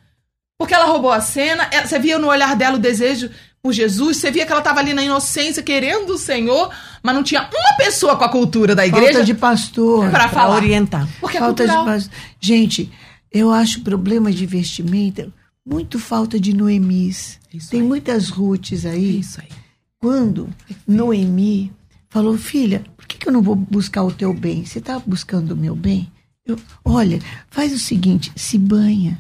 Porque 0.57 0.73
ela 0.73 0.85
roubou 0.85 1.11
a 1.11 1.21
cena, 1.21 1.67
ela- 1.71 1.85
você 1.85 1.99
via 1.99 2.17
no 2.17 2.27
olhar 2.27 2.55
dela 2.55 2.75
o 2.77 2.79
desejo 2.79 3.29
por 3.61 3.71
Jesus, 3.73 4.17
você 4.17 4.31
via 4.31 4.45
que 4.45 4.51
ela 4.51 4.61
estava 4.61 4.79
ali 4.79 4.93
na 4.93 5.03
inocência, 5.03 5.61
querendo 5.61 6.11
o 6.13 6.17
Senhor, 6.17 6.73
mas 7.03 7.13
não 7.15 7.23
tinha 7.23 7.41
uma 7.41 7.77
pessoa 7.77 8.15
com 8.15 8.23
a 8.23 8.29
cultura 8.29 8.73
da 8.73 8.85
igreja 8.87 9.11
Falta 9.13 9.25
de 9.25 9.33
pastor. 9.33 10.09
pra 10.09 10.19
Para 10.21 10.29
falar. 10.29 10.55
orientar. 10.55 11.07
Porque 11.19 11.37
é 11.37 11.39
falta 11.39 11.63
de 11.65 11.71
cultural. 11.73 11.93
pastor. 11.93 12.13
Gente, 12.39 12.91
eu 13.31 13.51
acho 13.51 13.81
problema 13.81 14.31
de 14.31 14.45
vestimenta 14.45 15.31
muito 15.65 15.99
falta 15.99 16.39
de 16.39 16.53
Noemis. 16.53 17.38
Isso 17.53 17.71
Tem 17.71 17.81
aí. 17.81 17.87
muitas 17.87 18.29
Ruths 18.29 18.85
aí. 18.85 19.19
Isso 19.19 19.41
aí. 19.41 19.49
Quando 19.97 20.49
Noemi 20.87 21.71
falou: 22.09 22.37
Filha, 22.37 22.83
por 22.95 23.07
que, 23.07 23.17
que 23.17 23.27
eu 23.27 23.33
não 23.33 23.41
vou 23.41 23.55
buscar 23.55 24.03
o 24.03 24.13
teu 24.13 24.33
bem? 24.33 24.65
Você 24.65 24.79
está 24.79 24.99
buscando 24.99 25.51
o 25.51 25.57
meu 25.57 25.75
bem? 25.75 26.11
Eu, 26.45 26.57
olha, 26.83 27.19
faz 27.49 27.73
o 27.73 27.79
seguinte: 27.79 28.31
se 28.35 28.57
banha. 28.57 29.19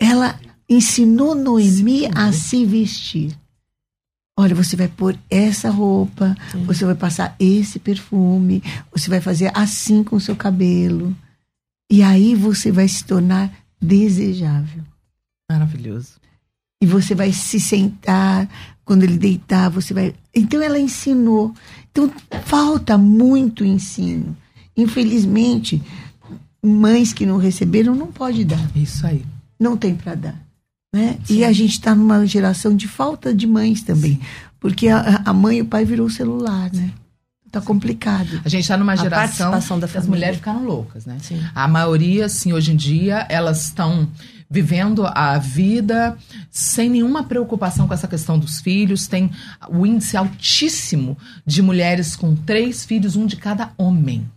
Ela 0.00 0.38
ensinou 0.68 1.34
Noemi 1.34 2.06
a 2.14 2.32
se 2.32 2.64
vestir. 2.64 3.36
Olha, 4.36 4.54
você 4.54 4.74
vai 4.74 4.88
pôr 4.88 5.16
essa 5.28 5.70
roupa, 5.70 6.34
você 6.66 6.86
vai 6.86 6.94
passar 6.94 7.36
esse 7.38 7.78
perfume, 7.78 8.62
você 8.90 9.10
vai 9.10 9.20
fazer 9.20 9.52
assim 9.54 10.02
com 10.02 10.16
o 10.16 10.20
seu 10.20 10.34
cabelo. 10.34 11.14
E 11.90 12.02
aí 12.02 12.34
você 12.34 12.72
vai 12.72 12.88
se 12.88 13.04
tornar 13.04 13.52
desejável. 13.80 14.82
Maravilhoso. 15.50 16.21
E 16.82 16.86
você 16.86 17.14
vai 17.14 17.32
se 17.32 17.60
sentar, 17.60 18.48
quando 18.84 19.04
ele 19.04 19.16
deitar, 19.16 19.70
você 19.70 19.94
vai. 19.94 20.12
Então 20.34 20.60
ela 20.60 20.80
ensinou. 20.80 21.54
Então 21.92 22.10
falta 22.44 22.98
muito 22.98 23.64
ensino. 23.64 24.36
Infelizmente, 24.76 25.80
mães 26.60 27.12
que 27.12 27.24
não 27.24 27.36
receberam 27.36 27.94
não 27.94 28.08
pode 28.08 28.44
dar. 28.44 28.68
Isso 28.74 29.06
aí. 29.06 29.24
Não 29.60 29.76
tem 29.76 29.94
para 29.94 30.16
dar. 30.16 30.42
Né? 30.92 31.18
E 31.30 31.44
a 31.44 31.52
gente 31.52 31.70
está 31.70 31.94
numa 31.94 32.26
geração 32.26 32.74
de 32.74 32.88
falta 32.88 33.32
de 33.32 33.46
mães 33.46 33.82
também. 33.82 34.18
Porque 34.58 34.88
a, 34.88 35.22
a 35.24 35.32
mãe 35.32 35.58
e 35.58 35.62
o 35.62 35.66
pai 35.66 35.84
virou 35.84 36.08
o 36.08 36.10
celular, 36.10 36.68
né? 36.72 36.90
Tá 37.52 37.60
complicado. 37.60 38.40
A 38.44 38.48
gente 38.48 38.62
está 38.62 38.76
numa 38.76 38.92
A 38.92 38.96
geração 38.96 39.50
participação 39.50 39.78
da 39.78 39.86
que 39.86 39.96
as 39.96 40.04
família. 40.04 40.16
mulheres 40.18 40.36
ficaram 40.38 40.64
loucas, 40.64 41.06
né? 41.06 41.18
Sim. 41.22 41.40
A 41.54 41.68
maioria, 41.68 42.26
assim, 42.26 42.52
hoje 42.52 42.72
em 42.72 42.76
dia, 42.76 43.24
elas 43.28 43.66
estão 43.66 44.08
vivendo 44.52 45.06
a 45.06 45.38
vida 45.38 46.18
sem 46.50 46.90
nenhuma 46.90 47.24
preocupação 47.24 47.88
com 47.88 47.94
essa 47.94 48.06
questão 48.06 48.38
dos 48.38 48.60
filhos. 48.60 49.06
Tem 49.06 49.30
o 49.66 49.86
índice 49.86 50.14
altíssimo 50.14 51.16
de 51.46 51.62
mulheres 51.62 52.14
com 52.14 52.36
três 52.36 52.84
filhos, 52.84 53.16
um 53.16 53.24
de 53.24 53.36
cada 53.36 53.72
homem. 53.78 54.30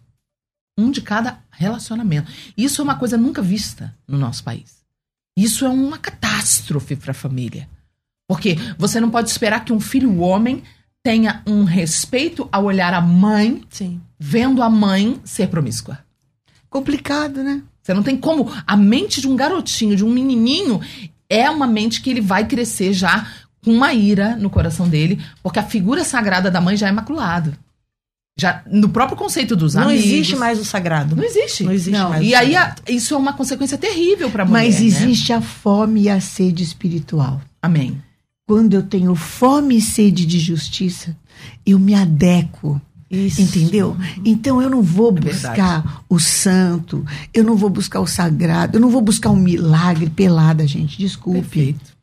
Um 0.80 0.90
de 0.90 1.02
cada 1.02 1.40
relacionamento. 1.52 2.32
Isso 2.56 2.82
é 2.82 2.84
uma 2.84 2.96
coisa 2.96 3.18
nunca 3.18 3.42
vista 3.42 3.94
no 4.08 4.18
nosso 4.18 4.42
país. 4.42 4.86
Isso 5.38 5.66
é 5.66 5.70
uma 5.70 5.98
catástrofe 5.98 6.96
para 6.96 7.12
a 7.12 7.14
família. 7.14 7.68
Porque 8.26 8.56
você 8.78 9.02
não 9.02 9.12
pode 9.12 9.30
esperar 9.30 9.66
que 9.66 9.74
um 9.74 9.82
filho 9.82 10.20
homem 10.20 10.64
tenha 11.04 11.44
um 11.46 11.66
respeito 11.66 12.48
ao 12.54 12.64
olhar 12.64 12.94
a 12.94 13.02
mãe 13.02 13.64
Sim. 13.70 14.02
vendo 14.18 14.64
a 14.64 14.70
mãe 14.70 15.20
ser 15.26 15.50
promíscua. 15.50 16.00
Complicado, 16.70 17.44
né? 17.44 17.62
Você 17.86 17.94
não 17.94 18.02
tem 18.02 18.18
como. 18.18 18.52
A 18.66 18.76
mente 18.76 19.22
de 19.22 19.28
um 19.28 19.36
garotinho, 19.36 19.96
de 19.96 20.04
um 20.04 20.10
menininho, 20.10 20.82
é 21.30 21.48
uma 21.52 21.68
mente 21.68 22.02
que 22.02 22.10
ele 22.10 22.20
vai 22.20 22.48
crescer 22.48 22.92
já 22.94 23.28
com 23.64 23.72
uma 23.72 23.94
ira 23.94 24.36
no 24.36 24.50
coração 24.50 24.90
dele, 24.90 25.22
porque 25.44 25.60
a 25.60 25.64
figura 25.64 26.04
sagrada 26.04 26.50
da 26.50 26.60
mãe 26.60 26.76
já 26.76 26.88
é 26.88 26.92
maculada. 26.92 27.56
Já 28.40 28.64
no 28.70 28.90
próprio 28.90 29.16
conceito 29.16 29.56
dos 29.56 29.76
Não 29.76 29.84
amigos. 29.84 30.04
existe 30.04 30.36
mais 30.36 30.60
o 30.60 30.66
sagrado. 30.66 31.16
Não 31.16 31.24
existe. 31.24 31.64
Não 31.64 31.72
existe 31.72 31.92
Não. 31.98 32.10
mais. 32.10 32.22
o 32.22 32.26
E 32.26 32.34
aí 32.34 32.56
a- 32.56 32.76
isso 32.90 33.14
é 33.14 33.18
uma 33.18 33.34
consequência 33.34 33.78
terrível 33.78 34.32
para 34.32 34.42
a 34.44 34.46
mulher. 34.48 34.64
Mas 34.66 34.80
né? 34.80 34.86
existe 34.88 35.32
a 35.32 35.40
fome 35.40 36.02
e 36.04 36.10
a 36.10 36.20
sede 36.20 36.64
espiritual. 36.64 37.40
Amém. 37.62 38.02
Quando 38.48 38.74
eu 38.74 38.82
tenho 38.82 39.14
fome 39.16 39.78
e 39.78 39.82
sede 39.82 40.26
de 40.26 40.40
justiça, 40.40 41.16
eu 41.66 41.78
me 41.80 41.94
adequo. 41.94 42.82
Isso. 43.16 43.42
Entendeu? 43.42 43.96
Então 44.24 44.62
eu 44.62 44.70
não 44.70 44.82
vou 44.82 45.10
É 45.10 45.22
buscar 45.22 46.04
o 46.10 46.20
santo, 46.20 47.06
eu 47.34 47.44
não 47.44 47.56
vou 47.56 47.70
buscar 47.70 48.00
o 48.00 48.08
sagrado, 48.08 48.78
eu 48.78 48.82
não 48.82 48.90
vou 48.90 49.02
buscar 49.02 49.30
um 49.30 49.36
milagre 49.36 50.10
pelada, 50.10 50.68
gente. 50.68 50.98
Desculpe. 50.98 51.40
Perfeito. 51.40 51.96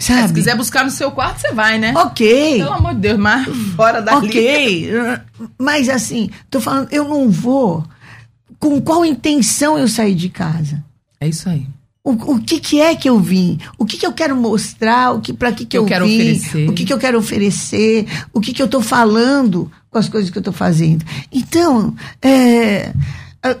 É, 0.00 0.04
Sabe? 0.04 0.28
se 0.28 0.34
quiser 0.34 0.56
buscar 0.56 0.84
no 0.84 0.90
seu 0.90 1.10
quarto, 1.12 1.40
você 1.40 1.52
vai, 1.52 1.78
né? 1.78 1.94
Ok. 1.96 2.58
Pelo 2.58 2.72
amor 2.72 2.94
de 2.94 3.00
Deus, 3.00 3.18
mas 3.18 3.46
fora 3.74 4.02
dali. 4.02 4.28
Ok. 4.28 4.90
Mas 5.58 5.88
assim, 5.88 6.30
tô 6.50 6.60
falando, 6.60 6.92
eu 6.92 7.08
não 7.08 7.30
vou. 7.30 7.84
Com 8.58 8.80
qual 8.80 9.04
intenção 9.04 9.78
eu 9.78 9.88
saí 9.88 10.14
de 10.14 10.28
casa? 10.28 10.84
É 11.20 11.28
isso 11.28 11.48
aí. 11.48 11.66
O, 12.04 12.10
o 12.34 12.38
que, 12.38 12.60
que 12.60 12.80
é 12.82 12.94
que 12.94 13.08
eu 13.08 13.18
vim? 13.18 13.58
O 13.78 13.86
que, 13.86 13.96
que 13.96 14.06
eu 14.06 14.12
quero 14.12 14.36
mostrar? 14.36 15.12
O 15.12 15.22
que 15.22 15.32
para 15.32 15.50
que, 15.52 15.64
que 15.64 15.74
Eu 15.78 15.82
eu, 15.82 15.88
quero 15.88 16.06
vim? 16.06 16.16
oferecer. 16.16 16.68
O 16.68 16.72
que, 16.74 16.84
que 16.84 16.92
eu 16.92 16.98
quero 16.98 17.18
oferecer? 17.18 18.06
O 18.30 18.40
que, 18.42 18.52
que 18.52 18.60
eu 18.60 18.66
estou 18.66 18.82
falando 18.82 19.72
com 19.90 19.98
as 19.98 20.06
coisas 20.06 20.28
que 20.30 20.36
eu 20.36 20.42
estou 20.42 20.52
fazendo? 20.52 21.02
Então, 21.32 21.94
é, 22.20 22.92
a, 23.42 23.56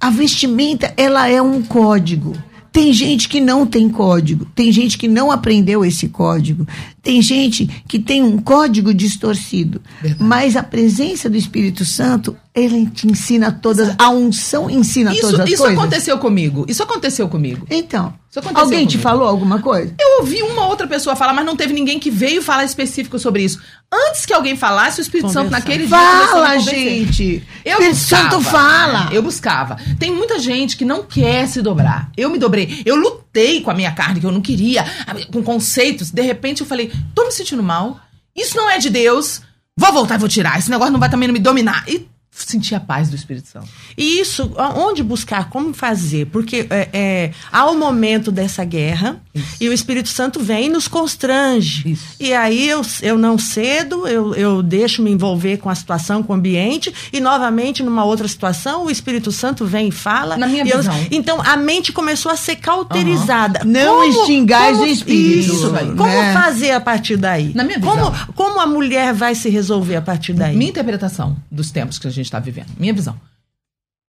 a 0.00 0.10
vestimenta 0.10 0.94
ela 0.96 1.28
é 1.28 1.42
um 1.42 1.60
código. 1.60 2.36
Tem 2.70 2.92
gente 2.92 3.28
que 3.28 3.40
não 3.40 3.66
tem 3.66 3.88
código, 3.88 4.44
tem 4.54 4.70
gente 4.70 4.96
que 4.96 5.08
não 5.08 5.32
aprendeu 5.32 5.84
esse 5.84 6.06
código, 6.06 6.64
tem 7.02 7.22
gente 7.22 7.66
que 7.86 7.98
tem 7.98 8.22
um 8.22 8.38
código 8.38 8.92
distorcido. 8.94 9.80
Verdade. 10.00 10.22
Mas 10.22 10.56
a 10.56 10.62
presença 10.62 11.28
do 11.30 11.36
Espírito 11.36 11.84
Santo, 11.84 12.36
ele 12.54 12.86
te 12.86 13.06
ensina 13.06 13.52
todas, 13.52 13.94
a 13.98 14.10
unção 14.10 14.68
ensina 14.70 15.12
Isso, 15.12 15.20
todas 15.22 15.40
as 15.40 15.48
isso 15.50 15.62
coisas. 15.62 15.78
aconteceu 15.78 16.18
comigo. 16.18 16.64
Isso 16.68 16.82
aconteceu 16.82 17.28
comigo. 17.28 17.66
Então, 17.70 18.12
Isso 18.28 18.38
aconteceu 18.40 18.64
alguém 18.64 18.80
te 18.86 18.92
comigo. 18.92 19.02
falou 19.02 19.28
alguma 19.28 19.60
coisa? 19.60 19.94
Eu 20.00 20.20
ouvi 20.20 20.42
uma 20.42 20.66
outra 20.66 20.86
pessoa 20.86 21.14
falar, 21.16 21.32
mas 21.32 21.46
não 21.46 21.56
teve 21.56 21.72
ninguém 21.72 21.98
que 21.98 22.10
veio 22.10 22.42
falar 22.42 22.64
específico 22.64 23.18
sobre 23.18 23.44
isso. 23.44 23.60
Antes 23.92 24.26
que 24.26 24.32
alguém 24.34 24.56
falasse, 24.56 25.00
o 25.00 25.02
Espírito 25.02 25.30
Santo 25.30 25.50
naquele 25.50 25.86
dia 25.86 25.96
Fala, 25.96 26.58
gente! 26.58 27.42
Eu 27.64 27.80
Espírito 27.80 27.94
buscava, 27.94 28.30
Santo 28.30 28.40
fala! 28.42 29.04
né? 29.04 29.10
Eu 29.12 29.22
buscava. 29.22 29.76
Tem 29.98 30.12
muita 30.12 30.38
gente 30.38 30.76
que 30.76 30.84
não 30.84 31.02
quer 31.04 31.46
se 31.48 31.62
dobrar. 31.62 32.10
Eu 32.16 32.28
me 32.28 32.38
dobrei. 32.38 32.82
Eu 32.84 32.96
lutei 32.96 33.27
com 33.62 33.70
a 33.70 33.74
minha 33.74 33.92
carne, 33.92 34.20
que 34.20 34.26
eu 34.26 34.32
não 34.32 34.40
queria, 34.40 34.84
com 35.32 35.42
conceitos. 35.42 36.10
De 36.10 36.22
repente 36.22 36.60
eu 36.60 36.66
falei, 36.66 36.92
tô 37.14 37.24
me 37.24 37.32
sentindo 37.32 37.62
mal. 37.62 38.00
Isso 38.34 38.56
não 38.56 38.68
é 38.68 38.78
de 38.78 38.90
Deus. 38.90 39.42
Vou 39.76 39.92
voltar 39.92 40.16
e 40.16 40.18
vou 40.18 40.28
tirar. 40.28 40.58
Esse 40.58 40.70
negócio 40.70 40.92
não 40.92 41.00
vai 41.00 41.08
também 41.08 41.30
me 41.30 41.38
dominar. 41.38 41.84
E 41.88 42.08
senti 42.44 42.74
a 42.74 42.80
paz 42.80 43.08
do 43.08 43.16
Espírito 43.16 43.48
Santo. 43.48 43.68
E 43.96 44.20
isso, 44.20 44.52
onde 44.76 45.02
buscar, 45.02 45.48
como 45.50 45.72
fazer? 45.74 46.26
Porque 46.26 46.66
é, 46.70 46.88
é, 46.92 47.30
há 47.52 47.66
o 47.70 47.76
momento 47.76 48.30
dessa 48.30 48.64
guerra 48.64 49.20
e 49.60 49.68
o 49.68 49.72
Espírito 49.72 50.08
Santo 50.08 50.40
vem 50.40 50.66
e 50.66 50.68
nos 50.68 50.86
constrange. 50.88 51.90
Isso. 51.92 52.06
E 52.20 52.32
aí 52.32 52.68
eu, 52.68 52.82
eu 53.02 53.18
não 53.18 53.38
cedo, 53.38 54.06
eu, 54.06 54.34
eu 54.34 54.62
deixo 54.62 55.02
me 55.02 55.10
envolver 55.10 55.58
com 55.58 55.68
a 55.70 55.74
situação, 55.74 56.22
com 56.22 56.32
o 56.32 56.36
ambiente, 56.36 56.92
e 57.12 57.20
novamente, 57.20 57.82
numa 57.82 58.04
outra 58.04 58.26
situação, 58.28 58.86
o 58.86 58.90
Espírito 58.90 59.30
Santo 59.32 59.64
vem 59.66 59.88
e 59.88 59.92
fala. 59.92 60.36
Na 60.36 60.46
minha 60.46 60.64
e 60.64 60.70
eu- 60.70 60.78
visão. 60.78 60.94
então 61.10 61.40
a 61.42 61.56
mente 61.56 61.92
começou 61.92 62.30
a 62.30 62.36
ser 62.36 62.56
cauterizada. 62.56 63.62
Não 63.64 64.04
extingais 64.08 64.78
o 64.78 64.84
espírito, 64.86 65.52
Isso, 65.54 65.70
né? 65.70 65.80
como 65.96 66.32
fazer 66.32 66.72
a 66.72 66.80
partir 66.80 67.16
daí? 67.16 67.52
Na 67.54 67.64
minha 67.64 67.80
como, 67.80 68.10
visão. 68.10 68.26
como 68.34 68.60
a 68.60 68.66
mulher 68.66 69.12
vai 69.12 69.34
se 69.34 69.48
resolver 69.48 69.96
a 69.96 70.02
partir 70.02 70.32
daí? 70.32 70.56
Minha 70.56 70.70
interpretação 70.70 71.36
dos 71.50 71.70
tempos 71.70 71.98
que 71.98 72.06
a 72.06 72.10
gente 72.10 72.27
está 72.28 72.38
vivendo, 72.38 72.68
minha 72.78 72.92
visão. 72.94 73.18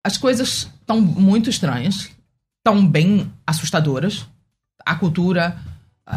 As 0.05 0.17
coisas 0.17 0.69
estão 0.79 0.99
muito 1.01 1.49
estranhas, 1.49 2.09
estão 2.59 2.85
bem 2.85 3.31
assustadoras. 3.45 4.25
A 4.85 4.93
cultura, 4.95 5.57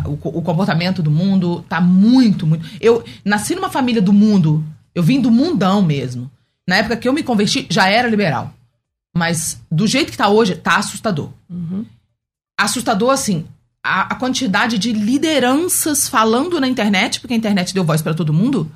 o, 0.04 0.12
o 0.38 0.42
comportamento 0.42 1.02
do 1.02 1.10
mundo 1.10 1.62
tá 1.68 1.80
muito, 1.80 2.46
muito. 2.46 2.66
Eu 2.80 3.04
nasci 3.24 3.54
numa 3.54 3.70
família 3.70 4.02
do 4.02 4.12
mundo, 4.12 4.64
eu 4.94 5.02
vim 5.02 5.20
do 5.20 5.30
mundão 5.30 5.80
mesmo. 5.82 6.30
Na 6.68 6.76
época 6.76 6.96
que 6.98 7.08
eu 7.08 7.12
me 7.14 7.22
converti, 7.22 7.66
já 7.70 7.88
era 7.88 8.08
liberal. 8.08 8.52
Mas 9.16 9.58
do 9.70 9.86
jeito 9.86 10.10
que 10.12 10.18
tá 10.18 10.28
hoje, 10.28 10.54
tá 10.54 10.76
assustador. 10.76 11.30
Assustador, 12.60 13.10
assim, 13.10 13.46
a, 13.82 14.12
a 14.12 14.14
quantidade 14.16 14.76
de 14.78 14.92
lideranças 14.92 16.08
falando 16.08 16.60
na 16.60 16.68
internet, 16.68 17.20
porque 17.20 17.32
a 17.34 17.36
internet 17.36 17.72
deu 17.72 17.84
voz 17.84 18.02
para 18.02 18.14
todo 18.14 18.34
mundo, 18.34 18.70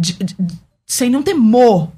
de- 0.00 0.14
de- 0.14 0.36
sem 0.86 1.08
nenhum 1.10 1.22
temor 1.22 1.92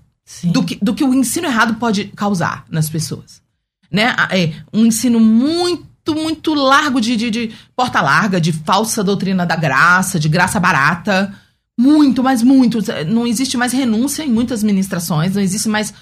do 0.45 0.63
que, 0.65 0.79
do 0.83 0.95
que 0.95 1.05
o 1.05 1.15
ensino 1.15 1.47
errado 1.47 1.75
pode 1.75 2.07
causar 2.17 2.65
nas 2.71 2.89
pessoas. 2.89 3.43
Né? 3.91 4.15
É, 4.31 4.53
um 4.73 4.87
ensino 4.87 5.21
muito, 5.21 6.15
muito 6.15 6.55
largo 6.55 7.01
de, 7.01 7.17
de, 7.17 7.31
de 7.31 7.53
porta 7.77 8.01
larga, 8.01 8.41
de 8.41 8.53
falsa 8.53 9.05
doutrina 9.05 9.45
da 9.45 9.57
graça, 9.57 10.19
de 10.19 10.29
graça 10.29 10.59
barata. 10.59 11.33
Muito, 11.79 12.23
mas 12.23 12.43
muito. 12.43 12.79
Não 13.07 13.27
existe 13.27 13.57
mais 13.57 13.73
renúncia 13.73 14.23
em 14.23 14.31
muitas 14.31 14.63
ministrações, 14.63 15.35
não 15.35 15.43
existe 15.43 15.69
mais 15.69 15.93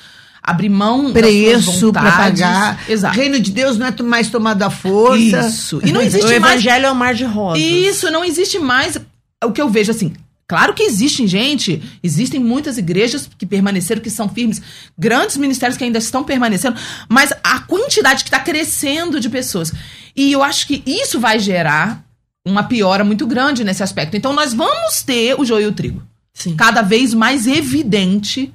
abrir 0.43 0.69
mão 0.69 1.13
Preço 1.13 1.93
para 1.93 2.13
pagar. 2.13 2.85
Exato. 2.89 3.17
Reino 3.17 3.39
de 3.39 3.51
Deus 3.51 3.77
não 3.77 3.87
é 3.87 4.03
mais 4.03 4.31
tomado 4.31 4.63
à 4.63 4.71
força. 4.71 5.47
Isso. 5.47 5.81
E 5.85 5.93
não 5.93 6.01
o 6.01 6.05
existe 6.05 6.27
mais 6.39 6.55
evangelho 6.55 6.87
é 6.87 6.93
um 6.93 6.95
mar 6.95 7.15
de 7.15 7.25
rosas. 7.25 7.63
isso, 7.63 8.11
não 8.11 8.25
existe 8.25 8.59
mais 8.59 8.99
o 9.45 9.53
que 9.53 9.61
eu 9.61 9.69
vejo 9.69 9.91
assim. 9.91 10.13
Claro 10.51 10.75
que 10.75 10.83
existem 10.83 11.29
gente, 11.29 11.81
existem 12.03 12.41
muitas 12.41 12.77
igrejas 12.77 13.31
que 13.39 13.47
permaneceram, 13.47 14.03
que 14.03 14.11
são 14.11 14.29
firmes, 14.29 14.61
grandes 14.99 15.37
ministérios 15.37 15.79
que 15.79 15.85
ainda 15.85 15.99
estão 15.99 16.25
permanecendo, 16.25 16.77
mas 17.09 17.33
a 17.45 17.61
quantidade 17.61 18.25
que 18.25 18.31
está 18.31 18.41
crescendo 18.41 19.21
de 19.21 19.31
pessoas. 19.31 19.73
E 20.17 20.33
eu 20.33 20.43
acho 20.43 20.67
que 20.67 20.83
isso 20.85 21.21
vai 21.21 21.39
gerar 21.39 22.05
uma 22.45 22.65
piora 22.65 23.05
muito 23.05 23.29
grande 23.29 23.63
nesse 23.63 23.85
aspecto. 23.85 24.17
Então 24.17 24.33
nós 24.33 24.53
vamos 24.53 25.03
ter 25.03 25.39
o 25.39 25.45
joio 25.45 25.67
e 25.67 25.69
o 25.69 25.73
trigo. 25.73 26.03
Sim. 26.35 26.57
Cada 26.57 26.83
vez 26.83 27.15
mais 27.15 27.47
evidente 27.47 28.53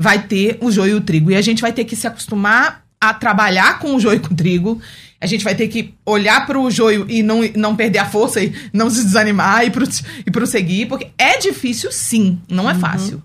vai 0.00 0.22
ter 0.22 0.56
o 0.62 0.72
joio 0.72 0.92
e 0.92 0.94
o 0.94 1.02
trigo. 1.02 1.30
E 1.30 1.36
a 1.36 1.42
gente 1.42 1.60
vai 1.60 1.70
ter 1.70 1.84
que 1.84 1.94
se 1.94 2.06
acostumar 2.06 2.82
a 2.98 3.12
trabalhar 3.12 3.78
com 3.78 3.94
o 3.94 4.00
joio 4.00 4.16
e 4.16 4.20
com 4.20 4.32
o 4.32 4.36
trigo 4.36 4.80
a 5.20 5.26
gente 5.26 5.44
vai 5.44 5.54
ter 5.54 5.68
que 5.68 5.94
olhar 6.04 6.46
pro 6.46 6.70
joio 6.70 7.06
e 7.08 7.22
não, 7.22 7.40
não 7.54 7.76
perder 7.76 7.98
a 7.98 8.06
força 8.08 8.42
e 8.42 8.54
não 8.72 8.90
se 8.90 9.04
desanimar 9.04 9.64
e, 9.64 9.70
pro, 9.70 9.86
e 10.26 10.30
prosseguir, 10.30 10.88
porque 10.88 11.08
é 11.16 11.38
difícil 11.38 11.90
sim, 11.90 12.40
não 12.48 12.68
é 12.68 12.74
fácil. 12.74 13.22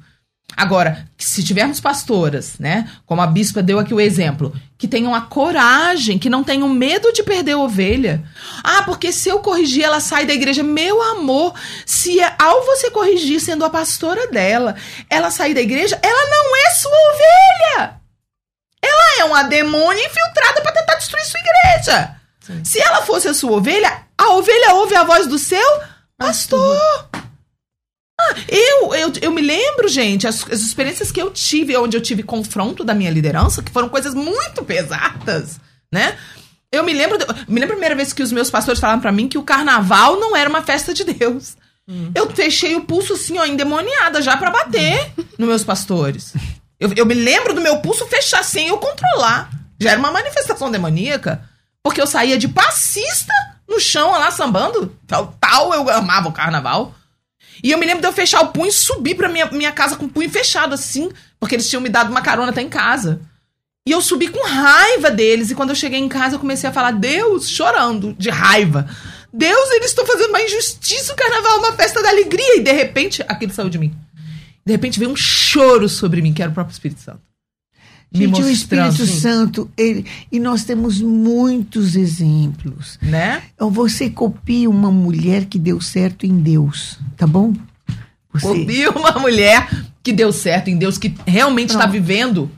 Agora, 0.55 1.07
se 1.17 1.43
tivermos 1.43 1.79
pastoras, 1.79 2.55
né, 2.59 2.89
como 3.05 3.21
a 3.21 3.27
bispa 3.27 3.63
deu 3.63 3.79
aqui 3.79 3.93
o 3.93 4.01
exemplo, 4.01 4.53
que 4.77 4.87
tenham 4.87 5.15
a 5.15 5.21
coragem, 5.21 6.19
que 6.19 6.29
não 6.29 6.43
tenham 6.43 6.67
medo 6.67 7.11
de 7.13 7.23
perder 7.23 7.53
a 7.53 7.57
ovelha. 7.57 8.23
Ah, 8.63 8.83
porque 8.83 9.11
se 9.13 9.29
eu 9.29 9.39
corrigir, 9.39 9.83
ela 9.83 10.01
sai 10.01 10.25
da 10.25 10.33
igreja. 10.33 10.61
Meu 10.61 11.01
amor, 11.01 11.53
se 11.85 12.19
é- 12.19 12.35
ao 12.37 12.65
você 12.65 12.91
corrigir 12.91 13.39
sendo 13.39 13.63
a 13.63 13.69
pastora 13.69 14.27
dela, 14.27 14.75
ela 15.09 15.31
sair 15.31 15.53
da 15.53 15.61
igreja, 15.61 15.97
ela 16.03 16.29
não 16.29 16.55
é 16.57 16.69
sua 16.71 16.91
ovelha. 17.13 18.00
Ela 18.83 19.21
é 19.21 19.23
uma 19.25 19.43
demônia 19.43 20.05
infiltrada 20.05 20.61
para 20.61 20.71
tentar 20.71 20.95
destruir 20.95 21.25
sua 21.25 21.39
igreja. 21.39 22.15
Se 22.63 22.81
ela 22.81 23.03
fosse 23.03 23.27
a 23.27 23.33
sua 23.33 23.51
ovelha, 23.51 24.03
a 24.17 24.29
ovelha 24.33 24.73
ouve 24.75 24.95
a 24.95 25.03
voz 25.03 25.27
do 25.27 25.37
seu 25.37 25.81
pastor. 26.17 27.09
Ah, 28.19 28.35
eu, 28.47 28.93
eu, 28.93 29.13
eu 29.21 29.31
me 29.31 29.41
lembro, 29.41 29.87
gente, 29.87 30.27
as, 30.27 30.43
as 30.51 30.61
experiências 30.61 31.11
que 31.11 31.21
eu 31.21 31.31
tive, 31.31 31.75
onde 31.77 31.97
eu 31.97 32.01
tive 32.01 32.23
confronto 32.23 32.83
da 32.83 32.93
minha 32.93 33.09
liderança, 33.09 33.63
que 33.63 33.71
foram 33.71 33.89
coisas 33.89 34.13
muito 34.13 34.63
pesadas, 34.63 35.59
né? 35.91 36.17
Eu 36.71 36.83
me 36.83 36.93
lembro, 36.93 37.17
me 37.47 37.59
lembro 37.59 37.73
a 37.73 37.77
primeira 37.77 37.95
vez 37.95 38.13
que 38.13 38.23
os 38.23 38.31
meus 38.31 38.49
pastores 38.49 38.79
falaram 38.79 39.01
pra 39.01 39.11
mim 39.11 39.27
que 39.27 39.37
o 39.37 39.43
carnaval 39.43 40.19
não 40.19 40.35
era 40.35 40.49
uma 40.49 40.61
festa 40.61 40.93
de 40.93 41.03
Deus. 41.03 41.57
Eu 42.15 42.29
fechei 42.29 42.75
o 42.75 42.85
pulso 42.85 43.13
assim, 43.13 43.37
ó, 43.37 43.45
endemoniada, 43.45 44.21
já 44.21 44.37
pra 44.37 44.49
bater 44.49 45.11
nos 45.37 45.47
meus 45.49 45.63
pastores. 45.63 46.33
Eu, 46.81 46.91
eu 46.95 47.05
me 47.05 47.13
lembro 47.13 47.53
do 47.53 47.61
meu 47.61 47.77
pulso 47.77 48.07
fechar 48.07 48.43
sem 48.43 48.69
eu 48.69 48.77
controlar. 48.79 49.51
Já 49.79 49.91
era 49.91 49.99
uma 49.99 50.11
manifestação 50.11 50.71
demoníaca. 50.71 51.47
Porque 51.83 52.01
eu 52.01 52.07
saía 52.07 52.39
de 52.39 52.47
passista 52.47 53.33
no 53.69 53.79
chão 53.79 54.09
lá 54.11 54.31
sambando. 54.31 54.97
Tal, 55.05 55.37
tal 55.39 55.71
eu 55.75 55.87
amava 55.91 56.27
o 56.27 56.33
carnaval. 56.33 56.95
E 57.63 57.69
eu 57.69 57.77
me 57.77 57.85
lembro 57.85 58.01
de 58.01 58.07
eu 58.07 58.13
fechar 58.13 58.41
o 58.41 58.47
punho 58.47 58.69
e 58.69 58.71
subir 58.71 59.13
pra 59.13 59.29
minha, 59.29 59.45
minha 59.51 59.71
casa 59.71 59.95
com 59.95 60.05
o 60.05 60.09
punho 60.09 60.29
fechado, 60.31 60.73
assim, 60.73 61.11
porque 61.39 61.53
eles 61.53 61.69
tinham 61.69 61.81
me 61.81 61.89
dado 61.89 62.09
uma 62.09 62.21
carona 62.21 62.49
até 62.49 62.63
em 62.63 62.69
casa. 62.69 63.21
E 63.87 63.91
eu 63.91 64.01
subi 64.01 64.27
com 64.29 64.43
raiva 64.43 65.11
deles. 65.11 65.51
E 65.51 65.55
quando 65.55 65.69
eu 65.69 65.75
cheguei 65.75 65.99
em 65.99 66.09
casa, 66.09 66.35
eu 66.35 66.39
comecei 66.39 66.67
a 66.67 66.73
falar, 66.73 66.91
Deus, 66.91 67.47
chorando, 67.47 68.15
de 68.17 68.31
raiva. 68.31 68.89
Deus, 69.31 69.69
eles 69.71 69.91
estão 69.91 70.05
fazendo 70.05 70.29
uma 70.29 70.41
injustiça, 70.41 71.13
o 71.13 71.15
carnaval 71.15 71.53
é 71.53 71.57
uma 71.57 71.73
festa 71.73 72.01
da 72.01 72.09
alegria. 72.09 72.57
E 72.57 72.63
de 72.63 72.71
repente, 72.71 73.23
aquilo 73.27 73.53
saiu 73.53 73.69
de 73.69 73.77
mim. 73.77 73.93
De 74.65 74.71
repente 74.71 74.99
veio 74.99 75.11
um 75.11 75.15
choro 75.15 75.89
sobre 75.89 76.21
mim, 76.21 76.33
que 76.33 76.41
era 76.41 76.51
o 76.51 76.53
próprio 76.53 76.73
Espírito 76.73 77.01
Santo. 77.01 77.21
Me 78.13 78.25
Gente, 78.25 78.41
o 78.41 78.49
Espírito 78.49 79.05
Santo, 79.05 79.71
ele, 79.77 80.05
e 80.29 80.37
nós 80.37 80.65
temos 80.65 80.99
muitos 80.99 81.95
exemplos. 81.95 82.99
né? 83.01 83.41
Então, 83.55 83.71
Você 83.71 84.09
copia 84.09 84.69
uma 84.69 84.91
mulher 84.91 85.45
que 85.45 85.57
deu 85.57 85.79
certo 85.79 86.25
em 86.25 86.37
Deus, 86.39 86.99
tá 87.15 87.25
bom? 87.25 87.53
Você, 88.33 88.47
Copia 88.47 88.91
uma 88.91 89.13
mulher 89.13 89.69
que 90.03 90.11
deu 90.11 90.33
certo 90.33 90.69
em 90.69 90.77
Deus, 90.77 90.97
que 90.97 91.13
realmente 91.25 91.69
está 91.69 91.85
vivendo 91.85 92.51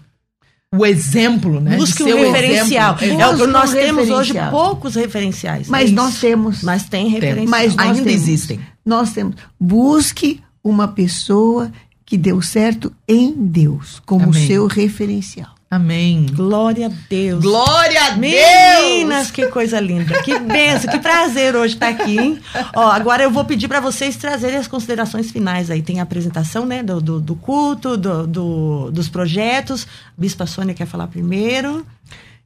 o 0.73 0.83
exemplo, 0.83 1.59
né? 1.59 1.77
Busque 1.77 2.01
um 2.03 2.19
o 2.19 2.31
referencial. 2.31 2.93
É 2.93 2.95
o 2.95 2.97
que 2.97 3.09
Busque 3.11 3.43
um 3.43 3.47
nós 3.47 3.71
temos 3.71 4.09
hoje 4.09 4.33
poucos 4.49 4.95
referenciais. 4.95 5.67
Mas 5.67 5.91
é 5.91 5.93
nós 5.93 6.19
temos. 6.19 6.63
Mas 6.63 6.89
tem 6.89 7.09
referencial. 7.09 7.47
Mas 7.47 7.77
Ainda 7.77 8.03
temos. 8.03 8.11
existem. 8.11 8.59
Nós 8.83 9.13
temos. 9.13 9.35
Busque 9.59 10.41
uma 10.63 10.87
pessoa 10.87 11.71
que 12.13 12.17
deu 12.19 12.43
certo 12.43 12.93
em 13.07 13.33
Deus, 13.33 13.99
como 14.05 14.25
Amém. 14.25 14.45
seu 14.45 14.67
referencial. 14.67 15.49
Amém. 15.71 16.27
Glória 16.31 16.85
a 16.85 16.91
Deus. 17.09 17.41
Glória 17.43 17.99
a 18.05 18.15
Meninas, 18.15 19.31
que 19.31 19.47
coisa 19.47 19.79
linda. 19.79 20.21
Que 20.21 20.37
benção, 20.37 20.91
que 20.91 20.99
prazer 20.99 21.55
hoje 21.55 21.73
estar 21.73 21.87
aqui, 21.89 22.19
hein? 22.19 22.39
Ó, 22.75 22.87
agora 22.91 23.23
eu 23.23 23.31
vou 23.31 23.43
pedir 23.45 23.67
para 23.67 23.79
vocês 23.79 24.15
trazerem 24.15 24.57
as 24.59 24.67
considerações 24.67 25.31
finais 25.31 25.71
aí. 25.71 25.81
Tem 25.81 25.99
a 25.99 26.03
apresentação, 26.03 26.67
né, 26.67 26.83
do, 26.83 27.01
do, 27.01 27.19
do 27.19 27.35
culto, 27.35 27.97
do, 27.97 28.27
do- 28.27 28.91
dos 28.91 29.09
projetos. 29.09 29.87
Bispa 30.15 30.45
Sônia 30.45 30.75
quer 30.75 30.85
falar 30.85 31.07
primeiro. 31.07 31.83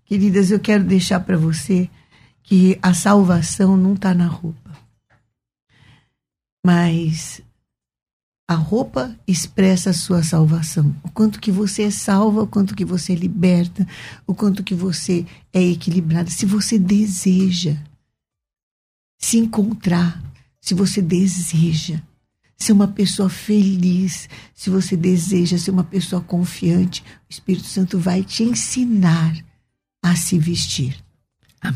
Queridas, 0.06 0.50
eu 0.50 0.62
quero 0.62 0.86
deixar 0.86 1.20
para 1.20 1.36
você 1.36 1.90
que 2.42 2.80
a 2.82 2.94
salvação 2.94 3.76
não 3.76 3.96
está 3.96 4.14
na 4.14 4.28
roupa. 4.28 4.72
Mas 6.66 7.42
a 8.48 8.56
roupa 8.56 9.14
expressa 9.28 9.90
a 9.90 9.94
sua 9.94 10.24
salvação. 10.24 10.96
O 11.04 11.10
quanto 11.10 11.40
que 11.40 11.52
você 11.52 11.84
é 11.84 11.92
salva, 11.92 12.44
o 12.44 12.48
quanto 12.48 12.74
que 12.74 12.86
você 12.86 13.12
é 13.12 13.16
liberta, 13.16 13.86
o 14.26 14.34
quanto 14.34 14.64
que 14.64 14.74
você 14.74 15.26
é 15.52 15.62
equilibrada. 15.62 16.30
Se 16.30 16.46
você 16.46 16.80
deseja 16.80 17.76
se 19.18 19.38
encontrar, 19.38 20.24
se 20.62 20.74
você 20.74 21.02
deseja 21.02 22.02
ser 22.56 22.72
uma 22.72 22.88
pessoa 22.88 23.30
feliz, 23.30 24.30
se 24.56 24.70
você 24.70 24.96
deseja 24.96 25.58
ser 25.58 25.72
uma 25.72 25.84
pessoa 25.84 26.22
confiante, 26.22 27.02
o 27.02 27.32
Espírito 27.32 27.68
Santo 27.68 28.00
vai 28.00 28.24
te 28.24 28.44
ensinar 28.44 29.38
a 30.02 30.16
se 30.16 30.40
vestir. 30.40 30.98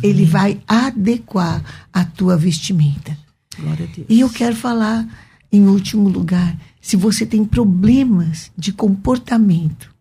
Ele 0.01 0.25
vai 0.25 0.61
adequar 0.67 1.87
a 1.91 2.05
tua 2.05 2.37
vestimenta. 2.37 3.17
Glória 3.59 3.85
a 3.85 3.93
Deus. 3.93 4.07
E 4.09 4.19
eu 4.21 4.29
quero 4.29 4.55
falar, 4.55 5.05
em 5.51 5.67
último 5.67 6.07
lugar, 6.07 6.57
se 6.79 6.95
você 6.95 7.25
tem 7.25 7.43
problemas 7.43 8.51
de 8.57 8.71
comportamento, 8.71 9.93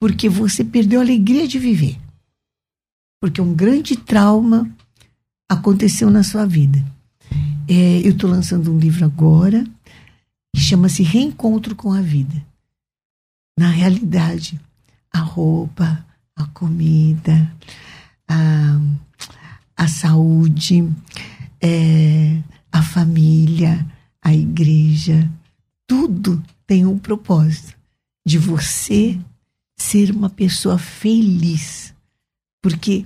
porque 0.00 0.28
você 0.28 0.64
perdeu 0.64 1.00
a 1.00 1.02
alegria 1.02 1.46
de 1.46 1.58
viver, 1.58 1.98
porque 3.20 3.40
um 3.40 3.54
grande 3.54 3.96
trauma 3.96 4.70
aconteceu 5.48 6.10
na 6.10 6.22
sua 6.22 6.44
vida. 6.44 6.84
É, 7.68 8.00
eu 8.04 8.10
estou 8.10 8.30
lançando 8.30 8.72
um 8.72 8.78
livro 8.78 9.04
agora 9.04 9.64
que 10.54 10.60
chama-se 10.60 11.02
Reencontro 11.02 11.74
com 11.74 11.92
a 11.92 12.00
Vida. 12.00 12.44
Na 13.58 13.68
realidade, 13.68 14.60
a 15.12 15.18
roupa, 15.18 16.04
a 16.36 16.44
comida, 16.48 17.50
a, 18.28 18.78
a 19.76 19.88
saúde, 19.88 20.88
é, 21.60 22.40
a 22.70 22.82
família, 22.82 23.84
a 24.26 24.34
igreja, 24.34 25.30
tudo 25.86 26.42
tem 26.66 26.84
um 26.84 26.98
propósito 26.98 27.76
de 28.26 28.38
você 28.38 29.16
ser 29.76 30.10
uma 30.10 30.28
pessoa 30.28 30.78
feliz. 30.78 31.94
Porque 32.60 33.04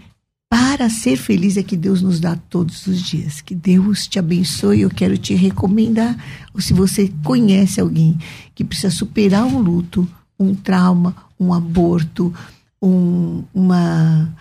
para 0.49 0.89
ser 0.89 1.19
feliz 1.19 1.59
é 1.59 1.63
que 1.63 1.77
Deus 1.77 2.01
nos 2.01 2.21
dá 2.21 2.37
todos 2.37 2.87
os 2.87 3.03
dias. 3.03 3.43
Que 3.43 3.55
Deus 3.55 4.07
te 4.07 4.19
abençoe. 4.19 4.81
Eu 4.81 4.89
quero 4.89 5.19
te 5.19 5.35
recomendar, 5.35 6.17
ou 6.55 6.61
se 6.63 6.73
você 6.73 7.13
conhece 7.23 7.83
alguém 7.83 8.19
que 8.55 8.65
precisa 8.65 8.91
superar 8.91 9.45
um 9.45 9.59
luto, 9.59 10.09
um 10.39 10.55
trauma, 10.55 11.15
um 11.39 11.53
aborto, 11.53 12.35
um, 12.81 13.45
uma, 13.53 14.35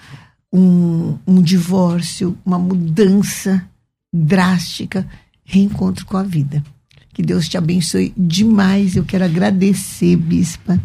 um, 0.49 1.17
um 1.27 1.41
divórcio, 1.41 2.37
uma 2.45 2.57
mudança 2.57 3.69
drástica, 4.13 5.05
reencontro 5.49 6.05
com 6.05 6.15
a 6.15 6.23
vida. 6.23 6.63
Que 7.13 7.23
Deus 7.23 7.49
te 7.49 7.57
abençoe 7.57 8.13
demais. 8.15 8.95
Eu 8.95 9.03
quero 9.03 9.25
agradecer, 9.25 10.15
Bispa. 10.15 10.79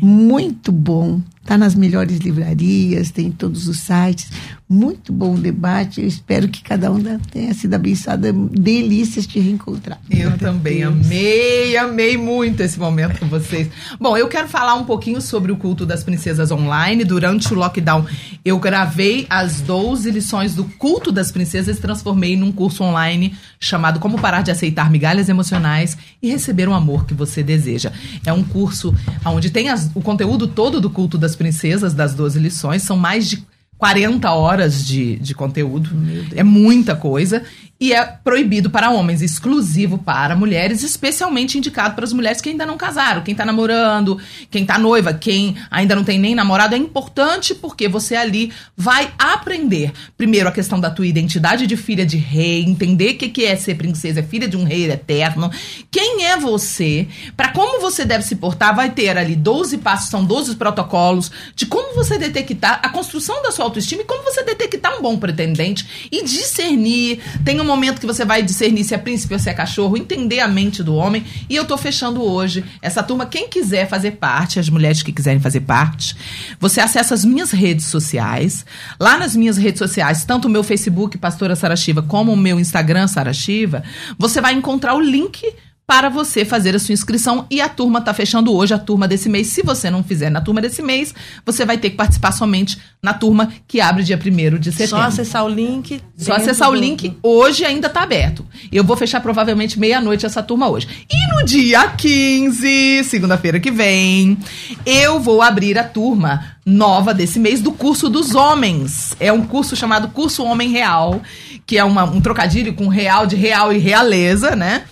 Muito 0.00 0.72
bom. 0.72 1.20
Está 1.46 1.56
nas 1.56 1.76
melhores 1.76 2.18
livrarias, 2.18 3.12
tem 3.12 3.26
em 3.26 3.30
todos 3.30 3.68
os 3.68 3.78
sites. 3.78 4.28
Muito 4.68 5.12
bom 5.12 5.34
o 5.34 5.38
debate. 5.38 6.00
Eu 6.00 6.08
espero 6.08 6.48
que 6.48 6.60
cada 6.60 6.90
um 6.90 7.00
tenha 7.30 7.54
sido 7.54 7.72
abençoado. 7.74 8.26
É 8.26 8.32
Delícias 8.32 9.28
te 9.28 9.38
reencontrar. 9.38 10.00
Eu 10.10 10.36
também 10.38 10.82
amei, 10.82 11.76
amei 11.76 12.16
muito 12.16 12.64
esse 12.64 12.80
momento 12.80 13.20
com 13.20 13.28
vocês. 13.28 13.68
Bom, 14.00 14.16
eu 14.16 14.26
quero 14.26 14.48
falar 14.48 14.74
um 14.74 14.84
pouquinho 14.84 15.20
sobre 15.20 15.52
o 15.52 15.56
culto 15.56 15.86
das 15.86 16.02
princesas 16.02 16.50
online. 16.50 17.04
Durante 17.04 17.52
o 17.52 17.56
lockdown, 17.56 18.04
eu 18.44 18.58
gravei 18.58 19.24
as 19.30 19.60
12 19.60 20.10
lições 20.10 20.52
do 20.52 20.64
culto 20.64 21.12
das 21.12 21.30
princesas 21.30 21.78
e 21.78 21.80
transformei 21.80 22.36
num 22.36 22.50
curso 22.50 22.82
online 22.82 23.36
chamado 23.60 24.00
Como 24.00 24.18
Parar 24.20 24.42
de 24.42 24.50
Aceitar 24.50 24.90
Migalhas 24.90 25.28
Emocionais 25.28 25.96
e 26.20 26.28
Receber 26.28 26.68
o 26.68 26.74
Amor 26.74 27.06
que 27.06 27.14
Você 27.14 27.40
Deseja. 27.40 27.92
É 28.24 28.32
um 28.32 28.42
curso 28.42 28.92
onde 29.24 29.48
tem 29.50 29.68
as- 29.68 29.92
o 29.94 30.00
conteúdo 30.00 30.48
todo 30.48 30.80
do 30.80 30.90
culto 30.90 31.16
das 31.16 31.35
princesas, 31.36 31.94
das 31.94 32.14
12 32.14 32.38
lições. 32.38 32.82
São 32.82 32.96
mais 32.96 33.28
de 33.28 33.44
40 33.78 34.30
horas 34.32 34.86
de, 34.86 35.16
de 35.16 35.34
conteúdo. 35.34 35.90
É 36.34 36.42
muita 36.42 36.96
coisa. 36.96 37.42
E 37.78 37.92
é 37.92 38.04
proibido 38.04 38.70
para 38.70 38.90
homens, 38.90 39.20
exclusivo 39.20 39.98
para 39.98 40.34
mulheres, 40.34 40.82
especialmente 40.82 41.58
indicado 41.58 41.94
para 41.94 42.04
as 42.04 42.12
mulheres 42.12 42.40
que 42.40 42.48
ainda 42.48 42.64
não 42.64 42.76
casaram, 42.76 43.22
quem 43.22 43.34
tá 43.34 43.44
namorando, 43.44 44.18
quem 44.50 44.64
tá 44.64 44.78
noiva, 44.78 45.12
quem 45.12 45.56
ainda 45.70 45.94
não 45.94 46.02
tem 46.02 46.18
nem 46.18 46.34
namorado, 46.34 46.74
é 46.74 46.78
importante 46.78 47.54
porque 47.54 47.86
você 47.86 48.16
ali 48.16 48.50
vai 48.76 49.12
aprender, 49.18 49.92
primeiro, 50.16 50.48
a 50.48 50.52
questão 50.52 50.80
da 50.80 50.90
tua 50.90 51.06
identidade 51.06 51.66
de 51.66 51.76
filha 51.76 52.06
de 52.06 52.16
rei, 52.16 52.62
entender 52.62 53.12
o 53.12 53.18
que, 53.18 53.28
que 53.28 53.44
é 53.44 53.54
ser 53.56 53.74
princesa, 53.74 54.20
é 54.20 54.22
filha 54.22 54.48
de 54.48 54.56
um 54.56 54.64
rei 54.64 54.90
eterno, 54.90 55.50
quem 55.90 56.24
é 56.24 56.36
você, 56.38 57.06
para 57.36 57.48
como 57.48 57.80
você 57.80 58.06
deve 58.06 58.24
se 58.24 58.36
portar, 58.36 58.74
vai 58.74 58.90
ter 58.90 59.18
ali 59.18 59.36
12 59.36 59.78
passos, 59.78 60.08
são 60.08 60.24
12 60.24 60.56
protocolos, 60.56 61.30
de 61.54 61.66
como 61.66 61.94
você 61.94 62.18
detectar 62.18 62.80
a 62.82 62.88
construção 62.88 63.42
da 63.42 63.52
sua 63.52 63.66
autoestima 63.66 64.00
e 64.00 64.06
como 64.06 64.22
você 64.22 64.42
detectar 64.42 64.96
um 64.96 65.02
bom 65.02 65.18
pretendente 65.18 66.08
e 66.10 66.24
discernir, 66.24 67.20
tem 67.44 67.60
um 67.60 67.65
momento 67.66 68.00
que 68.00 68.06
você 68.06 68.24
vai 68.24 68.42
discernir 68.42 68.84
se 68.84 68.94
é 68.94 68.98
príncipe 68.98 69.34
ou 69.34 69.40
se 69.40 69.50
é 69.50 69.54
cachorro, 69.54 69.96
entender 69.96 70.40
a 70.40 70.48
mente 70.48 70.82
do 70.82 70.94
homem. 70.94 71.24
E 71.48 71.56
eu 71.56 71.64
tô 71.64 71.76
fechando 71.76 72.22
hoje 72.22 72.64
essa 72.80 73.02
turma. 73.02 73.26
Quem 73.26 73.48
quiser 73.48 73.88
fazer 73.88 74.12
parte, 74.12 74.58
as 74.58 74.68
mulheres 74.68 75.02
que 75.02 75.12
quiserem 75.12 75.40
fazer 75.40 75.60
parte, 75.60 76.16
você 76.58 76.80
acessa 76.80 77.14
as 77.14 77.24
minhas 77.24 77.50
redes 77.50 77.86
sociais. 77.86 78.64
Lá 78.98 79.18
nas 79.18 79.34
minhas 79.36 79.56
redes 79.56 79.78
sociais, 79.78 80.24
tanto 80.24 80.46
o 80.46 80.50
meu 80.50 80.62
Facebook, 80.62 81.18
Pastora 81.18 81.56
Sarashiva, 81.56 82.02
como 82.02 82.32
o 82.32 82.36
meu 82.36 82.58
Instagram, 82.58 83.06
Sarashiva, 83.06 83.82
você 84.18 84.40
vai 84.40 84.54
encontrar 84.54 84.94
o 84.94 85.00
link 85.00 85.42
para 85.86 86.08
você 86.08 86.44
fazer 86.44 86.74
a 86.74 86.78
sua 86.80 86.92
inscrição 86.92 87.46
e 87.48 87.60
a 87.60 87.68
turma 87.68 88.00
está 88.00 88.12
fechando 88.12 88.52
hoje, 88.52 88.74
a 88.74 88.78
turma 88.78 89.06
desse 89.06 89.28
mês. 89.28 89.46
Se 89.46 89.62
você 89.62 89.88
não 89.88 90.02
fizer 90.02 90.30
na 90.30 90.40
turma 90.40 90.60
desse 90.60 90.82
mês, 90.82 91.14
você 91.44 91.64
vai 91.64 91.78
ter 91.78 91.90
que 91.90 91.96
participar 91.96 92.32
somente 92.32 92.76
na 93.00 93.14
turma 93.14 93.52
que 93.68 93.80
abre 93.80 94.02
dia 94.02 94.18
1 94.18 94.58
de 94.58 94.72
setembro. 94.72 94.96
Só 94.96 95.02
acessar 95.02 95.44
o 95.44 95.48
link. 95.48 96.02
Só 96.16 96.34
acessar 96.34 96.70
o 96.70 96.74
link. 96.74 97.16
Hoje 97.22 97.64
ainda 97.64 97.86
está 97.86 98.02
aberto. 98.02 98.44
Eu 98.72 98.82
vou 98.82 98.96
fechar 98.96 99.20
provavelmente 99.20 99.78
meia-noite 99.78 100.26
essa 100.26 100.42
turma 100.42 100.68
hoje. 100.68 100.88
E 101.08 101.34
no 101.34 101.44
dia 101.44 101.88
15, 101.88 103.04
segunda-feira 103.04 103.60
que 103.60 103.70
vem, 103.70 104.36
eu 104.84 105.20
vou 105.20 105.40
abrir 105.40 105.78
a 105.78 105.84
turma 105.84 106.56
nova 106.66 107.14
desse 107.14 107.38
mês 107.38 107.60
do 107.60 107.70
curso 107.70 108.08
dos 108.08 108.34
homens. 108.34 109.14
É 109.20 109.32
um 109.32 109.46
curso 109.46 109.76
chamado 109.76 110.08
Curso 110.08 110.42
Homem 110.42 110.68
Real, 110.68 111.22
que 111.64 111.78
é 111.78 111.84
uma, 111.84 112.02
um 112.02 112.20
trocadilho 112.20 112.74
com 112.74 112.88
real 112.88 113.24
de 113.24 113.36
real 113.36 113.72
e 113.72 113.78
realeza, 113.78 114.56
né? 114.56 114.82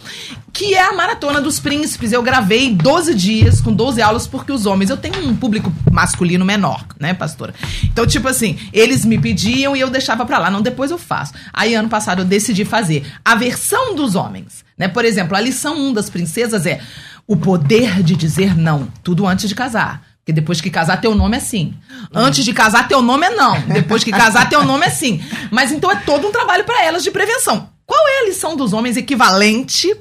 Que 0.55 0.73
é 0.73 0.81
a 0.81 0.93
Maratona 0.93 1.41
dos 1.41 1.59
Príncipes. 1.59 2.13
Eu 2.13 2.23
gravei 2.23 2.73
12 2.73 3.13
dias 3.13 3.61
com 3.61 3.73
12 3.73 4.01
aulas, 4.01 4.29
porque 4.29 4.53
os 4.53 4.67
homens. 4.67 4.89
Eu 4.89 4.97
tenho 4.97 5.29
um 5.29 5.35
público 5.35 5.71
masculino 5.91 6.45
menor, 6.45 6.87
né, 6.99 7.13
pastora? 7.13 7.53
Então, 7.83 8.07
tipo 8.07 8.29
assim, 8.29 8.57
eles 8.73 9.05
me 9.05 9.19
pediam 9.19 9.75
e 9.75 9.81
eu 9.81 9.91
deixava 9.91 10.25
pra 10.25 10.39
lá. 10.39 10.51
Não, 10.53 10.63
depois 10.63 10.93
eu 10.93 10.97
faço. 10.97 11.35
Aí, 11.53 11.75
ano 11.75 11.89
passado, 11.89 12.23
eu 12.23 12.25
decidi 12.25 12.65
fazer 12.65 13.05
a 13.25 13.35
versão 13.35 13.97
dos 13.97 14.15
homens. 14.15 14.65
Né? 14.79 14.87
Por 14.87 15.05
exemplo, 15.05 15.37
a 15.37 15.41
lição 15.41 15.77
1 15.77 15.93
das 15.93 16.09
princesas 16.09 16.67
é 16.67 16.81
o 17.27 17.37
poder 17.37 18.01
de 18.05 18.15
dizer 18.15 18.57
não, 18.57 18.87
tudo 19.03 19.27
antes 19.27 19.49
de 19.49 19.57
casar. 19.57 20.03
Porque 20.19 20.33
depois 20.33 20.61
que 20.61 20.71
casar, 20.71 21.01
teu 21.01 21.17
nome 21.17 21.37
é 21.37 21.41
sim. 21.41 21.75
Antes 22.15 22.45
de 22.45 22.53
casar, 22.53 22.87
teu 22.87 23.03
nome 23.03 23.27
é 23.27 23.31
não. 23.31 23.61
Depois 23.63 24.05
que 24.05 24.13
casar, 24.13 24.49
teu 24.49 24.65
nome 24.65 24.87
é 24.87 24.91
sim. 24.91 25.21
Mas 25.51 25.73
então 25.73 25.91
é 25.91 25.97
todo 25.97 26.29
um 26.29 26.33
trabalho 26.33 26.65
para 26.65 26.83
elas 26.85 27.03
de 27.03 27.11
prevenção. 27.11 27.69
Qual 27.85 28.09
é 28.09 28.21
a 28.21 28.25
lição 28.27 28.57
dos 28.57 28.73
homens 28.73 28.97
equivalente 28.97 29.95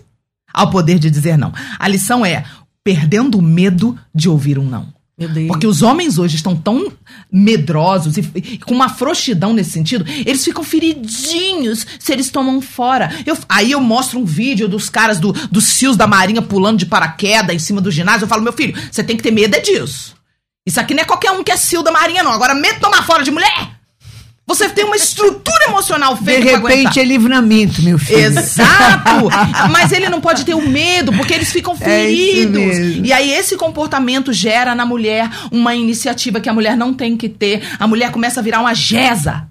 ao 0.54 0.70
poder 0.70 1.00
de 1.00 1.10
dizer 1.10 1.38
não. 1.38 1.52
A 1.80 1.88
lição 1.88 2.26
é 2.26 2.44
perdendo 2.84 3.38
o 3.38 3.42
medo 3.42 3.98
de 4.14 4.30
ouvir 4.30 4.60
um 4.60 4.66
não. 4.66 4.94
Porque 5.48 5.68
os 5.68 5.82
homens 5.82 6.18
hoje 6.18 6.36
estão 6.36 6.56
tão 6.56 6.92
medrosos 7.32 8.18
e, 8.18 8.32
e, 8.36 8.58
com 8.58 8.74
uma 8.74 8.90
frouxidão 8.90 9.54
nesse 9.54 9.70
sentido, 9.70 10.04
eles 10.26 10.44
ficam 10.44 10.64
feridinhos 10.64 11.86
se 12.00 12.12
eles 12.12 12.32
tomam 12.32 12.60
fora. 12.60 13.12
Eu, 13.26 13.38
aí 13.48 13.72
eu 13.72 13.80
mostro 13.80 14.20
um 14.20 14.26
vídeo 14.26 14.68
dos 14.68 14.90
caras 14.90 15.20
do, 15.20 15.32
dos 15.32 15.78
fios 15.78 15.96
da 15.96 16.08
marinha 16.08 16.42
pulando 16.42 16.80
de 16.80 16.88
paraquedas 16.88 17.56
em 17.56 17.60
cima 17.60 17.80
do 17.80 17.92
ginásio. 17.92 18.26
Eu 18.26 18.30
falo, 18.30 18.42
meu 18.42 18.54
filho, 18.54 18.76
você 18.92 19.04
tem 19.04 19.16
que 19.16 19.24
ter 19.24 19.32
medo 19.32 19.56
é 19.56 19.60
disso. 19.60 20.16
Isso 20.66 20.80
aqui 20.80 20.94
não 20.94 21.04
é 21.04 21.06
qualquer 21.06 21.32
um 21.32 21.44
que 21.44 21.52
é 21.52 21.58
cio 21.58 21.84
da 21.84 21.92
marinha, 21.92 22.24
não. 22.24 22.32
Agora, 22.32 22.56
medo 22.56 22.76
de 22.76 22.82
tomar 22.82 23.06
fora 23.06 23.24
de 23.24 23.32
mulher, 23.32 23.80
você 24.46 24.68
tem 24.68 24.84
uma 24.84 24.96
estrutura 24.96 25.66
emocional 25.70 26.18
feita 26.18 26.42
De 26.42 26.52
repente 26.52 27.00
é 27.00 27.04
livramento, 27.04 27.82
meu 27.82 27.98
filho. 27.98 28.20
Exato! 28.20 29.30
Mas 29.72 29.92
ele 29.92 30.10
não 30.10 30.20
pode 30.20 30.44
ter 30.44 30.54
o 30.54 30.68
medo, 30.68 31.14
porque 31.14 31.34
eles 31.34 31.52
ficam 31.52 31.74
é 31.74 31.78
feridos. 31.78 32.78
É 32.78 32.82
e 33.04 33.14
aí 33.14 33.32
esse 33.32 33.56
comportamento 33.56 34.34
gera 34.34 34.76
na 34.76 34.86
mulher 34.86 35.30
uma 35.50 35.74
iniciativa 35.74 36.42
que 36.42 36.50
a 36.50 36.54
mulher 36.54 36.76
não 36.76 36.94
tem 36.94 37.16
que 37.16 37.30
ter. 37.30 37.64
A 37.80 37.88
mulher 37.88 38.12
começa 38.12 38.42
a 38.42 38.44
virar 38.44 38.60
uma 38.60 38.74
jeza. 38.74 39.48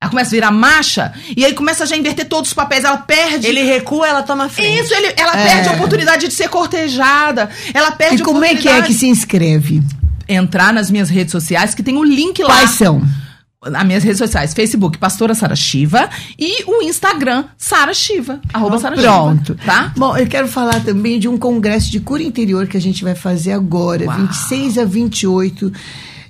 Ela 0.00 0.10
começa 0.10 0.30
a 0.30 0.36
virar 0.36 0.50
macha 0.52 1.12
e 1.36 1.44
aí 1.44 1.54
começa 1.54 1.82
a 1.82 1.86
já 1.86 1.96
inverter 1.96 2.28
todos 2.28 2.50
os 2.50 2.54
papéis. 2.54 2.84
Ela 2.84 2.98
perde. 2.98 3.48
Ele 3.48 3.62
recua, 3.62 4.06
ela 4.06 4.22
toma 4.22 4.48
frente. 4.48 4.84
Isso, 4.84 4.94
ele, 4.94 5.12
ela 5.16 5.36
é. 5.36 5.44
perde 5.44 5.68
a 5.70 5.72
oportunidade 5.72 6.28
de 6.28 6.34
ser 6.34 6.48
cortejada. 6.48 7.50
Ela 7.74 7.90
perde 7.90 8.22
e 8.22 8.24
como 8.24 8.44
é 8.44 8.54
que 8.54 8.68
é 8.68 8.80
que 8.82 8.94
se 8.94 9.08
inscreve? 9.08 9.82
Entrar 10.28 10.72
nas 10.72 10.90
minhas 10.90 11.08
redes 11.08 11.32
sociais, 11.32 11.74
que 11.74 11.82
tem 11.82 11.96
o 11.96 12.04
link 12.04 12.40
lá. 12.42 12.54
Quais 12.54 12.70
são? 12.70 13.02
Nas 13.70 13.84
minhas 13.84 14.04
redes 14.04 14.18
sociais, 14.18 14.54
Facebook, 14.54 14.98
Pastora 14.98 15.34
Sara 15.34 15.56
Shiva 15.56 16.08
e 16.38 16.64
o 16.66 16.82
Instagram, 16.82 17.44
Sara 17.56 17.94
Shiva, 17.94 18.40
arroba 18.52 18.78
Sara 18.78 18.96
Pronto. 18.96 19.56
tá? 19.64 19.92
Bom, 19.96 20.16
eu 20.16 20.26
quero 20.26 20.48
falar 20.48 20.82
também 20.84 21.18
de 21.18 21.28
um 21.28 21.38
congresso 21.38 21.90
de 21.90 22.00
cura 22.00 22.22
interior 22.22 22.66
que 22.66 22.76
a 22.76 22.80
gente 22.80 23.02
vai 23.04 23.14
fazer 23.14 23.52
agora, 23.52 24.04
Uau. 24.06 24.16
26 24.18 24.78
a 24.78 24.84
28 24.84 25.72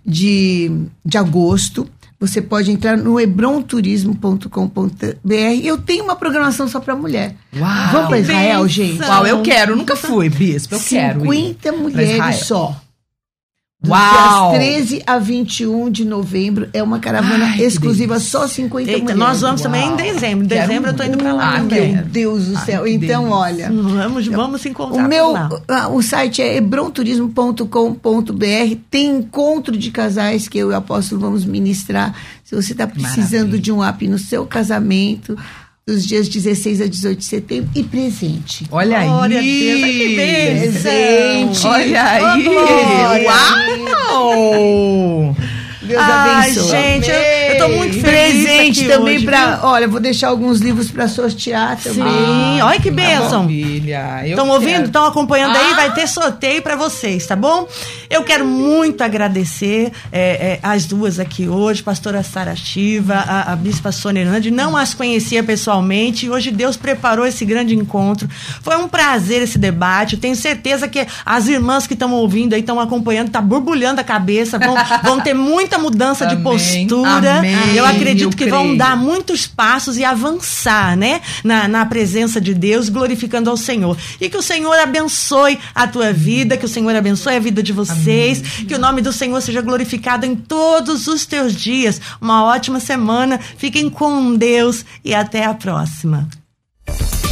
de, 0.05 0.71
de 1.05 1.19
agosto. 1.19 1.89
Você 2.19 2.41
pode 2.41 2.71
entrar 2.71 2.97
no 2.97 3.21
hebronturismo.com.br. 3.21 5.61
Eu 5.63 5.77
tenho 5.79 6.05
uma 6.05 6.17
programação 6.17 6.67
só 6.67 6.81
para 6.81 6.97
mulher. 6.97 7.37
Uau, 7.55 7.93
Vamos 7.93 8.09
para 8.09 8.19
Israel, 8.19 8.67
gente? 8.69 9.03
Uau, 9.03 9.27
eu 9.27 9.43
quero, 9.43 9.77
nunca 9.77 9.95
fui, 9.95 10.31
bispo, 10.31 10.75
eu 10.75 10.79
50 10.79 10.89
quero. 10.89 11.21
50 11.21 11.73
mulheres 11.73 12.47
só. 12.47 12.75
Uau! 13.89 14.51
Dias 14.51 14.89
13 14.89 15.03
a 15.07 15.19
21 15.19 15.91
de 15.91 16.05
novembro 16.05 16.69
é 16.73 16.83
uma 16.83 16.99
caravana 16.99 17.47
Ai, 17.47 17.63
exclusiva, 17.63 18.19
só 18.19 18.47
50 18.47 18.91
Eita, 18.91 19.03
mulheres. 19.03 19.19
Nós 19.19 19.41
vamos 19.41 19.63
Uau. 19.63 19.71
também 19.71 19.89
em 19.89 19.97
dezembro. 19.97 20.45
Em 20.45 20.49
dezembro 20.49 20.91
eu 20.91 20.95
tô 20.95 21.03
indo 21.03 21.19
pra 21.19 21.33
lá 21.33 21.55
ah, 21.55 21.59
também. 21.59 21.95
Meu 21.95 22.05
Deus 22.05 22.47
do 22.47 22.59
céu. 22.59 22.85
Ai, 22.85 22.93
então, 22.93 23.31
olha. 23.31 23.71
Vamos, 23.71 24.27
vamos 24.27 24.61
se 24.61 24.69
encontrar. 24.69 25.05
O 25.05 25.09
meu 25.09 25.35
o 25.93 26.03
site 26.03 26.43
é 26.43 26.57
hebronturismo.com.br. 26.57 28.77
Tem 28.91 29.07
encontro 29.07 29.77
de 29.77 29.91
casais 29.91 30.49
que 30.49 30.59
eu 30.59 30.71
e 30.71 30.75
o 30.75 30.77
apóstolo 30.77 31.21
vamos 31.21 31.45
ministrar. 31.45 32.15
Se 32.45 32.55
você 32.55 32.73
está 32.73 32.87
precisando 32.87 33.33
Maravilha. 33.33 33.63
de 33.63 33.73
um 33.73 33.89
up 33.89 34.09
no 34.09 34.19
seu 34.19 34.47
casamento 34.47 35.37
dos 35.89 36.05
dias 36.05 36.29
16 36.29 36.81
a 36.81 36.89
18 36.89 37.19
de 37.19 37.25
setembro 37.25 37.71
e 37.73 37.85
presente. 37.85 38.67
Olha 38.73 39.05
Glória 39.05 39.39
aí! 39.39 39.71
A 39.71 39.87
Deus, 39.87 39.95
que 39.95 40.15
presente! 40.17 41.65
Olha 41.65 42.03
aí! 42.03 42.49
Oh, 44.11 44.19
Uau! 44.19 45.37
Deus 45.83 46.03
Ai, 46.03 46.51
abençoe. 46.51 46.71
gente, 46.71 47.09
eu, 47.09 47.17
eu 47.57 47.69
tô 47.69 47.77
muito 47.77 48.01
feliz. 48.01 48.45
Presente 48.45 48.85
também 48.87 49.25
para. 49.25 49.61
Olha, 49.63 49.89
vou 49.89 50.01
deixar 50.01 50.29
alguns 50.29 50.61
livros 50.61 50.91
para 50.91 51.09
sortear 51.09 51.77
também. 51.77 52.05
Sim, 52.05 52.61
olha 52.63 52.81
que 52.81 52.91
bênção. 52.91 53.43
Maravilha. 53.43 54.23
Estão 54.25 54.49
ouvindo? 54.49 54.87
Estão 54.87 55.07
acompanhando 55.07 55.57
ah. 55.57 55.61
aí? 55.61 55.75
Vai 55.75 55.95
ter 55.95 56.07
sorteio 56.07 56.63
para 56.63 56.77
vocês, 56.77 57.27
tá 57.27 57.37
bom? 57.37 57.69
Eu 58.09 58.23
quero 58.23 58.47
muito 58.47 59.03
agradecer 59.03 59.93
é, 60.13 60.21
é, 60.21 60.59
as 60.63 60.87
duas 60.87 61.19
aqui 61.19 61.49
hoje, 61.49 61.83
pastora 61.83 62.23
Sara 62.23 62.55
Shiva, 62.55 63.15
a, 63.15 63.53
a 63.53 63.57
bispa 63.57 63.93
Sônia 63.93 64.21
Hernandes. 64.21 64.53
Não 64.53 64.77
as 64.77 64.95
conhecia 64.95 65.43
pessoalmente 65.43 66.27
e 66.27 66.31
hoje 66.31 66.51
Deus 66.51 66.77
preparou 66.77 67.27
esse 67.27 67.45
grande 67.45 67.75
encontro. 67.75 68.29
Foi 68.63 68.77
um 68.77 68.89
prazer 68.89 69.43
esse 69.43 69.59
debate. 69.59 70.15
Eu 70.15 70.21
tenho 70.21 70.37
certeza 70.37 70.89
que 70.89 71.07
as 71.25 71.49
irmãs 71.49 71.87
que 71.87 71.95
estão 71.95 72.13
ouvindo 72.13 72.55
aí, 72.55 72.61
estão 72.61 72.79
acompanhando, 72.79 73.31
tá 73.31 73.41
borbulhando 73.41 74.01
a 74.01 74.05
cabeça, 74.05 74.59
vão, 74.59 74.75
vão 75.03 75.21
ter 75.21 75.35
muita 75.35 75.79
mudança 75.79 76.27
de 76.27 76.37
postura. 76.37 77.39
Amém. 77.39 77.46
Eu 77.75 77.85
acredito 77.85 78.33
Eu 78.33 78.37
que 78.37 78.47
vão 78.47 78.77
dar 78.77 78.97
muitos 78.97 79.47
passos 79.47 79.97
e 79.97 80.05
avançar, 80.05 80.97
né? 80.97 81.21
Na, 81.43 81.69
na 81.69 81.87
presença 81.87 82.41
de 82.41 82.55
Deus, 82.55 82.89
glorificando 82.89 83.51
ao 83.51 83.57
Senhor. 83.57 83.97
E 84.21 84.29
que 84.29 84.37
o 84.37 84.43
Senhor 84.43 84.75
abençoe 84.79 85.59
a 85.75 85.87
tua 85.87 86.13
vida, 86.13 86.57
que 86.57 86.65
o 86.65 86.69
Senhor 86.69 86.95
abençoe 86.95 87.37
a 87.37 87.41
vida 87.41 87.63
de 87.63 87.73
vocês, 87.73 88.39
Amém. 88.39 88.67
que 88.67 88.75
o 88.75 88.79
nome 88.79 89.03
do 89.03 89.13
Senhor 89.13 89.41
seja 89.41 89.61
glorificado 89.61 90.27
em 90.27 90.35
todos 90.35 91.07
os 91.07 91.27
teus 91.27 91.55
dias. 91.55 92.01
Uma 92.21 92.45
ótima 92.45 92.81
semana. 92.81 93.39
Fiquem 93.39 93.91
com 93.91 94.35
Deus 94.35 94.85
e 95.05 95.15
até 95.15 95.45
a 95.45 95.55
próxima. 95.55 96.29